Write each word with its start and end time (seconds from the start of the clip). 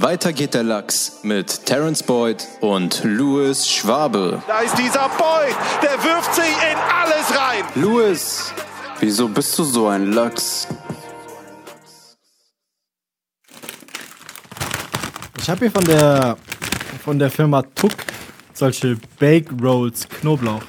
Weiter 0.00 0.32
geht 0.32 0.54
der 0.54 0.62
Lachs 0.62 1.18
mit 1.24 1.66
Terence 1.66 2.04
Boyd 2.04 2.46
und 2.60 3.02
Louis 3.02 3.68
Schwabe. 3.68 4.40
Da 4.46 4.60
ist 4.60 4.78
dieser 4.78 5.08
Boyd, 5.08 5.56
der 5.82 6.02
wirft 6.04 6.34
sich 6.36 6.44
in 6.44 6.78
alles 6.78 7.36
rein. 7.36 7.64
Louis, 7.74 8.52
wieso 9.00 9.26
bist 9.26 9.58
du 9.58 9.64
so 9.64 9.88
ein 9.88 10.12
Lachs? 10.12 10.68
Ich 15.38 15.50
habe 15.50 15.60
hier 15.60 15.72
von 15.72 15.84
der 15.84 16.36
von 17.02 17.18
der 17.18 17.30
Firma 17.30 17.62
Tuck 17.62 17.94
solche 18.54 18.98
Bake 19.18 19.50
Rolls 19.60 20.08
Knoblauch. 20.08 20.62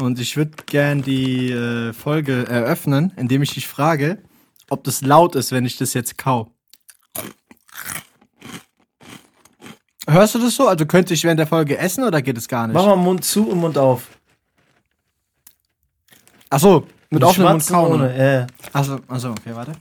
Und 0.00 0.20
ich 0.20 0.36
würde 0.36 0.52
gern 0.66 1.02
die 1.02 1.50
äh, 1.50 1.92
Folge 1.92 2.46
eröffnen, 2.46 3.12
indem 3.16 3.42
ich 3.42 3.54
dich 3.54 3.66
frage, 3.66 4.22
ob 4.70 4.84
das 4.84 5.00
laut 5.00 5.34
ist, 5.34 5.50
wenn 5.50 5.64
ich 5.64 5.76
das 5.76 5.94
jetzt 5.94 6.18
kau. 6.18 6.52
Hörst 10.08 10.34
du 10.34 10.38
das 10.38 10.56
so? 10.56 10.66
Also 10.66 10.86
könnte 10.86 11.12
ich 11.12 11.22
während 11.22 11.38
der 11.38 11.46
Folge 11.46 11.76
essen 11.76 12.02
oder 12.02 12.22
geht 12.22 12.38
es 12.38 12.48
gar 12.48 12.66
nicht? 12.66 12.74
Mach 12.74 12.86
mal 12.86 12.96
Mund 12.96 13.24
zu 13.24 13.50
und 13.50 13.58
Mund 13.58 13.76
auf. 13.76 14.08
Achso, 16.48 16.86
mit 17.10 17.22
offenem 17.22 17.50
Mund 17.52 17.66
kauen. 17.66 17.92
ohne. 17.92 18.16
Ja. 18.16 18.46
Achso, 18.72 19.00
achso, 19.06 19.30
okay, 19.32 19.54
warte. 19.54 19.72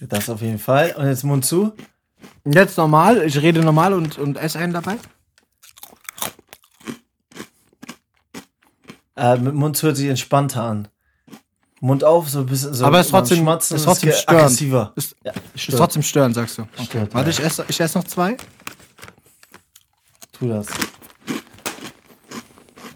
Das 0.00 0.28
auf 0.28 0.40
jeden 0.42 0.58
Fall. 0.58 0.92
Und 0.96 1.06
jetzt 1.06 1.22
Mund 1.22 1.44
zu. 1.44 1.72
Jetzt 2.44 2.76
normal, 2.76 3.22
ich 3.22 3.40
rede 3.40 3.60
normal 3.60 3.92
und, 3.92 4.18
und 4.18 4.36
esse 4.36 4.58
einen 4.58 4.72
dabei. 4.72 4.96
Äh, 9.16 9.36
mit 9.38 9.54
Mund 9.54 9.76
zu 9.76 9.86
hört 9.86 9.96
sich 9.96 10.08
entspannter 10.08 10.62
an. 10.62 10.88
Mund 11.80 12.02
auf, 12.04 12.28
so 12.28 12.40
ein 12.40 12.46
bisschen 12.46 12.74
so. 12.74 12.84
Aber 12.84 13.00
ist 13.00 13.10
trotzdem, 13.10 13.38
Schmatzen 13.38 13.76
ist 13.76 13.84
trotzdem 13.84 14.10
ge- 14.10 14.18
störend. 14.18 14.40
aggressiver. 14.42 14.92
Ist, 14.96 15.16
Ja, 15.24 15.32
ist 15.54 15.70
trotzdem 15.76 16.02
störend, 16.02 16.34
sagst 16.34 16.58
du. 16.58 16.62
Okay. 16.62 16.84
Stört, 16.84 17.14
Warte, 17.14 17.30
ja. 17.30 17.36
ich 17.38 17.44
esse, 17.44 17.64
ich 17.68 17.80
esse 17.80 17.98
noch 17.98 18.04
zwei. 18.04 18.36
Tu 20.32 20.48
das. 20.48 20.66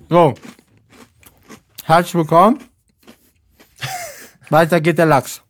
So. 0.09 0.35
Herzlich 1.85 2.15
willkommen. 2.15 2.59
Weiter 4.51 4.81
geht 4.81 4.99
der 4.99 5.07
Lachs. 5.07 5.43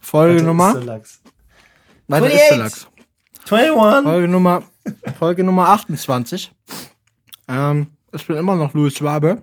Folge 0.00 0.42
Nummer. 0.42 0.68
ist 0.68 0.74
der 0.76 0.84
Lachs. 0.84 1.20
Weiter 2.08 2.26
ist 2.26 2.34
der 2.34 2.42
28. 2.44 2.58
Lachs. 2.58 2.86
21. 3.50 4.04
Folge 4.04 4.28
Nummer. 4.28 4.62
Folge 5.18 5.44
Nummer 5.44 5.68
28. 5.70 6.52
Ähm, 7.48 7.86
ich 8.12 8.26
bin 8.26 8.36
immer 8.36 8.56
noch 8.56 8.74
Louis 8.74 8.94
Schwabe. 8.96 9.42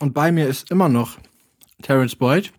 Und 0.00 0.14
bei 0.14 0.32
mir 0.32 0.48
ist 0.48 0.70
immer 0.70 0.88
noch 0.88 1.18
Terence 1.82 2.16
Boyd, 2.16 2.52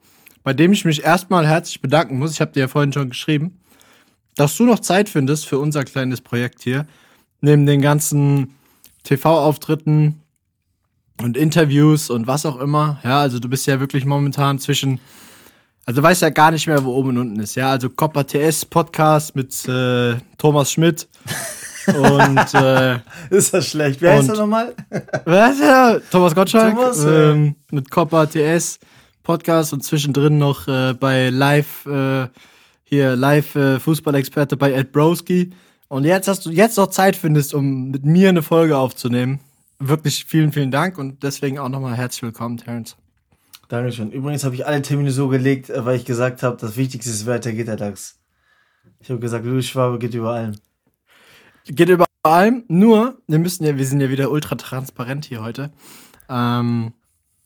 bei 0.44 0.54
dem 0.54 0.72
ich 0.74 0.86
mich 0.86 1.04
erstmal 1.04 1.48
herzlich 1.48 1.82
bedanken 1.82 2.20
muss. 2.20 2.34
Ich 2.34 2.40
habe 2.40 2.52
dir 2.52 2.62
ja 2.62 2.68
vorhin 2.68 2.94
schon 2.94 3.10
geschrieben, 3.10 3.60
dass 4.36 4.56
du 4.56 4.66
noch 4.66 4.80
Zeit 4.80 5.10
findest 5.10 5.48
für 5.48 5.58
unser 5.58 5.84
kleines 5.84 6.22
Projekt 6.22 6.62
hier. 6.62 6.86
Neben 7.42 7.66
den 7.66 7.82
ganzen 7.82 8.56
TV-Auftritten 9.04 10.22
und 11.20 11.36
Interviews 11.36 12.12
und 12.12 12.28
was 12.28 12.46
auch 12.46 12.60
immer. 12.60 13.00
Ja, 13.04 13.20
also 13.20 13.40
du 13.40 13.50
bist 13.50 13.66
ja 13.66 13.80
wirklich 13.80 14.06
momentan 14.06 14.60
zwischen. 14.60 15.00
Also 15.88 16.02
du 16.02 16.08
weißt 16.08 16.22
ja 16.22 16.30
gar 16.30 16.52
nicht 16.52 16.68
mehr, 16.68 16.86
wo 16.86 16.94
oben 16.94 17.10
und 17.10 17.18
unten 17.18 17.40
ist. 17.40 17.56
Ja, 17.56 17.72
also 17.72 17.90
Copper 17.90 18.28
TS 18.28 18.66
Podcast 18.66 19.36
mit 19.36 19.68
äh, 19.68 20.16
Thomas 20.38 20.72
Schmidt 20.72 21.08
und 21.88 22.54
äh, 22.54 23.00
Ist 23.30 23.54
das 23.54 23.68
schlecht? 23.70 24.02
Heißt 24.02 24.30
Und- 24.30 24.36
er 24.36 24.42
nochmal? 24.42 24.74
was 25.26 25.60
ja? 25.60 26.00
Thomas 26.12 26.36
Gottschalk 26.36 26.76
Thomas, 26.76 27.04
äh, 27.04 27.32
ähm, 27.32 27.56
mit 27.72 27.90
Copper 27.90 28.30
TS 28.30 28.80
Podcast 29.24 29.74
und 29.74 29.84
zwischendrin 29.84 30.38
noch 30.38 30.68
äh, 30.68 30.94
bei 30.94 31.30
Live 31.30 31.86
äh, 31.86 32.28
hier 32.84 33.16
Live 33.16 33.56
äh, 33.56 33.80
Fußballexperte 33.80 34.58
bei 34.58 34.74
Ed 34.74 34.92
Broski. 34.92 35.52
Und 35.88 36.06
jetzt 36.06 36.28
hast 36.28 36.46
du 36.46 36.52
jetzt 36.52 36.78
noch 36.78 36.88
Zeit 36.88 37.16
findest, 37.16 37.54
um 37.54 37.92
mit 37.92 38.04
mir 38.06 38.30
eine 38.30 38.42
Folge 38.42 38.78
aufzunehmen. 38.78 39.40
Wirklich 39.80 40.26
vielen, 40.26 40.52
vielen 40.52 40.72
Dank 40.72 40.98
und 40.98 41.24
deswegen 41.24 41.60
auch 41.60 41.70
nochmal 41.70 41.96
herzlich 41.96 42.24
willkommen, 42.24 42.58
Terence. 42.58 42.96
Dankeschön. 43.68 44.12
Übrigens 44.12 44.44
habe 44.44 44.54
ich 44.56 44.66
alle 44.66 44.82
Termine 44.82 45.12
so 45.12 45.28
gelegt, 45.30 45.70
äh, 45.70 45.86
weil 45.86 45.96
ich 45.96 46.06
gesagt 46.06 46.44
habe, 46.44 46.58
das 46.60 46.76
Wichtigste 46.78 47.10
ist, 47.10 47.26
weiter 47.26 47.52
geht 47.54 47.68
der 47.68 47.78
Lachs. 47.78 48.18
Ich 49.00 49.10
habe 49.10 49.20
gesagt, 49.20 49.46
Louis 49.46 49.68
Schwabe 49.68 49.98
geht 50.00 50.14
über 50.14 50.32
allem. 50.32 50.56
Geht 51.66 51.90
über 51.90 52.06
allem, 52.24 52.64
nur, 52.68 53.18
wir 53.28 53.40
müssen 53.40 53.64
ja, 53.66 53.78
wir 53.78 53.86
sind 53.86 54.02
ja 54.02 54.10
wieder 54.10 54.32
ultra 54.32 54.56
transparent 54.56 55.26
hier 55.26 55.42
heute. 55.42 55.72
Ähm, 56.30 56.94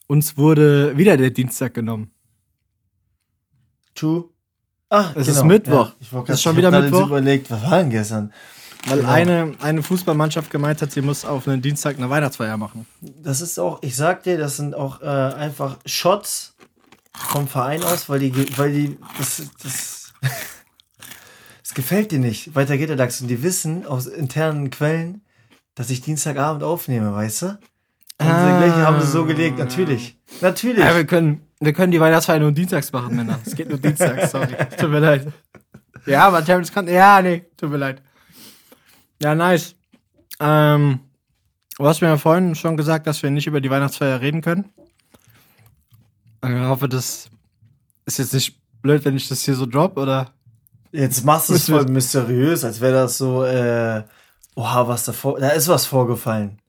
uns 0.07 0.37
wurde 0.37 0.97
wieder 0.97 1.17
der 1.17 1.31
Dienstag 1.31 1.73
genommen. 1.73 2.11
True. 3.93 4.25
Ach, 4.89 5.15
Es 5.15 5.27
ist 5.27 5.43
Mittwoch. 5.43 5.91
Ich 5.99 6.11
wollte 6.13 6.31
Es 6.33 6.39
ist 6.39 6.43
grad- 6.43 6.53
schon 6.55 6.59
ich 6.63 6.67
wieder 6.67 6.81
Mittwoch. 6.81 7.07
überlegt, 7.07 7.49
was 7.49 7.63
war 7.63 7.79
denn 7.79 7.89
gestern? 7.89 8.31
Weil 8.87 8.99
Genau. 8.99 9.09
eine, 9.11 9.53
eine 9.61 9.81
Fußballmannschaft 9.83 10.51
gemeint 10.51 10.81
hat, 10.81 10.91
sie 10.91 11.01
muss 11.01 11.25
auf 11.25 11.47
einen 11.47 11.61
Dienstag 11.61 11.97
eine 11.97 12.09
Weihnachtsfeier 12.09 12.55
machen. 12.57 12.85
Das 13.01 13.41
ist 13.41 13.57
auch, 13.59 13.81
ich 13.81 13.95
sag 13.95 14.23
dir, 14.23 14.37
das 14.37 14.57
sind 14.57 14.75
auch 14.75 15.01
äh, 15.01 15.05
einfach 15.05 15.77
Shots 15.85 16.53
vom 17.13 17.47
Verein 17.47 17.81
aus, 17.83 18.09
weil 18.09 18.19
die, 18.19 18.57
weil 18.57 18.71
die, 18.73 18.97
das, 19.17 19.41
das 19.63 20.13
gefällt 21.75 22.11
dir 22.11 22.19
nicht. 22.19 22.55
Weiter 22.55 22.77
geht 22.77 22.89
der 22.89 22.95
Lachs 22.95 23.21
und 23.21 23.27
die 23.27 23.43
wissen 23.43 23.85
aus 23.85 24.07
internen 24.07 24.69
Quellen, 24.71 25.21
dass 25.75 25.89
ich 25.91 26.01
Dienstagabend 26.01 26.63
aufnehme, 26.63 27.13
weißt 27.13 27.41
du? 27.43 27.45
Und 28.17 28.27
Ah. 28.27 28.57
gleich 28.59 28.71
haben 28.73 28.99
sie 29.01 29.07
so 29.07 29.25
gelegt, 29.25 29.59
natürlich. 29.59 30.17
Natürlich. 30.41 30.79
Ja, 30.83 30.95
wir 30.95 31.05
können, 31.05 31.41
wir 31.59 31.73
können 31.73 31.91
die 31.91 31.99
Weihnachtsfeier 31.99 32.39
nur 32.39 32.51
dienstags 32.53 32.91
machen, 32.93 33.15
Männer. 33.15 33.39
Es 33.45 33.55
geht 33.55 33.69
nur 33.69 33.77
dienstags, 33.77 34.31
sorry. 34.31 34.55
Tut 34.79 34.89
mir 34.89 34.99
leid. 34.99 35.31
Ja, 36.05 36.27
aber 36.27 36.43
Terrence 36.45 36.71
kann. 36.71 36.87
Ja, 36.87 37.21
nee, 37.21 37.45
tut 37.57 37.69
mir 37.71 37.77
leid. 37.77 38.01
Ja, 39.21 39.33
nice. 39.35 39.75
Ähm, 40.39 40.99
du 41.77 41.85
hast 41.87 42.01
mir 42.01 42.07
ja 42.07 42.17
vorhin 42.17 42.55
schon 42.55 42.77
gesagt, 42.77 43.07
dass 43.07 43.21
wir 43.23 43.31
nicht 43.31 43.47
über 43.47 43.59
die 43.59 43.69
Weihnachtsfeier 43.69 44.21
reden 44.21 44.41
können. 44.41 44.65
Ich 46.43 46.51
hoffe, 46.51 46.87
das 46.87 47.29
ist 48.05 48.19
jetzt 48.19 48.33
nicht 48.33 48.59
blöd, 48.81 49.03
wenn 49.03 49.15
ich 49.17 49.27
das 49.27 49.41
hier 49.43 49.55
so 49.55 49.65
drop, 49.65 49.97
oder? 49.97 50.31
Jetzt 50.95 51.25
machst 51.25 51.49
du 51.49 51.53
es 51.55 51.69
voll 51.69 51.85
mysteriös, 51.85 52.63
als 52.63 52.79
wäre 52.81 52.93
das 52.93 53.17
so, 53.17 53.43
äh, 53.43 54.03
oha, 54.55 54.87
was 54.87 55.05
da 55.05 55.11
vor, 55.13 55.39
da 55.39 55.49
ist 55.49 55.67
was 55.67 55.85
vorgefallen. 55.85 56.59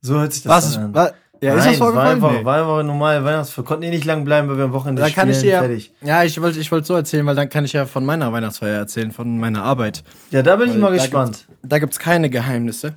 So 0.00 0.18
hört 0.20 0.32
sich 0.32 0.42
das 0.42 0.50
Was 0.50 0.66
ist, 0.70 0.76
an. 0.76 0.94
was, 0.94 1.12
ja, 1.40 1.54
ist 1.54 1.58
Nein, 1.64 1.68
das 1.70 1.78
vorgefallen? 1.78 2.22
War 2.22 2.28
einfach, 2.30 2.38
Nee. 2.40 2.44
war 2.44 2.58
einfach 2.60 2.74
eine 2.78 2.84
normale 2.84 3.24
Weihnachtsfeier. 3.24 3.64
Konnten 3.64 3.82
eh 3.84 3.90
nicht 3.90 4.04
lang 4.04 4.24
bleiben, 4.24 4.48
weil 4.48 4.56
wir 4.58 4.64
am 4.64 4.72
Wochenende 4.72 5.02
Da 5.02 5.10
kann 5.10 5.28
ich 5.28 5.38
spielen. 5.38 5.52
dir, 5.52 5.58
Fertig. 5.58 5.92
ja, 6.02 6.22
ich 6.22 6.40
wollte, 6.40 6.60
ich 6.60 6.70
wollte 6.70 6.86
so 6.86 6.94
erzählen, 6.94 7.26
weil 7.26 7.34
dann 7.34 7.48
kann 7.48 7.64
ich 7.64 7.72
ja 7.72 7.86
von 7.86 8.04
meiner 8.04 8.32
Weihnachtsfeier 8.32 8.78
erzählen, 8.78 9.10
von 9.10 9.38
meiner 9.38 9.62
Arbeit. 9.64 10.04
Ja, 10.30 10.42
da 10.42 10.56
bin 10.56 10.68
ich 10.68 10.74
Weil 10.74 10.80
mal 10.80 10.90
da 10.90 10.96
gespannt. 11.02 11.46
Da 11.62 11.78
gibt's 11.78 11.98
keine 11.98 12.30
Geheimnisse. 12.30 12.94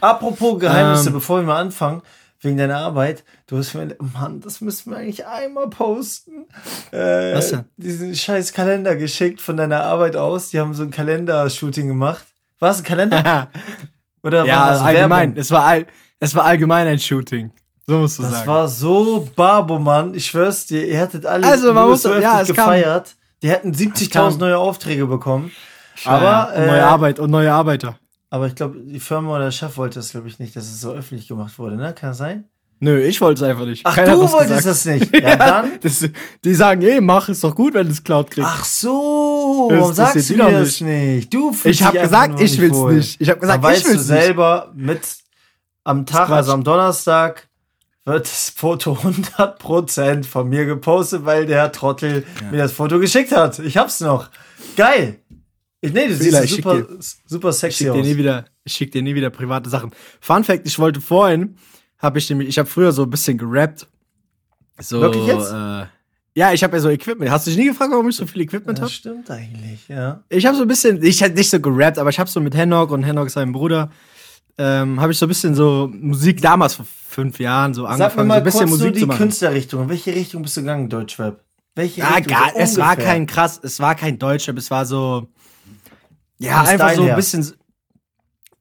Apropos 0.00 0.58
Geheimnisse, 0.58 1.08
Ähm. 1.08 1.14
bevor 1.14 1.40
wir 1.40 1.46
mal 1.46 1.60
anfangen, 1.60 2.02
wegen 2.42 2.56
deiner 2.58 2.78
Arbeit, 2.78 3.24
du 3.46 3.56
hast 3.58 3.74
mir, 3.74 3.96
Mann, 4.14 4.40
das 4.40 4.60
müssen 4.60 4.90
wir 4.90 4.98
eigentlich 4.98 5.26
einmal 5.26 5.68
posten. 5.70 6.46
Äh, 6.90 7.34
Was 7.36 7.50
denn? 7.50 7.64
Diesen 7.76 8.14
scheiß 8.14 8.52
Kalender 8.52 8.96
geschickt 8.96 9.40
von 9.40 9.56
deiner 9.56 9.84
Arbeit 9.84 10.16
aus. 10.16 10.50
Die 10.50 10.58
haben 10.60 10.74
so 10.74 10.82
ein 10.82 10.90
Kalender-Shooting 10.90 11.86
gemacht. 11.88 12.24
War 12.58 12.70
es 12.72 12.78
ein 12.78 12.84
Kalender? 12.84 13.48
Oder 14.22 14.44
ja, 14.44 14.56
war 14.60 14.70
das 14.72 14.80
allgemein. 14.82 15.28
Werbung? 15.30 15.40
Es 15.40 15.50
war, 15.50 15.64
all, 15.64 15.86
es 16.20 16.34
war 16.34 16.44
allgemein 16.44 16.86
ein 16.88 16.98
Shooting. 16.98 17.50
So 17.86 17.98
musst 17.98 18.18
du 18.18 18.22
Das 18.22 18.32
sagen. 18.32 18.46
war 18.46 18.68
so 18.68 19.28
Barbo, 19.34 19.78
Mann. 19.78 20.14
Ich 20.14 20.26
schwör's 20.26 20.66
dir, 20.66 20.86
ihr 20.86 20.98
hättet 20.98 21.26
alle 21.26 21.46
Also, 21.46 21.72
man 21.72 21.88
muss- 21.88 22.02
so 22.02 22.14
ja, 22.14 22.40
es 22.40 22.48
kam- 22.48 22.56
gefeiert. 22.56 23.14
Die 23.42 23.50
hätten 23.50 23.72
kam- 23.72 23.78
70.000 23.80 24.38
neue 24.38 24.58
Aufträge 24.58 25.06
bekommen. 25.06 25.50
Ja, 26.04 26.10
aber, 26.12 26.58
neue 26.60 26.76
äh, 26.78 26.80
Arbeit 26.80 27.18
und 27.18 27.30
neue 27.30 27.52
Arbeiter. 27.52 27.98
Aber 28.32 28.46
ich 28.46 28.54
glaube, 28.54 28.78
die 28.80 28.98
Firma 28.98 29.34
oder 29.36 29.44
der 29.44 29.50
Chef 29.50 29.76
wollte 29.76 29.98
das, 29.98 30.12
glaube 30.12 30.26
ich, 30.26 30.38
nicht, 30.38 30.56
dass 30.56 30.64
es 30.64 30.80
so 30.80 30.90
öffentlich 30.92 31.28
gemacht 31.28 31.58
wurde, 31.58 31.76
ne? 31.76 31.92
Kann 31.92 32.10
das 32.10 32.16
sein? 32.18 32.44
Nö, 32.80 32.98
ich 32.98 33.20
wollte 33.20 33.44
es 33.44 33.50
einfach 33.50 33.66
nicht. 33.66 33.82
Ach, 33.84 33.94
Keiner 33.94 34.12
du 34.14 34.20
wolltest 34.32 34.64
gesagt. 34.64 34.66
das 34.66 34.84
nicht. 34.86 35.14
Ja, 35.22 35.36
dann. 35.36 35.72
Das, 35.82 36.08
die 36.42 36.54
sagen, 36.54 36.80
ey, 36.80 37.02
mach, 37.02 37.28
ist 37.28 37.44
doch 37.44 37.54
gut, 37.54 37.74
wenn 37.74 37.86
du 37.88 37.92
es 37.92 38.02
Cloud 38.02 38.30
kriegst. 38.30 38.48
Ach 38.50 38.64
so, 38.64 39.68
Das 39.70 39.78
warum 39.80 39.92
sagst 39.94 40.30
du 40.30 40.36
mir 40.36 40.50
das 40.50 40.80
nicht? 40.80 41.34
Du 41.34 41.54
Ich 41.64 41.82
hab 41.82 41.92
dich 41.92 42.00
einfach 42.00 42.26
gesagt, 42.28 42.40
ich 42.40 42.58
will's 42.58 42.74
wohl. 42.74 42.94
nicht. 42.94 43.20
Ich 43.20 43.28
hab 43.28 43.38
gesagt, 43.38 43.62
Dann 43.62 43.70
ich 43.70 43.76
weißt 43.76 43.84
du 43.86 43.90
will's 43.90 44.08
nicht. 44.08 44.22
selber, 44.22 44.72
mit 44.74 45.00
am 45.84 46.06
Tag, 46.06 46.30
also 46.30 46.52
am 46.52 46.64
Donnerstag, 46.64 47.48
wird 48.06 48.24
das 48.24 48.48
Foto 48.56 48.94
100% 49.36 50.24
von 50.24 50.48
mir 50.48 50.64
gepostet, 50.64 51.26
weil 51.26 51.44
der 51.44 51.70
Trottel 51.70 52.24
mir 52.50 52.58
das 52.58 52.72
Foto 52.72 52.98
geschickt 52.98 53.32
hat. 53.32 53.58
Ich 53.58 53.76
hab's 53.76 54.00
noch. 54.00 54.30
Geil. 54.76 55.18
Nee, 55.82 56.08
du 56.08 56.14
Fehler, 56.16 56.42
siehst 56.42 56.44
ich 56.44 56.50
schick 56.50 56.64
super, 56.64 56.86
super 57.26 57.48
Ich 57.50 57.56
sexy 57.56 57.78
schick 57.84 57.92
dir 57.92 57.98
aus. 58.00 58.06
nie 58.06 58.16
wieder, 58.16 58.44
ich 58.64 58.72
schick 58.72 58.92
dir 58.92 59.02
nie 59.02 59.14
wieder 59.14 59.30
private 59.30 59.68
Sachen. 59.68 59.90
Fun 60.20 60.44
Fact, 60.44 60.66
ich 60.66 60.78
wollte 60.78 61.00
vorhin, 61.00 61.56
habe 61.98 62.18
ich 62.18 62.30
nämlich, 62.30 62.48
ich 62.48 62.58
habe 62.58 62.68
früher 62.68 62.92
so 62.92 63.02
ein 63.02 63.10
bisschen 63.10 63.36
gerappt. 63.36 63.86
So, 64.78 65.00
Wirklich 65.00 65.26
jetzt? 65.26 65.50
Äh, 65.50 65.86
ja, 66.34 66.52
ich 66.52 66.62
habe 66.64 66.76
ja 66.76 66.80
so 66.80 66.88
Equipment. 66.88 67.30
Hast 67.30 67.46
du 67.46 67.50
dich 67.50 67.58
nie 67.58 67.66
gefragt, 67.66 67.90
warum 67.92 68.08
ich 68.08 68.16
so 68.16 68.26
viel 68.26 68.42
Equipment 68.42 68.78
Das 68.78 68.84
habe? 68.84 68.92
stimmt 68.92 69.30
eigentlich, 69.30 69.86
ja. 69.88 70.22
Ich 70.28 70.46
habe 70.46 70.56
so 70.56 70.62
ein 70.62 70.68
bisschen, 70.68 71.02
ich 71.02 71.20
hätte 71.20 71.36
nicht 71.36 71.50
so 71.50 71.60
gerappt, 71.60 71.98
aber 71.98 72.10
ich 72.10 72.18
habe 72.18 72.30
so 72.30 72.40
mit 72.40 72.54
Henok 72.56 72.90
und 72.90 73.02
Henok 73.02 73.28
seinem 73.30 73.52
Bruder, 73.52 73.90
ähm, 74.58 75.00
habe 75.00 75.12
ich 75.12 75.18
so 75.18 75.26
ein 75.26 75.28
bisschen 75.28 75.54
so 75.54 75.90
Musik 75.92 76.40
damals 76.40 76.74
vor 76.74 76.86
fünf 77.08 77.38
Jahren 77.40 77.74
so 77.74 77.82
Sag 77.82 77.98
mir 77.98 78.04
angefangen, 78.04 78.24
so 78.24 78.28
mal 78.28 78.38
ein 78.38 78.44
bisschen 78.44 78.60
kurz 78.60 78.70
Musik 78.70 78.94
zu 78.94 79.00
die 79.00 79.06
machen. 79.06 79.18
Künstlerrichtung. 79.18 79.82
In 79.82 79.88
welche 79.88 80.14
Richtung 80.14 80.42
bist 80.42 80.56
du 80.56 80.60
gegangen, 80.60 80.88
Deutschrap? 80.88 81.42
Welche 81.74 82.00
Ja, 82.00 82.14
Richtung? 82.14 82.32
gar, 82.34 82.50
So 82.52 82.58
es 82.58 82.78
war 82.78 82.96
kein 82.96 83.26
krass, 83.26 83.60
es 83.62 83.80
war 83.80 83.94
kein 83.94 84.18
Deutschrap, 84.18 84.56
es 84.58 84.70
war 84.70 84.86
so, 84.86 85.26
ja, 86.42 86.60
einfach 86.62 86.90
Style 86.90 86.96
so 86.96 87.02
ein 87.02 87.08
her. 87.08 87.16
bisschen, 87.16 87.52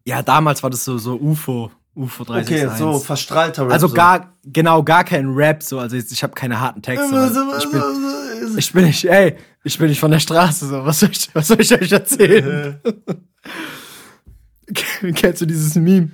ja, 0.05 0.21
damals 0.21 0.63
war 0.63 0.69
das 0.69 0.83
so, 0.83 0.97
so 0.97 1.15
UFO, 1.15 1.71
UFO 1.95 2.23
30. 2.23 2.63
Okay, 2.63 2.69
so 2.77 2.99
verstrahlter 2.99 3.63
Rap. 3.63 3.73
Also 3.73 3.87
so. 3.87 3.93
gar, 3.93 4.33
genau, 4.43 4.83
gar 4.83 5.03
kein 5.03 5.29
Rap, 5.29 5.61
so, 5.63 5.79
also 5.79 5.95
jetzt, 5.95 6.11
ich 6.11 6.23
habe 6.23 6.33
keine 6.33 6.59
harten 6.59 6.81
Texte. 6.81 7.31
Ich 7.59 7.69
bin, 7.69 8.57
ich 8.57 8.73
bin 8.73 8.85
nicht, 8.85 9.05
ey, 9.05 9.35
ich 9.63 9.77
bin 9.77 9.89
nicht 9.89 9.99
von 9.99 10.11
der 10.11 10.19
Straße, 10.19 10.67
so, 10.67 10.85
was 10.85 10.99
soll 10.99 11.09
ich, 11.11 11.29
was 11.33 11.47
soll 11.47 11.61
ich 11.61 11.73
euch 11.73 11.91
erzählen? 11.91 12.79
Kennst 15.15 15.41
du 15.41 15.45
dieses 15.45 15.75
Meme? 15.75 16.11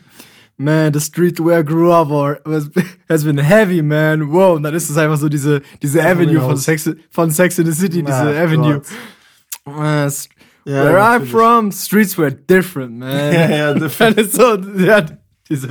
Man, 0.60 0.92
the 0.92 1.00
street 1.00 1.40
where 1.40 1.60
I 1.60 1.63
grew 1.63 1.92
up 1.92 2.10
or 2.10 2.40
has 3.10 3.24
been 3.24 3.38
heavy, 3.38 3.84
man. 3.84 4.31
Wow, 4.31 4.56
und 4.56 4.63
dann 4.63 4.74
ist 4.74 4.90
es 4.90 4.98
einfach 4.98 5.18
so 5.18 5.30
diese, 5.30 5.62
diese 5.84 6.04
Avenue 6.04 6.42
von 6.42 6.58
Sex, 6.58 6.90
von 7.12 7.30
Sex 7.30 7.60
in 7.60 7.68
the 7.68 7.74
City, 7.74 8.02
diese 8.02 8.16
Avenue. 8.16 8.81
Man, 9.66 10.12
Ja, 10.68 10.84
where 10.84 10.98
I'm 11.00 11.12
natürlich. 11.19 11.31
from, 11.31 11.72
streets 11.72 12.18
were 12.18 12.30
different, 12.31 12.98
man. 12.98 13.10
Ja, 13.34 13.50
ja, 13.50 13.74
different. 13.80 14.18
Das 14.18 14.28
ist 14.28 14.36
so, 14.36 14.56
ja, 14.56 15.06
diese 15.50 15.69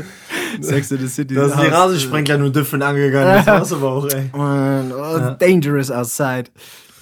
Sex 0.61 0.91
in 0.91 0.99
the 0.99 1.09
City. 1.09 1.35
Da 1.35 1.47
ist 1.47 1.61
die 1.61 1.67
Rasensprenkler 1.67 2.39
nur 2.39 2.51
different 2.51 2.83
angegangen. 2.83 3.45
Das 3.45 3.47
war's 3.47 3.73
aber 3.75 3.91
auch, 3.91 4.07
ey. 4.09 4.31
Man, 4.37 4.91
oh, 4.93 5.37
dangerous 5.39 5.91
outside. 5.91 6.45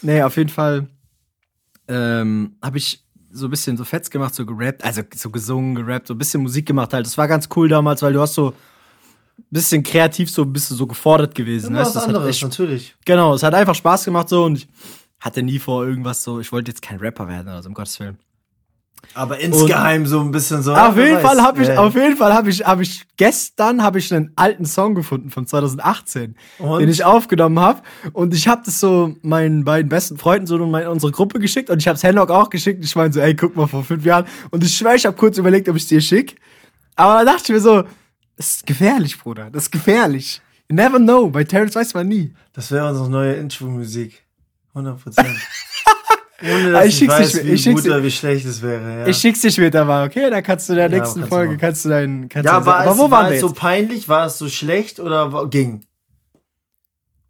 Nee, 0.03 0.23
auf 0.23 0.37
jeden 0.37 0.51
Fall 0.51 0.89
ähm, 1.87 2.57
habe 2.61 2.79
ich 2.79 3.01
so 3.31 3.47
ein 3.47 3.51
bisschen 3.51 3.77
so 3.77 3.85
fetz 3.85 4.11
gemacht, 4.11 4.35
so 4.35 4.45
gerappt, 4.45 4.85
also 4.85 5.03
so 5.15 5.31
gesungen, 5.31 5.77
gerappt, 5.77 6.09
so 6.09 6.15
ein 6.15 6.19
bisschen 6.19 6.43
Musik 6.43 6.67
gemacht 6.67 6.93
halt. 6.93 7.07
Das 7.07 7.17
war 7.17 7.29
ganz 7.29 7.49
cool 7.55 7.69
damals, 7.69 8.03
weil 8.03 8.13
du 8.13 8.21
hast 8.21 8.35
so 8.35 8.49
ein 9.39 9.45
bisschen 9.51 9.85
kreativ 9.85 10.31
so 10.31 10.45
bist 10.45 10.71
du 10.71 10.75
so 10.75 10.87
gefordert 10.89 11.35
gewesen. 11.35 11.75
Das 11.75 11.89
ist 11.89 11.95
du? 11.95 11.99
was 11.99 12.05
Das 12.07 12.09
anderes, 12.09 12.29
echt, 12.37 12.43
natürlich. 12.43 12.95
genau, 13.05 13.35
es 13.35 13.43
hat 13.45 13.55
einfach 13.55 13.75
Spaß 13.75 14.05
gemacht 14.05 14.29
so 14.29 14.45
und 14.45 14.59
ich 14.59 14.69
hatte 15.25 15.43
nie 15.43 15.59
vor 15.59 15.87
irgendwas 15.87 16.23
so, 16.23 16.39
ich 16.39 16.53
wollte 16.53 16.71
jetzt 16.71 16.83
kein 16.83 16.99
Rapper 16.99 17.29
werden 17.29 17.49
oder 17.49 17.63
so, 17.63 17.69
um 17.69 17.75
Gottes 17.75 17.99
Willen. 17.99 18.19
Aber 19.13 19.39
insgeheim 19.39 20.07
so 20.07 20.21
ein 20.21 20.31
bisschen 20.31 20.63
so. 20.63 20.75
Auf 20.75 20.97
jeden. 20.97 21.21
Fall 21.21 21.41
habe 21.43 21.63
ich, 21.63 21.69
Ja. 21.69 21.77
auf 21.79 21.95
jeden 21.95 22.17
Fall 22.17 22.33
habe 22.33 22.49
ich, 22.49 22.65
habe 22.65 22.83
ich 22.83 23.05
gestern 23.19 23.83
habe 23.83 23.99
ich 23.99 24.13
einen 24.13 24.33
alten 24.37 24.65
Song 24.65 24.95
gefunden 24.95 25.31
von 25.31 25.47
2018, 25.47 26.37
Und? 26.59 26.81
den 26.81 26.89
ich 26.89 27.05
aufgenommen 27.05 27.59
habe 27.59 27.83
und 28.13 28.33
ich 28.35 28.49
habe 28.49 28.63
das 28.65 28.81
so 28.81 29.15
meinen 29.23 29.65
beiden 29.65 29.89
besten 29.91 30.17
Freunden 30.17 30.47
so 30.47 30.57
in 30.57 30.63
unsere 30.87 31.13
Gruppe 31.13 31.39
geschickt 31.39 31.69
und 31.71 31.79
ich 31.79 31.89
habe 31.89 31.97
es 31.97 32.03
Henlock 32.03 32.31
auch 32.31 32.49
geschickt. 32.51 32.83
Ich 32.85 32.97
meine 32.97 33.13
so, 33.13 33.21
ey, 33.21 33.35
guck 33.35 33.57
mal 33.57 33.67
vor 33.67 33.85
fünf 33.85 34.05
Jahren 34.05 34.27
und 34.51 34.65
ich 34.65 34.75
schwöre, 34.77 34.97
ich 34.97 35.05
habe 35.07 35.17
kurz 35.17 35.37
überlegt, 35.39 35.69
ob 35.69 35.77
ich 35.77 35.83
es 35.83 35.89
dir 35.89 36.01
schick, 36.01 36.37
aber 36.97 37.17
dann 37.19 37.27
dachte 37.27 37.43
ich 37.45 37.51
mir 37.51 37.61
so, 37.61 37.83
das 38.37 38.51
ist 38.57 38.67
gefährlich, 38.67 39.19
Bruder, 39.19 39.51
das 39.51 39.65
ist 39.65 39.71
gefährlich. 39.71 40.41
You 40.71 40.77
never 40.77 40.99
know, 40.99 41.29
bei 41.29 41.45
Terrence 41.45 41.75
weiß 41.75 41.93
man 41.95 42.09
nie. 42.09 42.33
Das 42.55 42.71
wäre 42.71 42.89
unsere 42.89 43.11
neue 43.11 43.35
Intro-Musik. 43.35 44.24
100 44.75 45.03
Prozent. 45.03 45.29
Ohne 46.43 46.69
Ah, 46.69 46.73
dass 46.73 46.87
ich 46.87 46.93
ich, 46.95 46.99
schick's 46.99 47.13
weiß, 47.13 47.33
dir- 47.33 47.45
wie 47.45 47.53
ich 47.53 47.65
gut 47.65 47.85
oder 47.87 48.03
wie 48.03 48.11
schlecht 48.11 48.45
es 48.45 48.61
wäre. 48.61 49.01
Ja, 49.01 49.07
Ich 49.07 49.17
schick's 49.19 49.41
dir 49.41 49.51
später 49.51 49.85
mal, 49.85 50.07
okay? 50.07 50.29
Dann 50.31 50.43
kannst 50.43 50.69
du 50.69 50.73
in 50.75 50.79
der 50.79 50.91
Ja, 50.91 50.99
nächsten 50.99 51.21
kannst 51.21 51.33
du 51.33 51.35
Folge 51.35 51.49
machen. 51.53 51.61
kannst 51.61 51.85
du 51.85 51.89
deinen, 51.89 52.29
kannst 52.29 52.47
ja 52.47 52.61
du 52.61 52.67
war, 52.67 52.77
aber 52.81 52.91
es, 52.93 52.99
wo 52.99 53.11
war 53.11 53.31
es 53.31 53.41
so 53.41 53.53
peinlich? 53.53 54.09
War 54.09 54.27
es 54.27 54.37
so 54.39 54.49
schlecht 54.49 55.01
oder 55.01 55.47
ging? 55.49 55.85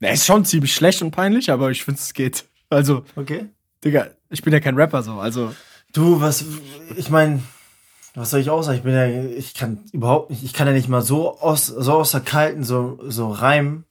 Na, 0.00 0.08
ist 0.11 0.26
schon 0.26 0.44
ziemlich 0.44 0.75
schlecht 0.75 1.02
und 1.02 1.11
peinlich, 1.12 1.50
aber 1.50 1.70
ich 1.70 1.85
finde 1.85 2.00
es 2.00 2.12
geht. 2.14 2.44
Also, 2.70 3.05
Okay. 3.17 3.46
Digga, 3.85 4.08
ich 4.31 4.43
bin 4.43 4.52
ja 4.52 4.61
kein 4.61 4.76
Rapper 4.76 5.02
so, 5.02 5.12
also. 5.20 5.55
Du, 5.93 6.20
was, 6.20 6.44
ich 6.96 7.11
meine, 7.11 7.43
was 8.14 8.31
soll 8.31 8.41
ich 8.41 8.49
auch 8.50 8.62
sagen? 8.62 8.79
Ich 8.79 8.85
bin 8.85 8.94
ja, 8.94 9.06
ich 9.06 9.55
kann 9.55 9.85
überhaupt 9.93 10.31
nicht, 10.31 10.43
ich 10.43 10.55
kann 10.55 10.67
ja 10.67 10.73
nicht 10.73 10.88
mal 10.88 11.02
so 11.02 11.38
aus, 11.38 11.67
so 11.67 11.93
aus 11.93 12.11
der 12.12 12.20
Kalten 12.23 12.64
so, 12.64 12.99
so 13.06 13.31
reimen. 13.31 13.85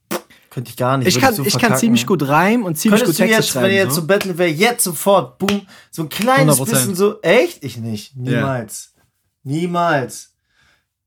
Könnte 0.54 0.70
ich 0.70 0.78
gar 0.78 0.98
nicht. 0.98 1.08
Ich 1.08 1.20
kann, 1.20 1.34
so 1.34 1.44
ich 1.44 1.58
kann 1.58 1.76
ziemlich 1.78 2.06
gut 2.06 2.28
reimen 2.28 2.64
und 2.64 2.78
ziemlich 2.78 3.02
Könntest 3.02 3.20
gut 3.20 3.28
du 3.28 3.32
Texte 3.32 3.42
jetzt, 3.42 3.50
schreiben. 3.50 3.66
wenn 3.66 3.72
ihr 3.72 3.84
jetzt 3.84 3.96
so. 3.96 4.06
Battle 4.06 4.38
wäre, 4.38 4.50
jetzt 4.50 4.84
sofort, 4.84 5.40
boom, 5.40 5.66
so 5.90 6.04
ein 6.04 6.10
kleines 6.10 6.60
100%. 6.60 6.70
bisschen 6.70 6.96
so, 6.96 7.20
echt? 7.22 7.64
Ich 7.64 7.78
nicht. 7.78 8.16
Niemals. 8.16 8.94
Niemals. 9.42 10.30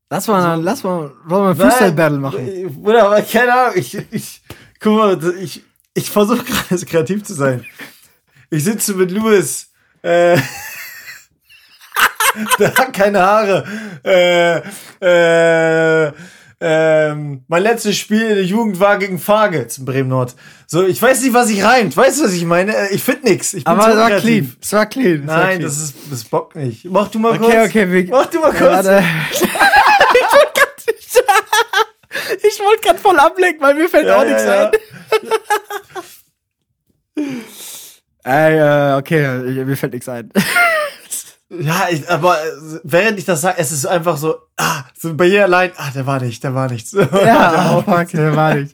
Lass 0.09 0.27
mal, 0.27 0.61
lass 0.61 0.83
mal, 0.83 1.11
wollen 1.25 1.43
wir 1.43 1.49
ein 1.49 1.55
Freestyle-Battle 1.55 2.17
machen? 2.17 2.75
Bruder, 2.81 3.05
aber 3.05 3.21
keine 3.21 3.53
Ahnung, 3.53 3.77
ich, 3.77 3.97
ich, 4.11 4.41
guck 4.81 4.97
mal, 4.97 5.17
ich, 5.39 5.63
ich 5.93 6.09
versuche 6.09 6.43
gerade 6.43 6.77
so 6.77 6.85
kreativ 6.85 7.23
zu 7.23 7.33
sein. 7.33 7.65
Ich 8.49 8.65
sitze 8.65 8.95
mit 8.95 9.11
Louis, 9.11 9.71
äh, 10.01 10.37
der 12.59 12.75
hat 12.75 12.91
keine 12.91 13.21
Haare, 13.21 13.63
äh, 14.03 14.57
äh, 16.07 16.11
ähm, 16.59 17.43
mein 17.47 17.61
letztes 17.63 17.97
Spiel 17.97 18.21
in 18.21 18.35
der 18.35 18.43
Jugend 18.45 18.79
war 18.79 18.97
gegen 18.97 19.19
Fargels 19.19 19.77
in 19.77 19.85
Bremen 19.85 20.09
Nord. 20.09 20.35
So, 20.65 20.85
ich 20.85 20.99
weiß 21.01 21.21
nicht, 21.21 21.33
was 21.33 21.49
ich 21.49 21.63
reimt. 21.63 21.95
Weißt 21.95 22.19
du, 22.19 22.23
was 22.25 22.33
ich 22.33 22.45
meine? 22.45 22.75
Äh, 22.75 22.93
Ich 22.95 23.03
find 23.03 23.23
nix. 23.23 23.53
Ich 23.53 23.63
bin 23.63 23.71
Aber 23.73 23.89
es 23.89 23.95
war 23.97 24.11
clean. 24.19 24.55
Es 24.61 24.73
war 24.73 24.85
clean. 24.87 25.21
es 25.21 25.27
war 25.27 25.37
Nein, 25.37 25.47
clean. 25.57 25.61
das 25.61 25.77
ist, 25.77 25.95
das 26.09 26.23
bockt 26.23 26.55
nicht. 26.55 26.85
Mach 26.85 27.09
du 27.09 27.19
mal 27.19 27.37
kurz. 27.37 27.53
Okay, 27.53 27.85
okay, 27.85 28.07
Mach 28.09 28.25
du 28.25 28.39
mal 28.39 28.51
kurz. 28.51 28.61
Warte. 28.85 29.03
ich 32.43 32.59
wollte 32.59 32.81
gerade 32.83 32.99
voll 33.03 33.19
ablenken, 33.19 33.61
weil 33.61 33.75
mir 33.75 33.89
fällt 33.89 34.07
Ja, 34.07 34.17
auch 34.17 34.23
ja, 34.23 34.27
nichts 34.29 34.43
ja. 34.43 34.65
ein. 34.65 34.71
Ey, 38.23 38.57
äh, 38.59 38.97
okay, 38.97 39.63
mir 39.63 39.77
fällt 39.77 39.93
nichts 39.93 40.09
ein. 40.09 40.31
Ja, 41.49 41.87
ich, 41.89 42.09
aber 42.09 42.35
äh, 42.35 42.79
während 42.83 43.19
ich 43.19 43.25
das 43.25 43.41
sage, 43.41 43.57
es 43.59 43.71
ist 43.71 43.85
einfach 43.85 44.17
so, 44.17 44.35
ah, 44.57 44.83
so 44.97 45.15
bei 45.15 45.25
jeder 45.25 45.47
Line, 45.47 45.71
ah, 45.77 45.91
der 45.91 46.05
war 46.05 46.21
nicht, 46.21 46.43
der 46.43 46.53
war 46.53 46.69
nichts. 46.69 46.91
Ja, 47.11 47.77
oh, 47.77 47.81
fuck, 47.81 48.09
der 48.09 48.35
war 48.35 48.55
nicht. 48.55 48.73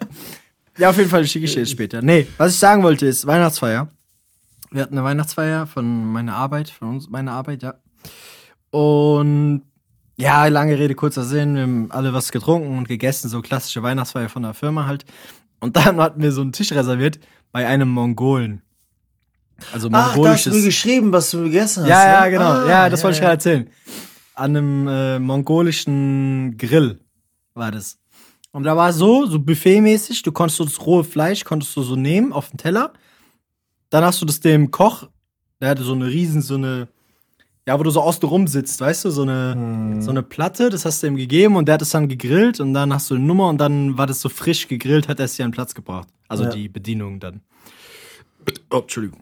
Ja, 0.78 0.90
auf 0.90 0.98
jeden 0.98 1.10
Fall 1.10 1.26
schicke 1.28 1.46
ich 1.46 1.54
dir 1.54 1.66
später. 1.68 2.02
Nee, 2.02 2.28
was 2.38 2.54
ich 2.54 2.60
sagen 2.60 2.82
wollte 2.82 3.06
ist 3.06 3.28
Weihnachtsfeier. 3.28 3.90
Wir 4.72 4.82
hatten 4.82 4.98
eine 4.98 5.06
Weihnachtsfeier 5.06 5.68
von 5.68 6.12
meiner 6.12 6.36
Arbeit, 6.36 6.72
von 6.72 6.90
uns, 6.90 7.10
meiner 7.10 7.34
Arbeit, 7.34 7.62
ja. 7.62 7.76
Und 8.72 9.62
ja, 10.18 10.48
lange 10.48 10.80
Rede, 10.80 10.96
kurzer 10.96 11.24
Sinn, 11.24 11.56
wir 11.56 11.62
haben 11.62 11.92
alle 11.92 12.14
was 12.14 12.32
getrunken 12.32 12.76
und 12.76 12.88
gegessen, 12.88 13.30
so 13.30 13.42
klassische 13.42 13.84
Weihnachtsfeier 13.84 14.30
von 14.30 14.42
der 14.42 14.56
Firma 14.56 14.88
halt. 14.88 15.06
Und 15.60 15.78
dann 15.78 15.98
hatten 16.02 16.22
wir 16.22 16.32
so 16.32 16.42
einen 16.42 16.54
Tisch 16.54 16.72
reserviert 16.72 17.20
bei 17.52 17.68
einem 17.68 17.90
Mongolen. 17.90 18.64
Also 19.72 19.88
Ach, 19.88 19.92
da 19.92 20.06
hast 20.10 20.16
mongolisches. 20.18 20.54
du 20.54 20.60
mir 20.60 20.66
geschrieben, 20.66 21.12
was 21.12 21.32
du 21.32 21.44
gegessen 21.44 21.84
hast. 21.84 21.90
Ja, 21.90 22.06
ja, 22.06 22.26
ne? 22.26 22.32
genau. 22.32 22.52
Ah, 22.52 22.70
ja, 22.70 22.90
das 22.90 23.04
wollte 23.04 23.16
ich 23.16 23.20
ja. 23.22 23.30
gerade 23.30 23.36
erzählen. 23.38 23.70
An 24.36 24.58
einem 24.58 24.88
äh, 24.88 25.20
mongolischen 25.20 26.58
Grill 26.58 27.00
war 27.54 27.72
das. 27.72 28.00
Und 28.52 28.64
da 28.64 28.76
war 28.78 28.94
so, 28.94 29.26
so 29.26 29.40
buffetmäßig, 29.40 30.22
du 30.24 30.32
konntest 30.32 30.58
so 30.58 30.64
das 30.66 30.86
rohe 30.86 31.04
Fleisch, 31.04 31.44
konntest 31.44 31.76
du 31.76 31.82
so 31.82 31.96
nehmen 31.96 32.34
auf 32.34 32.50
den 32.50 32.58
Teller. 32.58 32.94
Dann 33.90 34.04
hast 34.04 34.22
du 34.22 34.26
das 34.26 34.40
dem 34.40 34.70
Koch, 34.72 35.08
der 35.62 35.70
hatte 35.70 35.84
so 35.84 35.94
eine 35.94 36.08
riesen, 36.08 36.42
so 36.42 36.56
eine, 36.56 36.88
ja, 37.68 37.80
wo 37.80 37.84
du 37.84 37.90
so 37.92 38.02
außen 38.02 38.28
rum 38.28 38.48
sitzt, 38.48 38.80
weißt 38.82 39.06
du, 39.06 39.10
so 39.12 39.22
eine, 39.24 39.54
Hm. 39.56 40.02
so 40.02 40.12
eine 40.12 40.22
Platte, 40.24 40.70
das 40.70 40.86
hast 40.86 41.02
du 41.02 41.08
ihm 41.08 41.16
gegeben 41.16 41.56
und 41.56 41.66
der 41.68 41.74
hat 41.76 41.82
es 41.82 41.92
dann 41.92 42.08
gegrillt 42.08 42.60
und 42.60 42.74
dann 42.74 42.94
hast 42.94 43.10
du 43.10 43.16
eine 43.16 43.24
Nummer 43.24 43.50
und 43.50 43.58
dann 43.60 43.98
war 43.98 44.06
das 44.08 44.20
so 44.22 44.30
frisch 44.30 44.68
gegrillt, 44.68 45.08
hat 45.08 45.20
er 45.20 45.26
es 45.26 45.36
dir 45.36 45.46
an 45.46 45.50
den 45.52 45.56
Platz 45.56 45.74
gebracht. 45.74 46.08
Also 46.28 46.44
Ja. 46.46 46.50
die 46.52 46.70
Bedienung 46.70 47.20
dann. 47.20 47.42
Oh, 48.72 48.80
Entschuldigung. 48.80 49.20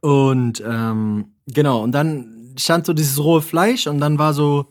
Und 0.00 0.62
ähm, 0.66 1.32
genau, 1.46 1.82
und 1.82 1.92
dann 1.92 2.54
stand 2.56 2.86
so 2.86 2.92
dieses 2.92 3.22
rohe 3.22 3.42
Fleisch 3.42 3.86
und 3.86 3.98
dann 4.00 4.18
war 4.18 4.32
so, 4.32 4.66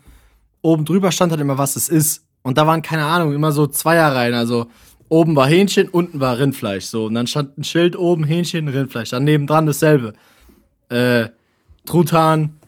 oben 0.62 0.86
drüber 0.86 1.12
stand 1.12 1.32
halt 1.32 1.42
immer, 1.42 1.58
was 1.58 1.76
es 1.76 1.90
ist. 1.90 2.26
Und 2.42 2.58
da 2.58 2.66
waren, 2.68 2.82
keine 2.82 3.06
Ahnung, 3.06 3.34
immer 3.34 3.52
so 3.52 3.68
Zweierreihen. 3.68 4.34
Also 4.34 4.68
oben 5.08 5.36
war 5.36 5.48
Hähnchen, 5.48 5.90
unten 5.90 6.20
war 6.20 6.38
Rindfleisch. 6.38 6.86
So, 6.86 7.06
und 7.06 7.16
dann 7.16 7.28
stand 7.28 7.58
ein 7.58 7.64
Schild 7.64 7.98
oben, 7.98 8.24
Hähnchen, 8.24 8.68
Rindfleisch. 8.68 9.10
Dann 9.10 9.24
nebendran 9.24 9.66
dasselbe. 9.66 10.14
Äh, 10.90 11.30
Truthahn 11.86 12.60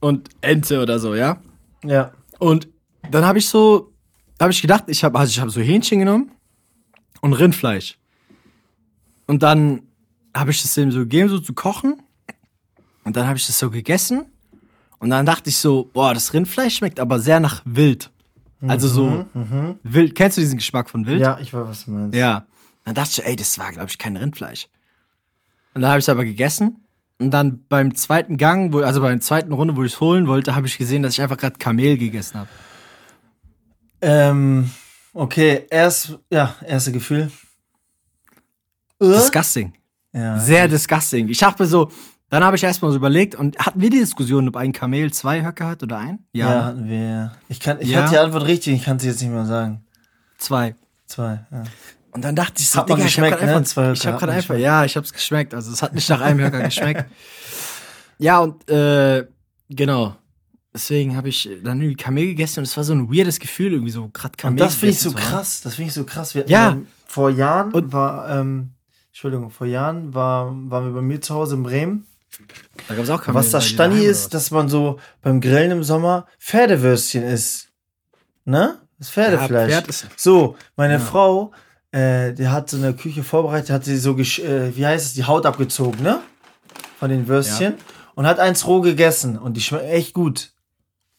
und 0.00 0.28
Ente 0.40 0.82
oder 0.82 0.98
so, 0.98 1.14
ja? 1.14 1.40
Ja. 1.84 2.12
Und 2.38 2.68
dann 3.10 3.24
habe 3.24 3.38
ich 3.38 3.48
so, 3.48 3.92
habe 4.40 4.52
ich 4.52 4.60
gedacht, 4.62 4.84
ich 4.86 5.02
habe 5.04 5.18
also 5.18 5.30
ich 5.30 5.40
habe 5.40 5.50
so 5.50 5.60
Hähnchen 5.60 5.98
genommen 5.98 6.30
und 7.20 7.32
Rindfleisch. 7.32 7.98
Und 9.26 9.42
dann 9.42 9.82
habe 10.34 10.50
ich 10.50 10.62
das 10.62 10.74
dem 10.74 10.90
so 10.90 11.00
gegeben, 11.00 11.28
so 11.28 11.38
zu 11.38 11.52
kochen. 11.52 12.02
Und 13.04 13.16
dann 13.16 13.26
habe 13.26 13.38
ich 13.38 13.46
das 13.46 13.58
so 13.58 13.70
gegessen. 13.70 14.26
Und 14.98 15.10
dann 15.10 15.24
dachte 15.24 15.50
ich 15.50 15.56
so, 15.56 15.90
boah, 15.92 16.14
das 16.14 16.32
Rindfleisch 16.34 16.76
schmeckt 16.76 17.00
aber 17.00 17.20
sehr 17.20 17.40
nach 17.40 17.62
Wild. 17.64 18.10
Also 18.66 18.88
so 18.88 19.26
Wild. 19.82 20.14
Kennst 20.14 20.36
du 20.36 20.40
diesen 20.40 20.58
Geschmack 20.58 20.90
von 20.90 21.06
Wild? 21.06 21.20
Ja, 21.20 21.38
ich 21.38 21.54
weiß, 21.54 21.68
was 21.68 21.84
du 21.84 21.92
meinst. 21.92 22.16
Ja. 22.16 22.46
Dann 22.84 22.94
dachte 22.94 23.10
ich, 23.12 23.24
ey, 23.24 23.36
das 23.36 23.58
war, 23.58 23.70
glaube 23.72 23.88
ich, 23.88 23.98
kein 23.98 24.16
Rindfleisch. 24.16 24.68
Und 25.74 25.82
dann 25.82 25.90
habe 25.90 26.00
ich 26.00 26.04
es 26.04 26.08
aber 26.08 26.24
gegessen. 26.24 26.84
Und 27.20 27.30
dann 27.30 27.64
beim 27.68 27.94
zweiten 27.94 28.36
Gang, 28.36 28.72
wo, 28.72 28.80
also 28.80 29.00
beim 29.00 29.20
zweiten 29.20 29.52
Runde, 29.52 29.76
wo 29.76 29.84
ich 29.84 29.92
es 29.92 30.00
holen 30.00 30.26
wollte, 30.26 30.54
habe 30.54 30.66
ich 30.66 30.78
gesehen, 30.78 31.02
dass 31.02 31.14
ich 31.14 31.22
einfach 31.22 31.36
gerade 31.36 31.58
Kamel 31.58 31.98
gegessen 31.98 32.40
habe. 32.40 32.48
Ähm, 34.00 34.70
okay, 35.12 35.66
erst, 35.70 36.18
ja, 36.30 36.54
erste 36.64 36.92
Gefühl. 36.92 37.30
Äh? 39.00 39.06
Disgusting. 39.06 39.72
Ja. 40.18 40.38
Sehr 40.38 40.68
disgusting. 40.68 41.28
Ich 41.28 41.38
dachte 41.38 41.66
so, 41.66 41.90
dann 42.30 42.42
habe 42.44 42.56
ich 42.56 42.64
erstmal 42.64 42.90
so 42.90 42.96
überlegt 42.98 43.34
und 43.34 43.58
hatten 43.58 43.80
wir 43.80 43.90
die 43.90 44.00
Diskussion, 44.00 44.48
ob 44.48 44.56
ein 44.56 44.72
Kamel 44.72 45.12
zwei 45.12 45.44
Höcke 45.44 45.64
hat 45.66 45.82
oder 45.82 45.98
ein? 45.98 46.18
Ja, 46.32 46.64
hatten 46.66 46.88
wir. 46.88 47.32
Ich 47.48 47.60
kann, 47.60 47.78
ich 47.80 47.88
Ja. 47.90 48.02
hatte 48.02 48.10
die 48.10 48.18
Antwort 48.18 48.46
richtig, 48.46 48.74
ich 48.76 48.84
kann 48.84 48.98
sie 48.98 49.08
jetzt 49.08 49.22
nicht 49.22 49.30
mehr 49.30 49.46
sagen. 49.46 49.84
Zwei. 50.38 50.74
Zwei, 51.06 51.40
ja. 51.50 51.62
Und 52.10 52.22
dann 52.24 52.34
dachte 52.36 52.54
ich 52.58 52.68
so, 52.68 52.80
Hat 52.80 52.88
man 52.88 52.96
Digga, 52.98 53.08
ich 53.08 53.16
habe 53.18 53.26
geschmeckt, 53.28 53.40
gerade 53.40 53.52
ne? 53.52 53.56
einfach, 53.58 53.82
habe 53.82 53.94
gerade 53.98 54.12
man 54.26 54.30
einfach, 54.30 54.36
geschmeckt. 54.54 54.60
ja, 54.62 54.84
ich 54.84 54.96
habe 54.96 55.04
es 55.06 55.12
geschmeckt. 55.12 55.54
Also 55.54 55.72
es 55.72 55.82
hat 55.82 55.94
nicht 55.94 56.08
nach 56.10 56.20
einem 56.20 56.40
Höcker 56.40 56.60
geschmeckt. 56.62 57.04
Ja, 58.20 58.40
und 58.40 58.68
äh, 58.68 59.26
genau. 59.70 60.16
Deswegen 60.74 61.16
habe 61.16 61.28
ich 61.28 61.48
dann 61.62 61.80
irgendwie 61.80 61.94
Kamel 61.96 62.26
gegessen 62.26 62.58
und 62.60 62.64
es 62.64 62.76
war 62.76 62.82
so 62.84 62.92
ein 62.92 63.08
weirdes 63.12 63.38
Gefühl, 63.38 63.72
irgendwie 63.72 63.92
so 63.92 64.08
gerade 64.08 64.36
Kamel. 64.36 64.54
Und 64.54 64.60
das 64.66 64.74
finde 64.74 64.92
ich 64.94 64.98
so 65.00 65.12
krass. 65.12 65.60
Das 65.62 65.76
finde 65.76 65.88
ich 65.90 65.94
so 65.94 66.04
krass. 66.04 66.34
Wir 66.34 66.44
Ja. 66.48 66.76
vor 67.06 67.30
Jahren 67.30 67.70
Und- 67.72 67.92
war, 67.92 68.28
ähm, 68.28 68.70
Entschuldigung, 69.18 69.50
vor 69.50 69.66
Jahren 69.66 70.14
war, 70.14 70.54
waren 70.70 70.84
wir 70.84 70.92
bei 70.92 71.00
mir 71.00 71.20
zu 71.20 71.34
Hause 71.34 71.56
in 71.56 71.64
Bremen. 71.64 72.06
Da 72.86 72.94
gab's 72.94 73.10
auch 73.10 73.20
Kamel. 73.20 73.40
Was 73.40 73.50
das 73.50 73.66
Stani 73.66 74.04
ist, 74.04 74.32
dass 74.32 74.52
man 74.52 74.68
so 74.68 75.00
beim 75.22 75.40
Grillen 75.40 75.72
im 75.72 75.82
Sommer 75.82 76.28
Pferdewürstchen 76.38 77.24
isst. 77.24 77.72
Ne? 78.44 78.78
Das? 78.96 79.10
Pferdefleisch. 79.10 79.72
Ja, 79.72 79.80
Pferd 79.80 79.88
ist, 79.88 80.06
So, 80.14 80.54
meine 80.76 81.00
Frau, 81.00 81.50
äh, 81.90 82.32
die 82.32 82.46
hat 82.46 82.70
so 82.70 82.76
eine 82.76 82.94
Küche 82.94 83.24
vorbereitet, 83.24 83.70
hat 83.70 83.84
sie 83.84 83.96
so, 83.98 84.16
äh, 84.16 84.76
wie 84.76 84.86
heißt 84.86 85.06
es, 85.06 85.14
die 85.14 85.24
Haut 85.24 85.46
abgezogen, 85.46 86.00
ne? 86.00 86.20
Von 87.00 87.10
den 87.10 87.26
Würstchen. 87.26 87.74
Und 88.14 88.24
hat 88.24 88.38
eins 88.38 88.68
roh 88.68 88.82
gegessen. 88.82 89.36
Und 89.36 89.56
die 89.56 89.62
schmeckt 89.62 89.86
echt 89.86 90.14
gut. 90.14 90.52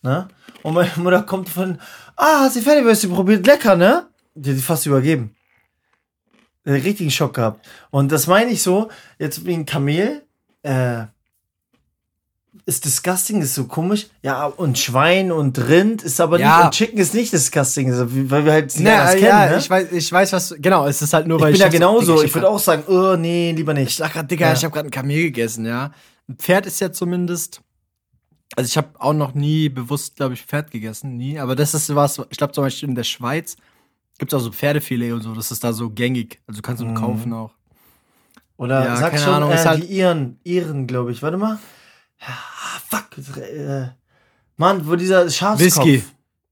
Ne? 0.03 0.29
Und 0.63 0.73
meine 0.73 0.89
Mutter 0.95 1.23
kommt 1.23 1.49
von, 1.49 1.79
ah, 2.15 2.43
hast 2.43 2.55
du 2.55 2.61
Pferdewürstchen 2.61 3.13
probiert? 3.13 3.45
Lecker, 3.45 3.75
ne? 3.75 4.07
Die 4.35 4.51
hat 4.51 4.57
die 4.57 4.61
fast 4.61 4.85
übergeben. 4.85 5.35
Den 6.73 6.81
richtigen 6.81 7.11
Schock 7.11 7.33
gehabt. 7.35 7.65
Und 7.91 8.11
das 8.11 8.27
meine 8.27 8.51
ich 8.51 8.61
so, 8.61 8.89
jetzt 9.17 9.45
wie 9.45 9.53
ein 9.53 9.65
Kamel, 9.65 10.23
äh, 10.63 11.03
ist 12.65 12.85
disgusting, 12.85 13.41
ist 13.41 13.55
so 13.55 13.65
komisch. 13.65 14.07
Ja, 14.21 14.45
und 14.45 14.77
Schwein 14.77 15.31
und 15.31 15.57
Rind 15.69 16.03
ist 16.03 16.19
aber 16.19 16.39
Ja. 16.39 16.57
nicht, 16.57 16.65
und 16.65 16.71
Chicken 16.73 16.97
ist 16.99 17.13
nicht 17.13 17.31
disgusting, 17.33 17.91
weil 18.29 18.45
wir 18.45 18.51
halt 18.51 18.71
sie 18.71 18.83
Ne, 18.83 18.93
anders 18.93 19.15
äh, 19.15 19.19
kennen, 19.19 19.29
ja, 19.29 19.49
ne? 19.51 19.57
ich 19.57 19.69
weiß, 19.69 19.91
ich 19.91 20.11
weiß, 20.11 20.33
was. 20.33 20.55
Genau, 20.59 20.85
es 20.87 21.01
ist 21.01 21.13
halt 21.13 21.27
nur, 21.27 21.37
Ich 21.37 21.43
weil 21.43 21.51
bin 21.53 21.61
ja 21.61 21.67
dachte, 21.67 21.77
genauso. 21.77 22.13
Digga, 22.15 22.25
Ich 22.25 22.33
würde 22.35 22.49
auch 22.49 22.59
sagen, 22.59 22.83
oh, 22.87 23.15
nee, 23.15 23.51
lieber 23.55 23.71
Ich 23.73 23.79
nicht. 23.79 23.97
sag 23.97 24.13
grad, 24.13 24.29
Digga, 24.29 24.47
Ja. 24.47 24.53
ich 24.53 24.63
habe 24.63 24.73
gerade 24.73 24.87
ein 24.87 24.91
Kamel 24.91 25.23
gegessen, 25.23 25.65
ja. 25.65 25.91
Ein 26.27 26.35
Pferd 26.37 26.65
ist 26.65 26.79
ja 26.81 26.91
zumindest. 26.91 27.61
Also 28.55 28.67
ich 28.67 28.77
habe 28.77 28.89
auch 28.99 29.13
noch 29.13 29.33
nie 29.35 29.69
bewusst, 29.69 30.15
glaube 30.15 30.33
ich, 30.33 30.41
Pferd 30.43 30.71
gegessen, 30.71 31.17
nie. 31.17 31.39
Aber 31.39 31.55
das 31.55 31.73
ist 31.73 31.93
was, 31.95 32.19
ich 32.29 32.37
glaube 32.37 32.53
zum 32.53 32.63
Beispiel 32.63 32.89
in 32.89 32.95
der 32.95 33.03
Schweiz 33.03 33.55
gibt 34.19 34.31
es 34.31 34.37
auch 34.39 34.43
so 34.43 34.51
Pferdefilet 34.51 35.11
und 35.13 35.21
so. 35.21 35.33
Das 35.33 35.49
ist 35.51 35.63
da 35.63 35.73
so 35.73 35.89
gängig. 35.89 36.39
Also 36.45 36.61
kannst 36.61 36.81
du 36.83 36.85
Mhm. 36.85 36.93
kaufen 36.95 37.33
auch. 37.33 37.51
Oder 38.57 38.85
Ja, 38.85 38.95
sag 38.97 39.17
schon, 39.17 39.33
Ahnung, 39.33 39.51
äh, 39.51 39.57
halt- 39.57 39.83
die 39.83 39.87
Iren, 39.97 40.39
Iren, 40.43 40.85
glaube 40.85 41.11
ich. 41.11 41.21
Warte 41.23 41.37
mal. 41.37 41.57
Ah, 42.19 42.79
fuck. 42.87 43.17
Äh, 43.37 43.87
Mann, 44.57 44.85
wo 44.87 44.95
dieser 44.95 45.29
Schafskopf. 45.29 45.59
Whisky. 45.85 46.03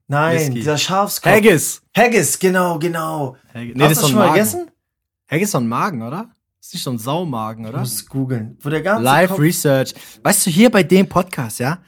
Nein, 0.07 0.37
Whisky. 0.39 0.53
dieser 0.53 0.77
Schafskopf. 0.77 1.33
Haggis. 1.33 1.81
Haggis, 1.95 2.39
genau, 2.39 2.79
genau. 2.79 3.35
Haggis. 3.53 3.75
Hast 3.77 3.97
du 3.97 4.01
das 4.01 4.09
schon 4.09 4.17
mal 4.19 4.29
gegessen? 4.33 4.71
Haggis 5.29 5.47
ist 5.49 5.51
so 5.51 5.57
ein 5.57 5.67
Magen, 5.67 6.01
oder? 6.01 6.29
Ist 6.61 6.73
nicht 6.73 6.83
so 6.83 6.91
ein 6.91 6.97
Saumagen, 6.97 7.63
Du 7.63 7.69
oder? 7.69 7.79
musst 7.79 8.09
googeln. 8.09 8.57
Wo 8.61 8.69
der 8.69 8.81
ganze 8.81 9.03
Live 9.03 9.29
Kopf, 9.31 9.39
Research. 9.39 9.93
Weißt 10.23 10.45
du, 10.45 10.49
hier 10.49 10.69
bei 10.69 10.83
dem 10.83 11.07
Podcast, 11.09 11.59
ja, 11.59 11.79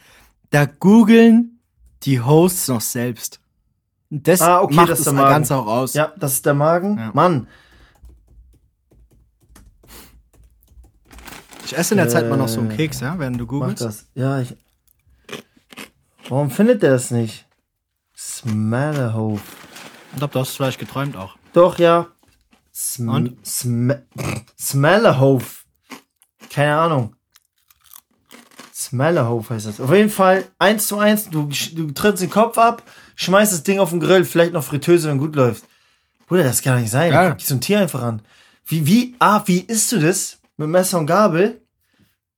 da 0.49 0.65
googeln 0.65 1.59
die 2.03 2.19
Hosts 2.19 2.67
noch 2.67 2.81
selbst. 2.81 3.39
Das 4.09 4.41
Ah, 4.41 4.61
okay, 4.61 4.73
macht 4.75 4.89
das 4.89 4.99
ist 4.99 5.05
das 5.07 5.13
der 5.13 5.21
Magen. 5.23 5.33
Ganze 5.35 5.55
auch 5.55 5.67
aus. 5.67 5.93
Ja, 5.93 6.13
das 6.17 6.33
ist 6.33 6.45
der 6.45 6.53
Magen. 6.55 6.97
Ja. 6.97 7.11
Mann, 7.13 7.47
Ich 11.65 11.77
esse 11.77 11.93
in 11.93 11.97
der 11.99 12.09
Zeit 12.09 12.27
mal 12.27 12.35
noch 12.37 12.47
so 12.47 12.59
einen 12.61 12.71
Äh, 12.71 12.75
Keks, 12.77 12.99
ja, 12.99 13.19
während 13.19 13.39
du 13.39 13.43
mach 13.43 13.49
googelst. 13.49 13.83
das. 13.83 14.07
Ja, 14.15 14.39
ich. 14.39 14.55
Warum 16.27 16.49
findet 16.49 16.81
der 16.81 16.93
es 16.95 17.11
nicht? 17.11 17.47
Smellerhof. 18.17 19.41
Ich 20.11 20.17
glaube, 20.17 20.33
du 20.33 20.39
hast 20.39 20.55
vielleicht 20.55 20.79
geträumt 20.79 21.15
auch. 21.15 21.37
Doch, 21.53 21.77
ja. 21.77 22.07
Sm 22.73 23.09
Und? 23.09 23.45
Sm 23.47 23.91
Smellerhof. 24.59 25.65
Keine 26.51 26.75
Ahnung. 26.75 27.15
Smellerhof 28.73 29.51
heißt 29.51 29.67
das. 29.67 29.79
Auf 29.79 29.93
jeden 29.93 30.09
Fall, 30.09 30.45
eins 30.57 30.87
zu 30.87 30.97
eins, 30.97 31.29
du, 31.29 31.49
du 31.75 31.91
trittst 31.91 32.23
den 32.23 32.29
Kopf 32.31 32.57
ab, 32.57 32.81
schmeißt 33.19 33.51
das 33.51 33.63
Ding 33.63 33.79
auf 33.79 33.89
den 33.91 33.99
Grill, 33.99 34.25
vielleicht 34.25 34.53
noch 34.53 34.63
Fritteuse, 34.63 35.09
wenn 35.09 35.17
gut 35.17 35.35
läuft. 35.35 35.63
Bruder, 36.27 36.43
das 36.43 36.61
kann 36.61 36.75
doch 36.75 36.81
nicht 36.81 36.91
sein. 36.91 37.11
Geil. 37.11 37.29
Guck 37.29 37.37
dich 37.39 37.47
so 37.47 37.55
ein 37.55 37.61
Tier 37.61 37.79
einfach 37.79 38.01
an. 38.01 38.21
Wie, 38.65 38.85
wie, 38.85 39.15
ah, 39.19 39.41
wie 39.45 39.59
isst 39.59 39.91
du 39.91 39.99
das? 39.99 40.37
Mit 40.57 40.69
Messer 40.69 40.99
und 40.99 41.05
Gabel? 41.05 41.61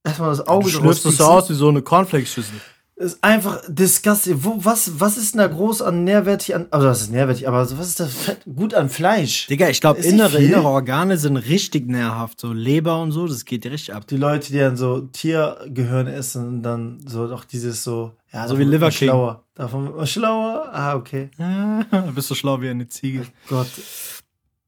Erstmal 0.03 0.29
das 0.29 0.47
Auge 0.47 0.65
Du 0.65 0.69
schlürfst 0.71 1.05
das 1.05 1.17
so 1.17 1.25
aus 1.25 1.49
wie 1.49 1.53
so 1.53 1.69
eine 1.69 1.81
Cornflakes-Schüssel. 1.81 2.55
Das 2.95 3.13
ist 3.13 3.23
einfach 3.23 3.61
disgusting. 3.67 4.43
Wo, 4.43 4.55
was, 4.59 4.99
was 4.99 5.17
ist 5.17 5.33
denn 5.33 5.39
da 5.39 5.47
groß 5.47 5.81
an 5.81 6.03
nährwertig 6.03 6.55
an, 6.55 6.67
also 6.71 6.87
das 6.87 7.01
ist 7.01 7.11
nährwertig, 7.11 7.47
aber 7.47 7.59
was 7.59 7.87
ist 7.87 7.99
da 7.99 8.05
fett, 8.05 8.39
gut 8.55 8.73
an 8.73 8.89
Fleisch? 8.89 9.47
Digga, 9.47 9.69
ich 9.69 9.81
glaube, 9.81 10.01
innere, 10.01 10.37
innere 10.37 10.67
Organe 10.67 11.17
sind 11.17 11.37
richtig 11.37 11.87
nährhaft. 11.87 12.39
So 12.39 12.53
Leber 12.53 13.01
und 13.01 13.11
so, 13.11 13.27
das 13.27 13.45
geht 13.45 13.63
dir 13.63 13.71
richtig 13.71 13.93
ab. 13.93 14.07
die 14.07 14.17
Leute, 14.17 14.51
die 14.51 14.59
dann 14.59 14.77
so 14.77 15.01
Tiergehirn 15.01 16.07
essen 16.07 16.47
und 16.47 16.63
dann 16.63 16.99
so 17.05 17.27
doch 17.27 17.43
dieses 17.43 17.83
so, 17.83 18.13
ja, 18.31 18.47
So 18.47 18.57
wie 18.57 18.63
Liver 18.63 18.89
King. 18.89 19.09
Schlauer. 19.09 19.43
Davon 19.61 19.85
wird 19.85 19.95
man 19.95 20.07
schlauer. 20.07 20.69
Ah, 20.73 20.95
okay. 20.95 21.29
du 21.37 22.13
bist 22.15 22.29
so 22.29 22.33
schlau 22.33 22.59
wie 22.61 22.69
eine 22.69 22.87
Ziege. 22.87 23.27
Gott. 23.47 23.69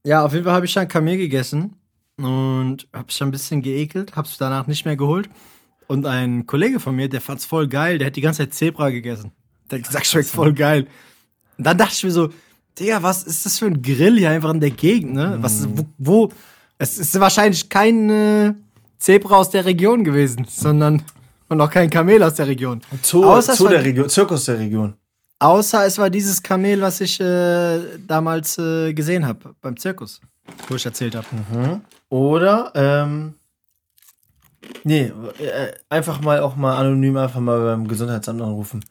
Ja, 0.05 0.23
auf 0.23 0.33
jeden 0.33 0.45
Fall 0.45 0.53
habe 0.53 0.67
ich 0.67 0.73
dann 0.75 0.87
Kamel 0.87 1.17
gegessen 1.17 1.77
und 2.17 2.87
habe 2.93 3.05
mich 3.07 3.23
ein 3.23 3.31
bisschen 3.31 3.63
geekelt, 3.63 4.15
hab's 4.15 4.37
danach 4.37 4.67
nicht 4.67 4.85
mehr 4.85 4.95
geholt. 4.95 5.31
Und 5.87 6.05
ein 6.05 6.45
Kollege 6.45 6.79
von 6.79 6.95
mir, 6.95 7.09
der 7.09 7.21
fand's 7.21 7.43
voll 7.43 7.67
geil, 7.67 7.97
der 7.97 8.05
hat 8.05 8.15
die 8.15 8.21
ganze 8.21 8.43
Zeit 8.43 8.53
Zebra 8.53 8.91
gegessen. 8.91 9.31
Der 9.71 9.79
hat 9.79 9.87
gesagt, 9.87 10.05
schmeckt 10.05 10.29
voll 10.29 10.53
geil. 10.53 10.85
Und 11.57 11.65
dann 11.65 11.79
dachte 11.79 11.95
ich 11.95 12.03
mir 12.03 12.11
so, 12.11 12.29
Digga, 12.77 13.01
was 13.01 13.23
ist 13.23 13.47
das 13.47 13.57
für 13.57 13.65
ein 13.65 13.81
Grill 13.81 14.19
hier 14.19 14.29
einfach 14.29 14.53
in 14.53 14.59
der 14.59 14.69
Gegend, 14.69 15.15
ne? 15.15 15.39
Was, 15.41 15.67
wo, 15.75 15.85
wo, 15.97 16.29
es 16.77 16.99
ist 16.99 17.19
wahrscheinlich 17.19 17.67
kein 17.67 18.11
äh, 18.11 18.53
Zebra 18.99 19.37
aus 19.37 19.49
der 19.49 19.65
Region 19.65 20.03
gewesen, 20.03 20.45
sondern 20.47 21.01
und 21.49 21.61
auch 21.61 21.69
kein 21.69 21.89
Kamel 21.89 22.21
aus 22.23 22.35
der 22.35 22.47
Region. 22.47 22.81
Zoo, 23.01 23.25
Außer 23.25 23.55
Zoo 23.55 23.67
der 23.67 23.83
Region, 23.83 24.09
Zirkus 24.09 24.45
der 24.45 24.59
Region. 24.59 24.93
Außer 25.39 25.85
es 25.85 25.97
war 25.97 26.09
dieses 26.09 26.41
Kamel, 26.41 26.81
was 26.81 27.01
ich 27.01 27.19
äh, 27.19 27.79
damals 28.07 28.57
äh, 28.57 28.93
gesehen 28.93 29.25
habe 29.27 29.53
beim 29.61 29.75
Zirkus, 29.77 30.21
wo 30.69 30.75
ich 30.75 30.85
erzählt 30.85 31.15
habe. 31.15 31.27
Oder, 32.09 32.71
ähm, 32.75 33.33
nee, 34.83 35.11
äh, 35.39 35.73
einfach 35.89 36.21
mal 36.21 36.39
auch 36.39 36.55
mal 36.55 36.77
anonym 36.77 37.17
einfach 37.17 37.39
mal 37.41 37.59
beim 37.63 37.87
Gesundheitsamt 37.87 38.41
anrufen. 38.41 38.85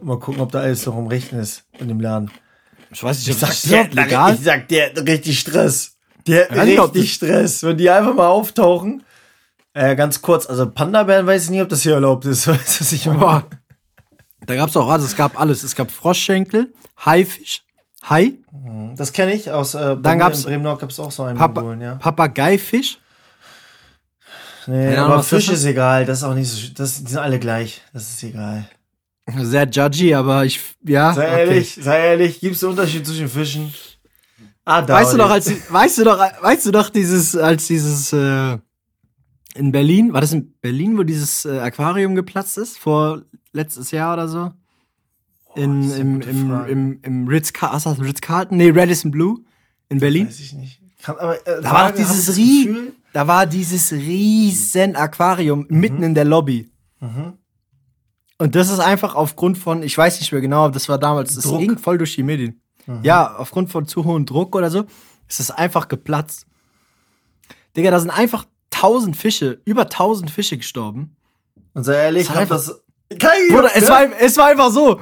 Mal 0.00 0.18
gucken, 0.18 0.40
ob 0.40 0.50
da 0.50 0.60
alles 0.60 0.84
noch 0.86 0.96
im 0.98 1.06
Rechten 1.06 1.38
ist 1.38 1.64
in 1.78 1.88
dem 1.88 2.00
Laden. 2.00 2.30
Ich 2.90 3.02
weiß 3.02 3.18
nicht, 3.18 3.28
Ich 3.28 3.34
ob 3.34 3.40
sag, 3.40 3.48
das 3.50 3.62
der, 3.62 3.88
legal 4.04 4.34
ich 4.34 4.40
sag, 4.40 4.68
der 4.68 4.86
hat 4.86 5.06
richtig 5.06 5.38
Stress. 5.38 5.96
Der 6.26 6.48
hat 6.48 6.66
richtig 6.66 7.12
Stress. 7.12 7.62
Wenn 7.62 7.76
die 7.76 7.90
einfach 7.90 8.14
mal 8.14 8.28
auftauchen. 8.28 9.02
Äh, 9.74 9.96
ganz 9.96 10.22
kurz, 10.22 10.46
also 10.46 10.70
Panda-Bären 10.70 11.26
weiß 11.26 11.44
ich 11.44 11.50
nicht, 11.50 11.60
ob 11.62 11.68
das 11.68 11.82
hier 11.82 11.94
erlaubt 11.94 12.24
ist. 12.26 12.46
Weißt 12.48 12.80
du, 12.80 12.84
was 12.84 12.92
ich 12.92 13.06
meine? 13.06 13.42
Da 14.46 14.54
gab's 14.56 14.76
auch 14.76 14.88
alles, 14.88 15.06
es 15.06 15.16
gab 15.16 15.38
alles. 15.38 15.62
Es 15.64 15.74
gab 15.74 15.90
Froschschenkel, 15.90 16.72
Haifisch, 17.04 17.62
Hai, 18.08 18.34
Das 18.96 19.12
kenne 19.12 19.32
ich 19.34 19.50
aus 19.50 19.74
äh, 19.74 19.96
Dann 20.00 20.18
gab's- 20.18 20.40
in 20.40 20.44
Bremen 20.62 20.78
gab's 20.78 21.00
auch 21.00 21.10
so 21.10 21.24
einen 21.24 21.38
Papa 21.38 21.60
Mongolen, 21.60 21.80
ja. 21.80 21.94
Papageifisch. 21.96 22.98
Nee, 24.66 24.94
Keine 24.94 25.02
aber 25.02 25.22
Fisch 25.22 25.48
ist. 25.48 25.64
egal, 25.64 26.06
das 26.06 26.18
ist 26.18 26.24
auch 26.24 26.34
nicht 26.34 26.50
so, 26.50 26.72
das, 26.74 27.02
die 27.02 27.10
sind 27.10 27.18
alle 27.20 27.38
gleich. 27.38 27.82
Das 27.92 28.08
ist 28.08 28.22
egal. 28.22 28.66
Sehr 29.38 29.66
judgy, 29.68 30.14
aber 30.14 30.44
ich, 30.44 30.60
ja. 30.82 31.12
Sei 31.14 31.26
okay. 31.26 31.40
ehrlich, 31.40 31.78
sei 31.82 31.98
ehrlich, 32.06 32.40
gibt's 32.40 32.62
einen 32.62 32.70
Unterschied 32.72 33.06
zwischen 33.06 33.28
Fischen? 33.28 33.74
Ah, 34.66 34.82
da. 34.82 34.94
Weißt 34.94 35.14
du 35.14 35.16
noch, 35.18 35.30
als, 35.30 35.50
weißt 35.70 35.98
du 35.98 36.04
noch, 36.04 36.18
weißt 36.18 36.66
du 36.66 36.70
noch, 36.70 36.88
dieses, 36.90 37.34
als 37.36 37.66
dieses, 37.66 38.12
äh, 38.12 38.58
in 39.54 39.72
Berlin, 39.72 40.12
war 40.12 40.20
das 40.20 40.32
in 40.32 40.52
Berlin, 40.60 40.98
wo 40.98 41.02
dieses 41.02 41.44
äh, 41.44 41.58
Aquarium 41.58 42.14
geplatzt 42.14 42.58
ist, 42.58 42.78
vor 42.78 43.22
letztes 43.52 43.90
Jahr 43.90 44.14
oder 44.14 44.28
so? 44.28 44.52
In, 45.54 45.90
im, 45.92 46.20
im, 46.20 46.64
im, 46.66 46.98
im 47.02 47.28
Ritz, 47.28 47.52
was 47.60 47.86
heißt 47.86 48.00
Ritz 48.00 48.20
Carlton? 48.20 48.56
Nee, 48.56 48.70
Radisson 48.74 49.10
Blue 49.12 49.38
in 49.88 50.00
Berlin. 50.00 50.26
Weiß 50.26 50.40
ich 50.40 50.52
nicht. 50.52 50.80
Kann, 51.02 51.16
aber, 51.16 51.46
äh, 51.46 51.62
Da 51.62 51.72
war 51.72 51.92
dieses 51.92 52.36
Rie 52.36 52.92
da 53.14 53.28
war 53.28 53.46
dieses 53.46 53.92
riesen 53.92 54.96
Aquarium 54.96 55.66
mitten 55.68 56.02
in 56.02 56.14
der 56.14 56.24
Lobby. 56.24 56.68
Und 58.38 58.56
das 58.56 58.70
ist 58.70 58.80
einfach 58.80 59.14
aufgrund 59.14 59.56
von, 59.56 59.84
ich 59.84 59.96
weiß 59.96 60.18
nicht 60.18 60.32
mehr 60.32 60.40
genau, 60.40 60.68
das 60.68 60.88
war 60.88 60.98
damals, 60.98 61.36
das 61.36 61.44
Druck. 61.44 61.60
ging 61.60 61.78
voll 61.78 61.96
durch 61.96 62.16
die 62.16 62.24
Medien. 62.24 62.60
Ja, 63.02 63.36
aufgrund 63.36 63.70
von 63.70 63.86
zu 63.86 64.04
hohem 64.04 64.26
Druck 64.26 64.56
oder 64.56 64.68
so, 64.68 64.84
ist 65.28 65.38
es 65.38 65.52
einfach 65.52 65.86
geplatzt. 65.86 66.46
Digga, 67.76 67.92
da 67.92 68.00
sind 68.00 68.10
einfach 68.10 68.46
tausend 68.84 69.16
Fische, 69.16 69.60
über 69.64 69.88
tausend 69.88 70.30
Fische 70.30 70.56
gestorben. 70.58 71.16
Und 71.72 71.84
sei 71.84 71.94
ehrlich, 72.04 72.26
Das 72.26 72.36
hat 72.36 72.36
hab 72.36 72.52
einfach- 72.52 72.56
das. 73.08 73.18
Kein 73.18 73.48
Bruder, 73.48 73.70
es 73.74 73.88
war, 73.88 74.02
es 74.20 74.36
war 74.36 74.46
einfach 74.46 74.70
so. 74.70 75.00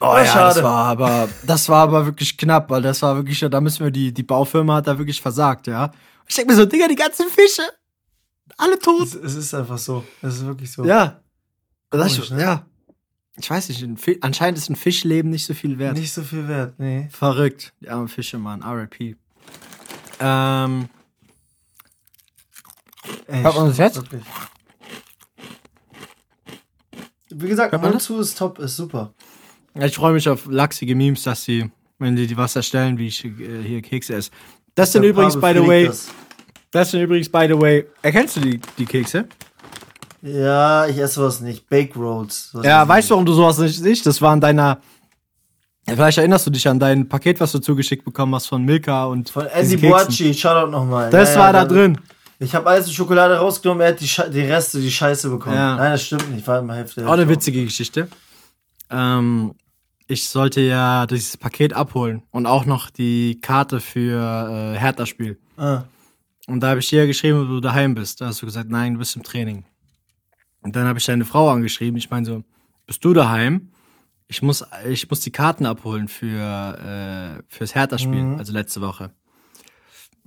Oh 0.00 0.14
ja, 0.16 0.24
schade. 0.26 0.54
das 0.54 0.62
war 0.62 0.86
aber, 0.86 1.28
das 1.44 1.68
war 1.68 1.82
aber 1.82 2.06
wirklich 2.06 2.36
knapp, 2.38 2.70
weil 2.70 2.82
das 2.82 3.02
war 3.02 3.16
wirklich, 3.16 3.40
da 3.40 3.60
müssen 3.60 3.82
wir, 3.84 3.90
die, 3.90 4.12
die 4.14 4.22
Baufirma 4.22 4.76
hat 4.76 4.86
da 4.86 4.96
wirklich 4.96 5.20
versagt, 5.20 5.66
ja. 5.66 5.90
Ich 6.28 6.36
denke 6.36 6.52
mir 6.52 6.56
so, 6.56 6.64
Digga, 6.66 6.86
die 6.88 6.94
ganzen 6.94 7.26
Fische, 7.28 7.62
alle 8.56 8.78
tot. 8.78 9.02
Es, 9.02 9.14
es 9.14 9.34
ist 9.34 9.54
einfach 9.54 9.78
so. 9.78 10.04
Es 10.22 10.36
ist 10.36 10.46
wirklich 10.46 10.70
so. 10.70 10.84
Ja. 10.84 11.20
Das, 11.90 12.14
Komisch, 12.14 12.30
ne? 12.30 12.42
Ja. 12.42 12.66
Ich 13.40 13.48
weiß 13.50 13.68
nicht, 13.68 13.84
anscheinend 14.22 14.58
ist 14.58 14.68
ein 14.68 14.76
Fischleben 14.76 15.30
nicht 15.30 15.46
so 15.46 15.54
viel 15.54 15.78
wert. 15.78 15.96
Nicht 15.96 16.12
so 16.12 16.22
viel 16.22 16.46
wert, 16.48 16.78
nee. 16.78 17.08
Verrückt. 17.10 17.72
Die 17.80 17.88
armen 17.88 18.08
Fische, 18.08 18.38
Mann. 18.38 18.62
RIP. 18.62 19.16
Ähm, 20.20 20.88
Ey, 23.26 23.42
Hört 23.42 23.56
man 23.56 23.66
das 23.68 23.78
jetzt? 23.78 23.96
wirklich. 23.96 24.22
Wie 27.30 27.48
gesagt, 27.48 27.72
man 27.80 28.00
zu 28.00 28.18
ist 28.20 28.38
top, 28.38 28.58
ist 28.58 28.76
super. 28.76 29.12
ich 29.74 29.94
freue 29.94 30.12
mich 30.14 30.28
auf 30.28 30.46
lachsige 30.48 30.94
Memes, 30.94 31.22
dass 31.24 31.44
sie, 31.44 31.70
wenn 31.98 32.16
die, 32.16 32.26
die 32.26 32.36
was 32.36 32.56
erstellen, 32.56 32.96
wie 32.98 33.08
ich 33.08 33.24
äh, 33.24 33.30
hier 33.62 33.82
Kekse 33.82 34.14
esse. 34.14 34.30
Das 34.74 34.92
sind 34.92 35.02
Der 35.02 35.10
übrigens, 35.10 35.34
by 35.34 35.40
Pavel 35.40 35.62
the 35.62 35.68
way, 35.68 35.86
das. 35.86 36.08
das 36.70 36.90
sind 36.90 37.02
übrigens, 37.02 37.28
by 37.28 37.46
the 37.48 37.60
way, 37.60 37.86
erkennst 38.02 38.36
du 38.36 38.40
die, 38.40 38.60
die 38.78 38.86
Kekse? 38.86 39.26
Ja, 40.22 40.86
ich 40.86 40.96
esse 40.98 41.14
sowas 41.14 41.40
nicht. 41.40 41.68
Bake 41.68 41.94
Rolls. 41.96 42.56
Ja, 42.62 42.86
weißt 42.88 43.08
du, 43.08 43.12
warum 43.14 43.26
du 43.26 43.34
sowas 43.34 43.58
nicht 43.58 43.78
siehst? 43.78 44.04
Das 44.06 44.20
war 44.20 44.34
in 44.34 44.40
deiner. 44.40 44.80
Ja, 45.86 45.94
Vielleicht 45.94 46.18
erinnerst 46.18 46.46
du 46.46 46.50
dich 46.50 46.66
an 46.66 46.78
dein 46.80 47.08
Paket, 47.08 47.38
was 47.40 47.52
du 47.52 47.60
zugeschickt 47.60 48.04
bekommen 48.04 48.34
hast 48.34 48.46
von 48.46 48.64
Milka 48.64 49.04
und 49.04 49.30
Von 49.30 49.46
Keksen. 49.46 49.80
Boachi, 49.80 50.34
Shoutout 50.34 50.70
nochmal. 50.70 51.10
Das 51.10 51.30
Ja, 51.30 51.34
ja, 51.34 51.40
war 51.40 51.52
da 51.52 51.64
drin. 51.64 51.98
Ich 52.40 52.54
habe 52.54 52.68
alles 52.70 52.86
in 52.86 52.92
Schokolade 52.92 53.36
rausgenommen, 53.36 53.82
er 53.82 53.88
hat 53.88 54.00
die, 54.00 54.08
Sche 54.08 54.30
die 54.30 54.42
Reste, 54.42 54.80
die 54.80 54.90
Scheiße 54.90 55.28
bekommen. 55.28 55.56
Ja. 55.56 55.76
Nein, 55.76 55.92
das 55.92 56.04
stimmt 56.04 56.30
nicht, 56.30 56.46
war 56.46 56.60
immer 56.60 56.74
Hälfte. 56.74 57.06
Auch 57.06 57.12
eine 57.12 57.28
witzige 57.28 57.64
Geschichte. 57.64 58.08
Ähm, 58.90 59.54
ich 60.06 60.28
sollte 60.28 60.60
ja 60.60 61.06
dieses 61.06 61.36
Paket 61.36 61.72
abholen 61.74 62.22
und 62.30 62.46
auch 62.46 62.64
noch 62.64 62.90
die 62.90 63.40
Karte 63.40 63.80
für 63.80 64.74
äh, 64.74 64.78
Hertha-Spiel. 64.78 65.38
Ah. 65.56 65.82
Und 66.46 66.60
da 66.60 66.68
habe 66.68 66.80
ich 66.80 66.88
dir 66.88 67.06
geschrieben, 67.06 67.42
ob 67.42 67.48
du 67.48 67.60
daheim 67.60 67.94
bist. 67.94 68.20
Da 68.20 68.26
hast 68.26 68.40
du 68.40 68.46
gesagt, 68.46 68.70
nein, 68.70 68.94
du 68.94 69.00
bist 69.00 69.16
im 69.16 69.22
Training. 69.22 69.64
Und 70.62 70.76
dann 70.76 70.86
habe 70.86 70.98
ich 70.98 71.04
deine 71.04 71.24
Frau 71.24 71.50
angeschrieben. 71.50 71.98
Ich 71.98 72.08
meine 72.10 72.24
so, 72.24 72.42
bist 72.86 73.04
du 73.04 73.12
daheim? 73.12 73.70
Ich 74.28 74.42
muss, 74.42 74.64
ich 74.88 75.08
muss 75.10 75.20
die 75.20 75.30
Karten 75.30 75.66
abholen 75.66 76.08
für 76.08 77.38
äh, 77.38 77.42
fürs 77.48 77.74
Hertha-Spiel, 77.74 78.36
also 78.38 78.52
letzte 78.52 78.80
Woche. 78.80 79.10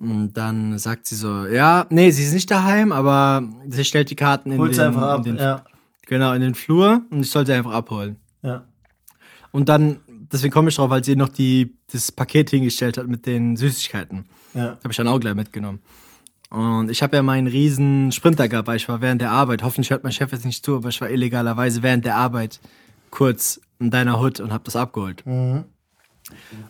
Und 0.02 0.34
dann 0.34 0.80
sagt 0.80 1.06
sie 1.06 1.16
so, 1.16 1.46
ja, 1.46 1.86
nee, 1.92 2.10
sie 2.10 2.24
ist 2.24 2.34
nicht 2.34 2.50
daheim, 2.50 2.92
aber 2.92 3.44
sie 3.70 3.86
stellt 3.86 4.10
die 4.10 4.16
Karten 4.16 4.52
in 4.52 4.58
Hol's 4.58 4.78
den, 4.78 4.88
einfach 4.88 5.04
ab. 5.04 5.18
in 5.20 5.36
den 5.36 5.38
Ja. 5.38 5.64
genau 6.08 6.34
in 6.34 6.42
den 6.42 6.56
Flur 6.56 7.04
und 7.12 7.22
ich 7.22 7.30
sollte 7.30 7.52
sie 7.52 7.58
einfach 7.58 7.72
abholen. 7.74 8.16
ja. 8.42 8.66
Und 9.52 9.68
dann, 9.70 10.00
deswegen 10.32 10.52
komme 10.54 10.70
ich 10.70 10.76
drauf, 10.76 10.90
weil 10.90 11.04
sie 11.04 11.16
noch 11.18 11.28
die, 11.30 11.76
das 11.92 12.10
Paket 12.12 12.50
hingestellt 12.52 12.98
hat 12.98 13.08
mit 13.08 13.26
den 13.26 13.58
Süßigkeiten. 13.58 14.24
Ja. 14.54 14.78
Habe 14.82 14.90
ich 14.92 14.96
dann 14.96 15.10
auch 15.10 15.20
gleich 15.20 15.36
mitgenommen. 15.36 15.80
Und 16.50 16.90
ich 16.90 17.04
habe 17.04 17.18
ja 17.18 17.22
meinen 17.22 17.48
riesen 17.48 18.12
Sprinter 18.14 18.48
gehabt, 18.48 18.68
weil 18.70 18.78
ich 18.78 18.88
war 18.90 19.02
während 19.02 19.22
der 19.22 19.32
Arbeit, 19.32 19.62
hoffentlich 19.62 19.90
hört 19.92 20.04
mein 20.04 20.14
Chef 20.14 20.32
jetzt 20.32 20.46
nicht 20.46 20.66
zu, 20.66 20.78
aber 20.78 20.90
ich 20.90 21.00
war 21.02 21.10
illegalerweise 21.10 21.84
während 21.84 22.06
der 22.06 22.16
Arbeit 22.16 22.60
kurz 23.10 23.60
in 23.80 23.92
deiner 23.92 24.20
Hut 24.22 24.40
und 24.40 24.52
habe 24.54 24.64
das 24.64 24.76
abgeholt. 24.78 25.24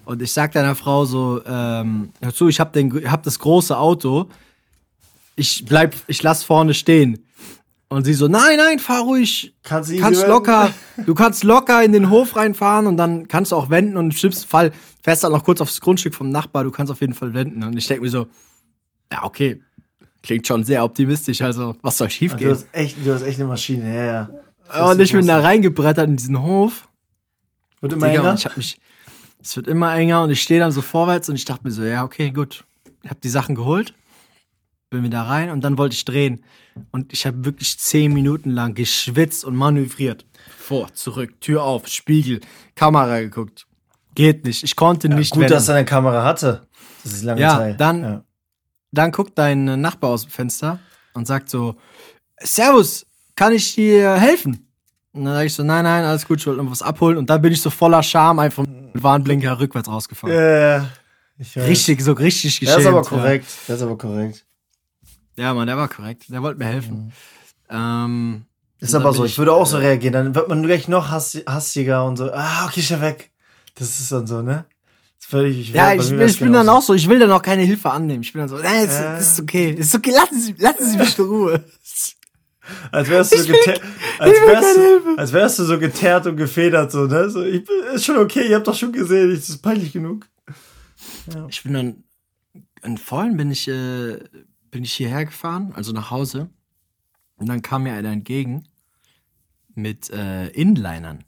Und 0.05 0.21
ich 0.21 0.31
sag 0.31 0.51
deiner 0.51 0.75
Frau 0.75 1.05
so, 1.05 1.41
ähm, 1.45 2.09
hör 2.21 2.33
zu, 2.33 2.47
ich 2.47 2.59
habe 2.59 2.79
hab 3.09 3.23
das 3.23 3.39
große 3.39 3.77
Auto, 3.77 4.27
ich 5.35 5.65
bleib, 5.65 5.95
ich 6.07 6.21
lass 6.23 6.43
vorne 6.43 6.73
stehen. 6.73 7.25
Und 7.89 8.05
sie 8.05 8.13
so, 8.13 8.27
nein, 8.29 8.57
nein, 8.57 8.79
fahr 8.79 9.01
ruhig, 9.01 9.53
Kannst 9.63 9.91
du 9.91 9.97
kannst 9.97 10.25
locker, 10.25 10.73
du 11.05 11.13
kannst 11.13 11.43
locker 11.43 11.83
in 11.83 11.91
den 11.91 12.09
Hof 12.09 12.37
reinfahren 12.37 12.87
und 12.87 12.95
dann 12.95 13.27
kannst 13.27 13.51
du 13.51 13.57
auch 13.57 13.69
wenden 13.69 13.97
und 13.97 14.05
im 14.05 14.11
schlimmsten 14.11 14.47
Fall 14.47 14.71
fährst 15.03 15.23
du 15.23 15.25
dann 15.27 15.37
noch 15.37 15.43
kurz 15.43 15.59
aufs 15.59 15.81
Grundstück 15.81 16.15
vom 16.15 16.29
Nachbar, 16.29 16.63
du 16.63 16.71
kannst 16.71 16.91
auf 16.91 17.01
jeden 17.01 17.13
Fall 17.13 17.33
wenden. 17.33 17.63
Und 17.63 17.77
ich 17.77 17.87
denke 17.87 18.03
mir 18.03 18.09
so, 18.09 18.27
ja, 19.11 19.23
okay, 19.23 19.61
klingt 20.23 20.47
schon 20.47 20.63
sehr 20.63 20.83
optimistisch, 20.85 21.41
also 21.41 21.75
was 21.81 21.97
soll 21.97 22.09
schief 22.09 22.31
Du 22.31 22.37
gehen? 22.37 22.51
hast, 22.51 22.67
echt, 22.71 22.95
du 23.03 23.13
hast 23.13 23.23
echt 23.23 23.39
eine 23.39 23.49
Maschine, 23.49 23.93
ja, 23.93 24.05
ja. 24.05 24.29
Und 24.89 24.99
ich 25.01 25.11
bin 25.11 25.27
da 25.27 25.39
reingebrettert 25.39 26.07
in 26.07 26.15
diesen 26.15 26.41
Hof. 26.41 26.87
Und 27.81 27.91
ich 27.91 28.45
hab 28.45 28.57
mich, 28.57 28.79
es 29.43 29.55
wird 29.55 29.67
immer 29.67 29.93
enger 29.95 30.23
und 30.23 30.29
ich 30.29 30.41
stehe 30.41 30.59
dann 30.59 30.71
so 30.71 30.81
vorwärts 30.81 31.29
und 31.29 31.35
ich 31.35 31.45
dachte 31.45 31.63
mir 31.63 31.71
so, 31.71 31.83
ja, 31.83 32.03
okay, 32.03 32.31
gut. 32.31 32.63
Ich 33.03 33.09
habe 33.09 33.19
die 33.19 33.29
Sachen 33.29 33.55
geholt, 33.55 33.93
bin 34.89 35.03
wieder 35.03 35.21
rein 35.21 35.49
und 35.49 35.61
dann 35.63 35.77
wollte 35.77 35.95
ich 35.95 36.05
drehen. 36.05 36.43
Und 36.91 37.11
ich 37.11 37.25
habe 37.25 37.43
wirklich 37.45 37.77
zehn 37.79 38.13
Minuten 38.13 38.51
lang 38.51 38.75
geschwitzt 38.75 39.43
und 39.43 39.55
manövriert. 39.55 40.25
Vor, 40.57 40.93
zurück, 40.93 41.41
Tür 41.41 41.63
auf, 41.63 41.87
Spiegel, 41.87 42.39
Kamera 42.75 43.19
geguckt. 43.19 43.67
Geht 44.15 44.45
nicht. 44.45 44.63
Ich 44.63 44.75
konnte 44.75 45.09
nicht 45.09 45.31
Gut, 45.31 45.41
wenden. 45.41 45.53
dass 45.53 45.67
er 45.69 45.75
eine 45.75 45.85
Kamera 45.85 46.23
hatte. 46.23 46.67
Das 47.03 47.13
ist 47.13 47.23
lange 47.23 47.41
Ja, 47.41 47.57
Zeit. 47.57 47.79
dann- 47.81 48.03
Ja. 48.03 48.23
Dann 48.93 49.11
guckt 49.11 49.37
dein 49.37 49.79
Nachbar 49.79 50.09
aus 50.11 50.23
dem 50.23 50.31
Fenster 50.31 50.79
und 51.13 51.25
sagt 51.25 51.49
so, 51.49 51.75
Servus, 52.41 53.05
kann 53.35 53.53
ich 53.53 53.73
dir 53.75 54.15
helfen? 54.15 54.67
Und 55.13 55.25
dann 55.25 55.33
sag 55.35 55.45
ich 55.45 55.53
so, 55.53 55.63
nein, 55.63 55.83
nein, 55.83 56.03
alles 56.05 56.25
gut, 56.27 56.39
ich 56.39 56.47
wollte 56.47 56.59
irgendwas 56.59 56.81
abholen. 56.81 57.17
Und 57.17 57.29
dann 57.29 57.41
bin 57.41 57.51
ich 57.51 57.61
so 57.61 57.69
voller 57.69 58.01
Scham 58.01 58.39
einfach 58.39 58.63
mit 58.65 59.03
Warnblinker 59.03 59.59
rückwärts 59.59 59.89
rausgefahren. 59.89 60.33
Ja, 60.35 60.87
weiß. 61.37 61.67
Richtig, 61.67 62.01
so 62.01 62.13
richtig 62.13 62.59
Der 62.59 62.67
geschämt. 62.67 62.81
ist 62.81 62.87
aber 62.87 63.01
ja. 63.03 63.09
korrekt. 63.09 63.47
Der 63.67 63.75
ist 63.75 63.81
aber 63.81 63.97
korrekt. 63.97 64.45
Ja, 65.35 65.53
Mann, 65.53 65.67
der 65.67 65.75
war 65.77 65.87
korrekt. 65.89 66.25
Der 66.29 66.41
wollte 66.41 66.59
mir 66.59 66.65
helfen. 66.65 67.11
Ähm, 67.69 68.43
Ist 68.79 68.93
aber 68.95 69.13
so. 69.13 69.25
ich- 69.25 69.31
Ich 69.33 69.37
würde 69.37 69.53
auch 69.53 69.65
so 69.65 69.77
reagieren. 69.77 70.13
Dann 70.13 70.35
wird 70.35 70.47
man 70.47 70.63
gleich 70.63 70.87
noch 70.87 71.09
hass 71.09 71.37
hastiger 71.47 72.05
und 72.05 72.17
so. 72.17 72.31
Ah, 72.31 72.65
okay, 72.67 72.79
ich 72.81 73.01
weg. 73.01 73.31
Das 73.75 73.99
ist 73.99 74.11
dann 74.11 74.27
so, 74.27 74.41
ne? 74.41 74.65
Das 75.19 75.31
würde 75.33 75.49
ich, 75.49 75.71
ja, 75.71 75.93
ich, 75.93 76.11
ich 76.11 76.39
bin 76.39 76.51
dann 76.51 76.67
auch 76.67 76.81
so, 76.81 76.93
ich 76.93 77.07
will 77.07 77.19
dann 77.19 77.31
auch 77.31 77.41
keine 77.41 77.61
Hilfe 77.61 77.89
annehmen. 77.91 78.21
Ich 78.23 78.33
bin 78.33 78.39
dann 78.41 78.49
so, 78.49 78.57
nein, 78.57 78.89
Äh. 78.89 79.19
ist 79.19 79.39
okay, 79.39 79.71
ist 79.71 79.95
okay, 79.95 80.11
lassen 80.11 80.41
Sie, 80.41 80.55
lassen 80.57 80.85
Sie 80.89 80.97
mich 80.97 81.17
in 81.17 81.25
Ruhe. 81.25 81.63
Als 82.91 83.09
wärst 83.09 83.33
du 83.33 83.37
so 83.37 83.43
Ich 83.43 83.49
will- 83.49 83.57
geteert, 83.57 83.81
als 84.19 84.31
wärst 84.33 84.79
als 85.19 85.33
wärst 85.33 85.59
du 85.59 85.63
so 85.63 85.79
geteert 85.79 86.27
und 86.27 86.37
gefedert, 86.37 86.91
so, 86.91 87.05
ne? 87.05 87.29
So, 87.29 87.43
ich 87.43 87.63
bin, 87.65 87.75
ist 87.93 88.05
schon 88.05 88.17
okay, 88.17 88.47
ihr 88.49 88.55
habt 88.57 88.67
doch 88.67 88.75
schon 88.75 88.91
gesehen, 88.91 89.31
das 89.33 89.49
ist 89.49 89.61
peinlich 89.61 89.91
genug. 89.93 90.27
Ich 91.49 91.63
bin 91.63 91.73
dann, 91.73 92.03
in 92.83 92.97
Vollen 92.97 93.35
bin 93.37 93.49
ich, 93.51 93.67
äh, 93.67 94.19
bin 94.69 94.83
ich 94.83 94.93
hierher 94.93 95.25
gefahren, 95.25 95.73
also 95.75 95.91
nach 95.91 96.11
Hause. 96.11 96.49
Und 97.37 97.49
dann 97.49 97.61
kam 97.63 97.83
mir 97.83 97.93
einer 97.93 98.11
entgegen 98.11 98.67
mit 99.73 100.09
äh, 100.11 100.47
Inlinern. 100.49 101.23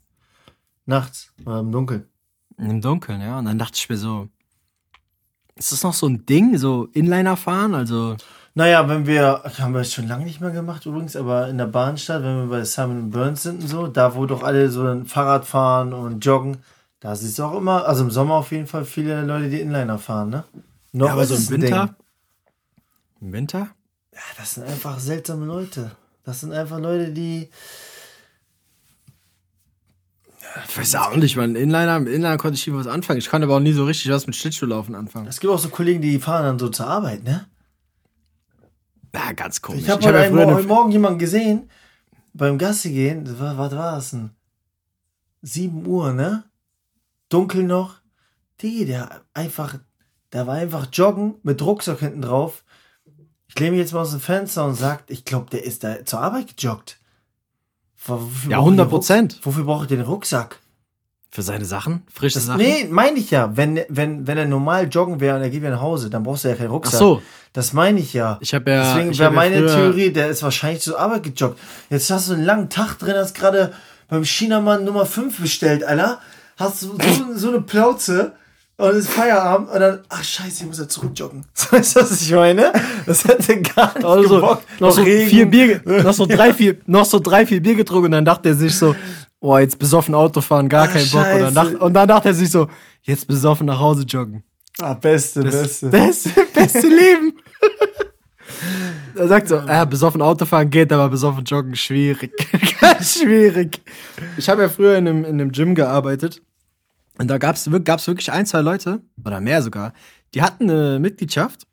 Nachts, 0.86 1.32
oder 1.44 1.60
im 1.60 1.72
Dunkeln. 1.72 2.04
Im 2.58 2.80
Dunkeln, 2.80 3.20
ja. 3.20 3.38
Und 3.40 3.46
dann 3.46 3.58
dachte 3.58 3.76
ich 3.76 3.88
mir 3.88 3.96
so, 3.96 4.28
ist 5.56 5.72
das 5.72 5.82
noch 5.82 5.94
so 5.94 6.06
ein 6.06 6.24
Ding, 6.26 6.56
so 6.58 6.86
Inliner 6.92 7.36
fahren? 7.36 7.74
Also, 7.74 8.16
Naja, 8.56 8.88
wenn 8.88 9.04
wir, 9.06 9.42
haben 9.58 9.72
wir 9.72 9.80
das 9.80 9.92
schon 9.92 10.06
lange 10.06 10.24
nicht 10.24 10.40
mehr 10.40 10.52
gemacht 10.52 10.86
übrigens, 10.86 11.16
aber 11.16 11.48
in 11.48 11.58
der 11.58 11.66
Bahnstadt, 11.66 12.22
wenn 12.22 12.42
wir 12.42 12.46
bei 12.58 12.64
Simon 12.64 13.10
Burns 13.10 13.42
sind 13.42 13.62
und 13.62 13.68
so, 13.68 13.88
da 13.88 14.14
wo 14.14 14.26
doch 14.26 14.44
alle 14.44 14.70
so 14.70 14.86
ein 14.86 15.06
Fahrrad 15.06 15.44
fahren 15.44 15.92
und 15.92 16.24
joggen, 16.24 16.58
da 17.00 17.16
siehst 17.16 17.38
du 17.38 17.42
auch 17.42 17.58
immer, 17.58 17.86
also 17.86 18.04
im 18.04 18.12
Sommer 18.12 18.34
auf 18.34 18.52
jeden 18.52 18.68
Fall 18.68 18.84
viele 18.84 19.22
Leute, 19.22 19.50
die 19.50 19.60
Inliner 19.60 19.98
fahren, 19.98 20.30
ne? 20.30 20.44
Noch 20.92 21.08
ja, 21.08 21.12
aber 21.14 21.26
so 21.26 21.34
im 21.34 21.40
es 21.40 21.50
ein 21.50 21.60
Ding. 21.60 21.62
Winter? 21.62 21.96
Im 23.20 23.32
Winter? 23.32 23.68
Ja, 24.12 24.20
das 24.38 24.54
sind 24.54 24.66
einfach 24.68 25.00
seltsame 25.00 25.46
Leute. 25.46 25.90
Das 26.24 26.40
sind 26.40 26.52
einfach 26.52 26.78
Leute, 26.78 27.10
die. 27.10 27.50
Ich 30.68 30.78
weiß 30.78 30.94
auch 30.94 31.16
nicht, 31.16 31.36
man. 31.36 31.56
Inliner, 31.56 31.98
mit 31.98 32.12
Inliner 32.12 32.36
konnte 32.36 32.54
ich 32.54 32.66
nie 32.66 32.74
was 32.74 32.86
anfangen. 32.86 33.18
Ich 33.18 33.28
konnte 33.28 33.46
aber 33.46 33.56
auch 33.56 33.60
nie 33.60 33.72
so 33.72 33.84
richtig 33.84 34.12
was 34.12 34.28
mit 34.28 34.36
Schlittschuhlaufen 34.36 34.94
anfangen. 34.94 35.26
Es 35.26 35.40
gibt 35.40 35.52
auch 35.52 35.58
so 35.58 35.68
Kollegen, 35.68 36.00
die 36.00 36.20
fahren 36.20 36.44
dann 36.44 36.58
so 36.60 36.68
zur 36.68 36.86
Arbeit, 36.86 37.24
ne? 37.24 37.46
Ja, 39.14 39.32
ganz 39.32 39.62
komisch. 39.62 39.82
Ich 39.82 39.88
habe 39.88 40.04
hab 40.04 40.14
heute, 40.14 40.36
ja 40.36 40.46
heute 40.54 40.66
Morgen 40.68 40.90
jemanden 40.90 41.18
gesehen, 41.18 41.70
beim 42.32 42.58
Gassi 42.58 42.90
gehen, 42.92 43.24
was 43.38 43.56
war 43.56 43.68
das 43.70 44.10
denn? 44.10 44.30
7 45.42 45.86
Uhr, 45.86 46.12
ne? 46.12 46.44
Dunkel 47.28 47.62
noch. 47.64 47.96
Die, 48.60 48.84
der 48.86 49.22
einfach, 49.34 49.78
der 50.32 50.46
war 50.46 50.54
einfach 50.56 50.88
joggen 50.92 51.34
mit 51.42 51.60
Rucksack 51.62 52.00
hinten 52.00 52.22
drauf. 52.22 52.64
Ich 53.48 53.58
lehne 53.58 53.72
mich 53.72 53.80
jetzt 53.80 53.92
mal 53.92 54.00
aus 54.00 54.10
dem 54.10 54.20
Fenster 54.20 54.64
und 54.64 54.74
sagt, 54.74 55.10
ich 55.10 55.24
glaube, 55.24 55.50
der 55.50 55.64
ist 55.64 55.84
da 55.84 56.04
zur 56.04 56.20
Arbeit 56.20 56.56
gejoggt. 56.56 56.98
Wo- 58.04 58.20
wofür 58.20 58.50
Ja, 58.50 58.58
braucht 58.60 58.72
ihr 58.72 58.76
den 58.76 58.90
100%. 58.90 59.36
Ruck- 59.36 59.46
Wofür 59.46 59.64
braucht 59.64 59.90
ihr 59.90 59.96
den 59.96 60.06
Rucksack? 60.06 60.60
Für 61.34 61.42
seine 61.42 61.64
Sachen? 61.64 62.02
Frische 62.14 62.38
Sachen? 62.38 62.58
nee, 62.60 62.86
meine 62.88 63.18
ich 63.18 63.32
ja. 63.32 63.50
Wenn, 63.56 63.80
wenn, 63.88 64.24
wenn 64.24 64.38
er 64.38 64.44
normal 64.46 64.86
joggen 64.88 65.18
wäre 65.18 65.34
und 65.34 65.42
er 65.42 65.50
geht 65.50 65.62
wieder 65.62 65.72
nach 65.72 65.80
Hause, 65.80 66.08
dann 66.08 66.22
brauchst 66.22 66.44
du 66.44 66.48
ja 66.48 66.54
keinen 66.54 66.68
Ach 66.68 66.74
Rucksack. 66.74 67.00
so. 67.00 67.22
Das 67.52 67.72
meine 67.72 67.98
ich 67.98 68.12
ja. 68.12 68.38
Ich 68.40 68.54
habe 68.54 68.70
ja. 68.70 68.94
Deswegen 68.94 69.10
wäre 69.18 69.22
ja 69.24 69.30
meine 69.30 69.56
früher- 69.58 69.74
Theorie, 69.74 70.10
der 70.12 70.28
ist 70.28 70.44
wahrscheinlich 70.44 70.82
zur 70.82 70.96
Arbeit 71.00 71.24
gejoggt. 71.24 71.58
Jetzt 71.90 72.08
hast 72.12 72.28
du 72.28 72.34
einen 72.34 72.44
langen 72.44 72.68
Tag 72.68 73.00
drin, 73.00 73.14
hast 73.16 73.34
gerade 73.34 73.72
beim 74.08 74.22
Chinamann 74.22 74.84
Nummer 74.84 75.06
5 75.06 75.40
bestellt, 75.40 75.82
Alter. 75.82 76.20
Hast 76.56 76.82
du 76.82 76.96
so, 77.02 77.34
so 77.34 77.48
eine 77.48 77.62
Plauze 77.62 78.32
und 78.76 78.90
es 78.90 78.96
ist 79.06 79.10
Feierabend 79.10 79.70
und 79.70 79.80
dann, 79.80 80.00
ach 80.08 80.22
scheiße, 80.22 80.62
ich 80.62 80.66
muss 80.66 80.78
ja 80.78 80.86
zurückjoggen. 80.88 81.44
Weißt 81.70 81.96
du, 81.96 82.00
was 82.00 82.22
ich 82.22 82.30
meine? 82.32 82.72
Das 83.06 83.24
hätte 83.24 83.60
gar 83.60 83.92
nicht 83.94 84.04
Also, 84.04 84.36
gebockt. 84.36 84.80
noch 84.80 84.92
so 84.92 85.02
Regen. 85.02 85.28
vier 85.30 85.46
Bier, 85.46 85.80
noch 85.84 86.12
so 86.14 86.26
drei, 86.26 86.54
vier, 86.54 86.76
noch 86.86 87.04
so 87.04 87.18
drei, 87.18 87.44
vier 87.44 87.60
Bier 87.60 87.74
getrunken 87.74 88.06
und 88.06 88.12
dann 88.12 88.24
dachte 88.24 88.50
er 88.50 88.54
sich 88.54 88.76
so, 88.76 88.94
boah, 89.44 89.60
jetzt 89.60 89.78
besoffen 89.78 90.14
Auto 90.14 90.40
fahren, 90.40 90.70
gar 90.70 90.88
Ach, 90.88 90.92
keinen 90.94 91.10
Bock. 91.10 91.26
Und 91.34 91.40
dann, 91.42 91.54
dacht, 91.54 91.74
und 91.74 91.92
dann 91.92 92.08
dachte 92.08 92.28
er 92.28 92.34
sich 92.34 92.50
so, 92.50 92.66
jetzt 93.02 93.26
besoffen 93.26 93.66
nach 93.66 93.78
Hause 93.78 94.04
joggen. 94.04 94.42
Ah, 94.80 94.94
beste, 94.94 95.42
Das 95.42 95.54
beste. 95.54 95.88
beste, 95.90 96.30
beste 96.54 96.88
Leben. 96.88 97.34
Er 99.14 99.28
sagt 99.28 99.48
so, 99.48 99.56
ja, 99.56 99.84
besoffen 99.84 100.22
Auto 100.22 100.46
fahren 100.46 100.70
geht, 100.70 100.90
aber 100.94 101.10
besoffen 101.10 101.44
joggen 101.44 101.76
schwierig. 101.76 102.32
Ganz 102.80 103.18
schwierig. 103.20 103.82
Ich 104.38 104.48
habe 104.48 104.62
ja 104.62 104.70
früher 104.70 104.96
in 104.96 105.06
einem, 105.06 105.24
in 105.26 105.32
einem 105.38 105.52
Gym 105.52 105.74
gearbeitet. 105.74 106.40
Und 107.18 107.28
da 107.28 107.34
wir- 107.34 107.80
gab's 107.80 108.06
wirklich 108.06 108.32
ein, 108.32 108.46
zwei 108.46 108.62
Leute, 108.62 109.02
oder 109.26 109.42
mehr 109.42 109.60
sogar, 109.60 109.92
die 110.32 110.40
hatten 110.40 110.70
eine 110.70 110.98
Mitgliedschaft 110.98 111.66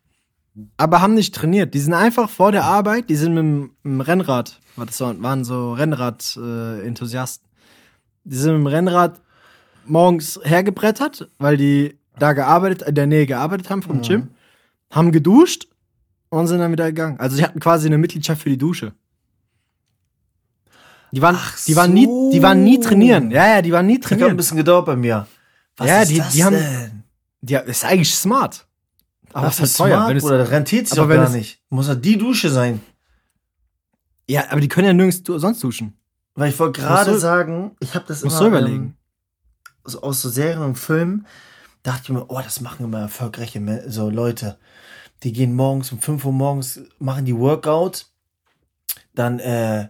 aber 0.76 1.00
haben 1.00 1.14
nicht 1.14 1.34
trainiert. 1.34 1.72
Die 1.72 1.78
sind 1.80 1.94
einfach 1.94 2.28
vor 2.28 2.52
der 2.52 2.64
Arbeit, 2.64 3.08
die 3.08 3.16
sind 3.16 3.32
mit 3.32 3.42
dem, 3.42 3.60
mit 3.82 3.92
dem 3.94 4.00
Rennrad, 4.02 4.60
das 4.76 5.00
waren 5.00 5.44
so 5.44 5.72
Rennrad-Enthusiasten. 5.72 7.48
Die 8.24 8.36
sind 8.36 8.52
mit 8.52 8.60
dem 8.60 8.66
Rennrad 8.66 9.20
morgens 9.86 10.38
hergebrettert, 10.42 11.28
weil 11.38 11.56
die 11.56 11.98
da 12.18 12.32
gearbeitet, 12.34 12.82
in 12.82 12.94
der 12.94 13.06
Nähe 13.06 13.26
gearbeitet 13.26 13.70
haben 13.70 13.82
vom 13.82 14.02
Gym, 14.02 14.28
haben 14.90 15.12
geduscht 15.12 15.66
und 16.28 16.46
sind 16.46 16.58
dann 16.60 16.72
wieder 16.72 16.86
gegangen. 16.86 17.18
Also 17.18 17.36
sie 17.36 17.42
hatten 17.44 17.58
quasi 17.60 17.86
eine 17.86 17.98
Mitgliedschaft 17.98 18.42
für 18.42 18.50
die 18.50 18.58
Dusche. 18.58 18.92
Die 21.10 21.20
waren, 21.20 21.36
Ach 21.38 21.58
die 21.66 21.76
waren 21.76 21.92
nie, 21.92 22.06
die 22.32 22.42
waren 22.42 22.64
nie 22.64 22.80
trainieren. 22.80 23.30
Ja, 23.30 23.56
ja, 23.56 23.62
die 23.62 23.70
waren 23.72 23.86
nie 23.86 23.98
Das 23.98 24.06
hat 24.06 24.12
ein 24.12 24.18
trainieren. 24.18 24.36
bisschen 24.36 24.56
gedauert 24.56 24.86
bei 24.86 24.96
mir. 24.96 25.26
Was 25.76 25.88
Ja, 25.88 26.02
ist 26.02 26.10
die- 26.10 26.18
das 26.18 26.32
die 26.32 26.44
haben- 26.44 26.56
denn? 26.56 27.02
Ja, 27.46 27.60
ist 27.60 27.84
eigentlich 27.84 28.14
smart. 28.14 28.66
Aber 29.32 29.46
das 29.46 29.60
ist 29.60 29.78
halt 29.80 29.90
teuer. 29.90 30.18
smart. 30.20 30.40
Das 30.40 30.50
rentiert 30.50 30.88
sich 30.88 30.96
doch 30.96 31.08
gar 31.08 31.24
es- 31.26 31.32
nicht. 31.32 31.60
Muss 31.70 31.88
ja 31.88 31.94
die 31.94 32.16
Dusche 32.16 32.48
sein. 32.50 32.80
ja, 34.28 34.44
aber 34.50 34.60
die 34.60 34.68
können 34.68 34.86
ja 34.86 34.92
nirgends 34.94 35.22
du- 35.22 35.38
sonst 35.38 35.62
duschen. 35.62 35.94
Weil 36.34 36.50
ich 36.50 36.58
wollte 36.58 36.80
gerade 36.80 37.18
sagen, 37.18 37.76
ich 37.80 37.94
habe 37.94 38.06
das 38.08 38.22
immer. 38.22 38.32
Ähm, 38.66 38.94
so 39.84 40.02
aus 40.02 40.22
so 40.22 40.28
Serien 40.28 40.62
und 40.62 40.76
Filmen, 40.76 41.26
dachte 41.82 42.02
ich 42.04 42.08
mir, 42.10 42.24
oh, 42.28 42.40
das 42.40 42.60
machen 42.60 42.84
immer 42.84 43.00
erfolgreiche 43.00 43.84
so 43.88 44.08
Leute. 44.10 44.58
Die 45.22 45.32
gehen 45.32 45.54
morgens 45.54 45.92
um 45.92 46.00
5 46.00 46.24
Uhr 46.24 46.32
morgens, 46.32 46.80
machen 46.98 47.24
die 47.24 47.36
Workout, 47.36 48.06
dann, 49.14 49.38
äh, 49.38 49.88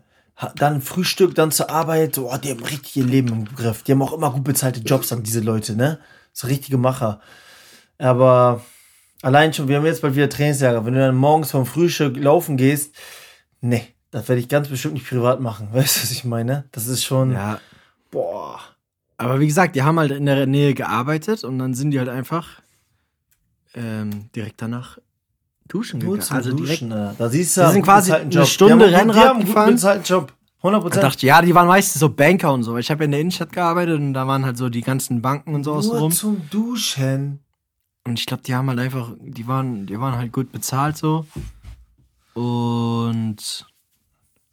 dann 0.57 0.83
Frühstück, 0.83 1.35
dann 1.35 1.53
zur 1.53 1.71
Arbeit. 1.71 2.19
Oh, 2.19 2.37
die 2.37 2.51
haben 2.51 2.65
richtig 2.65 2.97
ihr 2.97 3.05
Leben 3.05 3.29
im 3.29 3.45
Griff. 3.45 3.83
Die 3.83 3.93
haben 3.93 4.03
auch 4.03 4.13
immer 4.13 4.31
gut 4.31 4.45
bezahlte 4.45 4.81
Jobs, 4.81 5.09
dann 5.09 5.23
diese 5.23 5.41
Leute, 5.41 5.77
ne? 5.77 6.01
So 6.33 6.47
richtige 6.47 6.79
Macher. 6.79 7.21
Aber 7.99 8.63
allein 9.23 9.53
schon, 9.53 9.69
wir 9.69 9.77
haben 9.77 9.87
jetzt 9.87 10.03
bald 10.03 10.17
wieder 10.17 10.29
Trainingslager. 10.29 10.85
Wenn 10.85 10.95
du 10.95 11.01
dann 11.01 11.17
morgens 11.17 11.51
vom 11.51 11.67
Frühstück 11.67 12.17
laufen 12.17 12.57
gehst, 12.57 12.95
nee, 13.61 13.92
das 14.13 14.29
werde 14.29 14.41
ich 14.41 14.49
ganz 14.49 14.69
bestimmt 14.69 14.95
nicht 14.95 15.09
privat 15.09 15.41
machen. 15.41 15.69
Weißt 15.73 15.97
du, 15.97 16.03
was 16.03 16.11
ich 16.13 16.25
meine? 16.25 16.65
Das 16.71 16.87
ist 16.87 17.03
schon, 17.05 17.33
Ja. 17.33 17.59
boah. 18.13 18.61
Aber 19.19 19.41
wie 19.41 19.47
gesagt, 19.49 19.75
die 19.77 19.83
haben 19.83 19.99
halt 19.99 20.11
in 20.13 20.27
der 20.27 20.47
Nähe 20.47 20.75
gearbeitet 20.75 21.43
und 21.45 21.59
dann 21.59 21.75
sind 21.75 21.91
die 21.91 21.99
halt 21.99 22.09
einfach 22.09 22.61
ähm, 23.75 24.31
direkt 24.35 24.61
danach 24.63 24.99
duschen 25.69 26.01
Nur 26.01 26.17
gegangen. 26.19 26.33
Also 26.33 26.53
direkt. 26.57 26.83
Duschen, 26.83 26.93
äh. 26.93 27.15
da 27.17 27.29
siehst 27.29 27.57
du, 27.57 27.63
Die 27.67 27.73
sind 27.73 27.83
quasi 27.83 28.11
bezahlten 28.11 28.37
eine. 28.39 28.47
Stunde 28.47 28.89
die 28.89 28.95
haben, 28.97 29.11
Rennrad 29.11 29.17
die 29.25 29.29
haben 29.29 29.37
einen 29.39 29.47
gefahren. 29.47 29.75
bezahlten 29.75 30.05
Job. 30.05 30.33
100 30.59 30.79
Ich 30.79 30.83
Prozent. 30.85 31.03
dachte, 31.05 31.27
ja, 31.27 31.43
die 31.43 31.55
waren 31.55 31.67
meistens 31.67 32.01
so 32.01 32.09
Banker 32.09 32.53
und 32.53 32.63
so. 32.63 32.77
Ich 32.79 32.91
habe 32.91 33.05
in 33.05 33.11
der 33.11 33.21
Innenstadt 33.21 33.53
gearbeitet 33.53 33.99
und 33.99 34.13
da 34.15 34.27
waren 34.29 34.45
halt 34.45 34.57
so 34.57 34.69
die 34.69 34.83
ganzen 34.83 35.21
Banken 35.23 35.55
und 35.55 35.65
so 35.65 35.71
Nur 35.71 35.79
außenrum. 35.79 36.13
zum 36.13 36.49
Duschen. 36.51 37.41
Und 38.05 38.19
ich 38.19 38.27
glaube, 38.27 38.43
die 38.45 38.55
haben 38.55 38.69
halt 38.69 38.79
einfach, 38.81 39.11
die 39.21 39.47
waren, 39.49 39.87
die 39.87 39.99
waren 39.99 40.17
halt 40.17 40.33
gut 40.33 40.53
bezahlt 40.53 40.97
so. 40.97 41.27
Und 42.35 43.67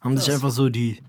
haben 0.00 0.16
sich 0.16 0.26
Das- 0.26 0.36
einfach 0.36 0.50
so 0.50 0.68
die, 0.68 1.02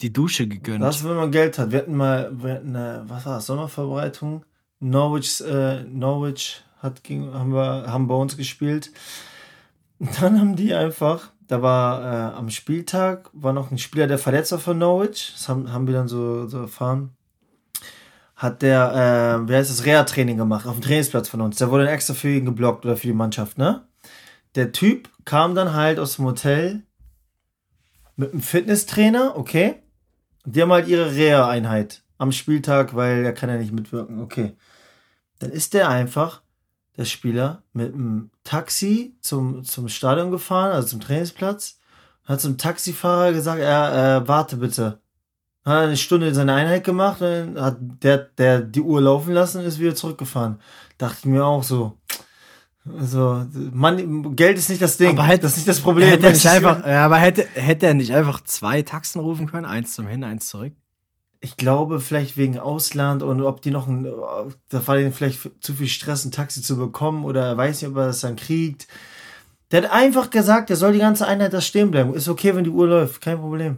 die 0.00 0.12
Dusche 0.12 0.46
gegönnt. 0.48 0.82
Das, 0.82 1.04
wenn 1.04 1.14
man 1.16 1.30
Geld 1.30 1.58
hat. 1.58 1.70
Wir 1.72 1.80
hatten 1.80 1.96
mal, 1.96 2.30
wir 2.32 2.54
hatten, 2.54 2.74
äh, 2.74 3.00
was 3.06 3.26
war 3.26 3.36
das, 3.36 3.46
Sommerverbreitung. 3.46 4.44
Norwich, 4.80 5.40
äh, 5.42 5.82
Norwich 5.84 6.62
hat, 6.78 7.02
ging, 7.04 7.32
haben, 7.32 7.52
wir, 7.54 7.84
haben 7.86 8.06
bei 8.08 8.14
uns 8.14 8.36
gespielt. 8.36 8.90
Und 9.98 10.10
dann 10.20 10.38
haben 10.40 10.56
die 10.56 10.74
einfach, 10.74 11.30
da 11.46 11.62
war 11.62 12.02
äh, 12.02 12.36
am 12.36 12.50
Spieltag, 12.50 13.30
war 13.32 13.52
noch 13.52 13.70
ein 13.70 13.78
Spieler, 13.78 14.06
der 14.06 14.18
verletzt 14.18 14.52
war 14.52 14.58
von 14.58 14.78
Norwich. 14.78 15.32
Das 15.34 15.48
haben, 15.48 15.72
haben 15.72 15.86
wir 15.86 15.94
dann 15.94 16.08
so, 16.08 16.46
so 16.48 16.58
erfahren. 16.62 17.10
Hat 18.36 18.62
der, 18.62 19.40
äh, 19.44 19.48
wie 19.48 19.54
heißt 19.54 19.70
das, 19.70 19.84
Reha-Training 19.86 20.36
gemacht, 20.36 20.66
auf 20.66 20.74
dem 20.74 20.82
Trainingsplatz 20.82 21.28
von 21.28 21.40
uns. 21.40 21.56
Der 21.56 21.70
wurde 21.70 21.84
dann 21.84 21.94
extra 21.94 22.14
für 22.14 22.28
ihn 22.30 22.44
geblockt 22.44 22.84
oder 22.84 22.96
für 22.96 23.06
die 23.06 23.12
Mannschaft, 23.12 23.58
ne? 23.58 23.86
Der 24.56 24.72
Typ 24.72 25.08
kam 25.24 25.54
dann 25.54 25.72
halt 25.72 25.98
aus 26.00 26.16
dem 26.16 26.24
Hotel 26.26 26.82
mit 28.16 28.32
einem 28.32 28.42
Fitnesstrainer, 28.42 29.36
okay? 29.36 29.82
Die 30.44 30.60
haben 30.60 30.72
halt 30.72 30.88
ihre 30.88 31.14
Reha-Einheit 31.14 32.02
am 32.18 32.32
Spieltag, 32.32 32.94
weil 32.94 33.24
er 33.24 33.32
kann 33.32 33.48
ja 33.48 33.56
nicht 33.56 33.72
mitwirken. 33.72 34.20
Okay. 34.20 34.54
Dann 35.38 35.50
ist 35.50 35.74
der 35.74 35.88
einfach, 35.88 36.42
der 36.96 37.04
Spieler, 37.04 37.62
mit 37.72 37.94
einem 37.94 38.30
Taxi 38.44 39.16
zum, 39.20 39.64
zum 39.64 39.88
Stadion 39.88 40.30
gefahren, 40.30 40.72
also 40.72 40.88
zum 40.88 41.00
Trainingsplatz, 41.00 41.78
hat 42.24 42.40
zum 42.40 42.56
Taxifahrer 42.56 43.32
gesagt, 43.32 43.60
er, 43.60 44.22
äh, 44.22 44.28
warte 44.28 44.56
bitte. 44.56 45.00
Hat 45.64 45.84
eine 45.84 45.96
Stunde 45.96 46.34
seine 46.34 46.54
Einheit 46.54 46.84
gemacht, 46.84 47.20
dann 47.20 47.60
hat 47.60 47.78
der, 47.80 48.18
der 48.18 48.60
die 48.60 48.80
Uhr 48.80 49.00
laufen 49.00 49.32
lassen 49.32 49.60
und 49.60 49.66
ist 49.66 49.78
wieder 49.78 49.94
zurückgefahren. 49.94 50.60
Dachte 50.98 51.18
ich 51.20 51.24
mir 51.26 51.44
auch 51.44 51.62
so. 51.62 51.98
Also, 52.98 53.46
Mann, 53.72 54.36
Geld 54.36 54.58
ist 54.58 54.68
nicht 54.68 54.82
das 54.82 54.96
Ding. 54.98 55.10
Aber 55.10 55.22
hätte- 55.24 55.42
das 55.42 55.52
ist 55.52 55.56
nicht 55.58 55.68
das 55.68 55.80
Problem. 55.80 56.08
hätte 56.08 56.26
er 56.26 56.32
nicht 56.32 56.46
einfach, 56.46 56.86
ja, 56.86 57.04
aber 57.06 57.16
hätte, 57.16 57.46
hätte 57.54 57.86
er 57.86 57.94
nicht 57.94 58.12
einfach 58.14 58.42
zwei 58.42 58.82
Taxen 58.82 59.20
rufen 59.20 59.46
können? 59.50 59.64
Eins 59.64 59.94
zum 59.94 60.06
Hin, 60.06 60.22
eins 60.24 60.48
zurück? 60.48 60.72
ich 61.40 61.58
glaube, 61.58 62.00
vielleicht 62.00 62.38
wegen 62.38 62.58
Ausland 62.58 63.22
und 63.22 63.42
ob 63.42 63.60
die 63.60 63.70
noch 63.70 63.86
ein, 63.86 64.04
da 64.70 64.86
war 64.86 64.96
denen 64.96 65.12
vielleicht 65.12 65.50
zu 65.60 65.74
viel 65.74 65.88
Stress, 65.88 66.24
ein 66.24 66.32
Taxi 66.32 66.62
zu 66.62 66.78
bekommen 66.78 67.22
oder 67.26 67.44
er 67.48 67.56
weiß 67.58 67.82
nicht, 67.82 67.90
ob 67.90 67.98
er 67.98 68.06
das 68.06 68.20
dann 68.20 68.36
kriegt. 68.36 68.88
Der 69.70 69.82
hat 69.82 69.90
einfach 69.92 70.30
gesagt, 70.30 70.70
er 70.70 70.76
soll 70.76 70.94
die 70.94 71.00
ganze 71.00 71.26
Einheit 71.26 71.52
da 71.52 71.60
stehen 71.60 71.90
bleiben. 71.90 72.14
Ist 72.14 72.28
okay, 72.28 72.56
wenn 72.56 72.64
die 72.64 72.70
Uhr 72.70 72.86
läuft, 72.86 73.20
kein 73.20 73.38
Problem. 73.38 73.76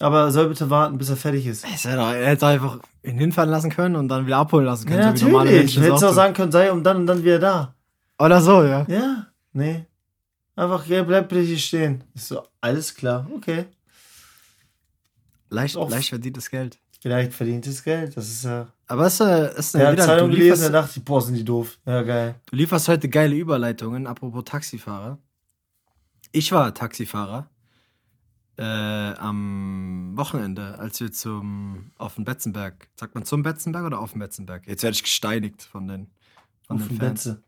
Aber 0.00 0.20
er 0.24 0.30
soll 0.32 0.48
bitte 0.50 0.68
warten, 0.68 0.98
bis 0.98 1.08
er 1.08 1.16
fertig 1.16 1.46
ist. 1.46 1.64
Er 1.86 2.10
hätte 2.26 2.46
einfach 2.46 2.78
ihn 3.02 3.18
hinfahren 3.18 3.50
lassen 3.50 3.70
können 3.70 3.96
und 3.96 4.08
dann 4.08 4.26
wieder 4.26 4.36
abholen 4.36 4.66
lassen 4.66 4.86
können. 4.86 5.00
Ja, 5.00 5.16
so 5.16 5.26
wie 5.26 5.30
normale 5.30 5.46
natürlich. 5.50 5.76
Menschen 5.76 5.82
Du 5.84 5.88
hättest 5.88 6.04
auch 6.04 6.12
sagen 6.12 6.34
können, 6.34 6.52
sei 6.52 6.70
um 6.70 6.82
dann 6.84 6.98
und 6.98 7.06
dann 7.06 7.24
wieder 7.24 7.38
da. 7.38 7.74
Oder 8.18 8.40
so, 8.40 8.62
ja. 8.64 8.84
Ja, 8.88 9.26
nee. 9.52 9.84
Einfach, 10.56 10.86
ja, 10.86 11.02
bleib 11.04 11.28
bitte 11.28 11.42
hier 11.42 11.58
stehen. 11.58 12.02
Ich 12.14 12.24
so, 12.24 12.42
alles 12.60 12.94
klar, 12.94 13.28
okay. 13.32 13.66
Leicht, 15.50 15.76
Auf- 15.76 15.90
leicht 15.90 16.08
verdientes 16.10 16.50
Geld. 16.50 16.78
Vielleicht 17.00 17.32
verdientes 17.32 17.84
Geld, 17.84 18.16
das 18.16 18.28
ist 18.28 18.44
ja. 18.44 18.66
Aber 18.88 19.06
es 19.06 19.20
äh, 19.20 19.56
ist 19.56 19.72
Der 19.74 19.82
eine 19.82 19.88
hat 19.90 19.92
wieder, 19.94 20.04
Zeitung 20.06 20.30
du, 20.30 20.34
gelesen, 20.34 20.44
lieferst, 20.54 20.64
da 20.74 20.80
dachte 20.82 20.98
ich, 20.98 21.04
boah, 21.04 21.22
sind 21.22 21.36
die 21.36 21.44
doof. 21.44 21.78
Ja, 21.86 22.02
geil. 22.02 22.34
du 22.46 22.56
lieferst 22.56 22.88
heute 22.88 23.08
geile 23.08 23.36
Überleitungen, 23.36 24.08
apropos 24.08 24.42
Taxifahrer. 24.44 25.18
Ich 26.32 26.50
war 26.50 26.74
Taxifahrer 26.74 27.48
äh, 28.58 28.62
am 28.64 30.12
Wochenende, 30.16 30.76
als 30.80 30.98
wir 31.00 31.12
zum 31.12 31.92
auf 31.98 32.16
den 32.16 32.24
Betzenberg, 32.24 32.88
sagt 32.96 33.14
man 33.14 33.24
zum 33.24 33.44
Betzenberg 33.44 33.84
oder 33.86 34.00
auf 34.00 34.10
den 34.12 34.18
Betzenberg? 34.18 34.66
Jetzt 34.66 34.82
werde 34.82 34.96
ich 34.96 35.04
gesteinigt 35.04 35.62
von 35.62 35.86
den, 35.86 36.10
von 36.66 36.78
Auf 36.82 36.88
den 36.88 36.96
Fans. 36.98 37.24
Betze. 37.24 37.42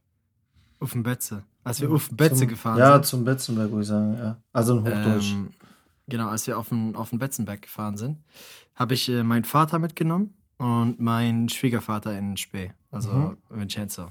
Auf 0.81 0.93
den 0.93 1.03
Betze. 1.03 1.45
Als 1.63 1.81
wir 1.81 1.91
auf 1.91 2.09
den 2.09 2.17
Betze 2.17 2.37
Zum- 2.37 2.49
gefahren 2.49 2.79
Ja, 2.79 2.95
sind. 2.95 3.07
zum 3.07 3.25
Betzenberg, 3.25 3.71
würde 3.71 3.83
ich 3.83 3.89
sagen, 3.89 4.17
ja. 4.19 4.37
Also 4.53 4.79
in 4.79 4.85
Hochdeutsch. 4.85 5.31
Ähm, 5.33 5.51
genau, 6.09 6.29
als 6.29 6.47
wir 6.47 6.59
auf 6.59 6.71
den, 6.71 6.97
auf 6.97 7.11
den 7.11 7.19
Betzenberg 7.19 7.63
gefahren 7.63 7.97
sind, 7.99 8.19
habe 8.75 8.95
ich 8.95 9.09
äh, 9.09 9.23
meinen 9.23 9.45
Vater 9.45 9.79
mitgenommen 9.79 10.33
und 10.57 10.99
meinen 11.01 11.49
Schwiegervater 11.51 12.17
in 12.19 12.37
Spee, 12.39 12.73
also 12.91 13.11
Mhm. 13.11 13.37
Vincenzo. 13.51 14.09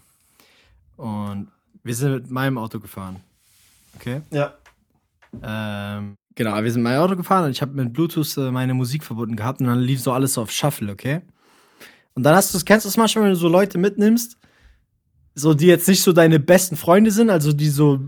Und 0.95 1.47
wir 1.83 1.95
sind 1.95 2.11
mit 2.13 2.31
meinem 2.31 2.57
Auto 2.57 2.79
gefahren. 2.79 3.17
Okay? 3.95 4.21
ja. 4.31 4.53
Ähm, 5.43 6.15
genau, 6.35 6.55
wir 6.63 6.71
sind 6.71 6.81
mit 6.81 6.91
meinem 6.91 7.01
Auto 7.03 7.15
gefahren 7.15 7.45
und 7.45 7.51
ich 7.51 7.61
habe 7.61 7.73
mit 7.73 7.93
Bluetooth 7.93 8.35
äh, 8.37 8.49
meine 8.51 8.73
Musik 8.73 9.03
verbunden 9.03 9.35
gehabt 9.35 9.59
und 9.61 9.67
dann 9.67 9.79
lief 9.79 10.01
so 10.01 10.11
alles 10.11 10.33
so 10.33 10.41
auf 10.41 10.51
Shuffle, 10.51 10.91
okay? 10.91 11.21
Und 12.15 12.23
dann 12.23 12.35
hast 12.35 12.53
du, 12.53 12.59
kennst 12.65 12.85
du 12.85 12.89
es 12.89 12.97
manchmal, 12.97 13.25
wenn 13.25 13.31
du 13.31 13.37
so 13.37 13.47
Leute 13.47 13.77
mitnimmst, 13.77 14.37
so 15.35 15.53
die 15.53 15.67
jetzt 15.67 15.87
nicht 15.87 16.01
so 16.01 16.11
deine 16.13 16.39
besten 16.39 16.75
Freunde 16.75 17.11
sind, 17.11 17.29
also 17.29 17.53
die 17.53 17.69
so, 17.69 17.99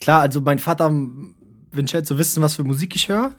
klar, 0.00 0.20
also 0.20 0.40
mein 0.40 0.58
Vater, 0.58 0.90
Vincenzo, 1.72 2.18
wissen, 2.18 2.42
was 2.42 2.54
für 2.56 2.64
Musik 2.64 2.94
ich 2.96 3.08
höre. 3.08 3.32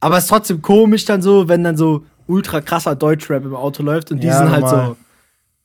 Aber 0.00 0.16
es 0.16 0.24
ist 0.24 0.30
trotzdem 0.30 0.62
komisch 0.62 1.04
dann 1.04 1.22
so, 1.22 1.48
wenn 1.48 1.62
dann 1.64 1.76
so 1.76 2.04
ultra 2.26 2.60
krasser 2.60 2.96
Deutschrap 2.96 3.44
im 3.44 3.54
Auto 3.54 3.82
läuft 3.82 4.10
und 4.10 4.22
die 4.22 4.28
Ja, 4.28 4.38
sind 4.38 4.50
halt 4.50 4.62
normal. 4.62 4.86
so 4.88 4.96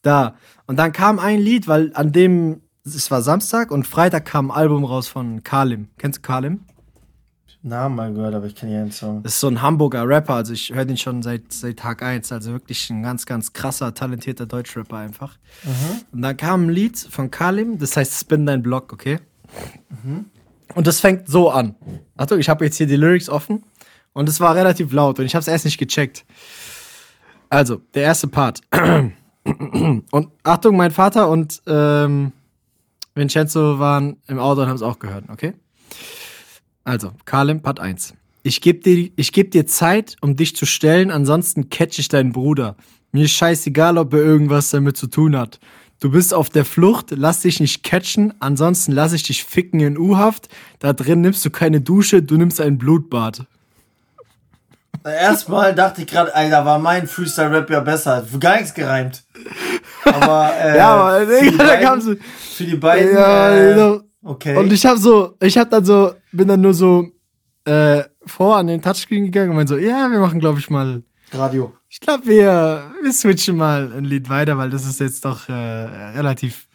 da. 0.02 0.36
Und 0.68 0.78
dann 0.78 0.92
kam 0.92 1.20
ein 1.20 1.40
Lied, 1.40 1.68
weil 1.68 1.92
an 1.94 2.12
dem, 2.12 2.62
es 2.84 3.10
war 3.12 3.22
Samstag 3.22 3.72
und 3.72 3.88
Freitag 3.88 4.26
kam 4.26 4.52
ein 4.52 4.58
Album 4.58 4.84
raus 4.84 5.08
von 5.08 5.44
Kalim. 5.44 5.88
Kennst 5.98 6.20
du 6.20 6.22
Kalim? 6.24 6.62
Namen 7.66 7.96
mal 7.96 8.14
gehört, 8.14 8.36
aber 8.36 8.46
ich 8.46 8.56
kenne 8.56 8.74
ja 8.74 8.82
einen 8.82 8.92
Song. 8.92 9.24
Das 9.24 9.34
ist 9.34 9.40
so 9.40 9.48
ein 9.48 9.62
Hamburger 9.62 10.08
Rapper, 10.08 10.36
also 10.36 10.54
ich 10.54 10.74
höre 10.74 10.86
den 10.86 10.98
schon 10.98 11.24
seit, 11.24 11.52
seit 11.52 11.78
Tag 11.80 12.04
1, 12.04 12.32
also 12.32 12.52
wirklich 12.52 12.90
ein 12.92 13.02
ganz, 13.02 13.26
ganz 13.26 13.54
krasser, 13.54 13.94
talentierter 13.94 14.46
Deutschrapper 14.46 14.98
einfach. 14.98 15.38
Und 16.12 16.22
dann 16.22 16.38
kam 16.38 16.68
ein 16.68 16.70
Lied 16.70 16.98
von 16.98 17.32
Kalim, 17.32 17.80
das 17.80 17.98
heißt 17.98 18.20
Spin 18.20 18.46
dein 18.46 18.62
Block, 18.62 18.94
okay? 18.94 19.20
Und 20.76 20.88
das 20.88 21.00
fängt 21.00 21.28
so 21.28 21.50
an. 21.50 21.76
Achtung, 22.16 22.40
ich 22.40 22.50
habe 22.50 22.66
jetzt 22.66 22.78
hier 22.78 22.88
die 22.88 22.98
Lyrics 22.98 23.30
offen 23.30 23.64
und 24.14 24.30
es 24.30 24.40
war 24.40 24.56
relativ 24.56 24.94
laut 24.94 25.20
und 25.20 25.26
ich 25.26 25.34
habe 25.34 25.42
es 25.42 25.48
erst 25.48 25.66
nicht 25.66 25.78
gecheckt. 25.78 26.26
Also, 27.50 27.82
der 27.94 28.04
erste 28.04 28.28
Part. 28.28 28.62
Und 29.46 30.32
Achtung, 30.42 30.76
mein 30.76 30.90
Vater 30.90 31.30
und 31.30 31.62
ähm, 31.68 32.32
Vincenzo 33.14 33.78
waren 33.78 34.18
im 34.28 34.40
Auto 34.40 34.62
und 34.62 34.68
haben 34.68 34.76
es 34.76 34.82
auch 34.82 34.98
gehört, 34.98 35.26
okay? 35.30 35.54
Also, 36.86 37.12
Kalim, 37.26 37.62
Part 37.62 37.80
1. 37.80 38.14
Ich 38.44 38.62
geb 38.62 38.84
dir, 38.84 39.10
ich 39.16 39.32
geb 39.32 39.52
dir 39.52 39.66
Zeit, 39.66 40.18
um 40.22 40.36
dich 40.36 40.56
zu 40.56 40.68
stellen, 40.68 41.10
ansonsten 41.10 41.70
catch 41.70 41.98
ich 41.98 42.10
deinen 42.10 42.32
Bruder. 42.32 42.76
Mir 43.12 43.26
ist 43.26 43.32
scheißegal, 43.32 43.98
ob 43.98 44.14
er 44.14 44.20
irgendwas 44.20 44.70
damit 44.70 44.96
zu 44.96 45.08
tun 45.08 45.36
hat. 45.36 45.60
Du 46.00 46.12
bist 46.12 46.32
auf 46.32 46.50
der 46.50 46.64
Flucht, 46.64 47.08
lass 47.10 47.42
dich 47.42 47.60
nicht 47.60 47.82
catchen, 47.82 48.36
ansonsten 48.40 48.92
lass 48.92 49.14
ich 49.14 49.24
dich 49.24 49.44
ficken 49.44 49.80
in 49.80 49.98
U-Haft. 49.98 50.50
Da 50.78 50.94
drin 50.94 51.22
nimmst 51.22 51.44
du 51.44 51.50
keine 51.50 51.82
Dusche, 51.82 52.22
du 52.22 52.38
nimmst 52.38 52.62
ein 52.62 52.78
Blutbad. 52.78 53.48
Erstmal 55.04 55.74
dachte 55.74 56.02
ich 56.02 56.08
gerade, 56.08 56.34
Alter, 56.36 56.66
war 56.66 56.78
mein 56.78 57.08
Freestyle-Rap 57.08 57.70
ja 57.70 57.80
besser. 57.80 58.26
Gar 58.40 58.58
nichts 58.58 58.74
gereimt. 58.74 59.24
Aber, 60.04 60.52
äh, 60.62 60.78
Ja, 60.78 60.96
aber 60.96 61.28
für, 61.28 61.42
die 61.50 61.58
beiden, 61.58 62.20
für 62.56 62.64
die 62.64 62.76
beiden, 62.76 63.14
Ja, 63.14 63.56
äh, 63.56 63.74
genau. 63.74 64.02
Okay. 64.26 64.58
Und 64.58 64.74
ich 64.74 64.86
hab 64.86 64.98
so, 64.98 65.36
ich 65.42 65.58
hab 65.58 65.70
dann 65.70 65.86
so, 65.86 66.12
bin 66.34 66.48
dann 66.50 66.60
nur 66.62 66.74
so 66.74 67.08
äh, 67.64 68.04
vor 68.26 68.58
an 68.58 68.68
den 68.68 68.82
Touchscreen 68.82 69.26
gegangen 69.26 69.52
und 69.52 69.56
meinte 69.56 69.74
so, 69.76 69.80
ja, 69.80 70.10
wir 70.12 70.20
machen, 70.20 70.40
glaube 70.40 70.60
ich, 70.60 70.70
mal. 70.70 71.02
Radio. 71.32 71.74
Ich 71.90 72.00
glaube, 72.00 72.26
wir, 72.28 72.92
wir 73.02 73.12
switchen 73.14 73.56
mal 73.58 73.92
ein 73.94 74.06
Lied 74.06 74.30
weiter, 74.30 74.58
weil 74.58 74.70
das 74.70 74.86
ist 74.86 75.00
jetzt 75.00 75.26
doch 75.26 75.50
äh, 75.50 75.54
relativ, 75.54 76.68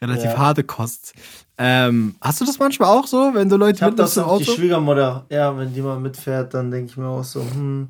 relativ 0.00 0.30
Ja. 0.30 0.38
harte 0.38 0.64
Kost. 0.64 1.12
Ähm, 1.58 2.14
hast 2.22 2.40
du 2.40 2.46
das 2.46 2.58
manchmal 2.58 2.88
auch 2.88 3.06
so, 3.06 3.32
wenn 3.34 3.48
du 3.50 3.56
Leute 3.56 3.76
Ich 3.76 3.82
hab 3.82 3.90
mitnimmst 3.90 4.16
das 4.16 4.24
im 4.24 4.28
auf 4.30 4.38
die 4.38 4.44
Auto? 4.48 4.56
Schwiegermutter. 4.56 5.26
Ja, 5.28 5.56
wenn 5.58 5.74
die 5.74 5.82
mal 5.82 6.00
mitfährt, 6.00 6.54
dann 6.54 6.70
denke 6.70 6.90
ich 6.92 6.96
mir 6.96 7.08
auch 7.08 7.22
so, 7.24 7.42
hm, 7.42 7.88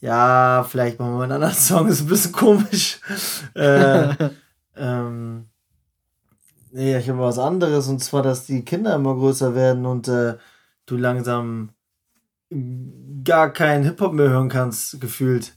ja, 0.00 0.64
vielleicht 0.68 0.98
machen 1.00 1.16
wir 1.16 1.22
einen 1.22 1.32
anderen 1.32 1.54
Song, 1.54 1.88
ist 1.88 2.02
ein 2.02 2.06
bisschen 2.08 2.32
komisch. 2.32 3.00
äh, 3.54 4.08
ähm, 4.76 5.46
nee, 6.76 6.96
ich 6.96 7.08
habe 7.08 7.18
was 7.20 7.38
anderes 7.38 7.88
und 7.88 8.02
zwar, 8.02 8.22
dass 8.22 8.46
die 8.46 8.64
Kinder 8.64 8.94
immer 8.94 9.14
größer 9.14 9.54
werden 9.54 9.86
und 9.86 10.06
äh, 10.08 10.34
du 10.86 10.96
langsam 10.96 11.70
gar 13.24 13.52
keinen 13.52 13.84
Hip-Hop 13.84 14.12
mehr 14.12 14.28
hören 14.28 14.48
kannst, 14.48 15.00
gefühlt. 15.00 15.54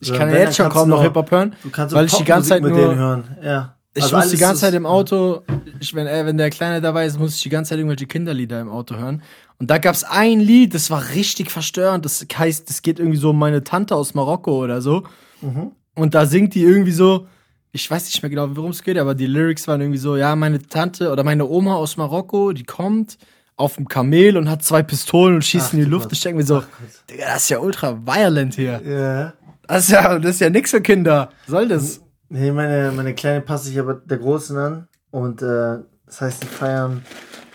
Ich 0.00 0.08
So, 0.08 0.14
kann 0.14 0.30
ja 0.30 0.36
jetzt 0.36 0.56
schon 0.56 0.68
kaum 0.68 0.88
noch 0.88 1.02
Hip-Hop 1.02 1.30
hören. 1.30 1.54
Du 1.62 1.70
kannst 1.70 1.94
weil 1.94 2.06
ich 2.06 2.14
die 2.14 2.24
ganze 2.24 2.50
Zeit 2.50 2.62
mit 2.62 2.72
nur- 2.72 2.80
denen 2.80 2.98
hören. 2.98 3.36
Ja. 3.42 3.76
Ich 3.94 4.02
Also 4.04 4.16
muss 4.16 4.30
die 4.30 4.38
ganze 4.38 4.62
Zeit 4.62 4.72
im 4.74 4.86
Auto, 4.86 5.42
ich, 5.78 5.94
wenn, 5.94 6.06
äh, 6.06 6.24
wenn 6.24 6.38
der 6.38 6.48
Kleine 6.48 6.80
dabei 6.80 7.04
ist, 7.04 7.18
muss 7.18 7.36
ich 7.36 7.42
die 7.42 7.50
ganze 7.50 7.70
Zeit 7.70 7.78
irgendwelche 7.78 8.06
Kinderlieder 8.06 8.58
im 8.60 8.70
Auto 8.70 8.94
hören. 8.96 9.22
Und 9.58 9.70
da 9.70 9.76
gab's 9.76 10.02
ein 10.02 10.40
Lied, 10.40 10.72
das 10.74 10.90
war 10.90 11.10
richtig 11.14 11.50
verstörend. 11.50 12.04
Das 12.06 12.24
heißt, 12.34 12.70
das 12.70 12.80
geht 12.80 12.98
irgendwie 12.98 13.18
so 13.18 13.30
um 13.30 13.38
meine 13.38 13.62
Tante 13.64 13.94
aus 13.94 14.14
Marokko 14.14 14.64
oder 14.64 14.80
so. 14.80 15.02
Mhm. 15.42 15.72
Und 15.94 16.14
da 16.14 16.24
singt 16.24 16.54
die 16.54 16.62
irgendwie 16.62 16.92
so, 16.92 17.26
ich 17.72 17.90
weiß 17.90 18.04
nicht 18.04 18.22
mehr 18.22 18.30
genau, 18.30 18.48
worum 18.54 18.70
es 18.70 18.82
geht, 18.82 18.98
aber 18.98 19.14
die 19.14 19.26
Lyrics 19.26 19.66
waren 19.66 19.80
irgendwie 19.80 19.98
so, 19.98 20.16
ja, 20.16 20.36
meine 20.36 20.60
Tante 20.62 21.10
oder 21.10 21.24
meine 21.24 21.46
Oma 21.46 21.74
aus 21.74 21.96
Marokko, 21.96 22.52
die 22.52 22.64
kommt 22.64 23.16
auf 23.56 23.76
dem 23.76 23.88
Kamel 23.88 24.36
und 24.36 24.50
hat 24.50 24.62
zwei 24.62 24.82
Pistolen 24.82 25.36
und 25.36 25.44
schießt 25.44 25.68
Ach 25.70 25.72
in 25.72 25.78
die 25.80 25.84
Luft. 25.86 26.04
Gott. 26.04 26.12
Ich 26.12 26.20
denke 26.20 26.38
mir 26.38 26.44
so, 26.44 26.58
Ach. 26.58 26.66
Digga, 27.10 27.26
das 27.26 27.44
ist 27.44 27.48
ja 27.48 27.58
ultra 27.60 27.98
violent 28.06 28.54
hier. 28.54 28.80
Ja. 28.84 29.32
Das 29.66 29.84
ist 29.84 29.90
ja, 29.90 30.18
das 30.18 30.32
ist 30.32 30.40
ja 30.40 30.50
nix 30.50 30.70
für 30.70 30.82
Kinder. 30.82 31.30
Soll 31.46 31.68
das? 31.68 32.02
Nee, 32.28 32.50
meine, 32.50 32.92
meine 32.92 33.14
Kleine 33.14 33.40
passt 33.40 33.64
sich 33.64 33.78
aber 33.78 33.94
der 33.94 34.18
Großen 34.18 34.56
an. 34.56 34.88
Und 35.10 35.40
äh, 35.42 35.78
das 36.06 36.20
heißt, 36.20 36.42
die 36.42 36.46
feiern, 36.46 37.02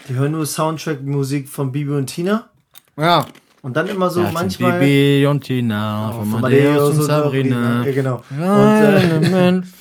die 0.08 0.16
hören 0.16 0.32
nur 0.32 0.46
Soundtrack-Musik 0.46 1.50
von 1.50 1.72
Bibi 1.72 1.92
und 1.92 2.08
Tina. 2.08 2.50
Ja. 2.98 3.26
Und 3.62 3.76
dann 3.76 3.88
immer 3.88 4.10
so 4.10 4.22
Ja, 4.22 4.32
manchmal. 4.32 4.80
Bibi 4.80 5.28
und 5.28 5.42
Tina, 5.44 6.12
von 6.12 6.26
von 6.28 6.42
Matthäus 6.42 6.92
und 6.92 7.00
und 7.00 7.06
Sabrina. 7.06 7.86
Ja, 7.86 7.92
genau. 7.92 8.24
Und 8.30 9.24
äh, 9.24 9.62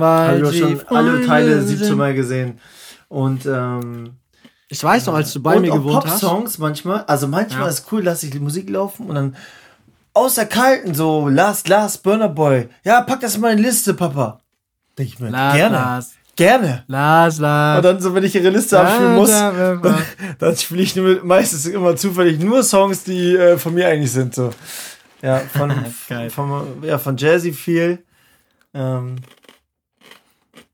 weil 0.00 0.44
habe 0.44 0.54
ich 0.54 0.58
schon 0.60 0.86
alle 0.88 1.26
Teile 1.26 1.50
Freunde 1.52 1.62
17 1.66 1.86
sind. 1.86 1.96
Mal 1.98 2.14
gesehen. 2.14 2.58
Und 3.08 3.46
ähm, 3.46 4.10
Ich 4.68 4.82
weiß 4.82 5.06
noch, 5.06 5.14
als 5.14 5.32
du 5.32 5.40
bei 5.42 5.56
und 5.56 5.62
mir 5.62 5.72
gewohnt 5.72 6.04
hast. 6.06 6.20
Pop-Songs 6.20 6.58
manchmal. 6.58 7.04
Also 7.04 7.26
manchmal 7.28 7.62
Ja. 7.62 7.68
ist 7.68 7.86
cool, 7.92 8.02
lasse 8.02 8.26
ich 8.26 8.32
die 8.32 8.40
Musik 8.40 8.68
laufen 8.70 9.06
und 9.06 9.14
dann 9.14 9.36
aus 10.14 10.34
der 10.34 10.46
Kalten 10.46 10.94
so, 10.94 11.28
Last, 11.28 11.68
Last, 11.68 12.02
Burner 12.02 12.28
Boy. 12.28 12.68
Ja, 12.84 13.02
pack 13.02 13.20
das 13.20 13.38
mal 13.38 13.52
in 13.52 13.58
die 13.58 13.64
Liste, 13.64 13.94
Papa. 13.94 14.40
Denke 14.98 15.12
ich 15.14 15.20
mir, 15.20 15.30
Lars, 15.30 15.54
gerne. 15.56 15.76
Lars, 15.76 16.10
Gerne. 16.34 16.84
Lars, 16.86 17.38
Lars. 17.38 17.78
Und 17.78 17.84
dann 17.84 18.00
so, 18.00 18.14
wenn 18.14 18.22
ich 18.24 18.34
ihre 18.34 18.50
Liste 18.50 18.78
abspielen 18.78 19.16
muss, 19.16 19.30
Da, 19.30 19.50
da, 19.50 19.74
da, 19.74 19.90
da. 19.90 19.98
dann 20.38 20.56
spiele 20.56 20.82
ich 20.82 20.94
nur, 20.94 21.24
meistens 21.24 21.66
immer 21.66 21.96
zufällig 21.96 22.38
nur 22.38 22.62
Songs, 22.62 23.02
die 23.04 23.34
äh, 23.36 23.58
von 23.58 23.74
mir 23.74 23.88
eigentlich 23.88 24.12
sind. 24.12 24.34
So. 24.34 24.50
Ja, 25.20 25.38
von, 25.38 25.72
von, 26.30 26.82
ja, 26.82 26.98
von 26.98 27.16
Jazzy 27.16 27.52
viel. 27.52 28.04
Ähm, 28.74 29.16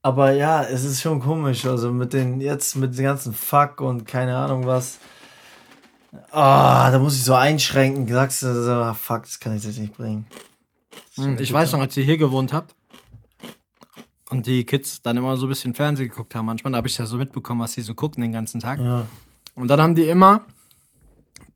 aber 0.05 0.33
ja, 0.33 0.63
es 0.63 0.85
ist 0.85 1.01
schon 1.01 1.19
komisch. 1.19 1.65
Also 1.65 1.91
mit 1.91 2.13
den, 2.13 2.39
jetzt 2.39 2.77
mit 2.77 2.97
den 2.97 3.05
ganzen 3.05 3.33
Fuck 3.33 3.81
und 3.81 4.07
keine 4.07 4.37
Ahnung 4.37 4.67
was. 4.67 4.99
Ah, 6.31 6.91
da 6.91 6.99
muss 6.99 7.17
ich 7.17 7.25
so 7.25 7.33
einschränken. 7.33 8.07
Sagst 8.07 8.43
du 8.43 8.63
so, 8.63 8.71
ah, 8.71 8.93
fuck, 8.93 9.23
das 9.23 9.41
kann 9.41 9.57
ich 9.57 9.65
jetzt 9.65 9.79
nicht 9.79 9.97
bringen. 9.97 10.27
Hm, 11.15 11.39
Ich 11.41 11.51
weiß 11.51 11.73
noch, 11.73 11.81
als 11.81 11.97
ihr 11.97 12.05
hier 12.05 12.19
gewohnt 12.19 12.53
habt 12.53 12.75
und 14.29 14.47
die 14.47 14.65
Kids 14.65 15.01
dann 15.01 15.17
immer 15.17 15.39
so 15.39 15.47
ein 15.47 15.49
bisschen 15.49 15.73
Fernsehen 15.73 16.11
geguckt 16.11 16.35
haben, 16.35 16.45
manchmal, 16.45 16.75
habe 16.75 16.87
ich 16.87 16.99
ja 16.99 17.07
so 17.07 17.17
mitbekommen, 17.17 17.63
was 17.63 17.73
die 17.73 17.81
so 17.81 17.95
gucken 17.95 18.21
den 18.21 18.33
ganzen 18.33 18.61
Tag. 18.61 18.81
Ja. 18.81 19.07
Und 19.55 19.69
dann 19.69 19.81
haben 19.81 19.95
die 19.95 20.05
immer 20.07 20.43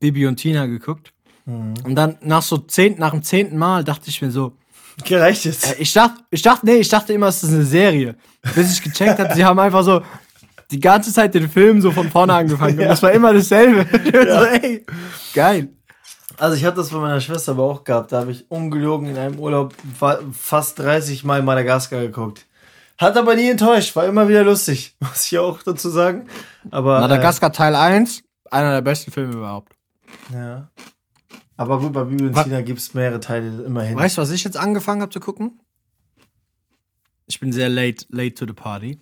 Bibi 0.00 0.26
und 0.26 0.36
Tina 0.36 0.64
geguckt. 0.64 1.12
Mhm. 1.44 1.74
Und 1.84 1.94
dann 1.96 2.16
nach 2.22 2.42
so 2.42 2.56
zehn, 2.56 2.98
nach 2.98 3.10
dem 3.10 3.22
zehnten 3.22 3.58
Mal 3.58 3.84
dachte 3.84 4.08
ich 4.08 4.22
mir 4.22 4.30
so, 4.30 4.54
Gereicht 5.04 5.44
jetzt. 5.44 5.66
äh, 5.66 5.76
ich 5.78 5.92
dachte, 5.92 6.22
ich 6.30 6.42
dachte, 6.42 6.66
nee, 6.66 6.76
ich 6.76 6.88
dachte 6.88 7.12
immer, 7.12 7.28
es 7.28 7.42
ist 7.42 7.52
eine 7.52 7.64
Serie. 7.64 8.16
Bis 8.54 8.72
ich 8.72 8.82
gecheckt 8.82 9.18
habe, 9.18 9.34
sie 9.34 9.44
haben 9.44 9.58
einfach 9.58 9.82
so 9.82 10.02
die 10.70 10.80
ganze 10.80 11.12
Zeit 11.12 11.34
den 11.34 11.48
Film 11.48 11.80
so 11.80 11.90
von 11.90 12.10
vorne 12.10 12.34
angefangen. 12.34 12.78
Und 12.78 12.86
das 12.86 13.02
war 13.02 13.12
immer 13.12 13.32
dasselbe. 13.32 13.86
War 14.12 14.40
so, 14.40 14.46
ey, 14.46 14.84
geil. 15.34 15.68
Also 16.36 16.56
ich 16.56 16.64
hatte 16.64 16.76
das 16.76 16.90
bei 16.90 16.98
meiner 16.98 17.20
Schwester 17.20 17.52
aber 17.52 17.64
auch 17.64 17.84
gehabt. 17.84 18.12
Da 18.12 18.20
habe 18.20 18.30
ich 18.30 18.50
ungelogen 18.50 19.08
in 19.08 19.18
einem 19.18 19.38
Urlaub 19.38 19.74
fa 19.98 20.20
fast 20.32 20.78
30 20.78 21.24
Mal 21.24 21.42
Madagaskar 21.42 22.00
geguckt. 22.00 22.46
Hat 22.96 23.16
aber 23.16 23.34
nie 23.34 23.48
enttäuscht, 23.48 23.94
war 23.96 24.06
immer 24.06 24.28
wieder 24.28 24.42
lustig, 24.42 24.96
muss 25.00 25.30
ich 25.30 25.38
auch 25.38 25.62
dazu 25.62 25.88
sagen. 25.88 26.28
Aber 26.70 27.00
Madagaskar 27.00 27.52
Teil 27.52 27.74
1, 27.74 28.22
einer 28.50 28.74
der 28.74 28.82
besten 28.82 29.10
Filme 29.10 29.34
überhaupt. 29.34 29.72
Äh, 30.32 30.36
ja. 30.36 30.70
Aber 31.58 31.78
gut, 31.80 31.92
bei 31.92 32.04
Bibi 32.04 32.24
und 32.28 32.34
Wa- 32.36 32.44
Tina 32.44 32.62
gibt 32.62 32.78
es 32.78 32.94
mehrere 32.94 33.20
Teile 33.20 33.64
immerhin. 33.64 33.96
Weißt 33.96 34.16
du, 34.16 34.22
was 34.22 34.30
ich 34.30 34.44
jetzt 34.44 34.56
angefangen 34.56 35.02
habe 35.02 35.12
zu 35.12 35.20
gucken? 35.20 35.60
Ich 37.26 37.40
bin 37.40 37.52
sehr 37.52 37.68
late, 37.68 38.06
late 38.08 38.34
to 38.34 38.46
the 38.46 38.52
party. 38.54 38.98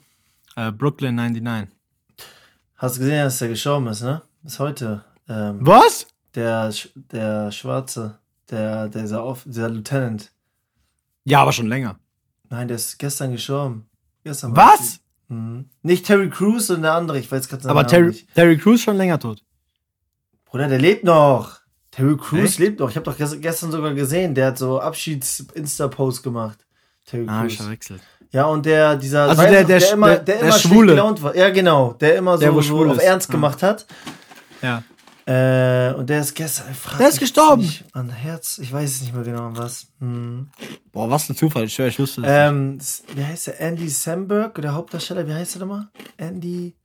Äh, 0.57 0.73
Brooklyn 0.73 1.14
99. 1.14 1.73
Hast 2.77 2.97
du 2.97 3.01
gesehen, 3.01 3.23
dass 3.25 3.38
der 3.38 3.49
gestorben 3.49 3.87
ist, 3.88 4.03
ne? 4.03 4.23
Bis 4.42 4.59
heute. 4.59 5.05
Ähm, 5.29 5.59
Was? 5.61 6.07
der, 6.35 6.73
der 7.12 7.51
Schwarze, 7.53 8.19
der, 8.51 8.88
dieser, 8.88 9.23
Auf 9.23 9.45
dieser 9.45 9.69
Lieutenant. 9.69 10.33
Ja, 11.25 11.42
aber 11.42 11.53
schon 11.53 11.66
länger. 11.69 11.99
Nein, 12.49 12.69
der 12.69 12.77
ist 12.77 12.99
gestern 12.99 13.33
gestorben. 13.33 13.87
Gestern 14.25 14.55
Was? 14.57 15.01
Mhm. 15.29 15.69
Nicht 15.83 16.07
Terry 16.07 16.31
Crews, 16.31 16.66
sondern 16.69 16.83
der 16.83 16.95
andere, 16.95 17.19
ich 17.19 17.31
weiß 17.31 17.49
gerade 17.49 17.62
seinen 17.62 17.71
Aber 17.77 17.83
nicht. 18.09 18.33
Terry 18.35 18.57
Crews 18.59 18.81
schon 18.81 18.97
länger 18.97 19.19
tot. 19.19 19.42
Bruder, 20.45 20.69
der 20.69 20.79
lebt 20.79 21.05
noch. 21.05 21.61
Terry 21.96 22.16
Crews 22.16 22.50
Echt? 22.50 22.59
lebt 22.59 22.80
noch. 22.80 22.90
Ich 22.90 22.96
habe 22.96 23.04
doch 23.11 23.18
ges- 23.18 23.38
gestern 23.38 23.72
sogar 23.72 23.94
gesehen, 23.94 24.35
der 24.35 24.48
hat 24.48 24.59
so 24.59 24.78
Abschieds-Insta-Post 24.80 26.22
gemacht. 26.22 26.59
Terry 27.06 27.24
Ah, 27.28 27.44
ich 27.46 27.56
Crews. 27.56 27.64
verwechselt. 27.64 28.00
Ja, 28.32 28.44
und 28.46 28.66
der, 28.66 28.96
dieser, 28.96 29.28
Also 29.30 29.42
der- 29.42 29.64
der 29.64 29.78
der, 29.78 29.92
immer, 29.92 30.09
der- 30.09 30.18
der, 30.18 30.35
der 30.37 30.44
immer 30.44 30.59
Schwule. 30.59 30.92
gelaunt 30.92 31.22
war. 31.22 31.35
Ja, 31.35 31.48
genau, 31.50 31.92
der 31.94 32.16
immer 32.16 32.37
so, 32.37 32.61
so 32.61 32.85
auf. 32.90 32.98
Ernst 33.02 33.28
Ja. 33.28 33.32
gemacht 33.32 33.62
hat. 33.62 33.87
Ja. 34.61 34.82
Äh, 35.28 35.92
und 35.94 36.09
der 36.09 36.20
ist 36.20 36.35
gestern, 36.35 36.66
ich 36.70 36.96
Der 36.98 37.09
ist 37.09 37.18
gestorben. 37.18 37.62
Nicht, 37.62 37.85
an 37.94 38.11
Herz, 38.11 38.59
ich 38.59 38.72
weiß 38.72 38.90
es 38.90 39.00
nicht 39.00 39.14
mehr 39.14 39.24
genau 39.24 39.46
an 39.46 39.56
was. 39.56 39.88
Hm. 40.00 40.48
Boah, 40.92 41.11
was 41.11 41.28
ein 41.28 41.35
Zufall. 41.37 41.64
Ich 41.64 41.74
schwör, 41.74 41.88
ich 41.88 41.98
wusste 41.98 42.20
das. 42.22 42.30
Ähm, 42.30 42.78
wie 43.14 43.24
heißt 43.24 43.48
der? 43.48 43.61
Andy 43.61 43.88
Samberg, 43.88 44.54
der 44.61 44.74
Hauptdarsteller, 44.74 45.26
wie 45.26 45.32
heißt 45.35 45.54
der 45.54 45.61
nochmal? 45.62 45.88
Andy. 46.16 46.76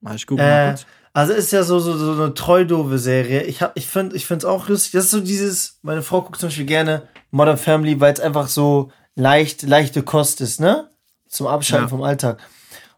Mal, 0.00 0.16
ich 0.16 0.26
guck 0.26 0.38
mal 0.38 0.44
Äh, 0.44 0.68
kurz. 0.70 0.86
Also 1.14 1.32
ist 1.32 1.52
ja 1.52 1.62
so, 1.62 1.78
so, 1.78 1.96
so 1.96 2.22
eine 2.22 2.34
treu-doofe 2.34 2.98
Serie. 2.98 3.44
Ich, 3.44 3.62
hab, 3.62 3.76
ich 3.78 3.86
finde 3.86 4.16
ich 4.16 4.28
es 4.30 4.44
auch 4.44 4.68
lustig. 4.68 4.92
Das 4.92 5.04
ist 5.04 5.10
so 5.12 5.20
dieses, 5.20 5.78
meine 5.82 6.02
Frau 6.02 6.20
guckt 6.22 6.40
zum 6.40 6.48
Beispiel 6.48 6.66
gerne 6.66 7.08
Modern 7.30 7.56
Family, 7.56 7.98
weil 8.00 8.12
es 8.12 8.20
einfach 8.20 8.48
so 8.48 8.90
leicht, 9.14 9.62
leichte 9.62 10.02
Kost 10.02 10.40
ist, 10.40 10.60
ne? 10.60 10.90
Zum 11.28 11.46
Abschalten 11.46 11.86
Ja. 11.86 11.88
vom 11.88 12.02
Alltag. 12.02 12.38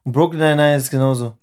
Und 0.02 0.12
Brooklyn 0.12 0.40
Nine-Nine 0.40 0.76
ist 0.76 0.90
genauso. 0.90 1.36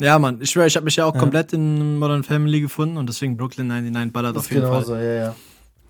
Ja, 0.00 0.18
Mann. 0.18 0.38
Ich 0.42 0.50
schwör, 0.50 0.66
ich 0.66 0.76
habe 0.76 0.84
mich 0.84 0.96
ja 0.96 1.06
auch 1.06 1.16
komplett 1.16 1.52
in 1.52 1.98
Modern 1.98 2.24
Family 2.24 2.60
gefunden 2.60 2.96
und 2.96 3.08
deswegen 3.08 3.36
Brooklyn 3.36 3.68
99 3.68 4.12
ballert 4.12 4.36
auf 4.36 4.44
Ist 4.44 4.50
jeden 4.50 4.64
genauso, 4.64 4.92
Fall. 4.92 5.02
ja, 5.04 5.12
ja. 5.14 5.36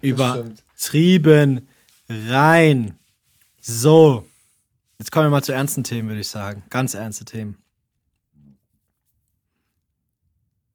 Übertrieben 0.03 1.67
rein. 2.09 2.99
So. 3.61 4.25
Jetzt 4.99 5.11
kommen 5.11 5.27
wir 5.27 5.31
mal 5.31 5.43
zu 5.43 5.53
ernsten 5.53 5.83
Themen, 5.83 6.09
würde 6.09 6.21
ich 6.21 6.29
sagen. 6.29 6.63
Ganz 6.71 6.95
ernste 6.95 7.25
Themen. 7.25 7.57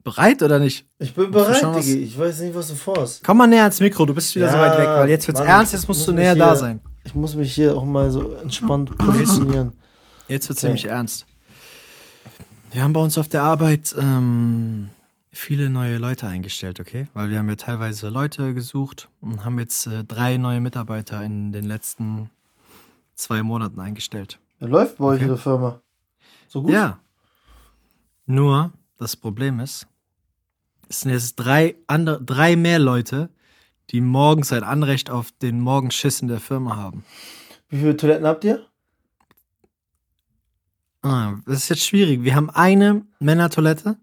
Bereit 0.08 0.41
oder 0.41 0.58
nicht? 0.60 0.86
Ich 1.00 1.13
bin 1.13 1.32
bereit, 1.32 1.62
was- 1.63 1.86
Digi. 1.86 2.04
Ich 2.04 2.17
weiß 2.17 2.39
nicht, 2.39 2.56
was 2.56 2.70
du 2.70 2.76
vorhast. 2.76 3.24
Komm 3.26 3.38
mal 3.39 3.48
näher 3.48 3.63
ans 3.63 3.80
Mikro, 3.82 4.06
du 4.06 4.13
bist 4.13 4.34
wieder 4.36 4.46
Ja, 4.46 4.52
so 4.54 4.58
weit 4.58 4.78
weg, 4.80 4.88
weil 4.88 5.10
jetzt 5.10 5.28
wird's 5.28 5.41
Mann, 5.41 5.50
ernst, 5.50 5.74
jetzt 5.74 5.86
musst 5.88 6.00
muss 6.00 6.06
du 6.06 6.13
näher 6.13 6.34
hier- 6.34 6.43
da 6.46 6.56
sein. 6.56 6.80
Ich 7.04 7.13
muss 7.13 7.36
mich 7.36 7.54
hier 7.54 7.76
auch 7.76 7.84
mal 7.84 8.10
so 8.10 8.32
entspannt 8.36 8.98
positionieren. 8.98 9.74
Jetzt 10.30 10.48
wird's 10.50 10.62
Okay. 10.62 10.67
nämlich 10.67 10.86
ernst. 10.86 11.26
Wir 12.72 12.84
haben 12.84 12.91
bei 12.93 13.00
uns 13.02 13.17
auf 13.17 13.30
der 13.30 13.43
Arbeit 13.43 13.96
ähm, 13.98 14.89
viele 15.32 15.70
neue 15.70 15.98
Leute 15.98 16.28
eingestellt, 16.28 16.82
okay? 16.82 17.08
Weil 17.13 17.30
wir 17.30 17.39
haben 17.39 17.48
ja 17.48 17.56
teilweise 17.56 18.10
Leute 18.10 18.54
gesucht 18.54 19.08
und 19.22 19.46
haben 19.46 19.58
jetzt 19.60 19.88
äh, 19.88 20.04
drei 20.04 20.36
neue 20.38 20.60
Mitarbeiter 20.60 21.22
in 21.24 21.54
den 21.54 21.63
letzten 21.63 22.30
zwei 23.15 23.41
Monaten 23.41 23.80
eingestellt. 23.80 24.38
Ja, 24.60 24.67
läuft 24.67 24.98
bei 24.98 25.06
euch 25.06 25.22
in 25.22 25.30
der 25.30 25.38
Firma. 25.38 25.80
So 26.50 26.62
gut? 26.62 26.72
Ja. 26.72 27.00
Nur, 28.26 28.72
das 28.98 29.15
Problem 29.15 29.62
ist, 29.62 29.88
es 30.89 31.02
sind 31.02 31.12
jetzt 31.12 31.36
drei, 31.36 31.76
andere, 31.88 32.21
drei 32.23 32.56
mehr 32.56 32.80
Leute, 32.80 33.30
die 33.91 34.02
morgens 34.02 34.52
ein 34.52 34.63
Anrecht 34.63 35.10
auf 35.10 35.32
den 35.41 35.60
Morgenschiss 35.62 36.21
in 36.21 36.28
der 36.28 36.39
Firma 36.39 36.76
haben. 36.76 37.04
Wie 37.69 37.78
viele 37.80 37.97
Toiletten 37.97 38.26
habt 38.28 38.43
ihr? 38.43 38.65
Ah, 41.04 41.34
das 41.45 41.58
ist 41.60 41.69
jetzt 41.69 41.86
schwierig. 41.86 42.23
Wir 42.23 42.36
haben 42.36 42.50
eine 42.50 43.04
Männertoilette, 43.19 43.97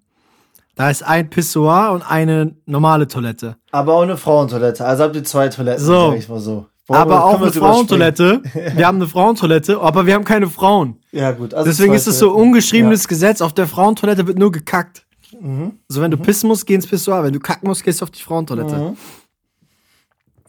da 0.75 0.91
ist 0.91 1.03
ein 1.03 1.31
Pissoir 1.31 1.93
und 1.93 2.03
eine 2.03 2.57
normale 2.67 3.07
Toilette. 3.07 3.57
Aber 3.71 3.95
auch 3.95 4.03
eine 4.03 4.17
Frauentoilette. 4.17 4.85
Also 4.85 5.05
habt 5.05 5.17
ihr 5.17 5.25
zwei 5.25 5.49
Toiletten, 5.49 5.85
So. 5.85 6.11
sag 6.11 6.19
ich 6.19 6.29
mal 6.29 6.41
so. 6.41 6.67
Aber 6.89 7.25
auch 7.25 7.41
eine? 7.41 7.51
Frauentoilette. 7.53 8.43
Wir 8.75 8.87
haben 8.87 8.97
eine 8.97 9.07
Frauentoilette, 9.09 9.81
aber 9.81 10.05
wir 10.05 10.13
haben 10.13 10.25
keine 10.25 10.49
Frauen. 10.49 11.01
Ja, 11.13 11.33
gut. 11.33 11.55
Also 11.55 11.67
Deswegen 11.71 11.95
ist 11.95 12.07
es 12.07 12.19
so 12.19 12.33
ungeschriebenes 12.35 13.09
Gesetz. 13.09 13.41
Auf 13.41 13.55
der 13.55 13.67
Frauentoilette 13.67 14.27
wird 14.27 14.39
nur 14.39 14.53
gekackt. 14.53 15.04
Mhm. 15.41 15.73
So, 15.89 16.01
wenn 16.01 16.11
du 16.11 16.17
pissen 16.17 16.49
musst, 16.49 16.67
geh 16.67 16.75
ins 16.75 16.87
Pissoir. 16.87 17.23
Wenn 17.25 17.33
du 17.33 17.41
kacken 17.41 17.69
musst, 17.69 17.83
gehst 17.85 18.01
du 18.01 18.05
auf 18.05 18.11
die 18.11 18.23
Frauentoilette. 18.23 18.77
Mhm. 18.77 18.97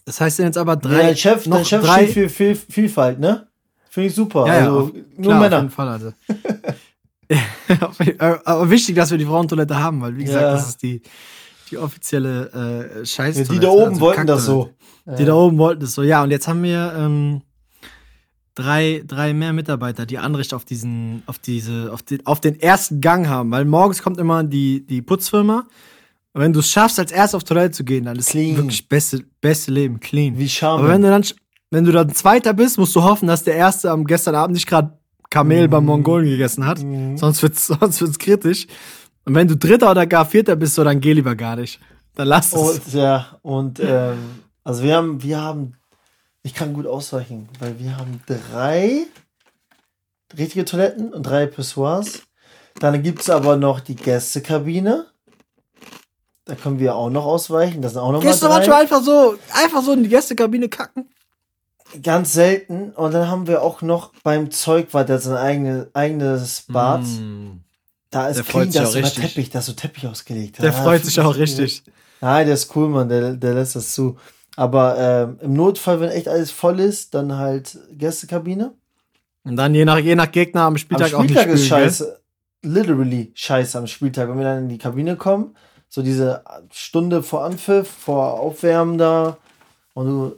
Das 0.06 0.22
heißt 0.22 0.40
jetzt 0.40 0.58
aber 0.58 0.74
Ja, 0.74 0.80
drei. 0.80 0.98
dein 1.04 1.18
Chef, 1.18 1.46
noch 1.48 1.58
dein 1.58 1.66
Chef 1.66 1.84
drei. 1.84 2.04
steht 2.04 2.14
für 2.14 2.30
viel, 2.30 2.56
Vielfalt, 2.56 3.20
ne? 3.20 3.48
Finde 3.90 4.10
ich 4.10 4.16
super. 4.16 4.46
Ja, 4.48 4.54
ja, 4.54 4.60
also, 4.66 4.80
auf- 4.80 4.92
nur 4.94 5.04
Klar, 5.24 5.36
Auf 5.38 5.42
Männer. 5.42 5.58
jeden 5.58 5.70
Fall, 5.72 5.88
also. 5.88 6.14
aber 8.46 8.70
wichtig, 8.70 8.96
dass 8.96 9.10
wir 9.12 9.18
die 9.18 9.26
Frauentoilette 9.26 9.78
haben, 9.78 10.02
weil, 10.02 10.16
wie 10.18 10.24
gesagt, 10.26 10.42
Ja. 10.44 10.52
das 10.54 10.70
ist 10.70 10.84
die, 10.84 11.02
die 11.72 11.78
offizielle 11.78 13.00
äh, 13.02 13.06
Scheiß. 13.06 13.38
Ja, 13.38 13.44
die 13.46 13.60
da 13.60 13.70
oben 13.70 14.00
wollten 14.00 14.28
das 14.28 14.46
so. 14.46 14.70
Die 15.18 15.26
da 15.26 15.34
oben 15.34 15.58
wollten 15.58 15.82
das 15.82 15.94
so. 15.94 16.04
Ja, 16.04 16.24
und 16.24 16.32
jetzt 16.32 16.48
haben 16.48 16.62
wir 16.64 16.94
ähm, 16.98 17.42
drei, 18.56 19.04
drei 19.06 19.34
mehr 19.34 19.54
Mitarbeiter, 19.54 20.06
die 20.06 20.18
Anrecht 20.18 20.54
auf 20.54 20.66
diesen, 20.66 21.24
auf 21.28 21.38
diese, 21.38 21.92
auf 21.92 22.02
den, 22.02 22.26
auf 22.26 22.40
den 22.40 22.60
ersten 22.60 23.02
Gang 23.02 23.28
haben, 23.28 23.52
weil 23.52 23.66
morgens 23.66 24.02
kommt 24.02 24.18
immer 24.18 24.44
die, 24.44 24.86
die 24.86 25.02
Putzfirma. 25.02 25.66
Und 26.34 26.42
wenn 26.42 26.54
du 26.54 26.60
es 26.60 26.70
schaffst, 26.70 27.00
als 27.00 27.12
erst 27.12 27.36
auf 27.36 27.44
Toilette 27.44 27.72
zu 27.72 27.84
gehen, 27.84 28.06
dann 28.06 28.18
ist 28.18 28.30
Clean. 28.30 28.58
wirklich 28.58 28.90
beste, 28.90 29.24
beste 29.40 29.72
Leben, 29.72 30.00
clean. 30.00 30.38
Wie 30.38 30.50
Charme. 30.50 30.82
Aber 30.82 30.90
wenn 30.90 31.02
du 31.02 31.10
dann, 31.10 31.24
wenn 31.70 31.86
du 31.86 31.92
dann 31.92 32.14
Zweiter 32.14 32.54
bist, 32.54 32.78
musst 32.78 32.96
du 32.96 33.04
hoffen, 33.04 33.28
dass 33.28 33.44
der 33.44 33.56
Erste 33.56 33.92
am 33.92 34.06
gestern 34.06 34.36
Abend 34.36 34.56
nicht 34.56 34.68
gerade 34.68 34.98
Kamel 35.30 35.68
beim 35.68 35.86
Mongolen 35.86 36.26
gegessen 36.26 36.66
hat. 36.66 36.80
Sonst 36.80 37.42
wird's, 37.42 37.68
sonst 37.80 38.02
wird's 38.02 38.20
kritisch. 38.20 38.68
Und 39.26 39.36
wenn 39.36 39.48
du 39.48 39.58
Dritter 39.58 39.92
oder 39.92 40.06
gar 40.06 40.26
Vierter 40.26 40.56
bist, 40.56 40.76
so, 40.76 40.84
dann 40.84 41.02
geh 41.02 41.14
lieber 41.14 41.36
gar 41.36 41.56
nicht. 41.56 41.80
Dann 42.16 42.28
lass 42.28 42.54
es. 42.54 42.80
Und 42.80 42.94
ja, 42.94 43.38
und 43.42 43.80
ähm, 43.80 44.18
also 44.64 44.84
wir 44.84 44.96
haben, 44.96 45.22
wir 45.22 45.42
haben, 45.42 45.74
ich 46.46 46.54
kann 46.54 46.74
gut 46.74 46.86
ausweichen, 46.86 47.50
weil 47.60 47.80
wir 47.80 47.98
haben 47.98 48.22
drei 48.28 49.08
richtige 50.38 50.64
Toiletten 50.64 51.12
und 51.12 51.24
drei 51.24 51.48
Pissoirs. 51.48 52.22
Dann 52.80 53.02
gibt 53.02 53.22
es 53.22 53.32
aber 53.32 53.56
noch 53.56 53.80
die 53.80 53.96
Gästekabine. 53.96 55.08
Da 56.46 56.54
können 56.54 56.78
wir 56.78 56.96
auch 56.96 57.10
noch 57.10 57.26
ausweichen. 57.26 57.82
Das 57.82 57.94
sind 57.94 58.02
auch 58.02 58.12
noch 58.12 58.22
Gehst 58.22 58.44
du 58.44 58.48
mal 58.48 58.58
manchmal 58.58 58.78
drei. 58.78 58.82
einfach 58.84 59.02
so, 59.04 59.38
einfach 59.54 59.82
so 59.82 59.94
in 59.94 60.04
die 60.04 60.10
Gästekabine 60.10 60.70
kacken? 60.70 61.10
Ganz 62.04 62.34
selten. 62.34 62.92
Und 62.92 63.16
dann 63.16 63.28
haben 63.28 63.48
wir 63.48 63.64
auch 63.64 63.82
noch 63.82 64.12
beim 64.24 64.52
Zeugwart, 64.52 65.10
der 65.10 65.16
hat 65.16 65.24
sein 65.24 65.38
eigene, 65.38 65.90
eigenes 65.94 66.66
Bad. 66.68 67.02
Mm. 67.02 67.62
Da 68.12 68.28
ist 68.28 68.38
Der 68.38 68.44
clean, 68.44 68.66
freut 68.66 68.72
sich 68.72 68.82
da 68.82 68.82
auch 68.82 68.86
ist 68.86 68.94
sogar 68.94 69.08
richtig. 69.08 69.24
Teppich, 69.24 69.50
da 69.50 69.60
ist 69.60 69.66
so 69.66 69.74
Teppich 69.74 70.06
ausgelegt. 70.06 70.60
Der 70.60 70.66
Ja, 70.66 70.72
freut 70.74 71.04
sich 71.04 71.20
auch 71.20 71.36
richtig. 71.36 71.84
Nein, 72.22 72.46
der 72.46 72.54
ist 72.54 72.76
cool, 72.76 72.88
Mann, 72.88 73.10
der, 73.10 73.34
der 73.34 73.56
lässt 73.56 73.76
das 73.76 73.94
zu. 73.94 74.16
Aber 74.56 74.98
ähm, 74.98 75.38
im 75.42 75.54
Notfall, 75.54 76.00
wenn 76.00 76.10
echt 76.10 76.28
alles 76.28 76.52
voll 76.52 76.80
ist, 76.80 77.14
dann 77.14 77.38
halt 77.38 77.78
Gästekabine. 77.92 78.74
Und 79.44 79.58
dann 79.58 79.76
je 79.76 79.86
nach, 79.86 80.00
je 80.00 80.16
nach 80.16 80.32
Gegner 80.32 80.62
am 80.62 80.78
Spieltag, 80.78 81.14
am 81.14 81.24
Spieltag 81.24 81.44
auch 81.44 81.50
nicht 81.50 81.60
ist 81.60 81.66
spülen, 81.68 81.80
gell? 81.80 81.90
scheiße. 81.90 82.22
Literally 82.64 83.32
scheiße 83.36 83.78
am 83.78 83.88
Spieltag. 83.88 84.30
Wenn 84.30 84.38
wir 84.38 84.46
dann 84.46 84.64
in 84.64 84.70
die 84.70 84.78
Kabine 84.78 85.18
kommen, 85.18 85.56
so 85.88 86.02
diese 86.02 86.44
Stunde 86.72 87.22
vor 87.22 87.44
Anpfiff, 87.44 87.88
vor 87.88 88.40
Aufwärmen 88.40 88.98
da, 88.98 89.38
und 89.94 90.08
du, 90.08 90.36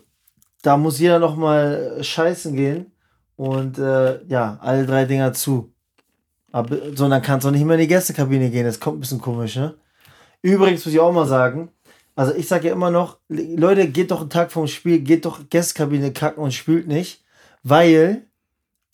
da 0.61 0.77
muss 0.77 0.99
jeder 0.99 1.19
noch 1.19 1.35
mal 1.35 1.97
scheißen 2.01 2.55
gehen. 2.55 2.91
Und 3.35 3.77
äh, 3.77 4.23
ja, 4.25 4.57
alle 4.61 4.85
drei 4.85 5.05
Dinger 5.05 5.31
zu. 5.31 5.71
Aber, 6.51 6.75
so, 6.95 7.07
dann 7.07 7.21
kannst 7.21 7.45
du 7.45 7.49
auch 7.49 7.53
nicht 7.53 7.65
mehr 7.65 7.75
in 7.75 7.81
die 7.81 7.87
Gästekabine 7.87 8.49
gehen. 8.49 8.65
Das 8.65 8.79
kommt 8.79 8.97
ein 8.97 9.01
bisschen 9.01 9.21
komisch, 9.21 9.55
ne? 9.55 9.75
Übrigens 10.41 10.85
muss 10.85 10.93
ich 10.93 10.99
auch 10.99 11.11
mal 11.11 11.27
sagen, 11.27 11.69
also 12.17 12.33
ich 12.33 12.47
sage 12.47 12.67
ja 12.67 12.73
immer 12.73 12.89
noch, 12.89 13.19
Leute, 13.29 13.87
geht 13.87 14.09
doch 14.11 14.21
einen 14.21 14.31
Tag 14.31 14.51
vom 14.51 14.67
Spiel, 14.67 14.99
geht 14.99 15.25
doch 15.25 15.47
Gästekabine 15.49 16.11
kacken 16.11 16.43
und 16.43 16.51
spült 16.51 16.87
nicht, 16.87 17.23
weil, 17.61 18.23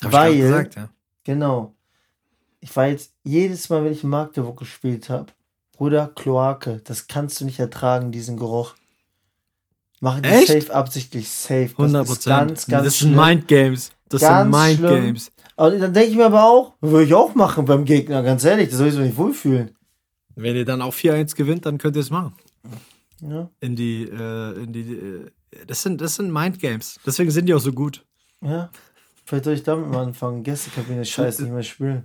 Hab 0.03 0.12
weil, 0.12 0.38
gesagt, 0.38 0.75
ja. 0.75 0.89
genau, 1.23 1.73
ich 2.59 2.75
war 2.75 2.88
jetzt 2.88 3.13
jedes 3.23 3.69
Mal, 3.69 3.86
wenn 3.86 3.93
ich 3.93 4.03
in 4.03 4.09
Magdeburg 4.09 4.59
gespielt 4.59 5.09
habe, 5.09 5.27
Bruder, 5.71 6.12
Kloake, 6.13 6.81
das 6.83 7.07
kannst 7.07 7.39
du 7.39 7.45
nicht 7.45 7.59
ertragen, 7.59 8.12
diesen 8.12 8.38
Geruch. 8.38 8.75
Machen 10.01 10.23
die 10.23 10.29
Echt? 10.29 10.47
safe 10.49 10.75
absichtlich, 10.75 11.29
safe. 11.29 11.69
Das 11.69 11.79
100 11.79 12.03
ist 12.03 12.09
Prozent. 12.09 12.47
ganz, 12.47 12.67
ganz 12.67 12.86
Das 12.86 12.99
sind. 12.99 13.15
Mindgames. 13.15 13.91
Das 14.09 14.19
sind 14.21 14.51
Mind 14.51 14.79
schlimm. 14.79 15.05
Games. 15.05 15.31
Und 15.55 15.79
dann 15.79 15.93
denke 15.93 16.09
ich 16.09 16.17
mir 16.17 16.25
aber 16.25 16.43
auch, 16.43 16.73
würde 16.81 17.05
ich 17.05 17.13
auch 17.13 17.36
machen 17.36 17.63
beim 17.63 17.86
Gegner, 17.86 18.21
ganz 18.21 18.43
ehrlich, 18.43 18.67
das 18.67 18.79
soll 18.79 18.88
ich 18.88 18.93
so 18.93 18.99
nicht 18.99 19.15
wohlfühlen. 19.15 19.75
Wenn 20.36 20.57
ihr 20.57 20.65
dann 20.65 20.81
auch 20.81 20.93
4-1 20.93 21.36
gewinnt, 21.36 21.65
dann 21.65 21.77
könnt 21.77 21.95
ihr 21.95 22.01
es 22.01 22.09
machen. 22.09 22.33
Ja, 23.25 23.49
In 23.62 23.75
die, 23.75 24.03
äh, 24.03 24.63
in 24.63 24.73
die, 24.73 24.81
äh, 24.93 25.31
das 25.67 25.81
sind, 25.83 26.01
das 26.01 26.15
sind 26.15 26.31
Mind 26.33 26.59
Games. 26.59 26.99
Deswegen 27.05 27.31
sind 27.31 27.45
die 27.47 27.53
auch 27.53 27.59
so 27.59 27.71
gut. 27.71 28.05
ja. 28.41 28.69
Vielleicht 29.25 29.45
soll 29.45 29.53
ich 29.53 29.63
damit 29.63 29.88
mal 29.89 30.03
anfangen, 30.03 30.43
Gästekabine 30.43 31.05
scheiße 31.05 31.43
nicht 31.43 31.53
mehr 31.53 31.63
spielen. 31.63 32.03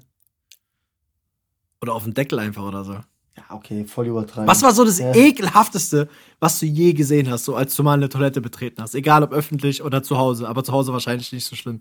Oder 1.82 1.94
auf 1.94 2.04
den 2.04 2.14
Deckel 2.14 2.38
einfach 2.38 2.62
oder 2.62 2.84
so. 2.84 2.92
Ja, 2.92 3.44
okay, 3.50 3.84
voll 3.86 4.06
übertreiben. 4.06 4.46
Was 4.46 4.62
war 4.62 4.72
so 4.72 4.84
das 4.84 5.00
Ja. 5.00 5.12
ekelhafteste, 5.12 6.08
was 6.38 6.60
du 6.60 6.66
je 6.66 6.92
gesehen 6.92 7.28
hast, 7.28 7.44
so 7.44 7.56
als 7.56 7.74
du 7.74 7.82
mal 7.82 7.94
eine 7.94 8.08
Toilette 8.08 8.40
betreten 8.40 8.80
hast? 8.82 8.94
Egal 8.94 9.24
ob 9.24 9.32
öffentlich 9.32 9.82
oder 9.82 10.04
zu 10.04 10.16
Hause, 10.16 10.48
aber 10.48 10.62
zu 10.62 10.72
Hause 10.72 10.92
wahrscheinlich 10.92 11.32
nicht 11.32 11.44
so 11.44 11.56
schlimm. 11.56 11.80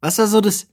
Was 0.00 0.18
war 0.18 0.26
so 0.28 0.40
das 0.40 0.68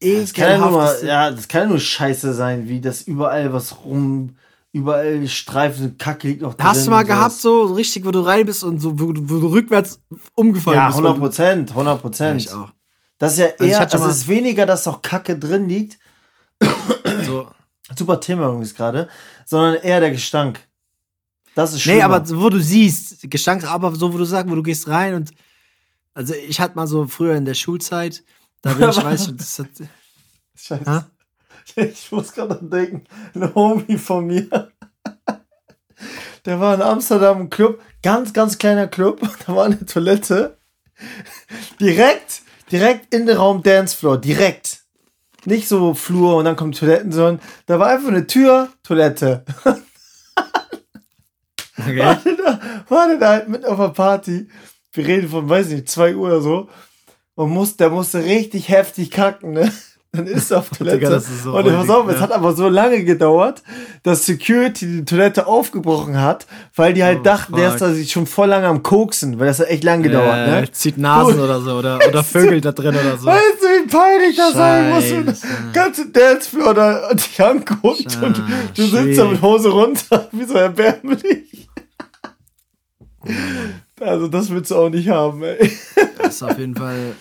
Das 0.00 0.32
kann 0.32 0.50
ja 0.50 0.58
nur, 0.58 0.70
mal, 0.70 0.84
ekelhafteste? 0.86 1.06
ja, 1.06 1.30
das 1.30 1.46
kann 1.48 1.62
ja 1.62 1.68
nur 1.68 1.80
scheiße 1.80 2.34
sein, 2.34 2.68
wie 2.68 2.80
das 2.80 3.02
überall 3.02 3.52
was 3.52 3.84
rum, 3.84 4.36
überall 4.72 5.26
Streifen, 5.28 5.96
Kacke 5.98 6.28
liegt 6.28 6.42
noch 6.42 6.54
drin. 6.54 6.66
Hast 6.66 6.86
du 6.86 6.90
mal 6.90 7.00
und 7.00 7.06
gehabt, 7.06 7.32
so 7.34 7.64
richtig, 7.66 8.04
wo 8.04 8.10
du 8.10 8.20
rein 8.20 8.46
bist 8.46 8.64
und 8.64 8.80
so, 8.80 8.98
wo, 8.98 9.12
du- 9.12 9.28
wo 9.28 9.38
du 9.40 9.46
rückwärts 9.48 10.00
umgefallen 10.34 10.76
Ja, 10.78 10.86
bist? 10.88 10.98
100 10.98 11.18
Prozent, 11.18 11.70
100 11.70 11.96
Ja, 11.96 12.00
Prozent. 12.00 12.40
ich 12.42 12.52
auch. 12.52 12.70
Das 13.18 13.32
ist 13.32 13.38
ja 13.38 13.46
ich 13.58 13.72
eher, 13.72 13.80
also 13.80 14.06
es 14.06 14.18
ist 14.18 14.28
weniger, 14.28 14.64
dass 14.66 14.86
noch 14.86 15.02
Kacke 15.02 15.38
drin 15.38 15.68
liegt. 15.68 15.98
So. 17.24 17.48
Super 17.96 18.20
Thema 18.20 18.48
übrigens 18.48 18.74
gerade, 18.74 19.08
sondern 19.46 19.74
eher 19.82 20.00
der 20.00 20.10
Gestank. 20.10 20.60
Das 21.54 21.70
ist 21.72 21.76
Nee, 21.86 21.92
schlimmer. 22.00 22.04
aber 22.16 22.28
wo 22.40 22.48
du 22.50 22.60
siehst, 22.60 23.30
Gestank, 23.30 23.64
aber 23.64 23.94
so, 23.96 24.12
wo 24.12 24.18
du 24.18 24.24
sagst, 24.24 24.50
wo 24.50 24.54
du 24.54 24.62
gehst 24.62 24.88
rein 24.88 25.14
und. 25.14 25.30
Also, 26.14 26.34
ich 26.34 26.60
hatte 26.60 26.74
mal 26.76 26.86
so 26.86 27.06
früher 27.06 27.34
in 27.36 27.44
der 27.44 27.54
Schulzeit, 27.54 28.22
da 28.62 28.72
bin 28.74 28.88
ich, 28.90 28.96
weiß 29.04 29.28
ich, 29.28 29.36
das 29.36 29.58
hat, 29.58 29.68
Scheiße. 30.54 31.06
Ich 31.76 32.10
muss 32.12 32.32
gerade 32.32 32.58
denken, 32.62 33.04
ein 33.34 33.54
Homie 33.54 33.98
von 33.98 34.26
mir. 34.26 34.72
Der 36.44 36.60
war 36.60 36.74
in 36.74 36.82
Amsterdam 36.82 37.42
im 37.42 37.50
Club, 37.50 37.80
ganz, 38.02 38.32
ganz 38.32 38.58
kleiner 38.58 38.86
Club. 38.86 39.20
Da 39.46 39.54
war 39.54 39.66
eine 39.66 39.84
Toilette. 39.84 40.58
Direkt, 41.80 42.42
direkt 42.72 43.14
in 43.14 43.26
den 43.26 43.36
Raum 43.36 43.62
Dancefloor, 43.62 44.18
direkt. 44.18 44.82
Nicht 45.44 45.68
so 45.68 45.94
Flur 45.94 46.36
und 46.36 46.44
dann 46.44 46.56
kommt 46.56 46.78
Toiletten, 46.78 47.12
sondern 47.12 47.40
da 47.66 47.78
war 47.78 47.88
einfach 47.88 48.08
eine 48.08 48.26
Tür, 48.26 48.70
Toilette. 48.82 49.44
okay. 51.78 51.98
War 51.98 52.16
der 52.16 52.34
da, 52.34 52.60
war 52.88 53.08
der 53.08 53.18
da 53.18 53.28
halt 53.28 53.48
mit 53.48 53.64
auf 53.64 53.78
der 53.78 53.88
Party. 53.90 54.48
Wir 54.92 55.06
reden 55.06 55.28
von, 55.28 55.48
weiß 55.48 55.68
nicht, 55.68 55.88
2 55.88 56.16
Uhr 56.16 56.26
oder 56.28 56.40
so. 56.40 56.68
Und 57.34 57.50
muss, 57.50 57.76
der 57.76 57.90
musste 57.90 58.24
richtig 58.24 58.68
heftig 58.68 59.12
kacken, 59.12 59.52
ne? 59.52 59.72
Dann 60.12 60.26
ist 60.26 60.50
er 60.50 60.60
auf 60.60 60.70
Toilette. 60.76 60.98
Digga, 60.98 61.10
das 61.10 61.28
ist 61.28 61.42
so 61.42 61.54
und 61.54 61.64
pass 61.64 61.90
auf, 61.90 62.04
räudig, 62.04 62.14
es 62.14 62.16
ja. 62.16 62.20
hat 62.22 62.32
aber 62.32 62.52
so 62.56 62.68
lange 62.68 63.04
gedauert, 63.04 63.62
dass 64.02 64.24
Security 64.24 64.86
die 64.86 65.04
Toilette 65.04 65.46
aufgebrochen 65.46 66.18
hat, 66.20 66.46
weil 66.74 66.94
die 66.94 67.04
halt 67.04 67.18
Oh, 67.20 67.24
dachten, 67.24 67.56
der 67.56 67.66
fuck. 67.66 67.74
ist 67.74 67.80
da 67.82 67.92
sich 67.92 68.10
schon 68.10 68.26
voll 68.26 68.48
lange 68.48 68.66
am 68.68 68.82
Koksen, 68.82 69.38
weil 69.38 69.46
das 69.48 69.60
hat 69.60 69.68
echt 69.68 69.84
lang 69.84 70.02
gedauert, 70.02 70.48
äh, 70.48 70.60
ne? 70.62 70.72
Zieht 70.72 70.96
Nasen 70.96 71.38
oder 71.38 71.60
so, 71.60 71.72
oder, 71.78 71.98
oder 72.08 72.24
Vögel 72.24 72.60
da 72.62 72.72
drin 72.72 72.96
oder 72.96 73.18
so. 73.18 73.26
Weißt 73.26 73.60
du, 73.60 73.66
wie 73.66 73.86
peinlich 73.86 74.34
das 74.36 74.54
sein 74.54 74.90
muss, 74.90 75.04
der 75.10 75.72
ganze 75.74 76.08
Dancefloor 76.10 76.72
da 76.74 77.12
dich 77.12 77.42
anguckt 77.44 78.18
und 78.22 78.42
du 78.76 78.86
sitzt 78.86 79.18
da 79.18 79.24
mit 79.26 79.42
Hose 79.42 79.68
runter, 79.68 80.28
wie 80.32 80.44
so 80.44 80.54
erbärmlich. 80.54 81.68
Also 84.00 84.28
das 84.28 84.48
willst 84.48 84.70
du 84.70 84.76
auch 84.76 84.88
nicht 84.88 85.08
haben, 85.08 85.42
ey. 85.42 85.70
Das 86.18 86.36
ist 86.36 86.42
auf 86.42 86.58
jeden 86.58 86.74
Fall 86.74 87.14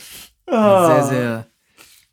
Ah. 0.50 0.88
sehr, 0.88 1.04
sehr, 1.20 1.48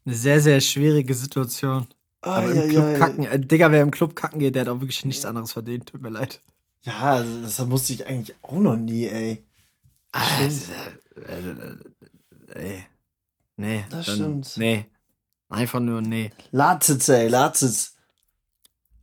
eine 0.07 0.14
sehr, 0.14 0.40
sehr 0.40 0.61
schwierige 0.61 1.14
Situation. 1.14 1.86
Aber 2.20 2.50
im 2.50 2.68
Club 2.70 2.84
Eieiei. 2.84 2.98
kacken, 2.98 3.24
äh, 3.26 3.38
Digga, 3.40 3.70
wer 3.70 3.82
im 3.82 3.90
Club 3.90 4.16
kacken 4.16 4.38
geht, 4.38 4.55
der 4.55 4.62
hat 4.62 4.68
auch 4.68 4.80
wirklich 4.80 5.05
nichts 5.05 5.24
anderes 5.26 5.52
verdient. 5.52 5.86
Tut 5.90 6.00
mir 6.02 6.09
leid. 6.11 6.40
Ja, 6.82 6.98
also 7.14 7.42
das 7.42 7.59
musste 7.66 7.92
ich 7.94 8.07
eigentlich 8.07 8.34
auch 8.42 8.59
noch 8.59 8.76
nie, 8.76 9.07
ey. 9.07 9.44
Also, 10.12 10.72
äh, 11.16 11.50
äh, 12.52 12.55
ey. 12.55 12.84
Nee. 13.57 13.84
Das 13.90 14.07
dann- 14.07 14.14
stimmt. 14.16 14.52
Nee. 14.57 14.86
Einfach 15.48 15.80
nur 15.80 16.00
nee. 16.00 16.30
Latitz, 16.50 17.09
ey, 17.09 17.28
Latitz. 17.28 17.94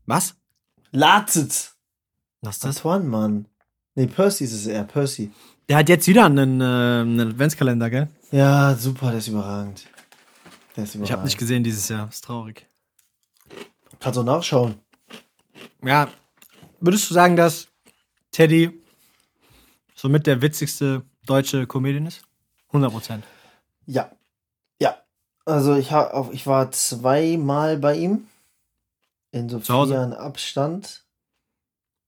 Was? 0.06 0.36
Latitz. 0.92 1.76
Was 2.42 2.56
ist 2.58 2.64
das? 2.66 2.78
Antoine, 2.78 3.06
Mann. 3.06 3.46
Nee, 3.96 4.08
Percy 4.08 4.44
ist 4.46 4.54
es 4.54 4.66
eher, 4.68 4.84
Percy. 4.84 5.32
Der 5.70 5.78
hat 5.78 5.90
jetzt 5.90 6.08
wieder 6.08 6.26
einen, 6.26 6.60
äh, 6.60 6.64
einen 6.64 7.20
Adventskalender, 7.20 7.90
gell? 7.90 8.10
Ja, 8.32 8.76
super, 8.76 9.10
der 9.12 9.20
ist 9.20 9.28
überragend. 9.28 9.86
Ich 10.76 11.12
habe 11.12 11.24
nicht 11.24 11.38
gesehen 11.38 11.64
dieses 11.64 11.90
Jahr. 11.90 12.08
Ist 12.10 12.24
traurig. 12.24 12.66
Kannst 14.00 14.18
du 14.18 14.24
nachschauen. 14.24 14.76
Ja. 15.84 16.08
Würdest 16.80 17.10
du 17.10 17.14
sagen, 17.14 17.36
dass 17.36 17.68
Teddy 18.32 18.82
somit 19.96 20.26
der 20.28 20.42
witzigste 20.42 21.04
deutsche 21.26 21.68
Comedian 21.68 22.08
ist? 22.08 22.24
100 22.68 22.92
Prozent. 22.92 23.24
Ja. 23.86 24.10
Ja. 24.80 24.96
Also 25.46 25.76
ich, 25.76 25.92
hab, 25.92 26.34
ich 26.34 26.48
war 26.48 26.72
zweimal 26.72 27.78
bei 27.78 27.96
ihm. 27.98 28.28
In 29.32 29.48
so 29.50 29.60
Jahren 29.60 30.14
Abstand. 30.14 31.06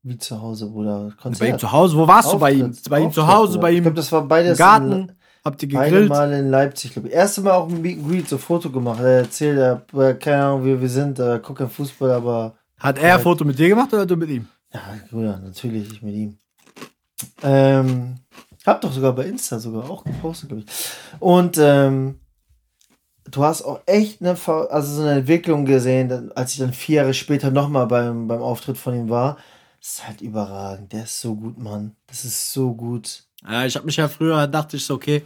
Wie 0.02 0.18
zu 0.18 0.42
Hause, 0.42 0.70
Bruder. 0.70 1.00
Bei 1.00 1.08
ihm 1.12 1.18
Konzert. 1.18 1.60
zu 1.62 1.72
Hause. 1.72 1.98
Wo 1.98 2.08
warst 2.08 2.34
du 2.34 2.40
bei 2.40 2.52
ihm? 2.52 2.70
Auftritt, 2.72 2.90
Bei 2.90 3.00
ihm 3.00 3.12
zu 3.12 3.22
Auftritt, 3.22 3.36
Hause, 3.38 3.52
Bruder. 3.54 3.62
bei 3.62 3.72
Ich 3.72 3.78
ihm 3.78 3.84
glaube, 3.84 3.96
das 3.96 4.12
war 4.12 4.22
im 4.22 4.28
beides 4.28 4.58
Garten. 4.58 5.12
Habt 5.44 5.62
ihr 5.62 5.70
gegrillt? 5.70 6.10
Mal 6.10 6.32
in 6.32 6.50
Leipzig, 6.50 6.94
glaube 6.94 7.10
ich. 7.10 7.14
Erste 7.14 7.42
Mal 7.42 7.52
auch 7.52 7.68
ein 7.68 7.82
Meet 7.82 8.00
and 8.00 8.10
Greet, 8.10 8.30
so 8.30 8.38
Foto 8.38 8.70
gemacht. 8.70 9.02
Er 9.02 9.20
erzählt, 9.20 9.58
er, 9.58 9.86
äh, 10.00 10.14
keine 10.14 10.44
Ahnung, 10.46 10.66
wie 10.66 10.80
wir 10.80 10.90
sind, 10.90 11.20
er 11.20 11.40
guckt 11.40 11.60
kein 11.60 11.70
Fußball, 11.70 12.12
aber 12.12 12.56
Hat 12.80 12.98
er 12.98 13.16
ein 13.16 13.22
Foto 13.22 13.44
mit 13.44 13.60
dir 13.60 13.68
gemacht 13.68 13.94
oder 13.94 14.06
du 14.06 14.16
mit 14.16 14.30
ihm? 14.30 14.48
ja, 14.74 14.82
Bruder, 15.12 15.40
natürlich, 15.40 15.92
ich 15.92 16.02
mit 16.02 16.16
ihm. 16.16 16.38
Ähm, 17.42 18.16
hab 18.66 18.82
doch 18.82 18.92
sogar 18.92 19.14
bei 19.14 19.26
Insta 19.26 19.60
sogar 19.60 19.90
auch 19.90 20.04
gepostet, 20.04 20.50
glaube 20.50 20.64
ich. 20.66 20.74
Und 21.20 21.58
ähm, 21.60 22.20
du 23.30 23.44
hast 23.44 23.64
auch 23.64 23.82
echt 23.86 24.22
eine, 24.22 24.38
also 24.48 24.96
so 24.96 25.02
eine 25.02 25.20
Entwicklung 25.20 25.66
gesehen, 25.66 26.32
als 26.34 26.54
ich 26.54 26.60
dann 26.60 26.74
vier 26.74 26.98
Jahre 26.98 27.14
später 27.14 27.52
nochmal 27.52 27.88
beim, 27.88 28.28
beim 28.28 28.42
Auftritt 28.42 28.78
von 28.78 28.96
ihm 28.96 29.10
war. 29.10 29.38
Das 29.80 29.96
ist 29.96 30.08
halt 30.08 30.22
überragend. 30.22 30.94
Der 30.94 31.04
ist 31.04 31.20
so 31.20 31.36
gut, 31.36 31.58
Mann. 31.58 31.96
Das 32.08 32.24
ist 32.24 32.54
so 32.54 32.74
gut. 32.74 33.26
Ja, 33.48 33.66
ich 33.66 33.76
habe 33.76 33.86
mich 33.86 33.98
ja 33.98 34.08
früher, 34.08 34.48
dachte 34.48 34.78
ich 34.78 34.86
so, 34.86 34.94
okay, 34.96 35.24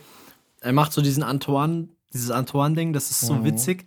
er 0.62 0.74
macht 0.74 0.92
so 0.94 1.02
diesen 1.02 1.24
Antoine, 1.24 1.88
dieses 2.14 2.32
Antoine-Ding, 2.32 2.94
das 2.94 3.12
ist 3.12 3.22
so 3.22 3.34
Mhm. 3.36 3.44
witzig. 3.44 3.86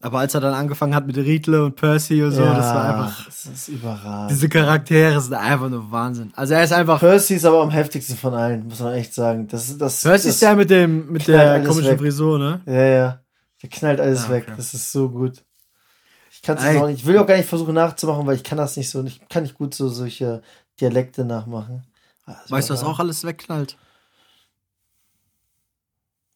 Aber 0.00 0.18
als 0.18 0.34
er 0.34 0.40
dann 0.40 0.52
angefangen 0.54 0.96
hat 0.96 1.06
mit 1.06 1.16
Riedle 1.16 1.64
und 1.64 1.76
Percy 1.76 2.24
und 2.24 2.32
so, 2.32 2.42
das 2.44 2.74
war 2.74 2.88
einfach, 2.88 3.24
Das 3.26 3.46
ist 3.46 3.68
überragend. 3.68 4.32
diese 4.32 4.48
Charaktere 4.48 5.20
sind 5.20 5.34
einfach 5.34 5.68
nur 5.68 5.92
Wahnsinn. 5.92 6.32
Also 6.34 6.54
er 6.54 6.64
ist 6.64 6.72
einfach, 6.72 6.98
Percy 6.98 7.34
ist 7.36 7.44
aber 7.44 7.62
am 7.62 7.70
heftigsten 7.70 8.16
von 8.16 8.34
allen, 8.34 8.66
muss 8.66 8.80
man 8.80 8.94
echt 8.94 9.14
sagen. 9.14 9.46
Das, 9.46 9.78
das, 9.78 10.02
Percy 10.02 10.26
das, 10.26 10.34
ist 10.34 10.42
der 10.42 10.56
mit 10.56 10.70
dem, 10.70 11.12
mit 11.12 11.28
der 11.28 11.62
komischen 11.62 11.90
weg. 11.92 12.00
Frisur, 12.00 12.36
ne? 12.40 12.60
Ja, 12.66 12.82
ja. 12.84 13.20
Der 13.62 13.68
knallt 13.70 14.00
alles 14.00 14.24
Ah, 14.26 14.30
weg. 14.30 14.44
okay. 14.48 14.54
Das 14.56 14.74
ist 14.74 14.90
so 14.90 15.08
gut. 15.08 15.44
Ich 16.32 16.42
kann 16.42 16.58
auch 16.58 16.88
nicht, 16.88 16.98
ich 16.98 17.06
will 17.06 17.18
auch 17.18 17.26
gar 17.26 17.36
nicht 17.36 17.48
versuchen 17.48 17.74
nachzumachen, 17.74 18.26
weil 18.26 18.34
ich 18.34 18.42
kann 18.42 18.58
das 18.58 18.76
nicht 18.76 18.90
so, 18.90 19.04
ich 19.04 19.20
kann 19.28 19.44
nicht 19.44 19.54
gut 19.54 19.72
so 19.72 19.88
solche 19.88 20.42
Dialekte 20.80 21.24
nachmachen. 21.24 21.84
Das 22.26 22.50
Weißt 22.50 22.68
du, 22.70 22.74
was 22.74 22.80
überragend. 22.80 22.84
auch 22.94 22.98
alles 23.00 23.24
wegknallt? 23.24 23.76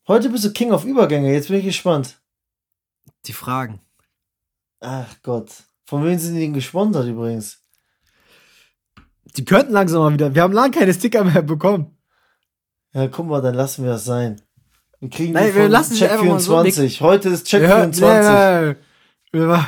Heute 0.08 0.30
bist 0.30 0.44
du 0.44 0.52
King 0.52 0.72
of 0.72 0.84
Übergänge, 0.84 1.32
jetzt 1.32 1.48
bin 1.48 1.58
ich 1.58 1.64
gespannt. 1.64 2.20
Die 3.26 3.32
Fragen. 3.32 3.80
Ach 4.80 5.08
Gott. 5.22 5.52
Von 5.84 6.04
wem 6.04 6.18
sind 6.18 6.34
die 6.34 6.40
denn 6.40 6.52
gesponsert 6.54 7.06
übrigens? 7.06 7.60
Die 9.36 9.44
könnten 9.44 9.72
langsam 9.72 10.00
mal 10.02 10.12
wieder, 10.12 10.34
wir 10.34 10.42
haben 10.42 10.52
lange 10.52 10.70
keine 10.72 10.94
Sticker 10.94 11.24
mehr 11.24 11.42
bekommen. 11.42 11.96
Ja, 12.92 13.08
guck 13.08 13.26
mal, 13.26 13.42
dann 13.42 13.54
lassen 13.54 13.84
wir 13.84 13.90
das 13.92 14.04
sein. 14.04 14.40
Wir 15.00 15.10
kriegen 15.10 15.32
Nein, 15.34 15.48
die 15.50 15.54
wir 15.56 15.68
lassen 15.68 15.94
Check 15.96 16.10
einfach 16.10 16.24
mal 16.24 16.40
so 16.40 16.52
24. 16.52 17.00
Heute 17.02 17.28
ist 17.28 17.46
Check 17.46 17.60
Wir 17.62 17.68
hören- 17.68 17.92
24. 17.92 18.82
Nee, 19.32 19.40
nee, 19.40 19.46
nee. 19.56 19.64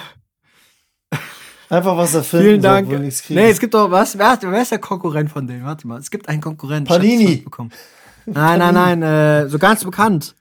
Einfach 1.70 1.96
was 1.96 2.14
erfinden, 2.14 2.46
Vielen 2.46 2.62
Dank. 2.62 2.90
So, 2.90 2.96
nichts 2.98 3.22
kriegen. 3.22 3.40
Nee, 3.40 3.50
es 3.50 3.60
gibt 3.60 3.74
doch 3.74 3.90
was. 3.90 4.16
Wer, 4.16 4.38
wer 4.40 4.62
ist 4.62 4.70
der 4.70 4.78
Konkurrent 4.78 5.30
von 5.30 5.46
denen? 5.46 5.64
Warte 5.64 5.86
mal. 5.86 5.98
Es 5.98 6.10
gibt 6.10 6.28
einen 6.28 6.40
Konkurrent. 6.40 6.88
Panini. 6.88 7.26
mitbekommen. 7.26 7.70
Nein, 8.24 8.58
nein, 8.58 8.74
nein. 8.74 9.02
Äh, 9.02 9.48
so 9.48 9.58
ganz 9.58 9.84
bekannt. 9.84 10.34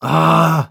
Ah. 0.00 0.68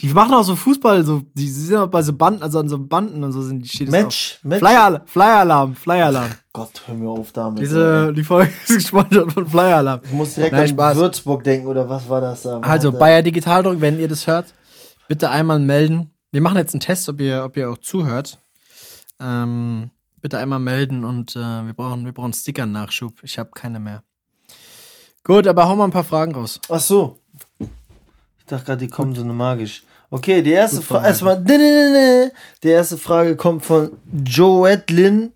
Die 0.00 0.08
machen 0.08 0.34
auch 0.34 0.42
so 0.42 0.56
Fußball, 0.56 1.04
so, 1.04 1.22
die 1.32 1.48
sind 1.48 1.76
auch 1.76 1.86
bei 1.86 2.02
so 2.02 2.12
Banden, 2.12 2.42
also 2.42 2.58
an 2.58 2.68
so 2.68 2.76
Banden 2.76 3.22
und 3.22 3.30
so 3.30 3.40
sind 3.40 3.62
die 3.62 3.68
steht 3.68 3.88
Match. 3.88 4.40
Match. 4.42 4.58
Flyer, 4.58 5.00
Flyer-Alarm, 5.06 5.76
Flyer-Alarm. 5.76 6.30
Gott, 6.52 6.82
hör 6.86 6.94
mir 6.96 7.08
auf 7.08 7.30
damit. 7.30 7.60
ey. 7.60 7.66
Diese, 7.66 8.12
die 8.12 8.24
Folge 8.24 8.50
ist 8.66 8.74
gesponsert 8.74 9.32
von 9.32 9.46
Flyer-Alarm. 9.46 10.00
Ich 10.02 10.10
muss 10.12 10.34
direkt 10.34 10.54
Nein, 10.54 10.62
an 10.62 10.68
Spaß. 10.68 10.96
Würzburg 10.96 11.44
denken, 11.44 11.68
oder 11.68 11.88
was 11.88 12.08
war 12.08 12.20
das 12.20 12.42
da? 12.42 12.58
Also. 12.58 12.90
Bayer 12.90 13.22
Digitaldruck, 13.22 13.80
wenn 13.80 14.00
ihr 14.00 14.08
das 14.08 14.26
hört, 14.26 14.52
bitte 15.06 15.30
einmal 15.30 15.60
melden. 15.60 16.10
Wir 16.32 16.40
machen 16.40 16.56
jetzt 16.56 16.74
einen 16.74 16.80
Test, 16.80 17.08
ob 17.08 17.20
ihr, 17.20 17.44
ob 17.44 17.56
ihr 17.56 17.70
auch 17.70 17.78
zuhört. 17.78 18.40
Ähm, 19.22 19.90
bitte 20.20 20.38
einmal 20.38 20.58
melden 20.58 21.04
und 21.04 21.36
äh, 21.36 21.66
wir 21.66 21.72
brauchen, 21.72 22.04
wir 22.04 22.12
brauchen 22.12 22.32
Sticker-Nachschub. 22.32 23.22
Ich 23.22 23.38
habe 23.38 23.50
keine 23.54 23.78
mehr. 23.78 24.02
Gut, 25.24 25.46
aber 25.46 25.68
hau 25.68 25.76
mal 25.76 25.84
ein 25.84 25.92
paar 25.92 26.04
Fragen 26.04 26.34
raus. 26.34 26.60
Ach 26.68 26.80
so. 26.80 27.18
Ich 27.58 28.46
dachte 28.46 28.64
gerade, 28.64 28.78
die 28.78 28.88
kommen 28.88 29.14
so 29.14 29.22
eine 29.22 29.32
magisch. 29.32 29.84
Okay, 30.10 30.42
die 30.42 30.50
erste 30.52 30.78
Gut 30.78 30.86
Frage. 30.86 31.06
Erstmal. 31.06 31.40
ne, 31.40 31.58
ne, 31.58 31.90
ne. 31.92 32.32
Die 32.62 32.68
erste 32.68 32.98
Frage 32.98 33.36
kommt 33.36 33.64
von 33.64 33.96
Joette 34.24 34.92
Lynn. 34.92 35.32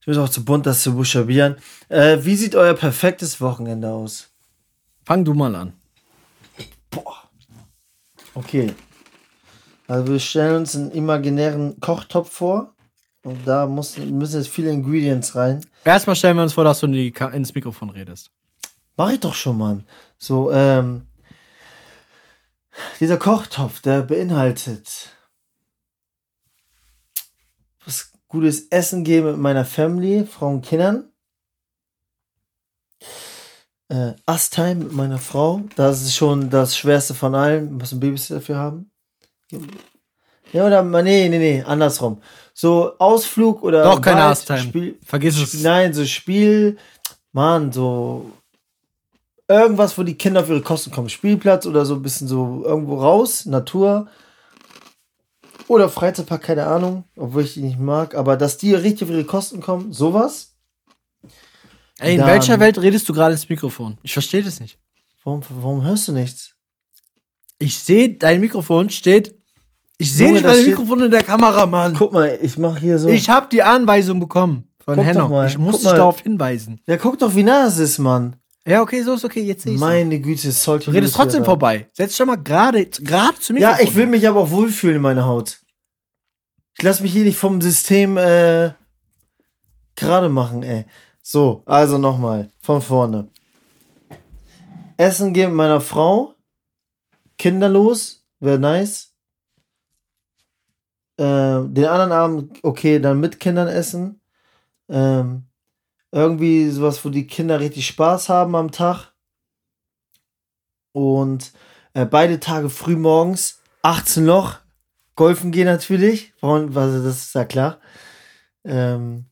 Ich 0.00 0.06
bin 0.06 0.18
auch 0.18 0.28
zu 0.28 0.44
bunt, 0.44 0.66
das 0.66 0.82
zu 0.82 0.94
buchstabieren. 0.94 1.56
Äh, 1.88 2.18
wie 2.22 2.36
sieht 2.36 2.54
euer 2.56 2.74
perfektes 2.74 3.40
Wochenende 3.40 3.90
aus? 3.90 4.28
Fang 5.04 5.24
du 5.24 5.34
mal 5.34 5.54
an. 5.54 5.72
Okay. 8.34 8.74
Also 9.86 10.12
wir 10.12 10.20
stellen 10.20 10.56
uns 10.56 10.74
einen 10.74 10.90
imaginären 10.92 11.78
Kochtopf 11.80 12.30
vor. 12.30 12.74
Und 13.22 13.46
da 13.46 13.66
muss, 13.66 13.96
müssen 13.96 14.36
jetzt 14.36 14.48
viele 14.50 14.70
Ingredients 14.70 15.34
rein. 15.34 15.64
Erstmal 15.84 16.16
stellen 16.16 16.36
wir 16.36 16.42
uns 16.42 16.52
vor, 16.52 16.64
dass 16.64 16.80
du 16.80 16.86
in 16.86 16.92
die, 16.92 17.14
ins 17.32 17.54
Mikrofon 17.54 17.90
redest. 17.90 18.30
Mach 18.96 19.10
ich 19.10 19.20
doch 19.20 19.34
schon, 19.34 19.58
Mann. 19.58 19.84
So, 20.18 20.52
ähm. 20.52 21.06
Dieser 23.00 23.18
Kochtopf, 23.18 23.80
der 23.80 24.02
beinhaltet 24.02 25.10
was 27.86 28.10
gutes 28.28 28.68
Essen 28.68 29.04
geben 29.04 29.32
mit 29.32 29.38
meiner 29.38 29.64
Family, 29.64 30.26
Frau 30.26 30.48
und 30.48 30.62
Kindern. 30.62 31.10
Äh, 33.88 34.14
Us-Time 34.28 34.76
mit 34.76 34.92
meiner 34.92 35.18
Frau. 35.18 35.62
Das 35.76 36.02
ist 36.02 36.14
schon 36.14 36.50
das 36.50 36.76
Schwerste 36.76 37.14
von 37.14 37.34
allen. 37.34 37.70
Wir 37.70 37.76
müssen 37.76 38.00
Babys 38.00 38.28
dafür 38.28 38.56
haben. 38.56 38.90
Ja, 40.52 40.66
oder, 40.66 40.82
nee, 40.82 41.28
nee, 41.28 41.38
nee, 41.38 41.62
andersrum. 41.62 42.20
So 42.52 42.96
Ausflug 42.98 43.62
oder. 43.62 43.82
Doch, 43.84 44.06
Us-Time. 44.06 44.58
Spiel- 44.60 44.98
Vergiss 45.04 45.36
es. 45.38 45.62
Nein, 45.62 45.92
so 45.92 46.04
Spiel, 46.06 46.76
Mann, 47.32 47.72
so 47.72 48.30
irgendwas, 49.48 49.98
wo 49.98 50.02
die 50.04 50.14
Kinder 50.14 50.40
auf 50.40 50.48
ihre 50.48 50.62
Kosten 50.62 50.90
kommen. 50.90 51.08
Spielplatz 51.08 51.66
oder 51.66 51.84
so 51.84 51.94
ein 51.94 52.02
bisschen 52.02 52.28
so 52.28 52.62
irgendwo 52.64 53.00
raus, 53.00 53.46
Natur. 53.46 54.08
Oder 55.66 55.88
Freizeitpark, 55.88 56.42
keine 56.42 56.66
Ahnung, 56.66 57.04
obwohl 57.16 57.42
ich 57.42 57.54
die 57.54 57.62
nicht 57.62 57.78
mag, 57.78 58.14
aber 58.14 58.36
dass 58.36 58.58
die 58.58 58.74
richtig 58.74 59.04
auf 59.08 59.10
ihre 59.14 59.24
Kosten 59.24 59.60
kommen, 59.60 59.92
sowas. 59.92 60.54
Ey, 61.98 62.14
in 62.14 62.20
Dann- 62.20 62.28
welcher 62.28 62.60
Welt 62.60 62.78
redest 62.78 63.08
du 63.08 63.12
gerade 63.14 63.32
ins 63.32 63.48
Mikrofon? 63.48 63.96
Ich 64.02 64.12
verstehe 64.12 64.42
das 64.42 64.60
nicht. 64.60 64.78
Warum, 65.24 65.40
warum 65.48 65.82
hörst 65.82 66.06
du 66.08 66.12
nichts? 66.12 66.53
Ich 67.58 67.78
sehe, 67.78 68.10
dein 68.14 68.40
Mikrofon 68.40 68.90
steht. 68.90 69.34
Ich 69.98 70.12
sehe 70.12 70.32
nicht 70.32 70.44
das 70.44 70.52
dein 70.54 70.62
steht- 70.62 70.78
Mikrofon 70.78 71.02
in 71.04 71.10
der 71.10 71.22
Kamera, 71.22 71.66
Mann. 71.66 71.94
Guck 71.96 72.12
mal, 72.12 72.38
ich 72.42 72.58
mach 72.58 72.78
hier 72.78 72.98
so. 72.98 73.08
Ich 73.08 73.28
habe 73.30 73.46
die 73.50 73.62
Anweisung 73.62 74.18
bekommen 74.20 74.68
von 74.84 74.96
Guck 74.96 75.04
doch 75.04 75.08
Henno. 75.08 75.28
mal, 75.28 75.46
Ich 75.48 75.56
muss 75.56 75.72
guck 75.72 75.80
dich 75.82 75.90
mal. 75.90 75.96
darauf 75.96 76.20
hinweisen. 76.20 76.80
ja, 76.86 76.96
guck 76.96 77.18
doch, 77.18 77.34
wie 77.36 77.42
nah 77.44 77.66
es 77.66 77.78
ist, 77.78 77.98
Mann. 77.98 78.36
Ja, 78.66 78.80
okay, 78.82 79.02
so 79.02 79.12
ist 79.14 79.24
okay. 79.24 79.42
Jetzt 79.42 79.62
sehe 79.64 79.74
ich 79.74 79.78
Meine 79.80 80.18
Güte, 80.20 80.50
sollte 80.50 80.86
Du 80.86 80.90
redest 80.92 81.14
trotzdem 81.14 81.44
vorbei. 81.44 81.86
Setz 81.92 82.16
doch 82.16 82.24
mal 82.26 82.36
gerade 82.36 82.86
gerade 82.86 83.38
zu 83.38 83.52
mir. 83.52 83.60
Ja, 83.60 83.78
ich 83.80 83.94
will 83.94 84.06
mich 84.06 84.26
aber 84.26 84.40
auch 84.40 84.50
wohlfühlen 84.50 84.96
in 84.96 85.02
meiner 85.02 85.26
Haut. 85.26 85.58
Ich 86.76 86.82
lass 86.82 87.00
mich 87.00 87.12
hier 87.12 87.24
nicht 87.24 87.36
vom 87.38 87.60
System 87.60 88.16
äh, 88.16 88.70
gerade 89.96 90.28
machen, 90.28 90.62
ey. 90.62 90.86
So, 91.22 91.62
also 91.66 91.98
nochmal, 91.98 92.50
von 92.60 92.80
vorne. 92.82 93.28
Essen 94.96 95.32
gehen 95.32 95.50
mit 95.50 95.56
meiner 95.56 95.80
Frau. 95.80 96.33
Kinderlos, 97.44 98.24
wäre 98.40 98.58
nice. 98.58 99.14
Ähm, 101.18 101.74
den 101.74 101.84
anderen 101.84 102.12
Abend, 102.12 102.58
okay, 102.62 102.98
dann 102.98 103.20
mit 103.20 103.38
Kindern 103.38 103.68
essen. 103.68 104.22
Ähm, 104.88 105.46
irgendwie 106.10 106.70
sowas, 106.70 107.04
wo 107.04 107.10
die 107.10 107.26
Kinder 107.26 107.60
richtig 107.60 107.86
Spaß 107.86 108.30
haben 108.30 108.56
am 108.56 108.70
Tag. 108.70 109.12
Und 110.92 111.52
äh, 111.92 112.06
beide 112.06 112.40
Tage 112.40 112.70
früh 112.70 112.96
morgens, 112.96 113.60
18 113.82 114.24
Loch, 114.24 114.60
golfen 115.14 115.52
gehen 115.52 115.66
natürlich. 115.66 116.32
Warum, 116.40 116.74
also 116.74 117.04
das 117.04 117.26
ist 117.26 117.34
ja 117.34 117.44
klar. 117.44 117.78
Ähm, 118.64 119.26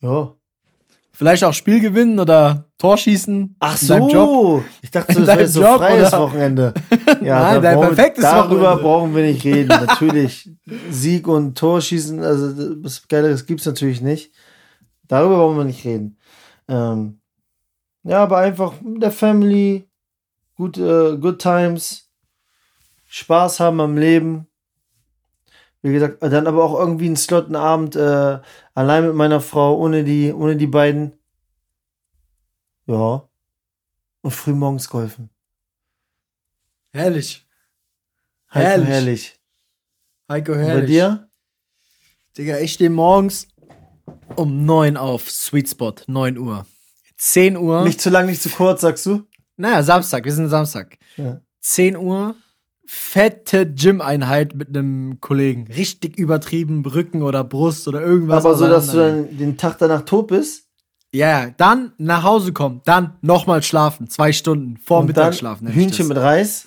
ja, 0.00 0.39
Vielleicht 1.20 1.44
auch 1.44 1.52
Spiel 1.52 1.80
gewinnen 1.80 2.18
oder 2.18 2.64
Torschießen. 2.78 3.54
Ach 3.60 3.82
in 3.82 3.88
deinem 3.88 4.08
Job. 4.08 4.26
so, 4.26 4.64
ich 4.80 4.90
dachte, 4.90 5.12
das 5.20 5.26
wäre 5.26 5.46
so 5.48 5.60
Job, 5.60 5.76
freies 5.76 6.08
oder? 6.08 6.22
Wochenende. 6.22 6.74
Ja, 7.22 7.42
Nein, 7.42 7.62
dein 7.62 7.74
brauchen 7.76 7.88
perfektes 7.88 8.24
Darüber 8.24 8.60
Wochenende. 8.62 8.82
brauchen 8.82 9.14
wir 9.14 9.22
nicht 9.24 9.44
reden. 9.44 9.68
Natürlich, 9.86 10.50
Sieg 10.88 11.28
und 11.28 11.58
Torschießen, 11.58 12.24
also 12.24 12.82
was 12.82 13.06
Geileres 13.06 13.44
gibt's 13.44 13.66
natürlich 13.66 14.00
nicht. 14.00 14.32
Darüber 15.08 15.36
brauchen 15.36 15.58
wir 15.58 15.64
nicht 15.64 15.84
reden. 15.84 16.16
Ähm, 16.68 17.20
ja, 18.04 18.22
aber 18.22 18.38
einfach 18.38 18.80
mit 18.80 19.02
der 19.02 19.10
Family, 19.10 19.90
gut, 20.56 20.78
äh, 20.78 21.18
good 21.18 21.38
times, 21.38 22.08
Spaß 23.08 23.60
haben 23.60 23.82
am 23.82 23.98
Leben. 23.98 24.46
Wie 25.82 25.92
gesagt, 25.92 26.22
dann 26.22 26.46
aber 26.46 26.62
auch 26.64 26.78
irgendwie 26.78 27.06
einen 27.06 27.16
Slot, 27.16 27.46
einen 27.46 27.56
Abend 27.56 27.96
äh, 27.96 28.38
allein 28.74 29.06
mit 29.06 29.14
meiner 29.14 29.40
Frau, 29.40 29.78
ohne 29.78 30.04
die, 30.04 30.32
ohne 30.32 30.56
die 30.56 30.66
beiden. 30.66 31.12
Ja. 32.86 33.28
Und 34.22 34.30
früh 34.30 34.52
morgens 34.52 34.88
golfen. 34.90 35.30
Herrlich. 36.92 37.46
Heiko, 38.52 38.66
Herrlich. 38.66 38.88
herrlich. 38.88 39.40
Heiko, 40.28 40.52
Und 40.52 40.58
herrlich. 40.58 40.80
bei 40.82 40.86
dir? 40.86 41.30
Digga, 42.36 42.58
ich 42.58 42.72
stehe 42.74 42.90
morgens 42.90 43.48
um 44.36 44.64
9 44.66 44.96
auf. 44.96 45.30
Sweet 45.30 45.68
Spot, 45.70 45.94
9 46.06 46.36
Uhr. 46.36 46.66
10 47.16 47.56
Uhr. 47.56 47.84
Nicht 47.84 48.00
zu 48.00 48.10
lang, 48.10 48.26
nicht 48.26 48.42
zu 48.42 48.50
kurz, 48.50 48.80
sagst 48.82 49.06
du? 49.06 49.26
naja, 49.56 49.82
Samstag, 49.82 50.24
wir 50.24 50.32
sind 50.32 50.48
Samstag. 50.48 50.98
Ja. 51.16 51.40
10 51.60 51.96
Uhr, 51.96 52.34
fette 52.92 53.72
Gym-Einheit 53.72 54.56
mit 54.56 54.68
einem 54.68 55.20
Kollegen. 55.20 55.68
Richtig 55.68 56.18
übertrieben, 56.18 56.84
Rücken 56.84 57.22
oder 57.22 57.44
Brust 57.44 57.86
oder 57.86 58.00
irgendwas. 58.00 58.44
Aber 58.44 58.56
so, 58.56 58.66
dass 58.66 58.90
du 58.90 58.96
dann 58.96 59.38
den 59.38 59.56
Tag 59.56 59.78
danach 59.78 60.04
tot 60.04 60.26
bist 60.26 60.64
Ja, 61.14 61.44
ja, 61.44 61.50
dann 61.56 61.92
nach 61.98 62.24
Hause 62.24 62.52
kommen, 62.52 62.82
dann 62.84 63.16
nochmal 63.20 63.62
schlafen, 63.62 64.10
zwei 64.10 64.32
Stunden 64.32 64.76
vor 64.76 65.00
und 65.00 65.06
Mittag 65.06 65.26
dann 65.26 65.32
schlafen. 65.34 65.64
nenn 65.66 65.72
ich 65.72 65.78
Hühnchen 65.78 66.08
mit 66.08 66.16
Reis. 66.16 66.66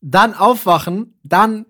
Dann 0.00 0.34
aufwachen, 0.34 1.18
dann 1.24 1.66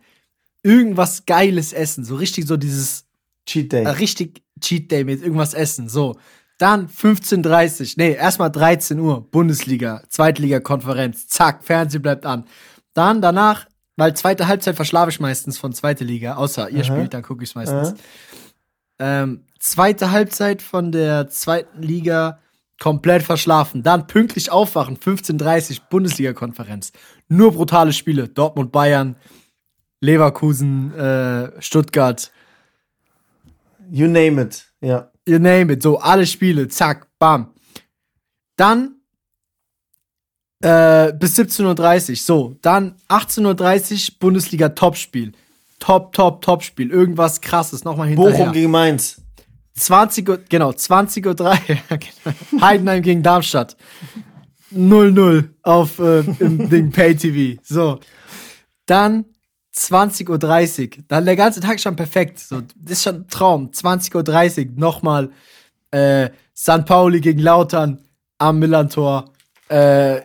irgendwas 0.62 1.24
Geiles 1.24 1.72
essen. 1.72 2.04
So 2.04 2.16
richtig 2.16 2.46
so 2.46 2.58
dieses 2.58 3.06
Cheat 3.46 3.72
Day. 3.72 3.84
äh, 3.84 3.88
richtig 3.88 4.42
Cheat 4.60 4.90
Day 4.90 5.04
mit 5.04 5.22
irgendwas 5.22 5.54
essen. 5.54 5.88
So. 5.88 6.16
Dann 6.58 6.88
15.30 6.88 7.94
nee, 7.96 8.12
erstmal 8.12 8.50
13 8.50 9.00
Uhr, 9.00 9.26
Bundesliga, 9.30 10.02
Zweitliga-Konferenz, 10.10 11.28
zack, 11.28 11.64
Fernsehen 11.64 12.02
bleibt 12.02 12.26
an. 12.26 12.44
Dann 12.92 13.22
danach, 13.22 13.66
weil 13.96 14.14
zweite 14.14 14.46
Halbzeit 14.46 14.76
verschlafe 14.76 15.10
ich 15.10 15.20
meistens 15.20 15.58
von 15.58 15.72
zweite 15.72 16.04
Liga, 16.04 16.36
außer 16.36 16.70
ihr 16.70 16.84
Aha. 16.84 16.84
spielt, 16.84 17.14
dann 17.14 17.22
gucke 17.22 17.44
ich 17.44 17.54
meistens. 17.54 17.94
Ähm, 18.98 19.44
zweite 19.58 20.10
Halbzeit 20.10 20.62
von 20.62 20.92
der 20.92 21.28
zweiten 21.28 21.82
Liga 21.82 22.38
komplett 22.78 23.22
verschlafen. 23.22 23.82
Dann 23.82 24.06
pünktlich 24.06 24.50
aufwachen, 24.50 24.98
15.30 24.98 25.80
Bundesliga-Konferenz. 25.88 26.92
Nur 27.28 27.52
brutale 27.52 27.92
Spiele. 27.92 28.28
Dortmund, 28.28 28.70
Bayern, 28.70 29.16
Leverkusen, 30.00 30.94
äh, 30.94 31.60
Stuttgart, 31.60 32.30
You 33.90 34.08
name 34.08 34.42
it. 34.42 34.66
Ja. 34.80 35.10
you 35.26 35.38
name 35.38 35.72
it, 35.72 35.82
so 35.82 35.98
alle 35.98 36.26
Spiele, 36.26 36.68
zack, 36.68 37.06
bam. 37.18 37.54
Dann 38.56 38.95
äh, 40.60 41.12
bis 41.12 41.38
17.30 41.38 42.10
Uhr, 42.10 42.16
so, 42.16 42.56
dann 42.62 42.94
18.30 43.08 44.10
Uhr 44.12 44.16
Bundesliga 44.18 44.70
Topspiel. 44.70 45.32
Top, 45.78 46.12
top, 46.12 46.42
Topspiel. 46.42 46.90
Irgendwas 46.90 47.40
krasses, 47.40 47.84
nochmal 47.84 48.08
hinterher. 48.08 48.38
Bochum 48.38 48.52
gegen 48.52 48.70
Mainz. 48.70 49.20
20 49.74 50.28
Uhr, 50.28 50.38
genau, 50.48 50.72
20 50.72 51.26
Uhr 51.26 51.34
3. 51.34 51.58
Heidenheim 52.60 53.02
gegen 53.02 53.22
Darmstadt. 53.22 53.76
0-0 54.74 55.48
auf 55.62 55.98
äh, 55.98 56.20
im 56.20 56.68
Ding 56.70 56.90
Pay 56.90 57.14
TV. 57.14 57.60
So. 57.62 58.00
Dann 58.86 59.26
20.30 59.74 60.98
Uhr. 60.98 61.04
Dann 61.08 61.24
der 61.26 61.36
ganze 61.36 61.60
Tag 61.60 61.78
schon 61.78 61.96
perfekt. 61.96 62.38
So, 62.38 62.62
das 62.76 62.98
ist 62.98 63.02
schon 63.02 63.16
ein 63.16 63.28
Traum. 63.28 63.70
20.30 63.70 64.70
Uhr 64.70 64.72
nochmal 64.76 65.30
äh, 65.90 66.30
St. 66.56 66.86
Pauli 66.86 67.20
gegen 67.20 67.40
Lautern 67.40 68.00
am 68.38 68.58
Millantor. 68.58 69.30
Äh, 69.68 70.22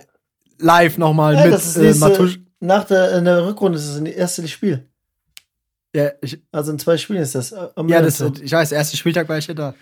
live 0.62 0.97
nochmal 0.97 1.36
Ja, 1.36 1.43
mit 1.45 1.53
das 1.53 1.76
ist 1.76 1.97
äh, 1.97 1.99
Matusch. 1.99 2.39
nach 2.59 2.86
der, 2.86 3.18
in 3.18 3.26
der 3.26 3.45
Rückrunde 3.45 3.78
ist 3.78 3.88
es 3.88 3.99
das 3.99 4.07
erste 4.14 4.47
Spiel. 4.47 4.88
Ja, 5.95 6.12
ich, 6.22 6.41
Also 6.51 6.72
in 6.72 6.80
zwei 6.80 6.97
Spielen 6.97 7.22
ist 7.22 7.36
das. 7.36 7.51
äh, 7.51 7.68
am 7.76 7.89
Ja, 7.89 8.01
das, 8.01 8.20
Millantor. 8.20 8.43
ich 8.43 8.51
weiß, 8.51 8.72
erster 8.72 8.97
Spieltag 8.97 9.28
war 9.28 9.38
ich 9.38 9.47
ja 9.47 9.53
da. 9.53 9.76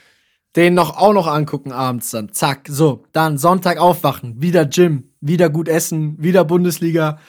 Den 0.56 0.74
noch 0.74 0.98
auch 0.98 1.14
noch 1.14 1.28
angucken 1.28 1.72
abends 1.72 2.10
dann. 2.10 2.34
Zack, 2.34 2.66
so. 2.68 3.04
Dann 3.12 3.38
Sonntag 3.38 3.78
aufwachen, 3.78 4.42
wieder 4.42 4.66
Gym, 4.66 5.12
wieder 5.22 5.50
gut 5.52 5.68
essen, 5.68 6.16
wieder 6.22 6.44
Bundesliga. 6.44 7.20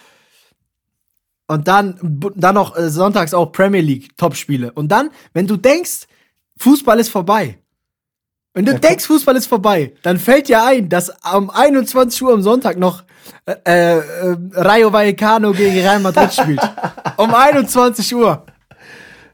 Und 1.47 1.69
dann, 1.69 1.99
dann 2.37 2.55
noch 2.55 2.77
äh, 2.77 2.89
sonntags 2.89 3.35
auch 3.35 3.53
Premier 3.53 3.81
League 3.83 4.17
Topspiele. 4.17 4.73
Und 4.73 4.89
dann, 4.89 5.11
wenn 5.35 5.47
du 5.47 5.57
denkst, 5.57 6.07
Fußball 6.59 6.99
ist 7.01 7.09
vorbei. 7.11 7.59
Wenn 8.55 8.65
du 8.65 8.75
denkst, 8.79 9.07
Fußball 9.07 9.37
ist 9.37 9.47
vorbei, 9.47 9.93
dann 10.03 10.19
fällt 10.19 10.49
dir 10.49 10.65
ein, 10.65 10.89
dass 10.89 11.13
um 11.35 11.51
21 11.51 12.21
Uhr 12.23 12.33
am 12.33 12.43
Sonntag 12.43 12.79
noch 12.79 13.05
äh, 13.47 13.53
äh, 13.99 14.03
Rayo 14.55 14.93
Vallecano 14.93 15.53
gegen 15.53 15.73
Real 15.79 16.01
Madrid 16.01 16.33
spielt. 16.35 16.61
um 17.17 17.33
21 17.33 18.13
Uhr. 18.15 18.45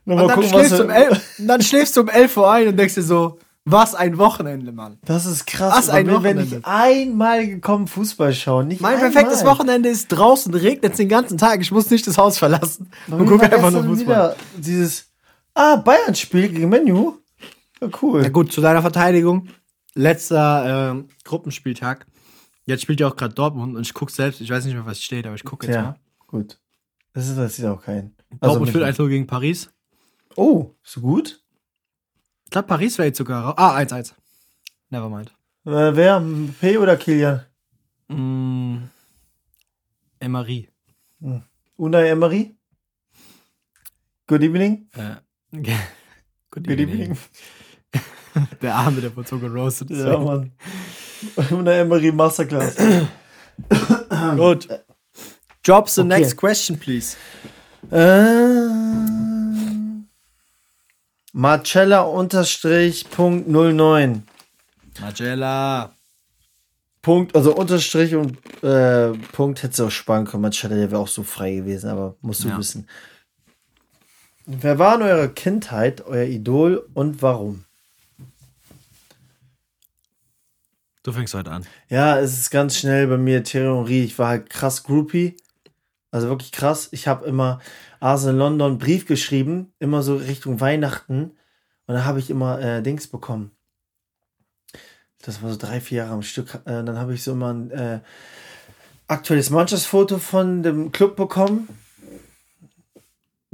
Und 0.04 0.18
dann, 0.18 0.28
gucken, 0.28 0.50
schläfst 0.50 0.78
du 0.78 0.82
um 0.82 0.88
wir- 0.88 0.94
11, 0.96 1.20
und 1.38 1.46
dann 1.48 1.62
schläfst 1.62 1.96
du 1.96 2.00
um 2.02 2.08
11 2.08 2.36
Uhr 2.36 2.50
ein 2.50 2.68
und 2.68 2.76
denkst 2.76 2.94
dir 2.94 3.02
so, 3.02 3.38
was 3.64 3.94
ein 3.96 4.18
Wochenende, 4.18 4.70
Mann. 4.70 4.98
Das 5.04 5.26
ist 5.26 5.46
krass. 5.46 5.74
Was 5.76 5.88
ein 5.88 6.08
Aber 6.08 6.22
wenn 6.22 6.38
ich 6.38 6.52
Wochenende. 6.52 6.68
einmal 6.68 7.46
gekommen 7.48 7.88
Fußball 7.88 8.32
schauen, 8.34 8.68
nicht 8.68 8.80
Mein 8.80 8.94
einmal. 8.96 9.10
perfektes 9.10 9.44
Wochenende 9.44 9.88
ist 9.88 10.08
draußen, 10.08 10.54
regnet 10.54 10.96
den 10.98 11.08
ganzen 11.08 11.36
Tag, 11.38 11.60
ich 11.60 11.72
muss 11.72 11.90
nicht 11.90 12.06
das 12.06 12.16
Haus 12.18 12.38
verlassen 12.38 12.90
und 13.10 13.26
gucke 13.26 13.50
einfach 13.50 13.70
nur 13.72 13.82
Fußball. 13.82 13.98
wieder 14.06 14.36
Dieses, 14.58 15.06
ah, 15.54 15.76
Bayern-Spiel 15.76 16.50
gegen 16.50 16.68
Menu. 16.68 17.14
Ja, 17.80 17.88
cool. 18.02 18.22
Ja 18.22 18.28
gut, 18.30 18.52
zu 18.52 18.60
deiner 18.60 18.80
Verteidigung, 18.82 19.48
letzter 19.94 20.90
ähm, 20.92 21.08
Gruppenspieltag. 21.24 22.06
Jetzt 22.64 22.82
spielt 22.82 23.00
ja 23.00 23.08
auch 23.08 23.16
gerade 23.16 23.34
Dortmund 23.34 23.76
und 23.76 23.82
ich 23.82 23.94
gucke 23.94 24.10
selbst, 24.12 24.40
ich 24.40 24.50
weiß 24.50 24.64
nicht 24.64 24.74
mehr, 24.74 24.86
was 24.86 25.00
steht, 25.02 25.26
aber 25.26 25.34
ich 25.36 25.44
gucke 25.44 25.66
jetzt 25.66 25.76
Ja, 25.76 25.82
mal. 25.82 25.96
gut. 26.26 26.58
Das 27.12 27.28
ist 27.28 27.36
das 27.38 27.58
ist 27.58 27.64
auch 27.64 27.82
kein. 27.82 28.14
Dortmund 28.40 28.70
führt 28.72 28.84
mit- 28.84 28.98
1 29.00 29.08
gegen 29.08 29.26
Paris. 29.26 29.70
Oh, 30.36 30.74
so 30.82 31.00
gut? 31.00 31.42
Ich 32.44 32.50
glaube, 32.50 32.68
Paris 32.68 32.98
wäre 32.98 33.06
jetzt 33.08 33.18
sogar 33.18 33.44
raus. 33.44 33.54
Ah, 33.56 33.76
1-1. 33.76 34.14
Nevermind. 34.90 35.30
Äh, 35.64 35.96
wer? 35.96 36.22
P 36.60 36.78
oder 36.78 36.96
Kilian? 36.96 37.42
Mm, 38.08 38.84
Emery. 40.20 40.68
Unai 41.76 42.08
Emery? 42.08 42.56
Good 44.26 44.42
evening. 44.42 44.88
Äh, 44.94 45.16
good 46.50 46.66
Good 46.66 46.80
evening. 46.80 47.16
Der 48.62 48.74
Arme, 48.74 49.00
der 49.00 49.14
wurde 49.16 49.28
so 49.28 49.38
geroastet. 49.38 49.90
Ja, 49.90 50.18
Mann. 50.18 50.52
Unai 51.50 51.78
Emery 51.80 52.12
Masterclass. 52.12 52.76
Gut. 54.36 54.68
Drop 55.62 55.88
the 55.88 56.02
Okay. 56.02 56.08
next 56.08 56.36
question, 56.36 56.78
please. 56.78 57.16
ähm, 57.90 58.86
Marcella 61.32 62.02
unterstrich 62.02 63.08
Punkt 63.10 63.48
09. 63.48 64.22
Magella. 65.00 65.92
Punkt, 67.02 67.36
also 67.36 67.54
Unterstrich 67.54 68.14
und 68.16 68.36
äh, 68.64 69.12
Punkt 69.32 69.62
hätte 69.62 69.72
es 69.74 69.80
auch 69.80 69.90
sparen 69.90 70.24
können. 70.26 70.42
Marcella, 70.42 70.74
der 70.74 70.90
wäre 70.90 71.00
auch 71.00 71.08
so 71.08 71.22
frei 71.22 71.54
gewesen, 71.56 71.88
aber 71.90 72.16
musst 72.20 72.42
du 72.44 72.48
Ja. 72.48 72.58
wissen. 72.58 72.88
Wer 74.46 74.78
war 74.78 74.96
in 74.96 75.02
eurer 75.02 75.28
Kindheit 75.28 76.04
euer 76.06 76.24
Idol 76.24 76.88
und 76.94 77.22
warum? 77.22 77.64
Du 81.06 81.12
fängst 81.12 81.34
heute 81.34 81.52
an. 81.52 81.64
Ja, 81.88 82.18
es 82.18 82.36
ist 82.36 82.50
ganz 82.50 82.76
schnell 82.76 83.06
bei 83.06 83.16
mir 83.16 83.40
Henry. 83.46 84.02
Ich 84.02 84.18
war 84.18 84.26
halt 84.26 84.50
krass 84.50 84.82
Groupie. 84.82 85.36
Also 86.10 86.26
wirklich 86.26 86.50
krass. 86.50 86.88
Ich 86.90 87.06
habe 87.06 87.24
immer 87.26 87.60
Arsenal 88.00 88.34
London 88.34 88.70
einen 88.72 88.78
Brief 88.78 89.06
geschrieben, 89.06 89.72
immer 89.78 90.02
so 90.02 90.16
Richtung 90.16 90.58
Weihnachten. 90.60 91.30
Und 91.86 91.94
da 91.94 92.04
habe 92.04 92.18
ich 92.18 92.28
immer 92.28 92.60
äh, 92.60 92.82
Dings 92.82 93.06
bekommen. 93.06 93.52
Das 95.22 95.44
war 95.44 95.50
so 95.52 95.56
drei, 95.56 95.80
vier 95.80 95.98
Jahre 95.98 96.14
am 96.14 96.22
Stück. 96.22 96.56
Äh, 96.64 96.82
dann 96.82 96.98
habe 96.98 97.14
ich 97.14 97.22
so 97.22 97.34
immer 97.34 97.54
ein 97.54 97.70
äh, 97.70 98.00
aktuelles 99.06 99.50
Mannschaftsfoto 99.50 100.18
von 100.18 100.64
dem 100.64 100.90
Club 100.90 101.14
bekommen. 101.14 101.68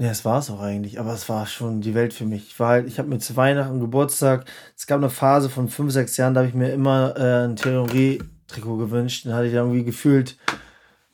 Ja, 0.03 0.09
das 0.09 0.25
war 0.25 0.41
es 0.41 0.51
auch 0.51 0.61
eigentlich, 0.61 0.99
aber 0.99 1.15
es 1.15 1.29
war 1.29 1.47
schon 1.47 1.81
die 1.81 1.95
Welt 1.95 2.13
für 2.13 2.25
mich. 2.25 2.49
Ich 2.49 2.59
war 2.59 2.71
halt, 2.71 2.89
ich 2.89 2.99
habe 2.99 3.09
mir 3.09 3.21
zu 3.21 3.37
Weihnachten, 3.37 3.79
Geburtstag, 3.79 4.47
es 4.77 4.89
gab 4.89 4.99
eine 4.99 5.11
Phase 5.11 5.49
von 5.49 5.69
fünf, 5.69 5.93
sechs 5.93 6.17
Jahren, 6.17 6.35
da 6.35 6.41
habe 6.41 6.49
ich 6.49 6.57
mir 6.57 6.73
immer 6.73 7.15
äh, 7.17 7.45
ein 7.45 7.55
Thierry 7.55 8.19
Henry-Trikot 8.49 8.79
gewünscht. 8.79 9.27
Dann 9.27 9.35
hatte 9.35 9.47
ich 9.47 9.55
irgendwie 9.55 9.85
gefühlt 9.85 10.39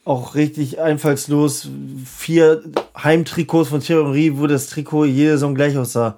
auch 0.06 0.34
richtig 0.34 0.80
einfallslos 0.80 1.68
vier 2.06 2.62
Heimtrikots 2.96 3.68
von 3.68 3.82
Henry, 3.82 4.38
wo 4.38 4.46
das 4.46 4.68
Trikot 4.68 5.04
jede 5.04 5.32
Saison 5.32 5.54
gleich 5.54 5.76
aussah. 5.76 6.16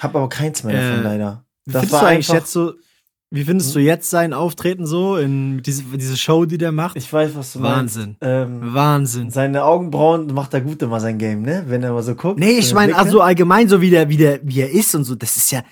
Hab 0.00 0.16
aber 0.16 0.28
keins 0.28 0.64
mehr 0.64 0.74
davon 0.74 0.98
Äh, 0.98 1.02
leider. 1.04 1.44
Das 1.64 1.74
findest 1.74 1.92
war 1.92 2.00
du 2.00 2.06
eigentlich 2.08 2.28
jetzt 2.28 2.50
so, 2.50 2.72
Wie 3.34 3.42
findest 3.44 3.74
du 3.74 3.80
jetzt 3.80 4.10
sein 4.10 4.32
Auftreten 4.32 4.86
so 4.86 5.16
in 5.16 5.60
diese, 5.62 5.82
diese 5.82 6.16
Show, 6.16 6.44
die 6.44 6.56
der 6.56 6.70
macht? 6.70 6.96
Ich 6.96 7.12
weiß, 7.12 7.32
was 7.34 7.52
du 7.54 7.62
Wahnsinn. 7.62 8.16
meinst. 8.20 8.50
Ähm, 8.52 8.60
Wahnsinn. 8.74 9.30
seine 9.30 9.64
Augenbrauen 9.64 10.28
macht 10.32 10.54
er 10.54 10.60
gut 10.60 10.80
immer 10.82 11.00
sein 11.00 11.18
Game, 11.18 11.42
ne? 11.42 11.64
Wenn 11.66 11.82
er 11.82 11.92
mal 11.92 12.02
so 12.02 12.14
guckt. 12.14 12.38
Nee, 12.38 12.58
ich 12.58 12.72
meine, 12.72 12.94
also 12.96 13.20
allgemein 13.20 13.68
so 13.68 13.80
wie 13.80 13.90
der, 13.90 14.08
wie 14.08 14.16
der, 14.16 14.38
wie 14.44 14.60
er 14.60 14.70
ist 14.70 14.94
und 14.94 15.02
so, 15.04 15.16
das 15.16 15.36
ist 15.36 15.50
ja. 15.50 15.62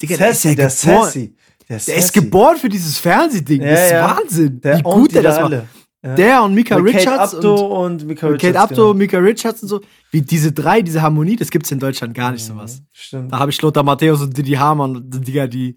Digga, 0.00 0.16
Sassy, 0.16 0.54
der 0.54 0.68
ist 0.68 0.82
geboren. 0.82 1.04
sassy. 1.04 1.34
Der 1.68 1.78
Der 1.80 1.96
ist 1.96 2.12
geboren 2.12 2.56
für 2.56 2.68
dieses 2.68 2.96
Fernsehding. 2.98 3.60
Ja, 3.60 3.70
das 3.70 3.80
ist 3.84 3.90
ja. 3.90 4.16
Wahnsinn. 4.16 4.60
Der 4.60 4.78
wie 4.78 4.82
gut 4.82 5.14
der 5.14 5.22
da 5.22 5.28
das 5.30 5.40
macht. 5.40 5.52
alle. 5.52 5.68
Ja. 6.04 6.14
Der 6.14 6.42
und 6.44 6.54
Mika 6.54 6.78
Mit 6.78 6.92
Kate 6.92 7.10
Richards 7.10 7.34
Abdo 7.34 7.56
und, 7.84 8.02
und, 8.02 8.06
Mika 8.06 8.26
Richards. 8.28 8.42
Kate 8.42 8.60
Abdo, 8.60 8.76
genau. 8.76 8.94
Mika 8.94 9.18
Richards 9.18 9.62
und 9.64 9.68
so. 9.68 9.80
Wie 10.12 10.22
diese 10.22 10.52
drei, 10.52 10.80
diese 10.80 11.02
Harmonie, 11.02 11.34
das 11.34 11.50
gibt's 11.50 11.72
in 11.72 11.80
Deutschland 11.80 12.14
gar 12.14 12.30
nicht 12.30 12.44
sowas. 12.44 12.80
Stimmt. 12.92 13.32
Da 13.32 13.40
habe 13.40 13.50
ich 13.50 13.60
Lothar 13.60 13.82
Matthäus 13.82 14.22
und 14.22 14.36
Didi 14.38 14.52
Hamann 14.52 14.94
und 14.96 15.12
die 15.12 15.20
Digga, 15.20 15.48
die. 15.48 15.76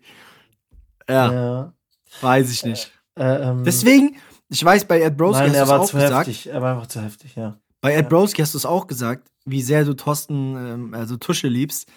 Ja, 1.12 1.32
Ja. 1.34 1.74
weiß 2.22 2.52
ich 2.52 2.64
nicht. 2.66 2.92
Äh, 3.18 3.24
ähm, 3.50 3.64
Deswegen, 3.64 4.16
ich 4.50 4.64
weiß, 4.64 4.86
bei 4.86 5.02
Ed 5.02 5.18
Broski 5.18 5.44
Nein, 5.44 5.50
hast 5.52 5.56
er 5.58 5.60
du 5.60 5.64
es 5.66 5.70
war 5.70 5.80
auch 5.82 5.86
zu 5.90 5.98
gesagt. 5.98 6.28
heftig. 6.28 6.48
Er 6.50 6.62
war 6.62 6.74
einfach 6.76 6.88
zu 6.88 7.02
heftig, 7.02 7.36
ja. 7.36 7.58
Bei 7.82 7.94
Ed 7.96 8.10
Broski 8.10 8.42
hast 8.42 8.54
du 8.54 8.58
es 8.58 8.66
auch 8.66 8.88
gesagt, 8.88 9.28
wie 9.46 9.62
sehr 9.62 9.84
du 9.86 9.94
Thorsten, 9.94 10.56
ähm, 10.56 10.94
also 10.94 11.18
Tusche 11.18 11.48
liebst. 11.48 11.88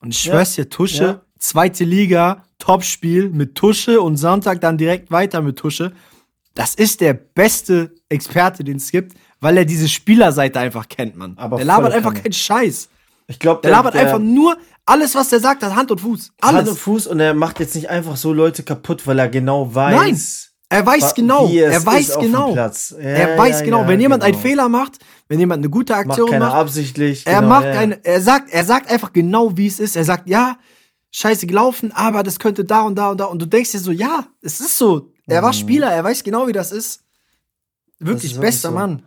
Und 0.00 0.10
ich 0.10 0.18
schwör's 0.20 0.54
dir, 0.54 0.68
Tusche, 0.68 1.04
Ja. 1.04 1.20
zweite 1.38 1.84
Liga, 1.84 2.44
Topspiel 2.58 3.30
mit 3.30 3.54
Tusche 3.54 4.00
und 4.00 4.16
Sonntag 4.16 4.60
dann 4.60 4.76
direkt 4.78 5.10
weiter 5.10 5.40
mit 5.42 5.58
Tusche. 5.58 5.92
Das 6.54 6.74
ist 6.74 7.00
der 7.00 7.14
beste 7.14 7.94
Experte, 8.08 8.64
den 8.64 8.76
es 8.76 8.90
gibt, 8.90 9.16
weil 9.40 9.56
er 9.56 9.64
diese 9.64 9.88
Spielerseite 9.88 10.58
einfach 10.60 10.88
kennt, 10.88 11.16
man. 11.16 11.36
Aber 11.38 11.56
der 11.56 11.64
labert 11.66 11.92
einfach 11.92 12.12
keinen 12.14 12.32
Scheiß. 12.32 12.88
Ich 13.28 13.38
glaube, 13.38 13.60
Der 13.62 13.70
labert 13.70 13.94
einfach 13.94 14.18
nur 14.18 14.56
alles, 14.90 15.14
was 15.14 15.28
der 15.28 15.40
sagt, 15.40 15.62
hat 15.62 15.74
Hand 15.74 15.90
und 15.90 16.00
Fuß. 16.00 16.32
Alles. 16.40 16.58
Hand 16.58 16.68
und 16.68 16.78
Fuß 16.78 17.06
und 17.06 17.20
er 17.20 17.34
macht 17.34 17.60
jetzt 17.60 17.74
nicht 17.74 17.88
einfach 17.88 18.16
so 18.16 18.32
Leute 18.32 18.62
kaputt, 18.62 19.06
weil 19.06 19.18
er 19.18 19.28
genau 19.28 19.74
weiß. 19.74 20.48
Er 20.72 20.86
weiß 20.86 21.14
genau, 21.14 21.48
er 21.48 21.84
weiß 21.84 22.00
ist 22.00 22.16
auf 22.16 22.22
dem 22.22 22.32
genau. 22.32 22.52
Platz. 22.52 22.94
Ja, 22.96 23.08
er 23.08 23.38
weiß 23.38 23.58
ja, 23.58 23.64
genau, 23.64 23.80
ja, 23.82 23.88
wenn 23.88 24.00
jemand 24.00 24.22
einen 24.22 24.34
genau. 24.34 24.42
Fehler 24.42 24.68
macht, 24.68 24.98
wenn 25.26 25.40
jemand 25.40 25.60
eine 25.60 25.68
gute 25.68 25.92
macht 25.94 26.06
Aktion 26.06 26.30
keiner 26.30 26.46
macht, 26.46 26.56
absichtlich. 26.56 27.26
Er 27.26 27.40
genau, 27.40 27.48
macht 27.48 27.64
ja. 27.64 27.72
eine, 27.72 28.04
er 28.04 28.20
sagt, 28.20 28.50
er 28.50 28.64
sagt 28.64 28.88
einfach 28.88 29.12
genau, 29.12 29.56
wie 29.56 29.66
es 29.66 29.80
ist. 29.80 29.96
Er 29.96 30.04
sagt, 30.04 30.28
ja, 30.28 30.58
scheiße 31.10 31.48
gelaufen, 31.48 31.90
aber 31.92 32.22
das 32.22 32.38
könnte 32.38 32.64
da 32.64 32.82
und 32.82 32.94
da 32.94 33.10
und 33.10 33.18
da. 33.18 33.24
Und 33.24 33.42
du 33.42 33.46
denkst 33.46 33.72
dir 33.72 33.80
so, 33.80 33.90
ja, 33.90 34.26
es 34.42 34.60
ist 34.60 34.78
so. 34.78 35.10
Er 35.26 35.42
war 35.42 35.52
Spieler, 35.52 35.92
er 35.92 36.04
weiß 36.04 36.22
genau, 36.22 36.46
wie 36.46 36.52
das 36.52 36.70
ist. 36.70 37.02
Wirklich 37.98 38.32
ist 38.32 38.36
wirklich 38.36 38.40
bester 38.40 38.68
so. 38.68 38.74
Mann. 38.74 39.02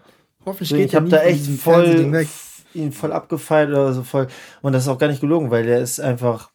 Hoffentlich 0.46 0.70
Deswegen, 0.70 0.84
geht 0.84 0.90
ich 0.90 0.96
habe 0.96 1.10
da 1.10 1.22
echt 1.24 1.48
voll 1.62 2.12
weg. 2.12 2.28
Ihn 2.76 2.92
voll 2.92 3.12
abgefeiert 3.12 3.70
oder 3.70 3.94
so 3.94 4.04
voll. 4.04 4.28
Und 4.62 4.74
das 4.74 4.84
ist 4.84 4.90
auch 4.90 4.98
gar 4.98 5.08
nicht 5.08 5.22
gelogen, 5.22 5.52
weil 5.52 5.66
der 5.66 5.80
ist 5.80 6.00
einfach 6.00 6.50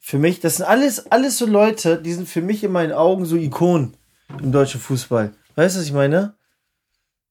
für 0.00 0.18
mich, 0.18 0.40
das 0.40 0.56
sind 0.56 0.66
alles, 0.66 1.10
alles 1.10 1.38
so 1.38 1.46
Leute, 1.46 2.00
die 2.00 2.12
sind 2.12 2.28
für 2.28 2.42
mich 2.42 2.64
in 2.64 2.72
meinen 2.72 2.92
Augen 2.92 3.24
so 3.26 3.36
Ikonen 3.36 3.94
im 4.42 4.50
deutschen 4.52 4.80
Fußball. 4.80 5.32
Weißt 5.56 5.76
du, 5.76 5.80
was 5.80 5.86
ich 5.86 5.92
meine? 5.92 6.34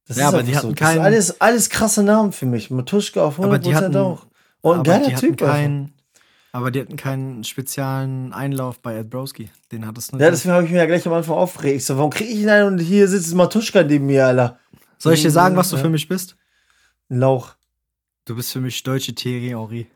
Das 0.08 0.18
Ja, 0.18 0.28
aber 0.28 0.38
einfach 0.40 0.50
die 0.52 0.58
hatten 0.58 0.76
Das 0.76 0.80
keinen- 0.90 1.02
alles, 1.02 1.42
alles 1.42 1.70
krasse 1.70 2.04
Namen 2.04 2.32
für 2.32 2.46
mich. 2.46 2.70
Matuschka 2.72 3.22
auf 3.24 3.38
100% 3.38 3.46
Aber 3.46 3.60
die 3.60 3.76
hatten, 3.76 3.98
auch. 3.98 4.26
Und 4.62 4.74
aber 4.80 4.84
geiler 4.84 5.08
die 5.08 5.16
hatten 5.16 5.28
Typ. 5.28 5.38
keinen, 5.38 5.94
aber 6.52 6.72
die 6.72 6.82
hatten 6.82 6.96
keinen 6.98 7.44
speziellen 7.44 8.34
Einlauf 8.34 8.80
bei 8.80 8.96
Ed 8.98 9.10
Browski. 9.10 9.50
Den 9.72 9.86
hattest 9.88 10.12
nur 10.12 10.22
Ja, 10.22 10.28
du. 10.28 10.32
deswegen 10.34 10.54
habe 10.54 10.66
ich 10.66 10.72
mir 10.72 10.78
ja 10.80 10.86
gleich 10.86 11.06
am 11.08 11.14
Anfang 11.14 11.36
aufgeregt. 11.36 11.84
So, 11.84 11.96
warum 11.98 12.10
kriege 12.10 12.32
ich 12.32 12.40
ihn 12.40 12.50
ein 12.50 12.66
und 12.66 12.80
hier 12.80 13.08
sitzt 13.08 13.34
Matuschka 13.36 13.84
neben 13.84 14.06
mir, 14.08 14.26
Alter? 14.28 14.60
Soll 14.98 15.14
ich 15.14 15.22
dir 15.22 15.32
sagen, 15.32 15.56
was 15.56 15.70
du 15.70 15.78
für 15.78 15.90
mich 15.90 16.08
bist? 16.08 16.36
Ein 17.10 17.20
Lauch. 17.20 17.54
Du 18.30 18.36
bist 18.36 18.53
für 18.53 18.59
mich 18.59 18.84
deutsche 18.84 19.15
Thierry 19.15 19.47
Henry. 19.47 19.88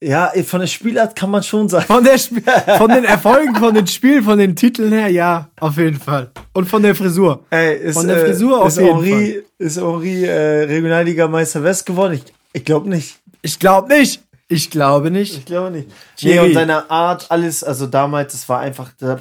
Ja, 0.00 0.28
ey, 0.28 0.44
von 0.44 0.60
der 0.60 0.68
Spielart 0.68 1.16
kann 1.16 1.28
man 1.28 1.42
schon 1.42 1.68
sagen. 1.68 1.86
Von, 1.86 2.04
der 2.04 2.14
Sp 2.14 2.38
von 2.78 2.88
den 2.88 3.02
Erfolgen, 3.02 3.56
von 3.56 3.74
den 3.74 3.88
Spielen, 3.88 4.22
von 4.22 4.38
den 4.38 4.54
Titeln 4.54 4.92
her, 4.92 5.08
ja, 5.08 5.50
auf 5.58 5.76
jeden 5.76 5.98
Fall. 5.98 6.30
Und 6.52 6.68
von 6.68 6.84
der 6.84 6.94
Frisur. 6.94 7.44
Ey, 7.50 7.76
ist, 7.78 7.94
Von 7.96 8.06
der 8.06 8.18
äh, 8.18 8.26
Frisur 8.26 8.62
auf 8.62 8.68
ist 8.68 8.78
jeden 8.78 9.02
Henri, 9.02 9.42
Ist 9.58 9.76
Henri 9.76 10.24
äh, 10.24 10.66
Regionalliga-Meister 10.66 11.64
West 11.64 11.84
geworden? 11.84 12.12
Ich, 12.12 12.32
ich 12.52 12.64
glaube 12.64 12.88
nicht. 12.88 13.18
Ich 13.42 13.58
glaube 13.58 13.88
nicht. 13.88 14.22
Ich 14.46 14.70
glaube 14.70 15.10
nicht. 15.10 15.38
Ich 15.38 15.44
glaube 15.44 15.72
nicht. 15.72 15.88
Thierry. 16.14 16.36
Nee, 16.36 16.46
und 16.46 16.54
seine 16.54 16.88
Art, 16.88 17.26
alles, 17.28 17.64
also 17.64 17.88
damals, 17.88 18.34
das 18.34 18.48
war 18.48 18.60
einfach 18.60 18.92
der, 19.00 19.20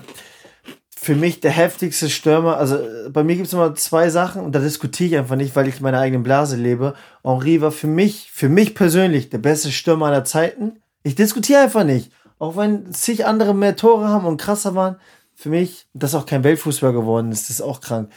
für 0.99 1.13
mich 1.13 1.39
der 1.39 1.51
heftigste 1.51 2.09
Stürmer. 2.09 2.57
Also 2.57 2.77
äh, 2.77 3.09
bei 3.09 3.23
mir 3.23 3.35
gibt 3.35 3.47
es 3.47 3.53
immer 3.53 3.75
zwei 3.75 4.09
Sachen 4.09 4.41
und 4.41 4.53
da 4.53 4.59
diskutiere 4.59 5.09
ich 5.09 5.17
einfach 5.17 5.35
nicht, 5.35 5.55
weil 5.55 5.67
ich 5.67 5.77
in 5.77 5.83
meiner 5.83 5.99
eigenen 5.99 6.23
Blase 6.23 6.55
lebe. 6.55 6.95
Henri 7.23 7.61
war 7.61 7.71
für 7.71 7.87
mich, 7.87 8.31
für 8.33 8.49
mich 8.49 8.73
persönlich 8.73 9.29
der 9.29 9.37
beste 9.37 9.71
Stürmer 9.71 10.07
aller 10.07 10.23
Zeiten. 10.23 10.81
Ich 11.03 11.13
diskutiere 11.13 11.61
einfach 11.61 11.83
nicht. 11.83 12.11
Auch 12.39 12.57
wenn 12.57 12.91
zig 12.93 13.27
andere 13.27 13.53
mehr 13.53 13.75
Tore 13.75 14.07
haben 14.07 14.25
und 14.25 14.41
krasser 14.41 14.73
waren. 14.73 14.97
Für 15.35 15.49
mich, 15.49 15.87
dass 15.93 16.15
auch 16.15 16.25
kein 16.25 16.43
Weltfußball 16.43 16.93
geworden 16.93 17.31
ist, 17.31 17.51
ist 17.51 17.61
auch 17.61 17.79
krank. 17.79 18.11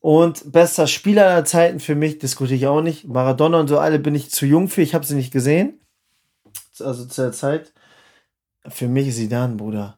Und 0.00 0.50
bester 0.50 0.88
Spieler 0.88 1.28
aller 1.28 1.44
Zeiten 1.44 1.78
für 1.78 1.94
mich, 1.94 2.18
diskutiere 2.18 2.56
ich 2.56 2.66
auch 2.66 2.82
nicht. 2.82 3.06
Maradona 3.06 3.60
und 3.60 3.68
so 3.68 3.78
alle 3.78 4.00
bin 4.00 4.16
ich 4.16 4.32
zu 4.32 4.46
jung 4.46 4.68
für, 4.68 4.82
ich 4.82 4.96
habe 4.96 5.06
sie 5.06 5.14
nicht 5.14 5.32
gesehen. 5.32 5.78
Also 6.80 7.06
zu 7.06 7.22
der 7.22 7.32
Zeit. 7.32 7.72
Für 8.68 8.88
mich 8.88 9.14
Sidan, 9.14 9.56
Bruder. 9.56 9.96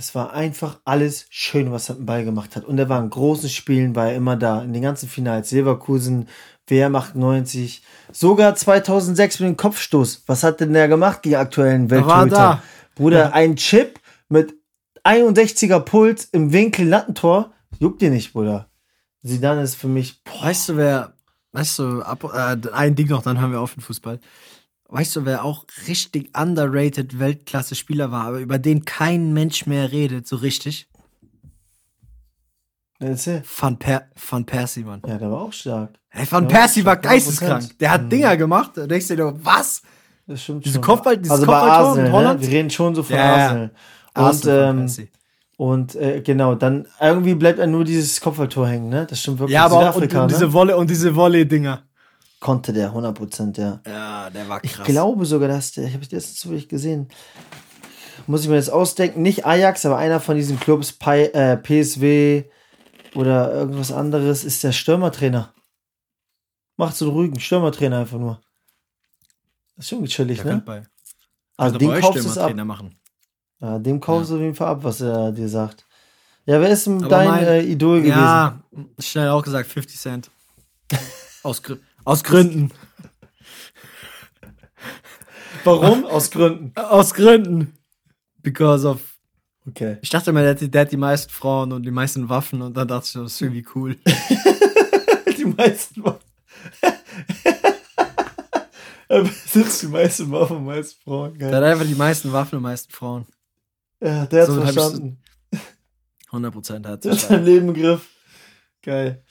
Das 0.00 0.14
war 0.14 0.32
einfach 0.32 0.80
alles 0.86 1.26
schön, 1.28 1.72
was 1.72 1.90
er 1.90 1.96
mit 1.96 2.04
dem 2.04 2.06
Ball 2.06 2.24
gemacht 2.24 2.56
hat. 2.56 2.64
Und 2.64 2.78
er 2.78 2.88
war 2.88 3.02
in 3.02 3.10
großen 3.10 3.50
Spielen, 3.50 3.94
war 3.94 4.08
er 4.08 4.16
immer 4.16 4.34
da. 4.34 4.62
In 4.62 4.72
den 4.72 4.80
ganzen 4.80 5.10
Finals. 5.10 5.50
Leverkusen, 5.50 6.26
WM 6.66 6.96
98. 6.96 7.82
Sogar 8.10 8.54
2006 8.54 9.40
mit 9.40 9.48
dem 9.50 9.56
Kopfstoß. 9.58 10.22
Was 10.26 10.42
hat 10.42 10.60
denn 10.60 10.72
der 10.72 10.88
gemacht, 10.88 11.26
die 11.26 11.36
aktuellen 11.36 11.90
Er 11.90 12.06
war 12.06 12.22
Welttorhüter? 12.22 12.34
da. 12.34 12.62
Bruder, 12.94 13.34
ein 13.34 13.56
Chip 13.56 14.00
mit 14.30 14.54
61er 15.04 15.80
Puls 15.80 16.24
im 16.32 16.50
Winkel 16.50 16.88
Lattentor. 16.88 17.52
Juckt 17.78 18.00
dir 18.00 18.10
nicht, 18.10 18.32
Bruder. 18.32 18.70
Sidan 19.22 19.58
ist 19.58 19.74
für 19.74 19.88
mich, 19.88 20.24
boah, 20.24 20.46
Weißt 20.46 20.70
du, 20.70 20.76
wer, 20.78 21.12
weißt 21.52 21.78
du, 21.78 22.00
ab, 22.00 22.24
äh, 22.24 22.56
ein 22.72 22.94
Ding 22.94 23.08
noch, 23.08 23.22
dann 23.22 23.38
hören 23.38 23.52
wir 23.52 23.60
auf 23.60 23.76
mit 23.76 23.84
Fußball. 23.84 24.18
Weißt 24.92 25.14
du, 25.14 25.24
wer 25.24 25.44
auch 25.44 25.66
richtig 25.86 26.36
underrated 26.36 27.18
Weltklasse-Spieler 27.20 28.10
war, 28.10 28.24
aber 28.26 28.40
über 28.40 28.58
den 28.58 28.84
kein 28.84 29.32
Mensch 29.32 29.66
mehr 29.66 29.92
redet, 29.92 30.26
so 30.26 30.36
richtig? 30.36 30.88
erzähl. 32.98 33.42
Van, 33.58 33.78
per 33.78 34.08
Van 34.30 34.44
Persie, 34.44 34.84
Mann. 34.84 35.00
Ja, 35.06 35.16
der 35.16 35.30
war 35.30 35.40
auch 35.42 35.52
stark. 35.52 35.90
Hey, 36.08 36.26
Van 36.30 36.44
Ja, 36.44 36.48
Persie 36.50 36.84
war 36.84 36.96
100%. 36.96 37.00
geisteskrank. 37.02 37.78
Der 37.78 37.90
hat 37.92 38.12
Dinger 38.12 38.36
gemacht. 38.36 38.72
Da 38.74 38.86
denkst 38.86 39.08
du 39.08 39.16
dir, 39.16 39.34
was? 39.42 39.82
Das 40.26 40.42
stimmt 40.42 40.64
Diese 40.64 40.74
schon. 40.74 40.82
Kopfball- 40.84 41.16
dieses 41.16 41.30
also 41.30 41.46
bei 41.46 41.54
Arsenal, 41.54 41.96
mit 41.96 42.04
ne? 42.04 42.12
Holland? 42.12 42.40
Wir 42.42 42.48
reden 42.48 42.70
schon 42.70 42.94
so 42.94 43.02
von 43.02 43.16
Ja. 43.16 43.34
Arsenal. 43.34 43.70
Und, 44.14 44.22
Arsenal 44.24 44.68
ähm, 44.70 45.08
und 45.56 45.94
äh, 45.94 46.20
genau, 46.20 46.54
dann 46.56 46.86
irgendwie 47.00 47.34
bleibt 47.34 47.58
er 47.58 47.66
nur 47.66 47.84
dieses 47.84 48.20
Kopfballtor 48.20 48.68
hängen, 48.68 48.88
ne? 48.88 49.06
Das 49.08 49.20
stimmt 49.20 49.38
wirklich. 49.38 49.54
Ja, 49.54 49.64
aber 49.66 49.90
auch 49.90 49.94
und, 49.96 50.12
und 50.14 50.30
diese 50.30 50.46
ne? 50.46 50.52
Wolle 50.52 50.76
und 50.76 50.90
diese 50.90 51.14
Volley-Dinger. 51.14 51.82
Konnte 52.40 52.72
der 52.72 52.92
100%, 52.94 53.60
ja. 53.60 53.80
Ja, 53.86 54.30
der 54.30 54.48
war 54.48 54.64
Ich 54.64 54.72
krass. 54.72 54.86
glaube 54.86 55.26
sogar, 55.26 55.48
dass 55.48 55.72
der, 55.72 55.84
ich 55.84 55.94
habe 55.94 56.06
das 56.06 56.34
zufällig 56.36 56.68
gesehen. 56.68 57.08
Muss 58.26 58.42
ich 58.42 58.48
mir 58.48 58.54
jetzt 58.56 58.70
ausdenken, 58.72 59.22
nicht 59.22 59.44
Ajax, 59.46 59.84
aber 59.86 59.98
einer 59.98 60.20
von 60.20 60.36
diesen 60.36 60.58
Clubs, 60.58 60.92
Pi, 60.92 61.24
äh, 61.32 61.56
PSW 61.58 62.44
oder 63.14 63.52
irgendwas 63.52 63.92
anderes, 63.92 64.44
ist 64.44 64.64
der 64.64 64.72
Stürmertrainer. 64.72 65.52
Macht 66.76 66.96
so 66.96 67.06
einen 67.06 67.14
ruhigen 67.14 67.40
Stürmertrainer 67.40 67.98
einfach 68.00 68.18
nur. 68.18 68.40
Das 69.76 69.84
ist 69.84 69.90
schon 69.90 70.04
chillig, 70.06 70.42
ne? 70.44 70.62
bei, 70.64 70.82
Also 71.58 71.76
also 71.76 71.90
euch 71.90 72.00
kaufst 72.00 72.24
du 72.24 72.28
es 72.30 72.38
ab. 72.38 72.50
Stürmertrainer 72.50 72.64
machen. 72.64 73.00
Ja, 73.60 73.78
dem 73.78 74.00
kaufst 74.00 74.30
du 74.30 74.36
auf 74.36 74.40
jeden 74.40 74.54
Fall 74.54 74.68
ab, 74.68 74.78
was 74.84 75.02
er 75.02 75.32
dir 75.32 75.48
sagt. 75.48 75.86
Ja, 76.46 76.58
wer 76.60 76.70
ist 76.70 76.86
denn 76.86 77.00
Aber 77.00 77.08
dein 77.10 77.28
mein- 77.28 77.44
äh, 77.44 77.60
Idol 77.62 77.98
gewesen? 78.00 78.16
Ja, 78.16 78.60
schnell 78.98 79.28
auch 79.28 79.42
gesagt, 79.42 79.68
50 79.68 79.98
Cent. 80.00 80.30
Aus, 81.42 81.62
Grü 81.62 81.76
aus 82.04 82.22
Gründen. 82.24 82.70
Warum? 85.64 86.04
Aus 86.06 86.30
Gründen. 86.30 86.72
Aus 86.76 87.12
Gründen. 87.14 87.74
Because 88.42 88.86
of. 88.88 89.00
Okay. 89.68 89.98
Ich 90.00 90.08
dachte 90.10 90.30
immer, 90.30 90.40
der, 90.40 90.50
hat 90.52 90.60
die- 90.60 90.70
der 90.70 90.82
hat 90.82 90.92
die 90.92 90.96
meisten 90.96 91.30
Frauen 91.30 91.72
und 91.72 91.82
die 91.84 91.90
meisten 91.90 92.28
Waffen 92.28 92.62
und 92.62 92.76
dann 92.76 92.88
dachte 92.88 93.06
ich, 93.06 93.12
das 93.12 93.32
ist 93.34 93.40
irgendwie 93.42 93.66
cool. 93.74 93.96
Die 95.36 95.44
meisten 95.46 96.02
Waffen. 96.04 96.20
er 99.08 99.22
besitzt 99.22 99.82
die 99.82 99.86
meisten 99.86 100.30
Waffen, 100.30 100.58
die 100.58 100.64
meisten 100.64 101.00
Frauen. 101.02 101.38
Der 101.38 101.50
Geil. 101.50 101.56
hat 101.64 101.72
einfach 101.72 101.86
die 101.86 101.94
meisten 101.94 102.30
Waffen 102.32 102.56
und 102.56 102.62
die 102.62 102.68
meisten 102.68 102.92
Frauen. 102.92 103.26
Ja, 104.02 104.26
der 104.26 104.42
hat 104.42 104.48
So 104.48 104.60
verstanden. 104.60 105.18
100 106.26 106.52
Prozent 106.52 106.86
hat 106.86 107.04
Der 107.04 107.12
sich. 107.14 107.22
hat 107.22 107.28
sein 107.30 107.44
Leben 107.44 107.68
im 107.68 107.74
Griff. 107.74 108.06
Geil. 108.82 109.22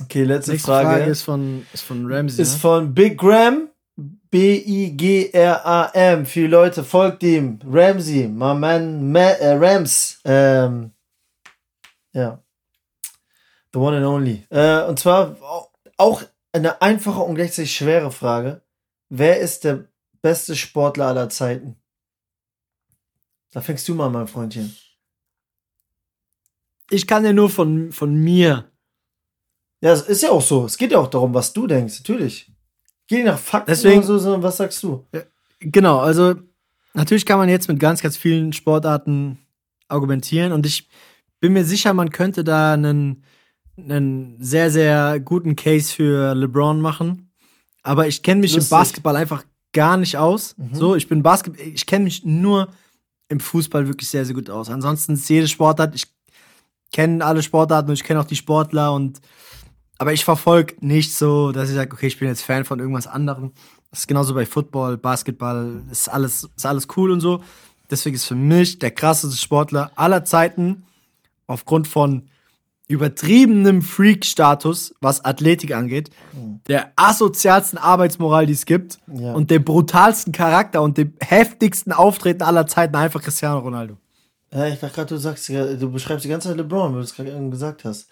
Okay, 0.00 0.24
letzte 0.24 0.52
Nächste 0.52 0.66
Frage. 0.68 0.88
Frage, 0.88 1.04
ist 1.10 1.22
von, 1.22 1.66
ist 1.72 1.82
von 1.82 2.10
Ramsey. 2.10 2.42
ist 2.42 2.54
ne? 2.54 2.58
von 2.60 2.94
Big 2.94 3.18
Graham. 3.18 3.68
B-I-G-R-A-M. 4.30 6.24
Viele 6.26 6.48
Leute 6.48 6.82
folgt 6.84 7.22
ihm. 7.22 7.58
Ramsey, 7.64 8.26
my 8.28 8.54
man, 8.54 9.12
Ma 9.12 9.20
äh, 9.20 9.52
Rams. 9.56 10.18
Ähm, 10.24 10.92
ja. 12.12 12.42
The 13.74 13.78
one 13.78 13.96
and 13.98 14.06
only. 14.06 14.46
Äh, 14.50 14.84
und 14.84 14.98
zwar 14.98 15.36
au- 15.42 15.70
auch 15.98 16.22
eine 16.52 16.80
einfache 16.80 17.20
und 17.20 17.34
gleichzeitig 17.34 17.74
schwere 17.76 18.10
Frage. 18.10 18.62
Wer 19.10 19.40
ist 19.40 19.64
der 19.64 19.84
beste 20.22 20.56
Sportler 20.56 21.08
aller 21.08 21.28
Zeiten? 21.28 21.76
Da 23.52 23.60
fängst 23.60 23.86
du 23.88 23.94
mal, 23.94 24.08
mein 24.10 24.26
Freundchen. 24.28 24.74
ich 26.90 27.06
kann 27.06 27.24
ja 27.24 27.32
nur 27.34 27.50
von, 27.50 27.92
von 27.92 28.14
mir. 28.14 28.71
Ja, 29.82 29.92
es 29.92 30.02
ist 30.02 30.22
ja 30.22 30.30
auch 30.30 30.40
so. 30.40 30.64
Es 30.64 30.78
geht 30.78 30.92
ja 30.92 30.98
auch 30.98 31.08
darum, 31.08 31.34
was 31.34 31.52
du 31.52 31.66
denkst, 31.66 31.98
natürlich. 31.98 32.50
Geh 33.08 33.22
nach 33.24 33.38
Fakten 33.38 33.70
Deswegen- 33.70 33.98
oder 33.98 34.06
so, 34.06 34.18
sondern 34.18 34.42
was 34.42 34.56
sagst 34.56 34.82
du? 34.82 35.04
Genau, 35.58 35.98
also 35.98 36.34
natürlich 36.94 37.26
kann 37.26 37.38
man 37.38 37.48
jetzt 37.48 37.68
mit 37.68 37.80
ganz, 37.80 38.00
ganz 38.00 38.16
vielen 38.16 38.52
Sportarten 38.52 39.38
argumentieren 39.88 40.52
und 40.52 40.64
ich 40.64 40.88
bin 41.40 41.52
mir 41.52 41.64
sicher, 41.64 41.92
man 41.92 42.10
könnte 42.10 42.44
da 42.44 42.72
einen, 42.74 43.24
einen 43.76 44.36
sehr, 44.40 44.70
sehr 44.70 45.18
guten 45.18 45.56
Case 45.56 45.92
für 45.92 46.34
LeBron 46.34 46.80
machen. 46.80 47.32
Aber 47.82 48.06
ich 48.06 48.22
kenne 48.22 48.40
mich 48.40 48.54
Lustig. 48.54 48.70
im 48.70 48.78
Basketball 48.78 49.16
einfach 49.16 49.44
gar 49.72 49.96
nicht 49.96 50.16
aus. 50.16 50.54
So, 50.72 50.94
ich 50.94 51.08
bin 51.08 51.24
Basketball, 51.24 51.66
ich 51.66 51.84
kenne 51.86 52.04
mich 52.04 52.24
nur 52.24 52.68
im 53.28 53.40
Fußball 53.40 53.88
wirklich 53.88 54.08
sehr, 54.08 54.24
sehr 54.24 54.36
gut 54.36 54.48
aus. 54.48 54.70
Ansonsten 54.70 55.14
ist 55.14 55.28
jede 55.28 55.48
Sportart, 55.48 55.96
ich 55.96 56.06
kenne 56.92 57.24
alle 57.24 57.42
Sportarten 57.42 57.88
und 57.90 57.94
ich 57.94 58.04
kenne 58.04 58.20
auch 58.20 58.24
die 58.24 58.36
Sportler 58.36 58.92
und 58.92 59.20
aber 60.02 60.12
ich 60.12 60.24
verfolge 60.24 60.74
nicht 60.80 61.14
so, 61.14 61.52
dass 61.52 61.68
ich 61.68 61.76
sage, 61.76 61.92
okay, 61.94 62.08
ich 62.08 62.18
bin 62.18 62.26
jetzt 62.26 62.42
Fan 62.42 62.64
von 62.64 62.80
irgendwas 62.80 63.06
anderem. 63.06 63.52
Das 63.92 64.00
ist 64.00 64.08
genauso 64.08 64.34
bei 64.34 64.44
Football, 64.44 64.96
Basketball, 64.98 65.80
ist 65.92 66.08
alles, 66.08 66.50
ist 66.56 66.66
alles 66.66 66.88
cool 66.96 67.12
und 67.12 67.20
so. 67.20 67.40
Deswegen 67.88 68.16
ist 68.16 68.24
für 68.24 68.34
mich 68.34 68.80
der 68.80 68.90
krasseste 68.90 69.36
Sportler 69.36 69.92
aller 69.94 70.24
Zeiten 70.24 70.82
aufgrund 71.46 71.86
von 71.86 72.24
übertriebenem 72.88 73.80
Freak-Status, 73.80 74.94
was 75.00 75.24
Athletik 75.24 75.72
angeht, 75.72 76.10
der 76.66 76.92
asozialsten 76.96 77.78
Arbeitsmoral, 77.78 78.46
die 78.46 78.52
es 78.54 78.66
gibt 78.66 78.98
Ja. 79.06 79.34
und 79.34 79.50
dem 79.52 79.62
brutalsten 79.62 80.32
Charakter 80.32 80.82
und 80.82 80.98
dem 80.98 81.14
heftigsten 81.20 81.92
Auftreten 81.92 82.42
aller 82.42 82.66
Zeiten 82.66 82.96
einfach 82.96 83.22
Cristiano 83.22 83.60
Ronaldo. 83.60 83.98
Ja, 84.52 84.66
ich 84.66 84.80
dachte 84.80 84.94
gerade, 84.96 85.08
du 85.14 85.16
sagst, 85.18 85.48
du 85.48 85.90
beschreibst 85.92 86.24
die 86.24 86.28
ganze 86.28 86.48
Zeit 86.48 86.56
LeBron, 86.58 86.92
weil 86.92 87.00
du 87.00 87.04
es 87.04 87.14
gerade 87.14 87.30
eben 87.30 87.50
gesagt 87.52 87.84
hast. 87.84 88.08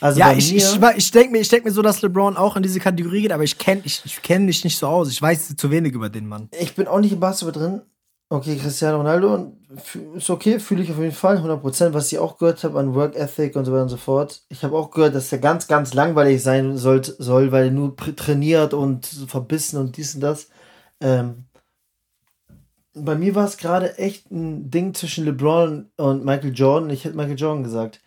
Also 0.00 0.20
Ja, 0.20 0.32
ich, 0.32 0.54
ich, 0.54 0.78
ich 0.96 1.10
denke 1.10 1.32
mir, 1.32 1.40
ich 1.40 1.48
denk 1.48 1.64
mir 1.64 1.70
so, 1.70 1.82
dass 1.82 2.02
LeBron 2.02 2.36
auch 2.36 2.56
in 2.56 2.62
diese 2.62 2.80
Kategorie 2.80 3.22
geht, 3.22 3.32
aber 3.32 3.44
ich 3.44 3.58
kenne 3.58 3.82
ich, 3.84 4.02
ich 4.04 4.22
kenn 4.22 4.44
mich 4.44 4.64
nicht 4.64 4.78
so 4.78 4.86
aus. 4.86 5.10
Ich 5.10 5.20
weiß 5.20 5.56
zu 5.56 5.70
wenig 5.70 5.92
über 5.92 6.08
den 6.08 6.26
Mann. 6.26 6.48
ich 6.58 6.74
bin 6.74 6.86
auch 6.86 7.00
nicht 7.00 7.12
im 7.12 7.20
Basketball 7.20 7.52
drin. 7.52 7.82
Okay, 8.30 8.56
Cristiano 8.56 8.96
Ronaldo 8.96 9.52
ist 10.16 10.30
okay, 10.30 10.58
fühle 10.58 10.82
ich 10.82 10.90
auf 10.90 10.98
jeden 10.98 11.12
Fall, 11.12 11.36
100%, 11.38 11.92
was 11.92 12.10
ich 12.10 12.18
auch 12.18 12.38
gehört 12.38 12.64
habe 12.64 12.80
an 12.80 12.94
Work 12.94 13.14
Ethic 13.16 13.54
und 13.54 13.64
so 13.64 13.72
weiter 13.72 13.82
und 13.82 13.90
so 13.90 13.96
fort. 13.96 14.42
Ich 14.48 14.64
habe 14.64 14.76
auch 14.76 14.90
gehört, 14.90 15.14
dass 15.14 15.28
der 15.28 15.38
ganz, 15.38 15.66
ganz 15.68 15.94
langweilig 15.94 16.42
sein 16.42 16.76
sollt, 16.76 17.14
soll, 17.18 17.52
weil 17.52 17.66
er 17.66 17.70
nur 17.70 17.94
trainiert 17.96 18.72
und 18.72 19.06
verbissen 19.06 19.78
und 19.78 19.96
dies 19.96 20.14
und 20.14 20.22
das. 20.22 20.48
Ähm, 21.00 21.44
bei 22.94 23.14
mir 23.14 23.34
war 23.34 23.44
es 23.44 23.56
gerade 23.56 23.98
echt 23.98 24.30
ein 24.30 24.70
Ding 24.70 24.94
zwischen 24.94 25.24
LeBron 25.24 25.90
und 25.96 26.24
Michael 26.24 26.54
Jordan. 26.54 26.90
Ich 26.90 27.04
hätte 27.04 27.16
Michael 27.16 27.38
Jordan 27.38 27.64
gesagt. 27.64 28.00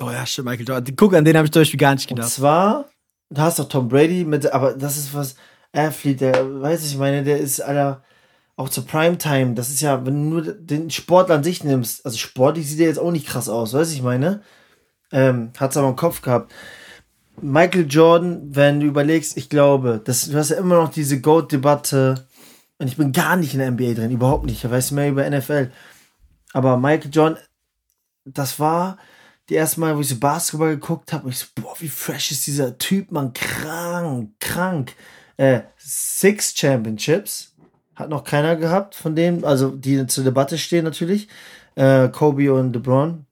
Oh 0.00 0.10
ja, 0.10 0.26
stimmt, 0.26 0.48
Michael 0.48 0.66
Jordan. 0.68 0.96
Guck, 0.96 1.14
an 1.14 1.24
den 1.24 1.36
habe 1.36 1.46
ich 1.46 1.52
zum 1.52 1.60
Beispiel 1.62 1.78
gar 1.80 1.94
nicht 1.94 2.10
Und 2.10 2.16
gedacht. 2.16 2.30
zwar, 2.32 2.86
da 3.30 3.42
hast 3.42 3.58
du 3.58 3.64
Tom 3.64 3.88
Brady 3.88 4.24
mit, 4.24 4.50
aber 4.52 4.74
das 4.74 4.96
ist 4.96 5.14
was, 5.14 5.36
Athlete, 5.72 6.32
der, 6.32 6.62
weiß 6.62 6.84
ich 6.86 6.96
meine, 6.96 7.24
der 7.24 7.38
ist 7.38 7.60
aller, 7.60 8.02
auch 8.56 8.68
zur 8.68 8.86
Primetime, 8.86 9.54
das 9.54 9.70
ist 9.70 9.80
ja, 9.80 10.04
wenn 10.06 10.14
du 10.30 10.40
nur 10.40 10.42
den 10.54 10.90
Sportler 10.90 11.36
an 11.36 11.44
sich 11.44 11.64
nimmst, 11.64 12.04
also 12.06 12.16
sportlich 12.16 12.68
sieht 12.68 12.80
er 12.80 12.86
jetzt 12.86 12.98
auch 12.98 13.10
nicht 13.10 13.26
krass 13.26 13.48
aus, 13.48 13.72
weiß 13.74 13.92
ich 13.92 14.02
meine, 14.02 14.42
ähm, 15.12 15.50
hat's 15.58 15.76
aber 15.76 15.88
im 15.88 15.96
Kopf 15.96 16.22
gehabt. 16.22 16.52
Michael 17.40 17.86
Jordan, 17.88 18.54
wenn 18.54 18.78
du 18.78 18.86
überlegst, 18.86 19.36
ich 19.36 19.48
glaube, 19.48 20.00
das, 20.04 20.28
du 20.28 20.38
hast 20.38 20.50
ja 20.50 20.56
immer 20.56 20.76
noch 20.76 20.90
diese 20.90 21.20
GOAT-Debatte, 21.20 22.26
und 22.78 22.88
ich 22.88 22.96
bin 22.96 23.12
gar 23.12 23.36
nicht 23.36 23.54
in 23.54 23.60
der 23.60 23.70
NBA 23.70 23.94
drin, 23.94 24.10
überhaupt 24.10 24.44
nicht, 24.44 24.64
ich 24.64 24.70
weiß 24.70 24.90
mehr 24.92 25.08
über 25.08 25.28
NFL, 25.28 25.70
aber 26.52 26.76
Michael 26.76 27.10
Jordan, 27.12 27.38
das 28.24 28.60
war 28.60 28.98
die 29.48 29.54
erste 29.54 29.80
Mal, 29.80 29.96
wo 29.96 30.00
ich 30.00 30.08
so 30.08 30.16
Basketball 30.16 30.70
geguckt 30.70 31.12
habe, 31.12 31.28
ich 31.28 31.38
so, 31.38 31.46
boah, 31.54 31.74
wie 31.78 31.88
fresh 31.88 32.30
ist 32.30 32.46
dieser 32.46 32.78
Typ, 32.78 33.12
man, 33.12 33.32
krank, 33.32 34.30
krank. 34.40 34.94
Äh, 35.36 35.60
Six 35.76 36.54
Championships 36.56 37.54
hat 37.94 38.08
noch 38.08 38.24
keiner 38.24 38.56
gehabt 38.56 38.94
von 38.94 39.14
denen, 39.14 39.44
also 39.44 39.70
die 39.70 40.06
zur 40.06 40.24
Debatte 40.24 40.58
stehen 40.58 40.84
natürlich. 40.84 41.28
Äh, 41.74 42.08
Kobe 42.08 42.52
und 42.52 42.72
LeBron. 42.72 43.26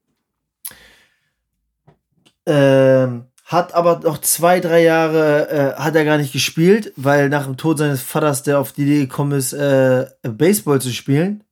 Ähm, 2.45 3.27
hat 3.45 3.75
aber 3.75 4.01
noch 4.01 4.19
zwei, 4.19 4.61
drei 4.61 4.83
Jahre 4.83 5.49
äh, 5.49 5.81
hat 5.81 5.95
er 5.95 6.05
gar 6.05 6.17
nicht 6.19 6.33
gespielt, 6.33 6.93
weil 6.97 7.29
nach 7.29 7.45
dem 7.45 7.57
Tod 7.57 7.79
seines 7.79 8.03
Vaters 8.03 8.43
der 8.43 8.59
auf 8.59 8.73
die 8.73 8.83
Idee 8.83 9.01
gekommen 9.01 9.33
ist, 9.33 9.53
äh, 9.53 10.07
Baseball 10.23 10.81
zu 10.81 10.91
spielen. 10.91 11.45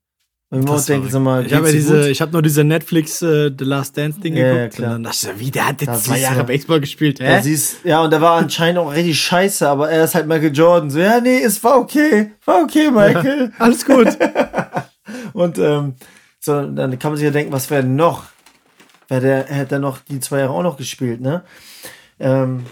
Und 0.52 0.60
ich 0.60 0.66
muss 0.66 0.86
denken, 0.86 1.08
sag 1.08 1.22
mal, 1.22 1.46
ich 1.46 1.54
habe 1.54 1.66
ja 1.66 1.72
diese, 1.72 2.10
ich 2.10 2.20
habe 2.20 2.32
nur 2.32 2.42
diese 2.42 2.64
Netflix 2.64 3.22
äh, 3.22 3.52
The 3.56 3.64
Last 3.64 3.96
Dance 3.96 4.18
Ding 4.18 4.36
Ja, 4.36 4.46
ja, 4.46 4.54
geguckt. 4.54 4.74
klar. 4.74 4.96
Und 4.96 5.04
dann 5.04 5.12
dachte 5.12 5.16
ich, 5.28 5.32
so, 5.34 5.40
wie 5.46 5.50
der 5.52 5.68
hat 5.68 5.80
jetzt 5.80 6.04
zwei 6.06 6.18
Jahre. 6.18 6.42
Baseball 6.42 6.80
gespielt, 6.80 7.20
Ja, 7.20 7.26
hä? 7.36 7.40
siehst, 7.42 7.84
ja, 7.84 8.02
und 8.02 8.10
der 8.10 8.20
war 8.20 8.36
anscheinend 8.36 8.78
auch 8.80 8.92
richtig 8.92 9.20
scheiße, 9.20 9.68
aber 9.68 9.90
er 9.90 10.02
ist 10.04 10.16
halt 10.16 10.26
Michael 10.26 10.52
Jordan. 10.52 10.90
So, 10.90 10.98
ja, 10.98 11.20
nee, 11.20 11.40
es 11.40 11.62
war 11.62 11.78
okay. 11.78 12.32
War 12.44 12.62
okay, 12.64 12.90
Michael. 12.90 13.52
Alles 13.58 13.84
gut. 13.86 14.08
Und 15.32 15.58
ähm, 15.58 15.94
so, 16.40 16.60
dann 16.66 16.98
kann 16.98 17.12
man 17.12 17.16
sich 17.18 17.24
ja 17.26 17.30
denken, 17.30 17.52
was 17.52 17.70
wäre 17.70 17.84
noch? 17.84 18.24
Wäre 19.08 19.20
der, 19.20 19.44
hätte 19.46 19.76
er 19.76 19.78
noch 19.80 19.98
die 19.98 20.18
zwei 20.20 20.40
Jahre 20.40 20.52
auch 20.52 20.62
noch 20.62 20.76
gespielt, 20.76 21.20
ne? 21.20 21.42
Ähm, 22.18 22.64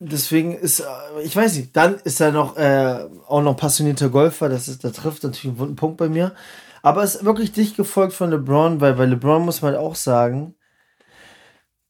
deswegen 0.00 0.56
ist, 0.56 0.80
äh, 0.80 0.84
ich 1.22 1.36
weiß 1.36 1.56
nicht, 1.56 1.76
dann 1.76 1.96
ist 2.04 2.20
er 2.20 2.32
noch 2.32 2.56
äh, 2.56 3.06
auch 3.28 3.42
noch 3.42 3.56
passionierter 3.56 4.08
Golfer, 4.08 4.48
das 4.48 4.66
ist, 4.68 4.82
da 4.82 4.90
trifft 4.90 5.22
natürlich 5.22 5.46
einen 5.46 5.58
wunden 5.58 5.76
Punkt 5.76 5.98
bei 5.98 6.08
mir. 6.08 6.34
Aber 6.82 7.04
ist 7.04 7.24
wirklich 7.24 7.52
dicht 7.52 7.76
gefolgt 7.76 8.14
von 8.14 8.30
LeBron, 8.30 8.80
weil 8.80 8.94
bei 8.94 9.04
LeBron 9.04 9.44
muss 9.44 9.60
man 9.60 9.76
auch 9.76 9.94
sagen, 9.94 10.54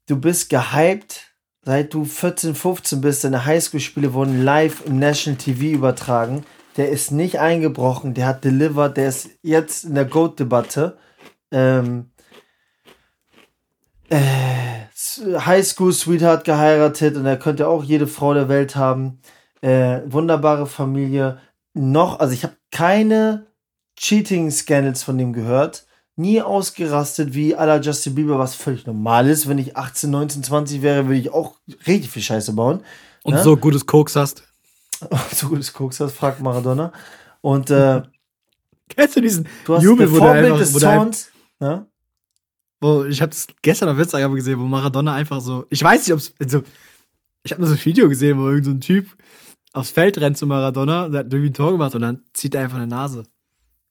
du 0.09 0.21
bist 0.21 0.51
gehypt, 0.51 1.33
seit 1.63 1.95
du 1.95 2.05
14, 2.05 2.57
15 2.57 3.01
bist, 3.01 3.23
deine 3.23 3.47
Highschool-Spiele 3.47 4.13
wurden 4.13 4.43
live 4.43 4.85
im 4.85 4.99
National 4.99 5.39
TV 5.39 5.77
übertragen. 5.77 6.45
Der 6.77 6.89
ist 6.89 7.13
nicht 7.13 7.39
eingebrochen, 7.39 8.15
der 8.15 8.27
hat 8.27 8.45
delivered, 8.45 8.97
der 8.97 9.09
ist 9.09 9.31
jetzt 9.43 9.85
in 9.85 9.95
der 9.95 10.07
GOAT-Debatte. 10.07 10.99
Ähm, 11.53 12.11
äh, 14.11 14.87
Highschool-Sweetheart 15.39 16.45
geheiratet 16.45 17.17
und 17.17 17.27
er 17.27 17.39
könnte 17.39 17.69
auch 17.69 17.85
jede 17.85 18.07
Frau 18.07 18.35
der 18.35 18.49
Welt 18.49 18.77
haben. 18.77 19.21
Äh, 19.61 20.01
wunderbare 20.07 20.67
Familie. 20.67 21.39
Noch, 21.75 22.21
also 22.21 22.35
ich 22.35 22.43
habe 22.43 22.57
keine 22.71 23.47
Cheating-Scandals 23.97 25.03
von 25.03 25.19
dem 25.19 25.33
gehört. 25.33 25.87
Nie 26.17 26.43
ausgerastet 26.43 27.35
wie 27.35 27.57
à 27.57 27.65
la 27.65 27.81
Justin 27.81 28.15
Bieber, 28.15 28.39
was 28.39 28.55
völlig 28.55 28.87
normal 28.87 29.29
ist. 29.29 29.49
Wenn 29.49 29.59
ich 29.59 29.77
18, 29.77 30.11
19, 30.11 30.43
20 30.43 30.83
wäre, 30.83 31.07
würde 31.07 31.21
ich 31.21 31.33
auch 31.33 31.55
richtig 31.87 32.11
viel 32.11 32.23
Scheiße 32.23 32.53
bauen. 32.53 32.83
Und 33.23 33.35
Ne? 33.35 33.43
so 33.43 33.57
gutes 33.57 33.87
Koks 33.87 34.17
hast. 34.17 34.43
so 35.35 35.49
gutes 35.49 35.73
Koks 35.73 36.01
hast, 36.01 36.13
fragt 36.15 36.41
Maradona. 36.41 36.93
Und 37.41 37.71
äh, 37.71 38.03
Kennst 38.89 39.17
du 39.17 39.21
diesen 39.21 39.49
du 39.65 39.77
hast 39.77 39.83
Jubel, 39.83 40.11
wo 40.11 40.17
der 40.17 40.27
Vorbild 40.27 40.45
einfach, 40.47 40.59
des 40.59 40.75
wo 40.75 40.79
der, 40.79 40.95
Sounds. 40.95 41.31
Ne? 41.61 41.87
Wo, 42.81 43.05
ich 43.05 43.21
habe 43.23 43.35
gestern 43.63 43.89
auf 43.89 43.99
Instagram 43.99 44.35
gesehen, 44.35 44.59
wo 44.59 44.65
Maradona 44.65 45.15
einfach 45.15 45.41
so, 45.41 45.67
ich 45.71 45.83
weiß 45.83 46.07
nicht, 46.07 46.13
ob 46.13 46.19
es, 46.19 46.35
also, 46.41 46.63
ich 47.43 47.53
habe 47.53 47.61
nur 47.63 47.69
so 47.71 47.75
ein 47.77 47.85
Video 47.85 48.09
gesehen, 48.09 48.39
wo 48.39 48.49
irgendein 48.49 48.65
so 48.65 48.71
ein 48.73 48.81
Typ 48.81 49.07
aufs 49.73 49.91
Feld 49.91 50.19
rennt 50.21 50.37
zu 50.37 50.47
Maradona, 50.47 51.09
der 51.09 51.21
hat 51.21 51.27
irgendwie 51.33 51.51
ein 51.51 51.55
Tor 51.55 51.73
gemacht 51.73 51.95
und 51.95 52.03
dann 52.03 52.23
zieht 52.33 52.55
er 52.55 52.63
einfach 52.63 52.77
eine 52.79 52.87
Nase. 52.87 53.25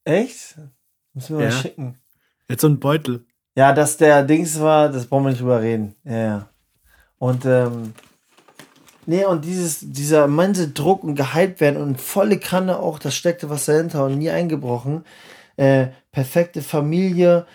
Echt? 0.03 0.57
Müssen 1.13 1.37
wir 1.37 1.45
Ja. 1.45 1.51
mal 1.51 1.61
schicken. 1.61 1.95
Jetzt 2.49 2.61
so 2.61 2.67
ein 2.67 2.79
Beutel. 2.79 3.25
Ja, 3.55 3.73
dass 3.73 3.97
der 3.97 4.23
Dings 4.23 4.59
war, 4.59 4.89
das 4.89 5.05
brauchen 5.07 5.25
wir 5.25 5.29
nicht 5.31 5.41
drüber 5.41 5.61
reden. 5.61 5.95
Ja, 6.03 6.17
ja. 6.17 6.49
Und, 7.17 7.45
ähm, 7.45 7.93
nee, 9.05 9.25
und 9.25 9.43
dieses, 9.45 9.79
dieser 9.81 10.25
immense 10.25 10.69
Druck 10.69 11.03
und 11.03 11.15
gehypt 11.15 11.59
werden 11.59 11.81
und 11.81 11.99
volle 11.99 12.39
Kanne 12.39 12.79
auch, 12.79 12.99
das 12.99 13.15
steckte 13.15 13.49
was 13.49 13.65
dahinter 13.65 14.05
und 14.05 14.17
nie 14.17 14.29
eingebrochen. 14.29 15.03
Äh, 15.57 15.87
perfekte 16.11 16.61
Familie. 16.61 17.45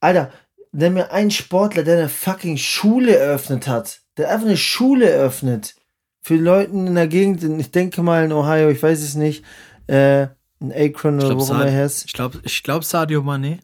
Alter, 0.00 0.32
nenn 0.72 0.94
mir 0.94 1.12
einen 1.12 1.30
Sportler, 1.30 1.82
der 1.84 1.98
eine 1.98 2.08
fucking 2.08 2.56
Schule 2.56 3.16
eröffnet 3.16 3.68
hat. 3.68 4.00
Der 4.16 4.30
einfach 4.30 4.46
eine 4.46 4.56
Schule 4.56 5.08
eröffnet. 5.08 5.74
Für 6.20 6.36
Leute 6.36 6.70
in 6.72 6.94
der 6.94 7.08
Gegend, 7.08 7.42
ich 7.42 7.70
denke 7.70 8.02
mal 8.02 8.24
in 8.24 8.32
Ohio, 8.32 8.68
ich 8.70 8.82
weiß 8.82 9.02
es 9.02 9.14
nicht, 9.14 9.44
äh, 9.86 10.28
in 10.60 10.72
Akron 10.72 11.18
Ich 11.18 11.24
oder 11.24 11.34
glaube, 11.34 11.48
wo 11.48 11.52
immer 11.54 11.66
er 11.66 11.86
ist. 11.86 12.04
ich 12.06 12.12
glaub, 12.12 12.38
ich 12.42 12.62
glaub 12.62 12.84
Sadio 12.84 13.20
Mané. 13.20 13.58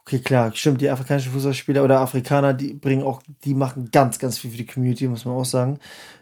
Okay, 0.00 0.18
klar, 0.18 0.52
stimmt. 0.54 0.80
Die 0.80 0.90
afrikanischen 0.90 1.32
Fußballspieler 1.32 1.84
oder 1.84 2.00
Afrikaner, 2.00 2.52
die 2.54 2.74
bringen 2.74 3.02
auch, 3.04 3.22
die 3.44 3.54
machen 3.54 3.90
ganz, 3.92 4.18
ganz 4.18 4.38
viel 4.38 4.50
für 4.50 4.56
die 4.56 4.66
Community, 4.66 5.06
muss 5.06 5.24
man 5.24 5.34
auch 5.34 5.44
sagen. 5.44 5.78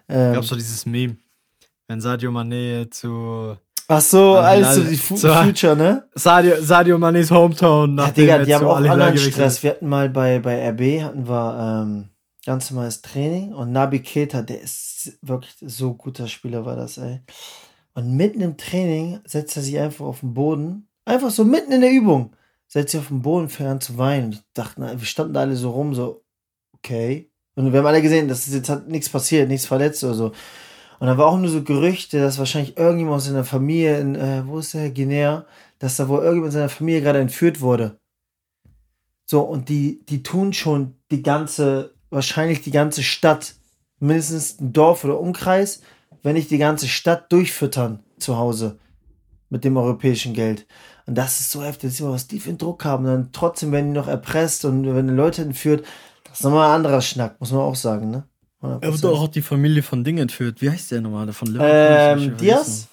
Ähm, 0.08 0.34
Gab 0.34 0.44
so 0.44 0.54
dieses 0.54 0.84
Meme. 0.86 1.16
Wenn 1.88 2.00
Sadio 2.00 2.30
Mané 2.30 2.90
zu 2.90 3.56
ach 3.90 4.00
so, 4.00 4.34
Also, 4.36 4.40
alles 4.40 4.74
so 4.76 4.84
die 4.84 4.96
Fu 4.96 5.16
so- 5.16 5.32
Future, 5.34 5.76
ne? 5.76 6.08
Sadio, 6.14 6.54
Sadio 6.60 6.96
Manés 6.96 7.30
Hometown 7.30 7.96
Ja, 7.98 8.10
Digga, 8.10 8.38
die 8.44 8.54
haben 8.54 8.62
so 8.62 8.70
auch 8.70 8.76
alle 8.76 8.90
anderen 8.90 9.18
Stress. 9.18 9.62
Wir 9.62 9.70
hatten 9.72 9.88
mal 9.88 10.08
bei, 10.08 10.38
bei 10.38 10.68
RB, 10.70 11.02
hatten 11.02 11.28
wir 11.28 11.82
ähm, 11.84 12.08
ganz 12.46 12.70
normales 12.70 13.02
Training 13.02 13.52
und 13.52 13.72
Nabi 13.72 14.02
Keita, 14.02 14.42
der 14.42 14.60
ist 14.60 15.18
wirklich 15.22 15.54
so 15.60 15.94
guter 15.94 16.26
Spieler 16.28 16.64
war 16.64 16.76
das, 16.76 16.98
ey. 16.98 17.20
Und 17.94 18.16
mitten 18.16 18.40
im 18.40 18.56
Training 18.56 19.20
setzt 19.26 19.56
er 19.56 19.62
sich 19.62 19.78
einfach 19.78 20.04
auf 20.06 20.20
den 20.20 20.32
Boden, 20.34 20.88
einfach 21.04 21.30
so 21.30 21.44
mitten 21.44 21.72
in 21.72 21.80
der 21.80 21.90
Übung, 21.92 22.34
setzt 22.68 22.92
sich 22.92 23.00
auf 23.00 23.08
den 23.08 23.22
Boden, 23.22 23.48
fängt 23.48 23.68
an 23.68 23.80
zu 23.80 23.98
weinen. 23.98 24.32
Ich 24.32 24.40
dachte, 24.54 24.80
wir 24.80 25.06
standen 25.06 25.34
da 25.34 25.40
alle 25.40 25.56
so 25.56 25.70
rum, 25.70 25.94
so, 25.94 26.22
okay. 26.72 27.30
Und 27.56 27.72
wir 27.72 27.80
haben 27.80 27.86
alle 27.86 28.00
gesehen, 28.00 28.28
dass 28.28 28.46
jetzt 28.46 28.68
hat 28.70 28.88
nichts 28.88 29.08
passiert, 29.08 29.48
nichts 29.48 29.66
verletzt 29.66 30.02
oder 30.04 30.14
so. 30.14 30.32
Und 31.00 31.06
da 31.06 31.16
war 31.16 31.28
auch 31.28 31.38
nur 31.38 31.48
so 31.48 31.64
Gerüchte, 31.64 32.20
dass 32.20 32.38
wahrscheinlich 32.38 32.76
irgendjemand 32.76 33.16
aus 33.16 33.24
seiner 33.24 33.44
Familie 33.44 33.98
in, 33.98 34.14
äh, 34.16 34.46
wo 34.46 34.58
ist 34.58 34.74
der, 34.74 34.90
Guinea, 34.90 35.46
dass 35.78 35.96
da 35.96 36.08
wohl 36.08 36.18
irgendjemand 36.18 36.52
in 36.52 36.58
seiner 36.58 36.68
Familie 36.68 37.00
gerade 37.00 37.20
entführt 37.20 37.62
wurde. 37.62 37.98
So, 39.24 39.40
und 39.40 39.70
die, 39.70 40.04
die 40.04 40.22
tun 40.22 40.52
schon 40.52 40.96
die 41.10 41.22
ganze, 41.22 41.94
wahrscheinlich 42.10 42.60
die 42.60 42.70
ganze 42.70 43.02
Stadt, 43.02 43.54
mindestens 43.98 44.60
ein 44.60 44.74
Dorf 44.74 45.02
oder 45.04 45.18
Umkreis, 45.18 45.80
wenn 46.22 46.34
nicht 46.34 46.50
die 46.50 46.58
ganze 46.58 46.86
Stadt 46.86 47.32
durchfüttern 47.32 48.00
zu 48.18 48.36
Hause 48.36 48.78
mit 49.48 49.64
dem 49.64 49.78
europäischen 49.78 50.34
Geld. 50.34 50.66
Und 51.06 51.14
das 51.14 51.40
ist 51.40 51.50
so 51.50 51.62
heftig, 51.62 51.90
dass 51.90 51.96
sie 51.96 52.04
was 52.04 52.26
die 52.26 52.40
für 52.40 52.50
einen 52.50 52.58
Druck 52.58 52.84
haben. 52.84 53.06
Und 53.06 53.10
dann 53.10 53.32
trotzdem 53.32 53.72
werden 53.72 53.94
die 53.94 53.98
noch 53.98 54.08
erpresst 54.08 54.66
und 54.66 54.94
wenn 54.94 55.08
die 55.08 55.14
Leute 55.14 55.42
entführt, 55.42 55.86
das 56.24 56.40
ist 56.40 56.44
nochmal 56.44 56.68
ein 56.68 56.76
anderer 56.76 57.00
Schnack, 57.00 57.40
muss 57.40 57.52
man 57.52 57.62
auch 57.62 57.74
sagen, 57.74 58.10
ne? 58.10 58.24
Er 58.62 58.92
wurde 58.92 59.08
auch 59.10 59.28
die 59.28 59.42
Familie 59.42 59.82
von 59.82 60.04
Ding 60.04 60.18
entführt. 60.18 60.60
Wie 60.60 60.70
heißt 60.70 60.90
der 60.90 61.00
nochmal? 61.00 61.32
Von 61.32 61.48
Liverpool? 61.48 62.22
Ähm, 62.28 62.36
Diaz? 62.36 62.88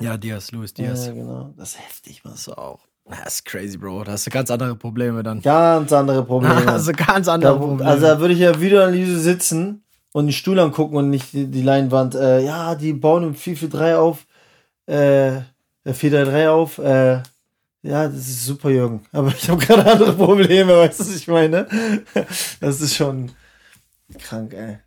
Ja, 0.00 0.16
Diaz, 0.16 0.50
Luis 0.52 0.72
Diaz. 0.72 1.06
Ja, 1.06 1.12
genau. 1.12 1.52
Das 1.56 1.70
ist 1.70 1.80
heftig. 1.80 2.20
Das 2.24 2.34
ist 2.34 2.48
auch. 2.56 2.80
Das 3.08 3.34
ist 3.36 3.44
crazy, 3.46 3.76
Bro. 3.78 4.04
Da 4.04 4.12
hast 4.12 4.26
du 4.26 4.30
ganz 4.30 4.50
andere 4.50 4.76
Probleme 4.76 5.22
dann. 5.22 5.40
Ganz 5.42 5.92
andere 5.92 6.24
Probleme. 6.24 6.66
Also 6.72 6.92
ganz 6.92 7.26
Da, 7.26 7.34
andere 7.34 7.60
wo- 7.60 7.66
Probleme. 7.68 7.90
also 7.90 8.06
da 8.06 8.20
würde 8.20 8.34
ich 8.34 8.40
ja 8.40 8.60
Videoanalyse 8.60 9.18
sitzen 9.18 9.82
und 10.12 10.26
den 10.26 10.32
Stuhl 10.32 10.58
angucken 10.58 10.96
und 10.96 11.10
nicht 11.10 11.32
die, 11.32 11.46
die 11.46 11.62
Leinwand. 11.62 12.14
Äh, 12.14 12.44
ja, 12.44 12.74
die 12.74 12.92
bauen 12.92 13.24
im 13.24 13.34
443 13.34 13.94
auf, 13.96 14.26
äh, 14.86 15.40
433 15.90 16.48
auf. 16.48 16.78
Äh, 16.78 17.22
ja, 17.82 18.06
das 18.08 18.16
ist 18.28 18.44
super, 18.44 18.70
Jürgen. 18.70 19.02
Aber 19.12 19.28
ich 19.36 19.48
habe 19.48 19.60
gerade 19.64 19.90
andere 19.90 20.12
Probleme, 20.14 20.76
weißt 20.76 21.00
du, 21.00 21.04
was 21.04 21.14
ich 21.16 21.28
meine? 21.28 21.66
Das 22.60 22.80
ist 22.80 22.94
schon 22.94 23.30
krank, 24.18 24.54
ey. 24.54 24.78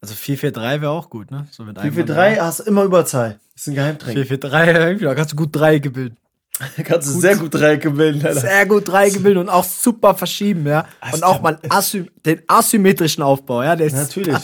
also 0.00 0.14
443 0.14 0.82
wäre 0.82 0.90
auch 0.92 1.08
gut, 1.10 1.30
ne? 1.30 1.46
So 1.50 1.64
mit 1.64 1.78
einem 1.78 1.92
443 1.92 2.40
hast 2.42 2.60
du 2.60 2.62
immer 2.64 2.84
Überzahl. 2.84 3.38
Das 3.54 3.62
ist 3.62 3.68
ein 3.68 3.74
Geheimtrick. 3.74 4.26
443, 4.26 4.76
irgendwie, 4.76 5.04
da 5.04 5.14
kannst 5.14 5.32
du 5.32 5.36
gut 5.36 5.50
drei 5.52 5.78
gebildet. 5.78 6.18
Kannst 6.84 7.08
du 7.08 7.18
sehr 7.18 7.34
gut 7.36 7.52
Dreiecke 7.52 7.90
bilden, 7.90 8.24
Alter. 8.24 8.38
Sehr 8.38 8.64
gut 8.66 8.86
drei 8.86 9.10
gebildet 9.10 9.42
und 9.42 9.48
auch 9.48 9.64
super 9.64 10.14
verschieben, 10.14 10.64
ja. 10.68 10.86
Und 11.12 11.24
auch 11.24 11.42
mal 11.42 11.58
asy 11.68 12.08
den 12.24 12.42
asymmetrischen 12.46 13.24
Aufbau, 13.24 13.64
ja. 13.64 13.74
Der 13.74 13.88
ist 13.88 13.94
Natürlich. 13.96 14.36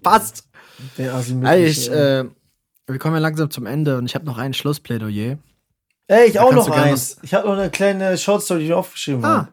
Passt. 0.00 0.44
Der 0.96 1.12
asymmetrische, 1.14 1.66
ich, 1.66 1.90
äh, 1.90 2.24
wir 2.86 2.98
kommen 3.00 3.14
ja 3.16 3.20
langsam 3.20 3.50
zum 3.50 3.66
Ende 3.66 3.98
und 3.98 4.06
ich 4.06 4.14
habe 4.14 4.24
noch 4.26 4.38
ein 4.38 4.54
Schlussplädoyer. 4.54 5.38
Ey, 6.06 6.28
ich 6.28 6.38
auch 6.38 6.50
kannst 6.50 6.68
noch 6.68 6.76
eins. 6.76 7.16
Ich 7.22 7.34
habe 7.34 7.48
noch 7.48 7.58
eine 7.58 7.68
kleine 7.70 8.16
Shortstory, 8.16 8.60
die 8.60 8.66
ich 8.66 8.72
aufgeschrieben 8.72 9.24
Ah. 9.24 9.28
habe. 9.28 9.48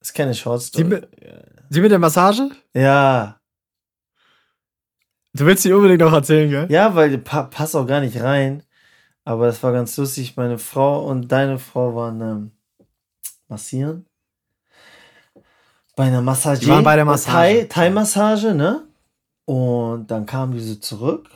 Das 0.00 0.10
ist 0.10 0.14
keine 0.14 0.32
Die 0.32 0.38
Shortstory. 0.38 0.84
mit, 0.84 1.08
die 1.70 1.80
mit 1.80 1.90
der 1.90 1.98
Massage? 1.98 2.50
Ja. 2.74 3.40
Du 5.34 5.44
willst 5.46 5.64
die 5.64 5.72
unbedingt 5.72 6.00
noch 6.00 6.12
erzählen, 6.12 6.48
gell? 6.50 6.66
Ja, 6.70 6.94
weil 6.94 7.10
die 7.10 7.18
pa 7.18 7.42
passt 7.44 7.76
auch 7.76 7.86
gar 7.86 8.00
nicht 8.00 8.20
rein. 8.20 8.62
Aber 9.24 9.46
das 9.46 9.62
war 9.62 9.72
ganz 9.72 9.96
lustig. 9.96 10.36
Meine 10.36 10.58
Frau 10.58 11.04
und 11.06 11.30
deine 11.30 11.58
Frau 11.58 11.94
waren 11.94 12.20
ähm, 12.20 12.50
massieren. 13.48 14.06
Bei 15.96 16.04
einer 16.04 16.22
Massage. 16.22 16.60
Die 16.60 16.68
waren 16.68 16.84
bei 16.84 16.96
der 16.96 17.04
Massage. 17.04 17.32
Thai- 17.32 17.64
Thai-Massage, 17.68 18.54
ne? 18.54 18.86
Und 19.44 20.10
dann 20.10 20.26
kamen 20.26 20.52
die 20.52 20.60
so 20.60 20.76
zurück. 20.76 21.28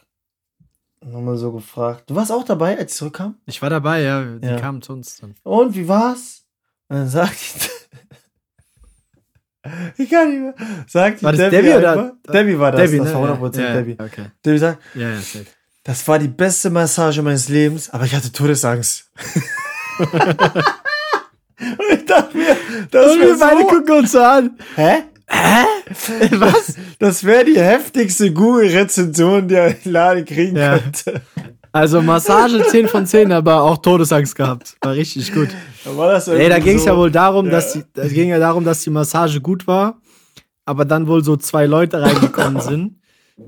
Und 1.01 1.15
haben 1.15 1.25
wir 1.25 1.37
so 1.37 1.53
gefragt. 1.53 2.09
Du 2.09 2.15
warst 2.15 2.31
auch 2.31 2.45
dabei, 2.45 2.79
als 2.79 2.93
sie 2.93 2.99
zurückkam? 2.99 3.37
Ich 3.47 3.61
war 3.61 3.71
dabei, 3.71 4.03
ja. 4.03 4.23
Die 4.25 4.47
Ja. 4.47 4.57
kamen 4.59 4.81
zu 4.83 4.93
uns 4.93 5.17
dann. 5.17 5.35
Und 5.43 5.75
wie 5.75 5.89
war's? 5.89 6.45
Und 6.89 6.97
dann 6.97 7.09
sagt 7.09 7.37
die. 7.41 7.69
Ich 9.97 10.11
kann 10.11 10.29
nicht 10.31 10.41
mehr. 10.41 10.55
Sagt 10.89 11.21
die 11.21 11.25
War 11.25 11.33
das 11.33 11.51
Debbie, 11.51 11.67
Debbie 11.69 11.79
oder- 11.79 12.13
Debbie 12.33 12.59
war 12.59 12.73
das. 12.73 12.81
Debbie, 12.81 12.99
das 12.99 13.15
war 13.15 13.39
100% 13.41 13.61
ja, 13.61 13.73
Debbie. 13.75 13.97
Okay. 13.99 14.27
Debbie 14.45 14.59
sagt, 14.59 14.79
Ja, 14.95 15.11
ja, 15.11 15.17
safe. 15.17 15.47
das 15.85 16.09
war 16.09 16.19
die 16.19 16.29
beste 16.29 16.71
Massage 16.71 17.23
meines 17.23 17.49
Lebens, 17.49 17.89
aber 17.91 18.05
ich 18.05 18.15
hatte 18.15 18.33
Todesangst. 18.33 19.05
Und 21.61 21.93
ich 21.93 22.05
dachte 22.07 22.37
mir, 22.37 22.57
das 22.91 23.13
Und 23.13 23.21
wir 23.21 23.39
beide 23.39 23.61
so, 23.61 23.67
gucken 23.67 23.95
uns 23.99 24.13
so 24.13 24.21
an. 24.21 24.59
Hä? 24.75 25.03
Hä? 25.29 25.65
Was? 26.33 26.75
Das 26.99 27.23
wäre 27.25 27.45
die 27.45 27.59
heftigste 27.61 28.33
Google-Rezension, 28.33 29.47
die 29.49 29.57
ein 29.59 29.77
Laden 29.85 30.25
kriegen 30.25 30.57
Ja. 30.57 30.79
könnte. 30.79 31.23
Also 31.73 32.03
Massage 32.03 32.63
10 32.67 32.87
von 32.89 33.07
10, 33.07 33.33
aber 33.33 33.63
auch 33.63 33.79
Todesangst 33.79 34.37
gehabt. 34.37 34.77
War 34.83 34.93
richtig 34.93 35.33
gut. 35.33 35.49
Da 35.85 35.97
war 35.97 36.13
das 36.13 36.29
Ey, 36.29 36.49
da 36.49 36.59
ging 36.59 36.77
es 36.77 36.83
so, 36.85 36.91
ja 36.91 36.97
wohl 36.97 37.11
darum, 37.11 37.47
Ja. 37.47 37.53
dass 37.53 37.73
die, 37.73 37.83
es 37.95 38.13
ging 38.13 38.29
ja 38.29 38.39
darum, 38.39 38.63
dass 38.65 38.83
die 38.83 38.91
Massage 38.91 39.41
gut 39.41 39.67
war, 39.67 40.01
aber 40.67 40.85
dann 40.85 41.07
wohl 41.07 41.25
so 41.25 41.37
zwei 41.37 41.65
Leute 41.67 42.01
reingekommen 42.03 42.61
sind. 42.61 42.99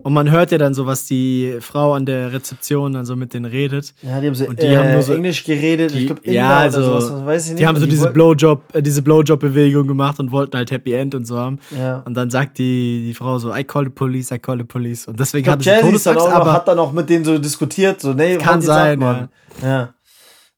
Und 0.02 0.12
man 0.14 0.30
hört 0.30 0.50
ja 0.50 0.56
dann 0.58 0.72
so, 0.74 0.86
was 0.86 1.04
die 1.06 1.56
Frau 1.60 1.92
an 1.92 2.06
der 2.06 2.32
Rezeption 2.32 2.94
dann 2.94 3.04
so 3.04 3.16
mit 3.16 3.34
denen 3.34 3.44
redet. 3.44 3.94
Ja, 4.02 4.18
die 4.20 4.26
haben 4.28 4.34
so, 4.34 4.46
Und 4.46 4.60
die 4.60 4.66
äh, 4.66 4.76
haben 4.76 4.92
nur 4.92 5.02
so- 5.02 5.12
Englisch 5.14 5.44
geredet. 5.44 5.92
Die, 5.94 5.98
ich 6.00 6.06
glaub, 6.06 6.26
ja, 6.26 6.46
oder 6.46 6.56
also, 6.56 6.82
sowas, 7.00 7.26
weiß 7.26 7.44
ich 7.44 7.50
nicht. 7.52 7.60
die 7.60 7.66
haben 7.66 7.76
so 7.78 7.84
diese 7.86 8.02
wollten- 8.02 8.14
Blowjob, 8.14 8.62
äh, 8.74 8.82
diese 8.82 9.02
Blowjob-Bewegung 9.02 9.86
gemacht 9.86 10.18
und 10.20 10.32
wollten 10.32 10.56
halt 10.56 10.70
Happy 10.70 10.92
End 10.94 11.14
und 11.14 11.26
so 11.26 11.38
haben. 11.38 11.58
Ja. 11.78 11.98
Und 12.06 12.14
dann 12.14 12.30
sagt 12.30 12.58
die, 12.58 13.04
die 13.06 13.14
Frau 13.14 13.38
so, 13.38 13.54
I 13.54 13.62
call 13.62 13.84
the 13.84 13.90
police, 13.90 14.30
I 14.30 14.38
call 14.38 14.56
the 14.58 14.64
police. 14.64 15.06
Und 15.06 15.20
deswegen 15.20 15.44
glaub, 15.44 15.62
sie 15.62 15.68
Jazzy 15.68 15.80
ist 15.94 16.06
dann 16.06 16.14
Todesangst, 16.16 16.22
auch 16.22 16.28
noch, 16.30 16.40
aber 16.40 16.52
hat 16.54 16.66
dann 16.68 16.78
auch 16.78 16.92
mit 16.92 17.08
denen 17.10 17.24
so 17.24 17.38
diskutiert, 17.38 18.00
so, 18.00 18.14
nee, 18.14 18.38
Kann 18.38 18.62
sein, 18.62 18.98
sagt 18.98 19.00
man? 19.00 19.28
Ja. 19.62 19.94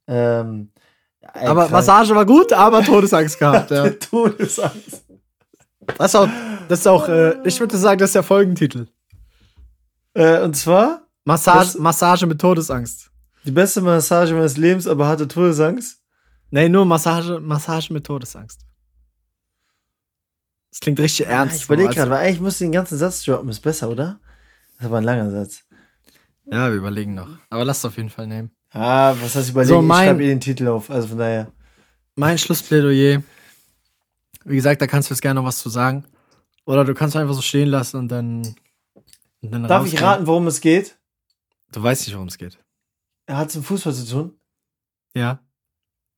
Ähm, 0.08 0.70
ey, 1.34 1.46
aber 1.46 1.62
krank. 1.62 1.72
Massage 1.72 2.14
war 2.14 2.24
gut, 2.24 2.52
aber 2.52 2.82
Todesangst 2.84 3.38
gehabt. 3.38 3.70
Ja. 3.72 3.90
Todesangst. 3.90 5.04
Das 5.98 6.06
ist 6.12 6.14
auch, 6.16 6.28
das 6.68 6.78
ist 6.80 6.86
auch 6.88 7.08
äh, 7.08 7.34
ich 7.44 7.58
würde 7.60 7.76
sagen, 7.76 7.98
das 7.98 8.10
ist 8.10 8.14
der 8.14 8.22
Folgentitel. 8.22 8.86
Äh, 10.16 10.40
und 10.42 10.56
zwar, 10.56 11.02
Massage, 11.24 11.78
Massage 11.78 12.26
mit 12.26 12.40
Todesangst. 12.40 13.10
die 13.44 13.50
beste 13.50 13.80
Massage 13.82 14.32
meines 14.34 14.56
Lebens, 14.56 14.86
aber 14.86 15.08
hatte 15.08 15.28
Todesangst. 15.28 16.00
Nee, 16.50 16.68
nur 16.68 16.86
Massage, 16.86 17.38
Massage 17.40 17.92
mit 17.92 18.04
Todesangst. 18.06 18.60
Das 20.70 20.80
klingt 20.80 21.00
richtig 21.00 21.26
ernst. 21.26 21.56
ich 21.56 21.64
überlege 21.64 21.94
gerade, 21.94 22.10
weil 22.10 22.26
eigentlich 22.26 22.40
müsste 22.40 22.64
ich 22.64 22.68
den 22.68 22.72
ganzen 22.72 22.98
Satz 22.98 23.24
droppen, 23.24 23.48
ist 23.48 23.60
besser, 23.60 23.88
oder? 23.88 24.20
Das 24.80 24.90
war 24.90 24.98
ein 24.98 25.04
langer 25.04 25.30
Satz. 25.30 25.64
Ja, 26.44 26.68
wir 26.70 26.76
überlegen 26.76 27.14
noch. 27.14 27.28
Aber 27.50 27.64
lass 27.64 27.78
es 27.78 27.84
auf 27.84 27.96
jeden 27.96 28.10
Fall 28.10 28.26
nehmen. 28.26 28.50
Ah, 28.70 29.14
was 29.20 29.34
heißt 29.34 29.50
überlegen? 29.50 29.74
So, 29.74 29.80
ich 29.80 29.86
mein- 29.86 30.08
schreibe 30.08 30.22
ihr 30.22 30.28
den 30.28 30.40
Titel 30.40 30.68
auf, 30.68 30.90
also 30.90 31.08
von 31.08 31.18
daher. 31.18 31.50
Mein 32.14 32.38
Schlussplädoyer. 32.38 33.22
Wie 34.44 34.56
gesagt, 34.56 34.80
da 34.80 34.86
kannst 34.86 35.10
du 35.10 35.14
jetzt 35.14 35.22
gerne 35.22 35.40
noch 35.40 35.46
was 35.46 35.58
zu 35.58 35.68
sagen. 35.68 36.04
Oder 36.66 36.84
du 36.84 36.94
kannst 36.94 37.16
einfach 37.16 37.34
so 37.34 37.42
stehen 37.42 37.68
lassen 37.68 37.96
und 37.96 38.08
dann. 38.08 38.54
Darf 39.50 39.86
ich 39.86 40.00
raten, 40.00 40.26
worum 40.26 40.46
es 40.46 40.60
geht? 40.60 40.98
Du 41.72 41.82
weißt 41.82 42.06
nicht, 42.06 42.14
worum 42.14 42.28
es 42.28 42.38
geht. 42.38 42.58
Er 43.26 43.38
hat 43.38 43.48
es 43.50 43.56
mit 43.56 43.64
Fußball 43.64 43.92
zu 43.94 44.08
tun. 44.08 44.38
Ja? 45.14 45.40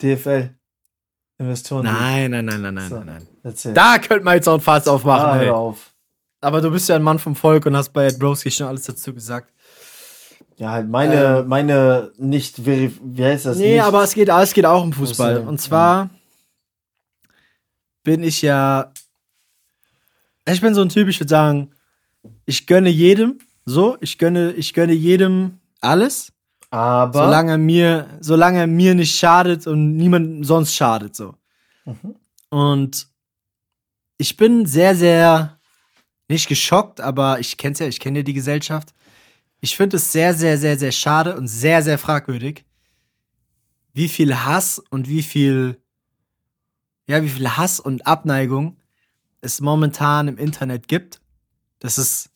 DFL. 0.03 0.55
Investoren. 1.39 1.85
Nein, 1.85 2.31
nein, 2.33 2.45
nein, 2.45 2.61
nein, 2.63 2.75
nein, 2.75 2.89
So. 2.89 2.97
nein, 2.97 3.07
nein. 3.07 3.29
Erzähl. 3.43 3.73
Da 3.75 3.99
könnte 3.99 4.25
man 4.25 4.35
jetzt 4.35 4.49
auch 4.49 4.55
ein 4.55 4.61
Fass 4.61 4.89
aufmachen. 4.89 5.27
ah, 5.27 5.39
ey. 5.39 5.47
hör 5.47 5.57
auf. 5.57 5.95
Aber 6.41 6.61
du 6.61 6.71
bist 6.71 6.89
ja 6.89 6.97
ein 6.97 7.03
Mann 7.03 7.19
vom 7.19 7.35
Volk 7.37 7.67
und 7.67 7.77
hast 7.77 7.91
bei 7.91 8.07
Ed 8.07 8.19
Broski 8.19 8.51
schon 8.51 8.67
alles 8.67 8.85
dazu 8.85 9.13
gesagt. 9.15 9.53
Ja, 10.57 10.73
halt 10.73 10.89
meine, 10.89 11.45
meine 11.47 12.13
nicht 12.19 12.65
wie 12.67 13.25
heißt 13.25 13.47
das? 13.47 13.57
Ähm. 13.57 13.63
Nee, 13.63 13.73
nicht 13.75 13.83
aber 13.83 14.03
es 14.03 14.15
geht, 14.15 14.29
es 14.29 14.53
geht 14.53 14.67
auch 14.67 14.83
um 14.83 14.93
Fußball. 14.93 15.35
Fußball, 15.37 15.49
Und 15.49 15.61
zwar 15.61 16.11
bin 18.03 18.23
ich 18.23 18.43
ja. 18.43 18.93
Ich 20.49 20.61
bin 20.61 20.75
so 20.75 20.83
ein 20.83 20.89
Typ, 20.89 21.09
ich 21.09 21.21
würde 21.21 21.29
sagen, 21.31 21.73
ich 22.47 22.67
gönne 22.67 22.89
jedem, 22.89 23.39
so, 23.65 23.97
ich 24.01 24.19
gönne, 24.19 24.53
ich 24.53 24.75
gönne 24.75 24.93
jedem 24.93 25.59
alles, 25.81 26.33
aber 26.71 27.25
solange 27.25 27.53
er 27.53 27.59
mir, 27.59 28.19
solange 28.21 28.67
mir 28.67 28.95
nicht 28.95 29.19
schadet 29.19 29.67
und 29.67 29.97
niemand 29.97 30.47
sonst 30.47 30.75
schadet, 30.75 31.17
so. 31.17 31.35
Mhm. 31.85 32.17
Und 32.51 33.09
ich 34.19 34.37
bin 34.37 34.67
sehr, 34.67 34.95
sehr, 34.95 35.59
nicht 36.29 36.49
geschockt, 36.49 37.01
aber 37.01 37.41
ich 37.41 37.57
kenn's 37.57 37.79
ja, 37.79 37.87
ich 37.87 38.01
kenne 38.01 38.19
ja 38.19 38.23
die 38.23 38.35
Gesellschaft. 38.35 38.93
Ich 39.61 39.77
finde 39.77 39.97
es 39.97 40.13
sehr, 40.13 40.35
sehr, 40.35 40.59
sehr, 40.59 40.79
sehr 40.79 40.93
schade 40.93 41.37
und 41.37 41.49
sehr, 41.49 41.83
sehr 41.83 41.99
fragwürdig, 41.99 42.65
wie 43.93 44.09
viel 44.09 44.35
Hass 44.35 44.79
und 44.91 45.09
wie 45.09 45.23
viel, 45.23 45.81
ja, 47.07 47.23
wie 47.23 47.29
viel 47.29 47.49
Hass 47.57 47.81
und 47.81 48.07
Abneigung 48.07 48.77
es 49.41 49.61
momentan 49.61 50.29
im 50.29 50.37
Internet 50.37 50.89
gibt. 50.89 51.21
Das 51.79 51.99
ist, 51.99 52.31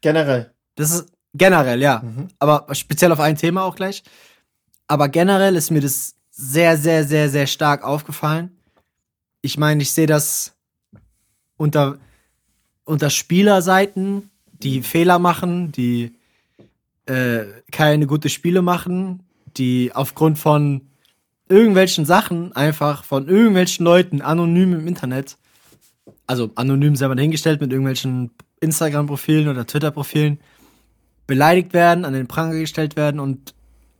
generell. 0.00 0.52
das 0.74 0.90
ist 0.90 1.12
generell, 1.34 1.80
ja. 1.80 2.02
Mhm. 2.02 2.28
Aber 2.38 2.66
speziell 2.74 3.12
auf 3.12 3.20
ein 3.20 3.36
Thema 3.36 3.64
auch 3.64 3.76
gleich. 3.76 4.02
Aber 4.86 5.08
generell 5.08 5.56
ist 5.56 5.70
mir 5.70 5.80
das 5.80 6.14
sehr, 6.30 6.76
sehr, 6.76 7.04
sehr, 7.04 7.28
sehr 7.28 7.46
stark 7.46 7.82
aufgefallen. 7.82 8.56
Ich 9.40 9.58
meine, 9.58 9.82
ich 9.82 9.92
sehe 9.92 10.06
das 10.06 10.54
unter, 11.56 11.98
unter 12.84 13.10
Spielerseiten, 13.10 14.30
die 14.52 14.82
Fehler 14.82 15.18
machen, 15.18 15.72
die 15.72 16.14
äh, 17.06 17.44
keine 17.70 18.06
gute 18.06 18.28
Spiele 18.28 18.62
machen, 18.62 19.22
die 19.56 19.92
aufgrund 19.94 20.38
von 20.38 20.82
irgendwelchen 21.48 22.04
Sachen 22.04 22.54
einfach 22.54 23.04
von 23.04 23.28
irgendwelchen 23.28 23.84
Leuten 23.84 24.20
anonym 24.20 24.74
im 24.74 24.86
Internet, 24.86 25.36
also 26.26 26.50
anonym 26.56 26.96
selber 26.96 27.14
dahingestellt 27.14 27.60
mit 27.60 27.70
irgendwelchen 27.70 28.30
Instagram-Profilen 28.60 29.48
oder 29.48 29.66
Twitter-Profilen, 29.66 30.38
beleidigt 31.26 31.72
werden, 31.72 32.04
an 32.04 32.12
den 32.12 32.28
Pranger 32.28 32.58
gestellt 32.58 32.96
werden 32.96 33.20
und 33.20 33.54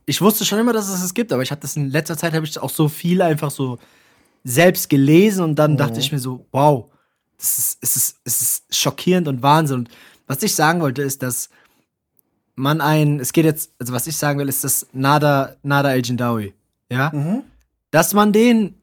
ich 0.05 0.21
wusste 0.21 0.45
schon 0.45 0.59
immer, 0.59 0.71
dass 0.71 0.87
es 0.87 1.01
das 1.01 1.13
gibt, 1.13 1.33
aber 1.33 1.43
ich 1.43 1.51
hatte 1.51 1.61
das 1.61 1.75
in 1.75 1.89
letzter 1.89 2.17
Zeit 2.17 2.33
habe 2.33 2.45
ich 2.45 2.57
auch 2.57 2.69
so 2.69 2.87
viel 2.87 3.21
einfach 3.21 3.51
so 3.51 3.77
selbst 4.45 4.89
gelesen 4.89 5.43
und 5.43 5.55
dann 5.55 5.75
dachte 5.75 5.99
ich 5.99 6.13
mir 6.13 6.19
so, 6.19 6.45
wow, 6.51 6.89
das 7.37 7.57
ist, 7.57 7.77
es 7.81 7.95
ist, 7.97 8.17
es 8.23 8.41
ist 8.41 8.75
schockierend 8.75 9.27
und 9.27 9.43
Wahnsinn. 9.43 9.79
Und 9.79 9.89
was 10.25 10.41
ich 10.43 10.55
sagen 10.55 10.79
wollte, 10.79 11.01
ist, 11.01 11.21
dass 11.21 11.49
man 12.55 12.79
ein, 12.79 13.19
es 13.19 13.33
geht 13.33 13.43
jetzt, 13.43 13.73
also 13.79 13.91
was 13.91 14.07
ich 14.07 14.15
sagen 14.15 14.39
will, 14.39 14.47
ist 14.47 14.63
das 14.63 14.87
Nada, 14.93 15.57
Nada 15.61 15.91
El 15.91 16.03
Jindawi, 16.03 16.53
ja? 16.89 17.11
Dass 17.91 18.13
man 18.13 18.31
den, 18.31 18.75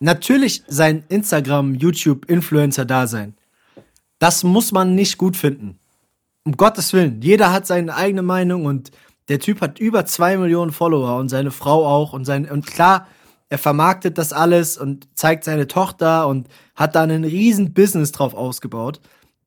natürlich 0.00 0.64
sein 0.66 1.04
Instagram, 1.08 1.76
YouTube, 1.76 2.28
Influencer-Dasein, 2.28 3.34
das 4.18 4.44
muss 4.44 4.72
man 4.72 4.94
nicht 4.94 5.18
gut 5.18 5.36
finden. 5.36 5.78
Um 6.44 6.56
Gottes 6.56 6.92
Willen. 6.92 7.20
Jeder 7.20 7.52
hat 7.52 7.66
seine 7.66 7.94
eigene 7.94 8.22
Meinung 8.22 8.64
und 8.64 8.90
der 9.28 9.38
Typ 9.38 9.60
hat 9.60 9.78
über 9.78 10.06
zwei 10.06 10.36
Millionen 10.36 10.72
Follower 10.72 11.16
und 11.18 11.28
seine 11.28 11.50
Frau 11.50 11.86
auch 11.86 12.12
und 12.12 12.24
sein, 12.24 12.50
und 12.50 12.66
klar, 12.66 13.06
er 13.50 13.58
vermarktet 13.58 14.18
das 14.18 14.32
alles 14.32 14.76
und 14.76 15.08
zeigt 15.14 15.44
seine 15.44 15.66
Tochter 15.66 16.26
und 16.28 16.48
hat 16.74 16.94
da 16.94 17.02
einen 17.02 17.24
riesen 17.24 17.72
Business 17.72 18.12
drauf 18.12 18.34
ausgebaut, 18.34 19.00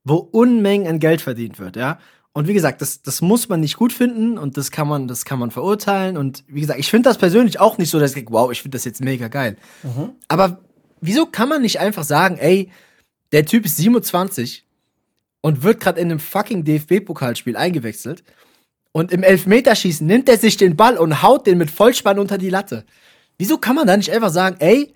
wo 0.04 0.16
Unmengen 0.16 0.88
an 0.88 0.98
Geld 0.98 1.20
verdient 1.20 1.58
wird, 1.58 1.76
ja. 1.76 1.98
Und 2.34 2.48
wie 2.48 2.54
gesagt, 2.54 2.80
das, 2.80 3.02
das 3.02 3.20
muss 3.20 3.50
man 3.50 3.60
nicht 3.60 3.76
gut 3.76 3.92
finden 3.92 4.38
und 4.38 4.56
das 4.56 4.70
kann 4.70 4.88
man, 4.88 5.06
das 5.06 5.26
kann 5.26 5.38
man 5.38 5.50
verurteilen. 5.50 6.16
Und 6.16 6.44
wie 6.48 6.62
gesagt, 6.62 6.80
ich 6.80 6.88
finde 6.88 7.10
das 7.10 7.18
persönlich 7.18 7.60
auch 7.60 7.76
nicht 7.76 7.90
so, 7.90 8.00
dass 8.00 8.12
ich 8.12 8.14
denke, 8.14 8.32
wow, 8.32 8.50
ich 8.50 8.62
finde 8.62 8.76
das 8.76 8.86
jetzt 8.86 9.02
mega 9.02 9.28
geil. 9.28 9.58
Aber 10.28 10.60
wieso 11.02 11.26
kann 11.26 11.50
man 11.50 11.60
nicht 11.60 11.78
einfach 11.78 12.04
sagen, 12.04 12.38
ey, 12.38 12.70
der 13.32 13.44
Typ 13.46 13.64
ist 13.64 13.76
27 13.76 14.64
und 15.40 15.62
wird 15.62 15.80
gerade 15.80 16.00
in 16.00 16.10
einem 16.10 16.20
fucking 16.20 16.64
DFB-Pokalspiel 16.64 17.56
eingewechselt 17.56 18.22
und 18.92 19.10
im 19.12 19.22
Elfmeterschießen 19.22 20.06
nimmt 20.06 20.28
er 20.28 20.38
sich 20.38 20.56
den 20.56 20.76
Ball 20.76 20.96
und 20.98 21.22
haut 21.22 21.46
den 21.46 21.58
mit 21.58 21.70
Vollspann 21.70 22.18
unter 22.18 22.38
die 22.38 22.50
Latte. 22.50 22.84
Wieso 23.38 23.58
kann 23.58 23.74
man 23.76 23.86
da 23.86 23.96
nicht 23.96 24.10
einfach 24.12 24.30
sagen, 24.30 24.56
ey, 24.60 24.92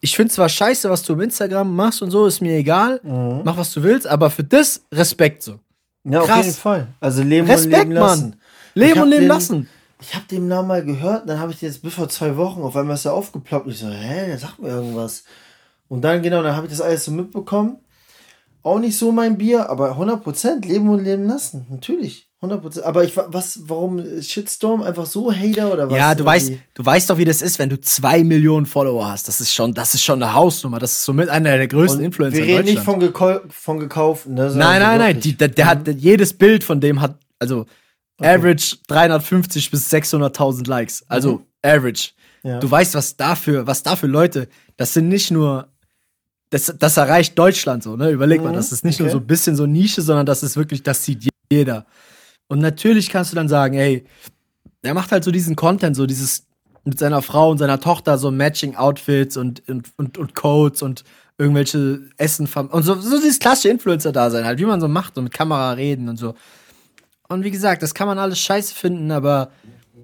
ich 0.00 0.14
finde 0.14 0.32
zwar 0.32 0.48
scheiße, 0.48 0.88
was 0.90 1.02
du 1.02 1.14
im 1.14 1.22
Instagram 1.22 1.74
machst 1.74 2.02
und 2.02 2.10
so, 2.10 2.26
ist 2.26 2.40
mir 2.40 2.56
egal, 2.56 3.00
mach 3.02 3.56
was 3.56 3.72
du 3.72 3.82
willst, 3.82 4.06
aber 4.06 4.30
für 4.30 4.44
das 4.44 4.82
Respekt 4.92 5.42
so. 5.42 5.58
Ja, 6.04 6.20
auf 6.20 6.26
Krass. 6.28 6.46
jeden 6.46 6.56
Fall. 6.58 6.86
Also 7.00 7.22
leben 7.22 7.48
Respekt, 7.48 7.74
und 7.74 7.80
leben 7.80 7.92
lassen. 7.92 8.22
Mann. 8.30 8.36
Leben 8.74 9.00
und 9.02 9.08
leben 9.10 9.22
den- 9.22 9.28
lassen. 9.28 9.68
Ich 10.00 10.14
habe 10.14 10.24
den 10.30 10.46
Namen 10.46 10.68
mal 10.68 10.84
gehört, 10.84 11.28
dann 11.28 11.40
habe 11.40 11.50
ich 11.50 11.60
jetzt 11.60 11.82
bis 11.82 11.94
vor 11.94 12.08
zwei 12.08 12.36
Wochen, 12.36 12.60
auf 12.62 12.76
einmal 12.76 12.94
ist 12.94 13.04
er 13.04 13.14
aufgeploppt 13.14 13.66
und 13.66 13.72
ich 13.72 13.78
so, 13.80 13.88
hä, 13.88 14.26
der 14.26 14.38
sagt 14.38 14.60
mir 14.60 14.68
irgendwas. 14.68 15.24
Und 15.88 16.02
dann, 16.02 16.22
genau, 16.22 16.42
dann 16.42 16.54
habe 16.56 16.66
ich 16.66 16.72
das 16.72 16.80
alles 16.80 17.04
so 17.04 17.10
mitbekommen. 17.10 17.78
Auch 18.62 18.78
nicht 18.78 18.96
so 18.98 19.12
mein 19.12 19.38
Bier, 19.38 19.70
aber 19.70 19.96
100% 19.98 20.66
leben 20.66 20.88
und 20.90 21.02
leben 21.02 21.24
lassen. 21.26 21.66
Natürlich. 21.70 22.28
100%. 22.42 22.82
Aber 22.82 23.02
ich, 23.04 23.16
wa- 23.16 23.26
was, 23.30 23.60
warum 23.68 24.02
Shitstorm? 24.22 24.82
Einfach 24.82 25.06
so 25.06 25.32
Hater 25.32 25.72
oder 25.72 25.90
was? 25.90 25.96
Ja, 25.96 26.14
du 26.14 26.24
weißt, 26.24 26.52
du 26.74 26.84
weißt 26.86 27.08
doch, 27.10 27.18
wie 27.18 27.24
das 27.24 27.40
ist, 27.42 27.58
wenn 27.58 27.68
du 27.70 27.80
zwei 27.80 28.22
Millionen 28.22 28.66
Follower 28.66 29.08
hast. 29.10 29.26
Das 29.26 29.40
ist 29.40 29.52
schon, 29.52 29.74
das 29.74 29.94
ist 29.94 30.02
schon 30.04 30.22
eine 30.22 30.34
Hausnummer. 30.34 30.78
Das 30.78 30.92
ist 30.92 31.04
somit 31.04 31.30
einer 31.30 31.56
der 31.56 31.66
größten 31.66 32.00
Und 32.00 32.04
Influencer 32.06 32.36
wir 32.38 32.44
in 32.44 32.50
reden 32.56 32.64
nicht 32.66 32.78
Deutschland. 32.86 33.12
von, 33.14 33.38
gekau 33.40 33.40
von 33.50 33.80
gekauften, 33.80 34.34
ne? 34.34 34.52
nein, 34.54 34.80
nein, 34.82 34.98
nein. 34.98 35.20
Die, 35.20 35.36
der, 35.36 35.48
der 35.48 35.66
hat 35.66 35.88
jedes 35.88 36.32
Bild 36.34 36.62
von 36.62 36.80
dem 36.80 37.00
hat, 37.00 37.16
also 37.38 37.64
average 38.20 38.76
350 38.88 39.70
bis 39.70 39.92
600.000 39.92 40.68
Likes. 40.68 41.04
Also 41.08 41.42
average. 41.62 42.10
Ja. 42.44 42.60
Du 42.60 42.70
weißt, 42.70 42.94
was 42.94 43.16
dafür, 43.16 43.66
was 43.66 43.82
da 43.82 43.96
für 43.96 44.06
Leute, 44.06 44.48
das 44.76 44.94
sind 44.94 45.08
nicht 45.08 45.30
nur, 45.32 45.68
das, 46.50 46.74
das 46.78 46.96
erreicht 46.96 47.38
Deutschland 47.38 47.82
so, 47.82 47.96
ne? 47.96 48.10
Überleg 48.10 48.42
mal, 48.42 48.52
das 48.52 48.72
ist 48.72 48.84
nicht 48.84 49.00
nur 49.00 49.08
okay. 49.08 49.12
so 49.12 49.18
ein 49.18 49.26
bisschen 49.26 49.56
so 49.56 49.66
Nische, 49.66 50.02
sondern 50.02 50.26
das 50.26 50.42
ist 50.42 50.56
wirklich, 50.56 50.82
das 50.82 51.04
sieht 51.04 51.28
jeder. 51.50 51.86
Und 52.48 52.60
natürlich 52.60 53.10
kannst 53.10 53.32
du 53.32 53.36
dann 53.36 53.48
sagen, 53.48 53.76
ey, 53.76 54.06
der 54.82 54.94
macht 54.94 55.12
halt 55.12 55.24
so 55.24 55.30
diesen 55.30 55.56
Content, 55.56 55.96
so 55.96 56.06
dieses 56.06 56.46
mit 56.84 56.98
seiner 56.98 57.20
Frau 57.20 57.50
und 57.50 57.58
seiner 57.58 57.80
Tochter 57.80 58.16
so 58.16 58.30
Matching 58.30 58.76
Outfits 58.76 59.36
und, 59.36 59.68
und, 59.68 59.88
und, 59.98 60.16
und 60.16 60.34
Codes 60.34 60.80
und 60.80 61.04
irgendwelche 61.36 62.00
Essen 62.16 62.48
und 62.48 62.82
so, 62.82 62.94
so 62.94 63.20
dieses 63.20 63.38
klassische 63.38 63.68
Influencer-Dasein 63.68 64.44
halt, 64.44 64.58
wie 64.58 64.64
man 64.64 64.80
so 64.80 64.88
macht 64.88 65.18
und 65.18 65.24
mit 65.24 65.34
Kamera 65.34 65.72
reden 65.72 66.08
und 66.08 66.16
so. 66.16 66.34
Und 67.28 67.44
wie 67.44 67.50
gesagt, 67.50 67.82
das 67.82 67.94
kann 67.94 68.08
man 68.08 68.18
alles 68.18 68.38
scheiße 68.38 68.74
finden, 68.74 69.10
aber 69.12 69.50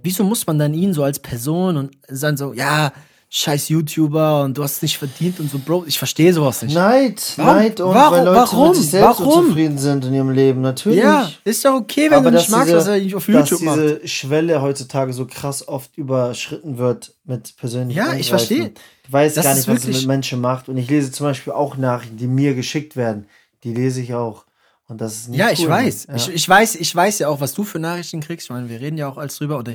wieso 0.02 0.22
muss 0.24 0.46
man 0.46 0.58
dann 0.58 0.74
ihn 0.74 0.92
so 0.92 1.02
als 1.02 1.18
Person 1.18 1.76
und 1.78 1.96
dann 2.08 2.36
so, 2.36 2.52
ja, 2.52 2.92
scheiß 3.36 3.68
YouTuber 3.68 4.44
und 4.44 4.56
du 4.56 4.62
hast 4.62 4.76
es 4.76 4.82
nicht 4.82 4.96
verdient 4.96 5.40
und 5.40 5.50
so, 5.50 5.58
Bro, 5.58 5.86
ich 5.88 5.98
verstehe 5.98 6.32
sowas 6.32 6.62
nicht. 6.62 6.72
Neid, 6.72 7.20
Warum? 7.34 7.56
Neid 7.56 7.80
und 7.80 7.92
Warum? 7.92 8.12
weil 8.18 8.24
Leute 8.26 8.36
Warum? 8.38 8.68
mit 8.68 8.76
sich 8.76 8.90
selbst 8.90 9.18
Warum? 9.20 9.38
unzufrieden 9.40 9.76
sind 9.76 10.04
in 10.04 10.14
ihrem 10.14 10.30
Leben, 10.30 10.60
natürlich. 10.60 11.00
ja, 11.00 11.28
ist 11.42 11.64
doch 11.64 11.74
okay, 11.74 12.10
wenn 12.10 12.18
aber 12.18 12.30
du 12.30 12.36
dass 12.36 12.42
nicht 12.44 12.50
magst, 12.52 12.66
diese, 12.68 12.76
was 12.78 12.86
er 12.86 12.98
nicht 13.00 13.14
auf 13.16 13.26
dass 13.26 13.34
YouTube 13.50 13.62
macht. 13.62 13.78
diese 13.80 14.06
Schwelle 14.08 14.62
heutzutage 14.62 15.12
so 15.12 15.26
krass 15.26 15.66
oft 15.66 15.98
überschritten 15.98 16.78
wird 16.78 17.12
mit 17.24 17.56
persönlichen 17.56 17.98
Ja, 17.98 18.14
ich 18.14 18.28
verstehe. 18.28 18.68
Du 19.06 19.12
weißt 19.12 19.36
Das 19.36 19.44
gar 19.46 19.54
nicht, 19.56 19.66
was 19.66 19.84
es 19.84 19.96
mit 19.98 20.06
Menschen 20.06 20.40
macht. 20.40 20.68
Und 20.68 20.76
ich 20.76 20.88
lese 20.88 21.10
zum 21.10 21.26
Beispiel 21.26 21.54
auch 21.54 21.76
Nachrichten, 21.76 22.16
die 22.16 22.28
mir 22.28 22.54
geschickt 22.54 22.94
werden. 22.94 23.26
Die 23.64 23.74
lese 23.74 24.00
ich 24.00 24.14
auch. 24.14 24.44
Und 24.86 25.00
das 25.00 25.14
ist 25.16 25.28
nicht 25.30 25.40
Ja, 25.40 25.50
ich 25.50 25.60
cool, 25.64 25.70
weiß. 25.70 26.06
Mann. 26.06 26.16
Ich, 26.18 26.28
ich 26.28 26.48
weiß, 26.48 26.76
ich 26.76 26.94
weiß 26.94 27.18
ja 27.18 27.26
auch, 27.28 27.40
was 27.40 27.52
du 27.52 27.64
für 27.64 27.80
Nachrichten 27.80 28.20
kriegst. 28.20 28.46
Ich 28.46 28.50
meine, 28.50 28.68
wir 28.68 28.80
reden 28.80 28.96
ja 28.96 29.08
auch 29.08 29.18
alles 29.18 29.36
drüber. 29.38 29.58
Oder 29.58 29.74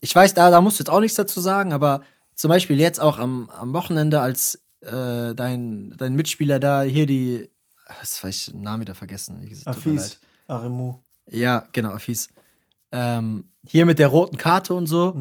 ich 0.00 0.14
weiß, 0.16 0.32
da, 0.32 0.50
da 0.50 0.62
musst 0.62 0.78
du 0.78 0.82
jetzt 0.82 0.90
auch 0.90 1.00
nichts 1.00 1.16
dazu 1.16 1.40
sagen, 1.42 1.74
aber 1.74 2.00
zum 2.34 2.48
Beispiel 2.48 2.80
jetzt 2.80 3.00
auch 3.00 3.18
am, 3.18 3.50
am 3.50 3.72
Wochenende, 3.72 4.20
als 4.20 4.62
äh, 4.80 5.34
dein, 5.34 5.94
dein 5.96 6.14
Mitspieler 6.14 6.58
da 6.58 6.82
hier 6.82 7.06
die, 7.06 7.50
was 8.00 8.22
weiß 8.22 8.48
ich, 8.48 8.52
den 8.52 8.62
Namen 8.62 8.82
wieder 8.82 8.94
vergessen. 8.94 9.40
Afis, 9.64 10.18
Arimu. 10.46 10.96
Ja, 11.30 11.66
genau, 11.72 11.90
Afis. 11.90 12.28
Ähm, 12.92 13.44
hier 13.66 13.86
mit 13.86 13.98
der 13.98 14.08
roten 14.08 14.36
Karte 14.36 14.74
und 14.74 14.86
so. 14.86 15.14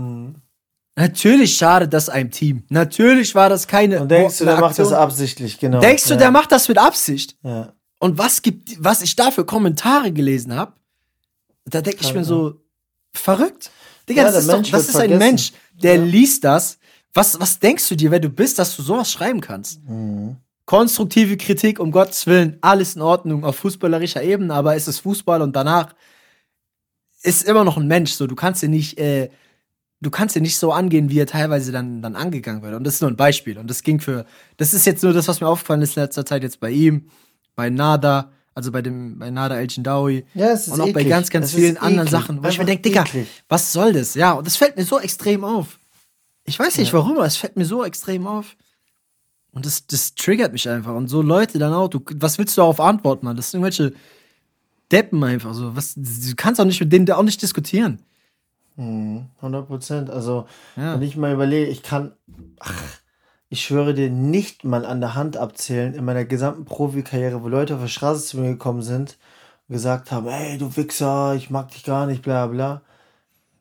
Natürlich 0.96 1.58
schadet 1.58 1.92
das 1.94 2.10
einem 2.10 2.30
Team. 2.30 2.64
Natürlich 2.70 3.34
war 3.34 3.50
das 3.50 3.68
keine. 3.68 4.02
Und 4.02 4.12
denkst 4.12 4.38
du, 4.38 4.46
der 4.46 4.60
macht 4.60 4.78
das 4.78 4.88
Aktion. 4.88 5.02
absichtlich, 5.02 5.60
genau. 5.60 5.80
Denkst 5.80 6.06
du, 6.06 6.14
ja. 6.14 6.20
der 6.20 6.32
macht 6.32 6.52
das 6.52 6.68
mit 6.68 6.78
Absicht? 6.78 7.36
Ja. 7.42 7.74
Und 8.00 8.18
was 8.18 8.42
gibt, 8.42 8.84
was 8.84 9.02
ich 9.02 9.16
da 9.16 9.32
für 9.32 9.46
Kommentare 9.46 10.12
gelesen 10.12 10.54
habe, 10.54 10.74
da 11.66 11.82
denke 11.82 12.02
ich 12.02 12.14
mir 12.14 12.26
so, 12.26 12.62
verrückt. 13.14 13.72
Digga, 14.10 14.24
Ja, 14.24 14.32
das 14.32 14.44
ist, 14.44 14.52
doch, 14.52 14.62
das 14.62 14.90
ist 14.90 14.96
ein. 14.98 15.18
Mensch, 15.18 15.54
der 15.74 15.98
liest 15.98 16.44
das. 16.44 16.78
Was, 17.14 17.40
was 17.40 17.60
denkst 17.60 17.88
du 17.90 17.96
dir, 17.96 18.12
wer 18.12 18.20
du 18.20 18.30
bist, 18.30 18.58
dass 18.60 18.76
du 18.76 18.82
sowas 18.82 19.12
schreiben 19.12 19.42
kannst? 19.42 19.82
Mhm. 19.88 20.38
Konstruktive 20.66 21.38
Kritik, 21.38 21.80
um 21.80 21.92
Gottes 21.92 22.26
Willen, 22.26 22.58
alles 22.62 22.96
in 22.96 23.02
Ordnung 23.02 23.44
auf 23.44 23.58
fußballerischer 23.58 24.24
Ebene, 24.24 24.54
aber 24.54 24.76
es 24.76 24.88
ist 24.88 25.00
Fußball 25.00 25.42
und 25.42 25.56
danach 25.56 25.94
ist 27.22 27.44
immer 27.44 27.64
noch 27.64 27.78
ein 27.78 27.88
Mensch. 27.88 28.14
So, 28.14 28.28
du 28.28 28.36
kannst 28.36 28.64
dir 28.64 28.70
nicht, 28.70 28.98
äh, 28.98 29.30
du 30.02 30.10
kannst 30.10 30.36
dir 30.36 30.42
nicht 30.42 30.58
so 30.58 30.72
angehen, 30.72 31.10
wie 31.10 31.20
er 31.20 31.28
teilweise 31.28 31.72
dann, 31.72 32.02
dann 32.02 32.16
angegangen 32.16 32.62
wird. 32.62 32.74
Und 32.76 32.86
das 32.86 32.96
ist 32.96 33.02
nur 33.02 33.12
ein 33.12 33.18
Beispiel. 33.18 33.58
Und 33.58 33.70
das 33.70 33.84
ging 33.84 34.00
für, 34.00 34.26
das 34.58 34.74
ist 34.74 34.86
jetzt 34.86 35.04
nur 35.04 35.14
das, 35.14 35.28
was 35.28 35.42
mir 35.42 35.48
aufgefallen 35.48 35.82
ist 35.82 35.98
in 35.98 36.04
letzter 36.04 36.26
Zeit 36.26 36.44
jetzt 36.44 36.60
bei 36.60 36.72
ihm, 36.72 37.10
bei 37.56 37.70
Nada, 37.70 38.32
also 38.56 38.72
bei 38.72 38.82
dem, 38.82 39.20
bei 39.20 39.30
Nada 39.30 39.58
El 39.60 39.68
Jindawi. 39.70 40.26
Ja, 40.34 40.52
es 40.52 40.68
ist 40.68 40.74
und 40.74 40.82
auch 40.82 40.86
bei 40.86 41.02
eklig. 41.02 41.10
ganz, 41.10 41.30
ganz 41.30 41.48
Es 41.48 41.54
ist 41.54 41.60
vielen 41.60 41.78
anderen. 41.78 42.08
Sachen, 42.08 42.44
wo 42.44 42.48
ich 42.48 42.58
mir 42.58 42.66
denke, 42.66 42.84
Digga, 42.84 43.04
was 43.50 43.74
soll 43.74 43.94
das? 43.94 44.16
Ja, 44.16 44.32
und 44.34 44.48
das 44.48 44.56
fällt 44.56 44.78
mir 44.78 44.86
so 44.86 45.00
extrem 45.00 45.44
auf. 45.44 45.80
Ich 46.46 46.60
weiß 46.60 46.78
nicht 46.78 46.94
warum, 46.94 47.18
aber 47.18 47.26
es 47.26 47.38
fällt 47.38 47.56
mir 47.56 47.66
so 47.66 47.84
extrem 47.84 48.28
auf. 48.28 48.56
Und 49.52 49.66
das, 49.66 49.86
das 49.88 50.16
triggert 50.16 50.52
mich 50.52 50.68
einfach. 50.68 50.94
Und 50.96 51.08
so 51.08 51.22
Leute 51.22 51.60
dann 51.60 51.74
auch, 51.74 51.88
du, 51.88 52.02
was 52.16 52.38
willst 52.38 52.58
du 52.58 52.62
darauf 52.62 52.80
antworten, 52.80 53.26
Mann? 53.26 53.36
Das 53.38 53.52
sind 53.52 53.60
irgendwelche 53.62 53.94
Deppen 54.92 55.24
einfach 55.24 55.54
so. 55.54 55.76
Was, 55.76 55.94
du 55.96 56.36
kannst 56.36 56.60
auch 56.60 56.66
nicht 56.66 56.80
mit 56.80 56.92
denen 56.92 57.10
auch 57.12 57.24
nicht 57.24 57.42
diskutieren. 57.42 58.00
100 58.78 59.68
Prozent. 59.68 60.10
Also, 60.10 60.48
Ja. 60.76 60.96
wenn 60.96 61.02
ich 61.04 61.16
mal 61.16 61.34
überlege, 61.34 61.70
ich 61.70 61.84
kann, 61.84 62.14
ach, 62.60 62.82
ich 63.50 63.64
schwöre 63.64 63.94
dir, 63.94 64.10
nicht 64.10 64.64
mal 64.64 64.86
an 64.86 65.00
der 65.00 65.14
Hand 65.14 65.38
abzählen 65.38 65.94
in 65.94 66.04
meiner 66.04 66.26
gesamten 66.26 66.66
Profikarriere, 66.66 67.44
wo 67.44 67.48
Leute 67.48 67.76
auf 67.76 67.82
der 67.82 67.88
Straße 67.88 68.26
zu 68.26 68.40
mir 68.40 68.50
gekommen 68.50 68.82
sind 68.82 69.18
und 69.68 69.74
gesagt 69.74 70.12
haben, 70.12 70.28
ey, 70.28 70.58
du 70.58 70.76
Wichser, 70.76 71.36
ich 71.36 71.52
mag 71.52 71.70
dich 71.72 71.84
gar 71.84 72.08
nicht, 72.08 72.24
bla 72.24 72.48
bla. 72.48 72.82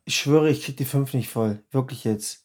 Ich 0.06 0.16
schwöre, 0.16 0.48
ich 0.48 0.62
krieg 0.64 0.78
die 0.78 0.86
fünf 0.86 1.12
nicht 1.12 1.28
voll. 1.28 1.62
Wirklich 1.70 2.04
jetzt. 2.04 2.41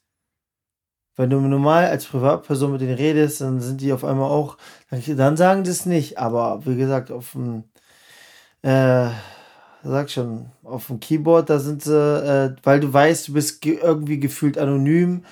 Wenn 1.17 1.31
du 1.31 1.39
normal 1.41 1.85
als 1.85 2.05
Privatperson 2.05 2.71
mit 2.71 2.81
denen 2.81 2.93
redest, 2.93 3.41
dann 3.41 3.59
sind 3.59 3.81
die 3.81 3.91
auf 3.91 4.05
einmal 4.05 4.29
auch, 4.29 4.57
dann, 4.91 5.35
sagen 5.35 5.63
die 5.63 5.71
es 5.71 5.85
nicht. 5.87 6.19
Aber 6.19 6.61
wie 6.65 6.77
gesagt, 6.77 7.11
auf 7.11 7.31
dem, 7.33 7.63
äh, 8.61 9.09
sag 9.83 10.09
schon, 10.11 10.51
auf 10.63 10.87
dem 10.87 10.99
Keyboard, 10.99 11.49
da 11.49 11.59
sind 11.59 11.83
sie, 11.83 11.93
äh, 11.95 12.55
weil 12.63 12.79
du 12.79 12.93
weißt, 12.93 13.29
du 13.29 13.33
bist 13.33 13.61
ge 13.61 13.79
irgendwie 13.81 14.19
gefühlt 14.19 14.57
anonym, 14.59 15.25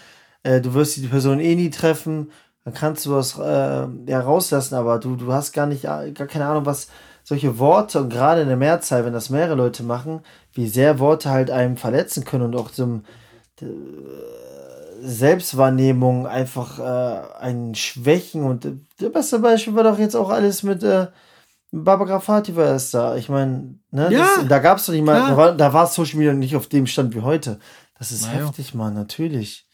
äh, 0.44 0.60
du 0.60 0.74
wirst 0.74 0.98
die 0.98 1.08
Person 1.08 1.40
eh 1.40 1.56
nie 1.56 1.70
treffen, 1.70 2.32
dann 2.64 2.74
kannst 2.74 3.06
du 3.06 3.12
was 3.12 3.38
äh, 3.38 3.88
ja, 4.08 4.20
rauslassen, 4.22 4.76
aber 4.76 5.00
du, 5.00 5.16
du 5.16 5.32
hast 5.32 5.54
gar 5.54 5.68
nicht, 5.68 5.84
gar 5.84 6.28
keine 6.28 6.48
Ahnung, 6.48 6.66
was 6.66 6.88
solche 7.24 7.60
Worte 7.60 8.02
und 8.02 8.10
gerade 8.10 8.42
in 8.42 8.48
der 8.48 8.58
Mehrzahl, 8.58 9.06
wenn 9.06 9.14
das 9.14 9.30
mehrere 9.30 9.56
Leute 9.56 9.84
machen, 9.84 10.22
wie 10.54 10.68
sehr 10.68 11.00
Worte 11.00 11.30
halt 11.30 11.52
einem 11.52 11.78
verletzen 11.78 12.26
können 12.26 12.46
und 12.46 12.56
auch 12.56 12.72
zum, 12.72 13.04
äh, 13.62 13.66
Selbstwahrnehmung 15.06 16.28
einfach 16.28 16.80
äh, 16.80 17.38
ein 17.40 17.76
Schwächen 17.76 18.44
und 18.44 18.66
äh, 18.66 18.74
das 19.00 19.12
beste 19.12 19.40
Beispiel 19.40 19.76
war 19.76 19.84
doch 19.84 20.00
jetzt 20.00 20.16
auch 20.16 20.30
alles 20.30 20.64
mit 20.64 20.84
äh, 20.84 21.08
Baba 21.72 22.06
Grafati 22.06 22.56
war 22.56 22.66
erst 22.68 22.94
da. 22.94 23.16
Ich 23.18 23.28
meine, 23.30 23.76
ne, 23.92 24.10
Ja, 24.12 24.28
das, 24.38 24.48
da 24.48 24.60
gab 24.60 24.78
es 24.78 24.86
doch 24.86 24.94
nicht 24.94 25.04
mal, 25.04 25.18
klar. 25.18 25.30
da 25.32 25.38
war, 25.38 25.52
da 25.56 25.74
war 25.74 25.88
Social 25.88 26.18
Media 26.18 26.34
nicht 26.34 26.56
auf 26.56 26.68
dem 26.68 26.88
Stand 26.88 27.14
wie 27.16 27.22
heute. 27.22 27.60
Das 27.98 28.12
ist 28.12 28.24
Na 28.24 28.34
ja. 28.40 28.46
heftig, 28.46 28.74
Mann, 28.74 28.94
natürlich. 28.94 29.68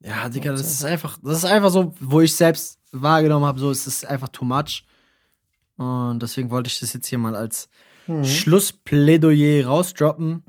Ja, 0.00 0.28
Digga, 0.28 0.52
das 0.52 0.60
ist 0.62 0.84
einfach, 0.84 1.18
das 1.22 1.38
ist 1.38 1.44
einfach 1.44 1.70
so, 1.70 1.94
wo 2.00 2.20
ich 2.20 2.34
selbst 2.34 2.78
wahrgenommen 2.92 3.44
habe, 3.46 3.58
so 3.58 3.70
es 3.70 3.86
ist 3.86 4.06
einfach 4.06 4.28
too 4.28 4.44
much. 4.44 4.84
Und 5.76 6.20
deswegen 6.22 6.50
wollte 6.50 6.68
ich 6.68 6.80
das 6.80 6.92
jetzt 6.92 7.06
hier 7.06 7.18
mal 7.18 7.34
als 7.36 7.68
Mhm. 8.08 8.24
Schlussplädoyer 8.24 9.66
rausdroppen. 9.66 10.44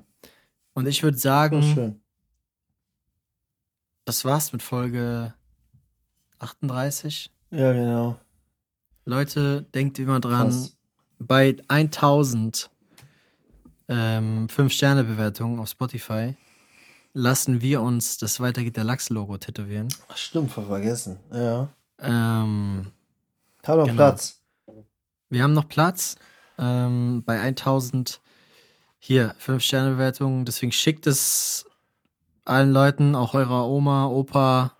Und 0.73 0.87
ich 0.87 1.01
würde 1.01 1.17
sagen. 1.17 1.99
Das 4.07 4.23
war's 4.23 4.53
mit 4.53 4.63
Folge 4.63 5.33
38. 6.39 7.29
Ja, 7.51 7.73
genau. 7.73 8.17
Leute, 9.03 9.63
denkt 9.73 9.99
immer 9.99 10.21
dran, 10.21 10.47
Krass. 10.47 10.77
bei 11.19 11.57
1000 11.67 12.69
ähm, 13.89 14.47
5-Sterne-Bewertungen 14.47 15.59
auf 15.59 15.69
Spotify 15.69 16.35
lassen 17.11 17.61
wir 17.61 17.81
uns 17.81 18.17
das 18.17 18.39
Weiter 18.39 18.63
geht 18.63 18.77
der 18.77 18.85
Lachs-Logo 18.85 19.37
tätowieren. 19.37 19.89
Ach, 20.07 20.15
stimmt, 20.15 20.51
vergessen. 20.51 21.19
Ja. 21.33 21.67
Ähm, 21.99 22.87
Hab 23.65 23.77
noch 23.77 23.85
Genau. 23.85 23.95
Platz. 23.95 24.41
Wir 25.29 25.43
haben 25.43 25.53
noch 25.53 25.67
Platz 25.67 26.15
ähm, 26.57 27.23
bei 27.25 27.41
1000 27.41 28.21
hier 28.99 29.35
5-Sterne-Bewertungen. 29.45 30.45
Deswegen 30.45 30.71
schickt 30.71 31.07
es 31.07 31.66
allen 32.47 32.71
Leuten, 32.71 33.15
auch 33.15 33.33
eurer 33.33 33.67
Oma, 33.67 34.07
Opa. 34.07 34.71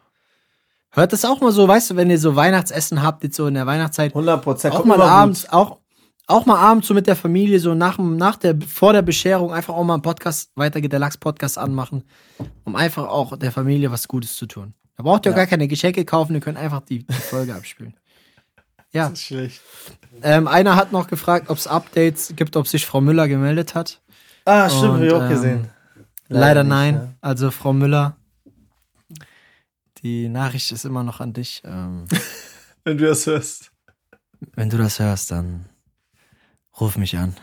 Hört 0.91 1.13
es 1.13 1.25
auch 1.25 1.41
mal 1.41 1.51
so, 1.51 1.67
weißt 1.67 1.91
du, 1.91 1.95
wenn 1.95 2.09
ihr 2.09 2.17
so 2.17 2.35
Weihnachtsessen 2.35 3.03
habt, 3.03 3.23
jetzt 3.23 3.35
so 3.35 3.47
in 3.47 3.53
der 3.53 3.65
Weihnachtszeit, 3.67 4.11
100 4.11 4.41
Prozent. 4.41 4.73
auch 4.75 4.83
mal 4.85 4.99
abends, 5.01 5.47
auch, 5.49 5.77
auch 6.25 6.45
mal 6.45 6.57
abends 6.57 6.87
so 6.87 6.93
mit 6.93 7.05
der 7.07 7.15
Familie, 7.15 7.59
so 7.59 7.75
nach, 7.75 7.97
dem- 7.97 8.17
nach 8.17 8.37
der, 8.37 8.55
vor 8.67 8.93
der 8.93 9.01
Bescherung 9.03 9.53
einfach 9.53 9.75
auch 9.75 9.83
mal 9.83 9.93
einen 9.93 10.01
Podcast, 10.01 10.51
weiter 10.55 10.81
geht 10.81 10.91
der 10.91 10.99
Lachs-Podcast 10.99 11.57
anmachen, 11.57 12.03
um 12.63 12.75
einfach 12.75 13.07
auch 13.07 13.37
der 13.37 13.51
Familie 13.51 13.91
was 13.91 14.07
Gutes 14.07 14.35
zu 14.35 14.45
tun. 14.47 14.73
Da 14.95 15.03
braucht 15.03 15.25
ihr 15.27 15.31
auch 15.31 15.35
Ja. 15.37 15.43
gar 15.43 15.47
keine 15.47 15.67
Geschenke 15.67 16.03
kaufen, 16.05 16.33
ihr 16.33 16.41
könnt 16.41 16.57
einfach 16.57 16.81
die, 16.81 17.05
die 17.05 17.13
Folge 17.13 17.53
abspielen. 17.55 17.93
Ja. 18.91 19.09
Das 19.09 19.19
ist 19.19 19.25
schlecht. 19.25 19.61
Ähm, 20.23 20.47
einer 20.47 20.75
hat 20.75 20.91
noch 20.93 21.07
gefragt, 21.07 21.49
ob 21.49 21.57
es 21.57 21.67
Updates 21.67 22.33
gibt, 22.35 22.55
ob 22.55 22.67
sich 22.67 22.85
Frau 22.85 23.01
Müller 23.01 23.27
gemeldet 23.27 23.75
hat. 23.75 24.01
Ah, 24.45 24.67
stimmt, 24.69 24.93
hab 24.95 25.01
ich 25.01 25.11
auch 25.13 25.21
ähm, 25.23 25.29
gesehen. 25.29 25.69
Leider, 26.29 26.63
nicht, 26.63 26.69
nein. 26.69 26.93
ne? 26.95 27.15
Also 27.21 27.51
Frau 27.51 27.73
Müller, 27.73 28.17
die 30.03 30.29
Nachricht 30.29 30.71
ist 30.71 30.85
immer 30.85 31.03
noch 31.03 31.19
an 31.19 31.33
dich. 31.33 31.61
Ähm, 31.65 32.05
Wenn 32.83 32.97
du 32.97 33.05
das 33.07 33.25
hörst. 33.25 33.71
wenn 34.53 34.69
du 34.69 34.77
das 34.77 34.99
hörst, 34.99 35.31
dann 35.31 35.67
ruf 36.79 36.97
mich 36.97 37.17
an. 37.17 37.35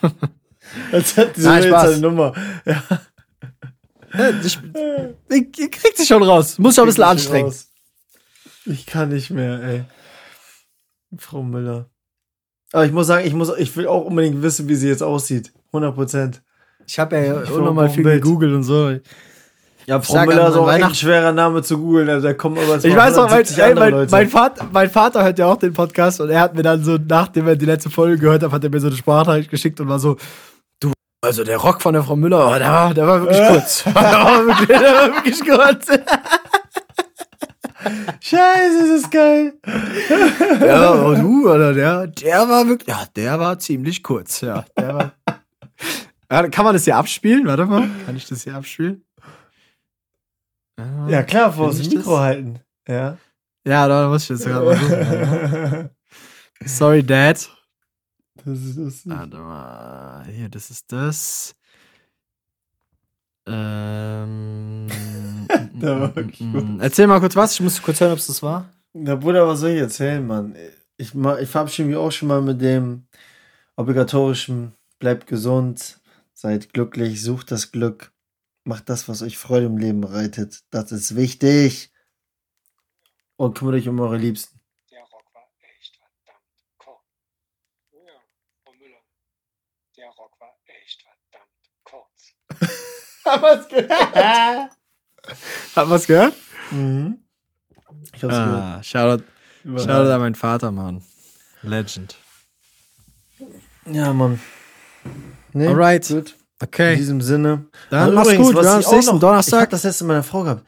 Als 0.92 1.16
hätte 1.16 1.40
sie 1.40 1.46
Nein, 1.46 1.64
Spaß. 1.64 1.92
eine 1.92 1.98
Nummer. 2.00 2.32
Ja. 2.64 2.82
Ich, 4.44 4.58
ich, 5.30 5.58
ich 5.58 5.70
krieg 5.70 5.96
sie 5.96 6.04
schon 6.04 6.22
raus. 6.22 6.58
Muss 6.58 6.74
schon 6.74 6.84
ein 6.84 6.88
bisschen 6.88 7.02
anstrengen. 7.04 7.46
Raus. 7.46 7.70
Ich 8.66 8.84
kann 8.84 9.08
nicht 9.08 9.30
mehr, 9.30 9.62
ey. 9.62 9.84
Frau 11.16 11.42
Müller. 11.42 11.88
Aber 12.72 12.84
ich 12.84 12.92
muss 12.92 13.06
sagen, 13.06 13.26
ich, 13.26 13.32
muss, 13.32 13.50
ich 13.56 13.74
will 13.74 13.86
auch 13.86 14.04
unbedingt 14.04 14.42
wissen, 14.42 14.68
wie 14.68 14.74
sie 14.74 14.88
jetzt 14.88 15.02
aussieht. 15.02 15.52
100 15.68 15.94
Prozent. 15.94 16.42
Ich 16.86 16.98
habe 16.98 17.16
ja 17.16 17.42
Ich 17.42 17.50
auch 17.50 17.58
nochmal 17.58 17.88
viel 17.88 18.04
gegoogelt 18.04 18.52
und 18.52 18.62
so. 18.62 18.92
Ja, 19.86 19.96
an 19.96 20.02
ist 20.02 20.10
auch 20.14 20.72
echt 20.72 20.84
ein 20.84 20.94
schwerer 20.94 21.32
Name 21.32 21.62
zu 21.62 21.76
googeln. 21.78 22.08
Also 22.08 22.28
da 22.28 22.34
kommen 22.34 22.56
aber 22.58 22.76
Ich 22.76 22.94
weiß 22.96 23.18
auch, 23.18 23.28
mein, 23.28 23.44
270 23.44 23.58
ey, 23.58 23.74
mein, 23.74 24.06
mein, 24.10 24.28
Vater, 24.28 24.68
mein 24.72 24.88
Vater 24.90 25.24
hört 25.24 25.38
ja 25.38 25.46
auch 25.46 25.56
den 25.56 25.72
Podcast 25.72 26.20
und 26.20 26.30
er 26.30 26.40
hat 26.40 26.54
mir 26.54 26.62
dann 26.62 26.84
so, 26.84 26.98
nachdem 27.04 27.48
er 27.48 27.56
die 27.56 27.66
letzte 27.66 27.90
Folge 27.90 28.18
gehört 28.18 28.44
hat, 28.44 28.52
hat 28.52 28.62
er 28.62 28.70
mir 28.70 28.80
so 28.80 28.86
eine 28.86 28.96
Sprachnachricht 28.96 29.50
geschickt 29.50 29.80
und 29.80 29.88
war 29.88 29.98
so, 29.98 30.16
du, 30.78 30.92
also 31.20 31.42
der 31.42 31.56
Rock 31.56 31.82
von 31.82 31.94
der 31.94 32.04
Frau 32.04 32.14
Müller, 32.14 32.46
oh, 32.46 32.58
der, 32.58 32.70
war, 32.70 32.94
der 32.94 33.06
war 33.06 33.22
wirklich 33.22 33.48
kurz. 33.48 33.82
der, 33.84 33.94
war 33.94 34.46
wirklich, 34.46 34.68
der 34.68 34.80
war 34.80 35.08
wirklich 35.16 35.40
kurz. 35.40 35.86
Scheiße, 38.20 38.78
das 38.78 39.00
ist 39.00 39.10
geil. 39.10 39.54
Ja, 40.60 40.92
aber 40.92 41.16
du, 41.16 41.50
oder 41.50 41.74
der, 41.74 42.06
der 42.06 42.48
war 42.48 42.68
wirklich, 42.68 42.88
ja, 42.88 43.02
der 43.16 43.40
war 43.40 43.58
ziemlich 43.58 44.04
kurz, 44.04 44.40
ja. 44.42 44.64
Der 44.78 44.94
war. 44.94 45.12
Kann 46.32 46.64
man 46.64 46.72
das 46.74 46.84
hier 46.84 46.96
abspielen? 46.96 47.46
Warte 47.46 47.66
mal. 47.66 47.88
Kann 48.06 48.16
ich 48.16 48.26
das 48.26 48.44
hier 48.44 48.54
abspielen? 48.54 49.04
Ja, 51.08 51.22
klar, 51.22 51.52
vor 51.52 51.68
das 51.68 51.78
Mikro 51.88 52.12
das? 52.12 52.20
halten. 52.20 52.60
Ja. 52.88 53.18
Ja, 53.66 53.86
da 53.86 54.08
muss 54.08 54.24
ich 54.24 54.30
jetzt 54.30 54.46
gerade 54.46 54.64
mal 54.64 54.76
suchen. 54.76 55.90
Sorry, 56.64 57.02
Dad. 57.02 57.48
Das 58.44 58.58
ist 58.58 58.76
lustig. 58.76 59.12
Warte 59.12 59.36
mal. 59.36 60.26
Hier, 60.26 60.48
das 60.48 60.70
ist 60.70 60.90
das. 60.90 61.54
Ähm, 63.46 64.86
Der 65.74 66.00
war 66.00 66.16
wirklich 66.16 66.40
mm, 66.40 66.80
Erzähl 66.80 67.06
mal 67.06 67.20
kurz 67.20 67.36
was. 67.36 67.54
Ich 67.54 67.60
muss 67.60 67.82
kurz 67.82 68.00
hören, 68.00 68.12
ob 68.12 68.18
es 68.18 68.26
das 68.26 68.42
war. 68.42 68.68
Na 68.94 69.14
Bruder, 69.16 69.46
was 69.46 69.60
soll 69.60 69.70
ich 69.70 69.80
erzählen, 69.80 70.26
Mann? 70.26 70.54
Ich, 70.96 71.14
ich 71.14 71.48
verabschiede 71.48 71.88
mich 71.88 71.96
auch 71.96 72.10
schon 72.10 72.28
mal 72.28 72.40
mit 72.40 72.60
dem 72.60 73.06
obligatorischen 73.76 74.72
Bleibt 74.98 75.26
gesund, 75.26 76.00
seid 76.34 76.72
glücklich, 76.72 77.22
sucht 77.22 77.50
das 77.50 77.72
Glück, 77.72 78.12
macht 78.64 78.88
das, 78.88 79.08
was 79.08 79.22
euch 79.22 79.38
Freude 79.38 79.66
im 79.66 79.78
Leben 79.78 80.00
bereitet. 80.00 80.62
Das 80.70 80.92
ist 80.92 81.16
wichtig. 81.16 81.92
Und 83.36 83.56
kümmert 83.58 83.74
euch 83.76 83.88
um 83.88 83.98
eure 84.00 84.16
Liebsten. 84.16 84.60
Der 84.90 85.00
Rock 85.02 85.24
war 85.34 85.48
echt 85.78 85.96
verdammt 85.96 86.44
kurz. 86.78 87.02
Ja, 87.92 88.12
Frau 88.64 88.72
Müller. 88.74 89.00
Der 89.96 90.08
Rock 90.10 90.40
war 90.40 90.56
echt 90.66 91.02
verdammt 91.02 91.50
kurz. 91.84 92.34
Haben 93.24 93.42
wir's 93.42 93.68
gehört? 93.68 94.76
Hat 95.76 95.90
was 95.90 96.06
gehört? 96.06 96.34
mhm. 96.70 97.18
Ich 98.14 98.22
hab's 98.24 98.34
Ah, 98.34 98.82
Shoutout, 98.82 99.24
gehört. 99.64 99.80
Shoutout 99.80 100.10
an 100.10 100.20
meinen 100.20 100.34
Vater, 100.34 100.70
Mann. 100.72 101.02
Legend. 101.62 102.16
Ja, 103.86 104.12
Mann. 104.12 104.40
Nee, 105.52 105.66
Alright. 105.68 106.08
Gut. 106.08 106.36
In 106.60 106.66
Okay. 106.66 106.96
diesem 106.96 107.20
Sinne. 107.20 107.66
Dann 107.90 108.10
Und 108.10 108.14
mach's 108.14 108.28
übrigens, 108.28 108.46
gut. 108.48 108.56
Wir 108.56 108.62
ich 108.62 108.76
uns 108.76 108.86
auch 108.86 108.92
nächsten 108.92 109.12
noch- 109.14 109.20
Donnerstag. 109.20 109.56
Ich 109.58 109.62
hab 109.62 109.70
das 109.70 109.82
letzte 109.84 110.04
Mal 110.04 110.14
eine 110.14 110.22
Frau 110.22 110.42
gehabt. 110.44 110.64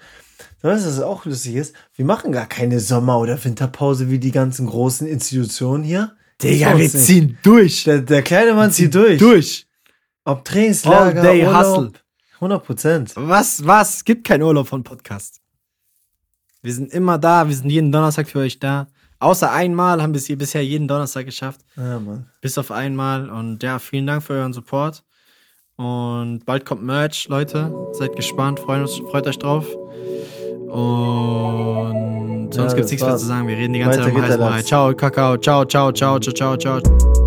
Weißt 0.62 0.84
du, 0.84 0.88
was 0.88 1.00
auch 1.00 1.24
lustig 1.26 1.54
ist? 1.56 1.74
Wir 1.94 2.04
machen 2.04 2.32
gar 2.32 2.46
keine 2.46 2.80
Sommer- 2.80 3.18
oder 3.18 3.42
Winterpause 3.44 4.10
wie 4.10 4.18
die 4.18 4.30
ganzen 4.32 4.66
großen 4.66 5.06
Institutionen 5.06 5.84
hier. 5.84 6.16
Digga, 6.42 6.70
wir 6.70 6.76
nicht. 6.84 6.98
ziehen 6.98 7.38
durch. 7.42 7.84
Der, 7.84 8.00
der 8.00 8.22
kleine 8.22 8.54
Mann 8.54 8.72
zieht 8.72 8.94
durch. 8.94 9.18
Durch. 9.18 9.66
Ob 10.24 10.44
Trainingslager, 10.44 11.20
All 11.20 11.26
day 11.26 11.46
Urlaub. 11.46 11.64
hustle. 11.66 11.92
100 12.40 12.64
Prozent. 12.64 13.12
Was, 13.14 13.64
was? 13.66 13.96
Es 13.96 14.04
gibt 14.04 14.26
keinen 14.26 14.42
Urlaub 14.42 14.66
von 14.66 14.82
Podcast. 14.82 15.40
Wir 16.62 16.72
sind 16.74 16.92
immer 16.92 17.18
da. 17.18 17.46
Wir 17.46 17.54
sind 17.54 17.70
jeden 17.70 17.92
Donnerstag 17.92 18.28
für 18.28 18.40
euch 18.40 18.58
da. 18.58 18.88
Außer 19.24 19.50
einmal 19.50 20.02
haben 20.02 20.12
wir 20.12 20.18
es 20.18 20.26
hier 20.26 20.36
bisher 20.36 20.62
jeden 20.62 20.86
Donnerstag 20.86 21.24
geschafft. 21.24 21.62
Ja, 21.76 21.98
Mann. 21.98 22.26
Bis 22.42 22.58
auf 22.58 22.70
einmal. 22.70 23.30
Und 23.30 23.62
ja, 23.62 23.78
vielen 23.78 24.06
Dank 24.06 24.22
für 24.22 24.34
euren 24.34 24.52
Support. 24.52 25.02
Und 25.76 26.44
bald 26.44 26.66
kommt 26.66 26.82
Merch, 26.82 27.26
Leute. 27.28 27.72
Seid 27.92 28.14
gespannt, 28.16 28.60
freut, 28.60 28.90
freut 29.10 29.26
euch 29.26 29.38
drauf. 29.38 29.66
Und 30.68 32.50
sonst 32.52 32.72
Ja, 32.72 32.76
gibt's 32.76 32.90
das 32.90 32.90
nichts 32.90 33.06
mehr 33.06 33.16
zu 33.16 33.24
sagen. 33.24 33.48
Wir 33.48 33.56
reden 33.56 33.72
die 33.72 33.78
ganze 33.78 34.04
Weiter 34.14 34.28
Zeit. 34.28 34.38
Lachs. 34.38 34.66
Ciao, 34.66 34.94
Kakao. 34.94 35.38
Ciao, 35.38 35.64
ciao, 35.64 35.90
ciao, 35.90 36.18
ciao, 36.18 36.34
ciao, 36.34 36.80
ciao. 36.80 37.23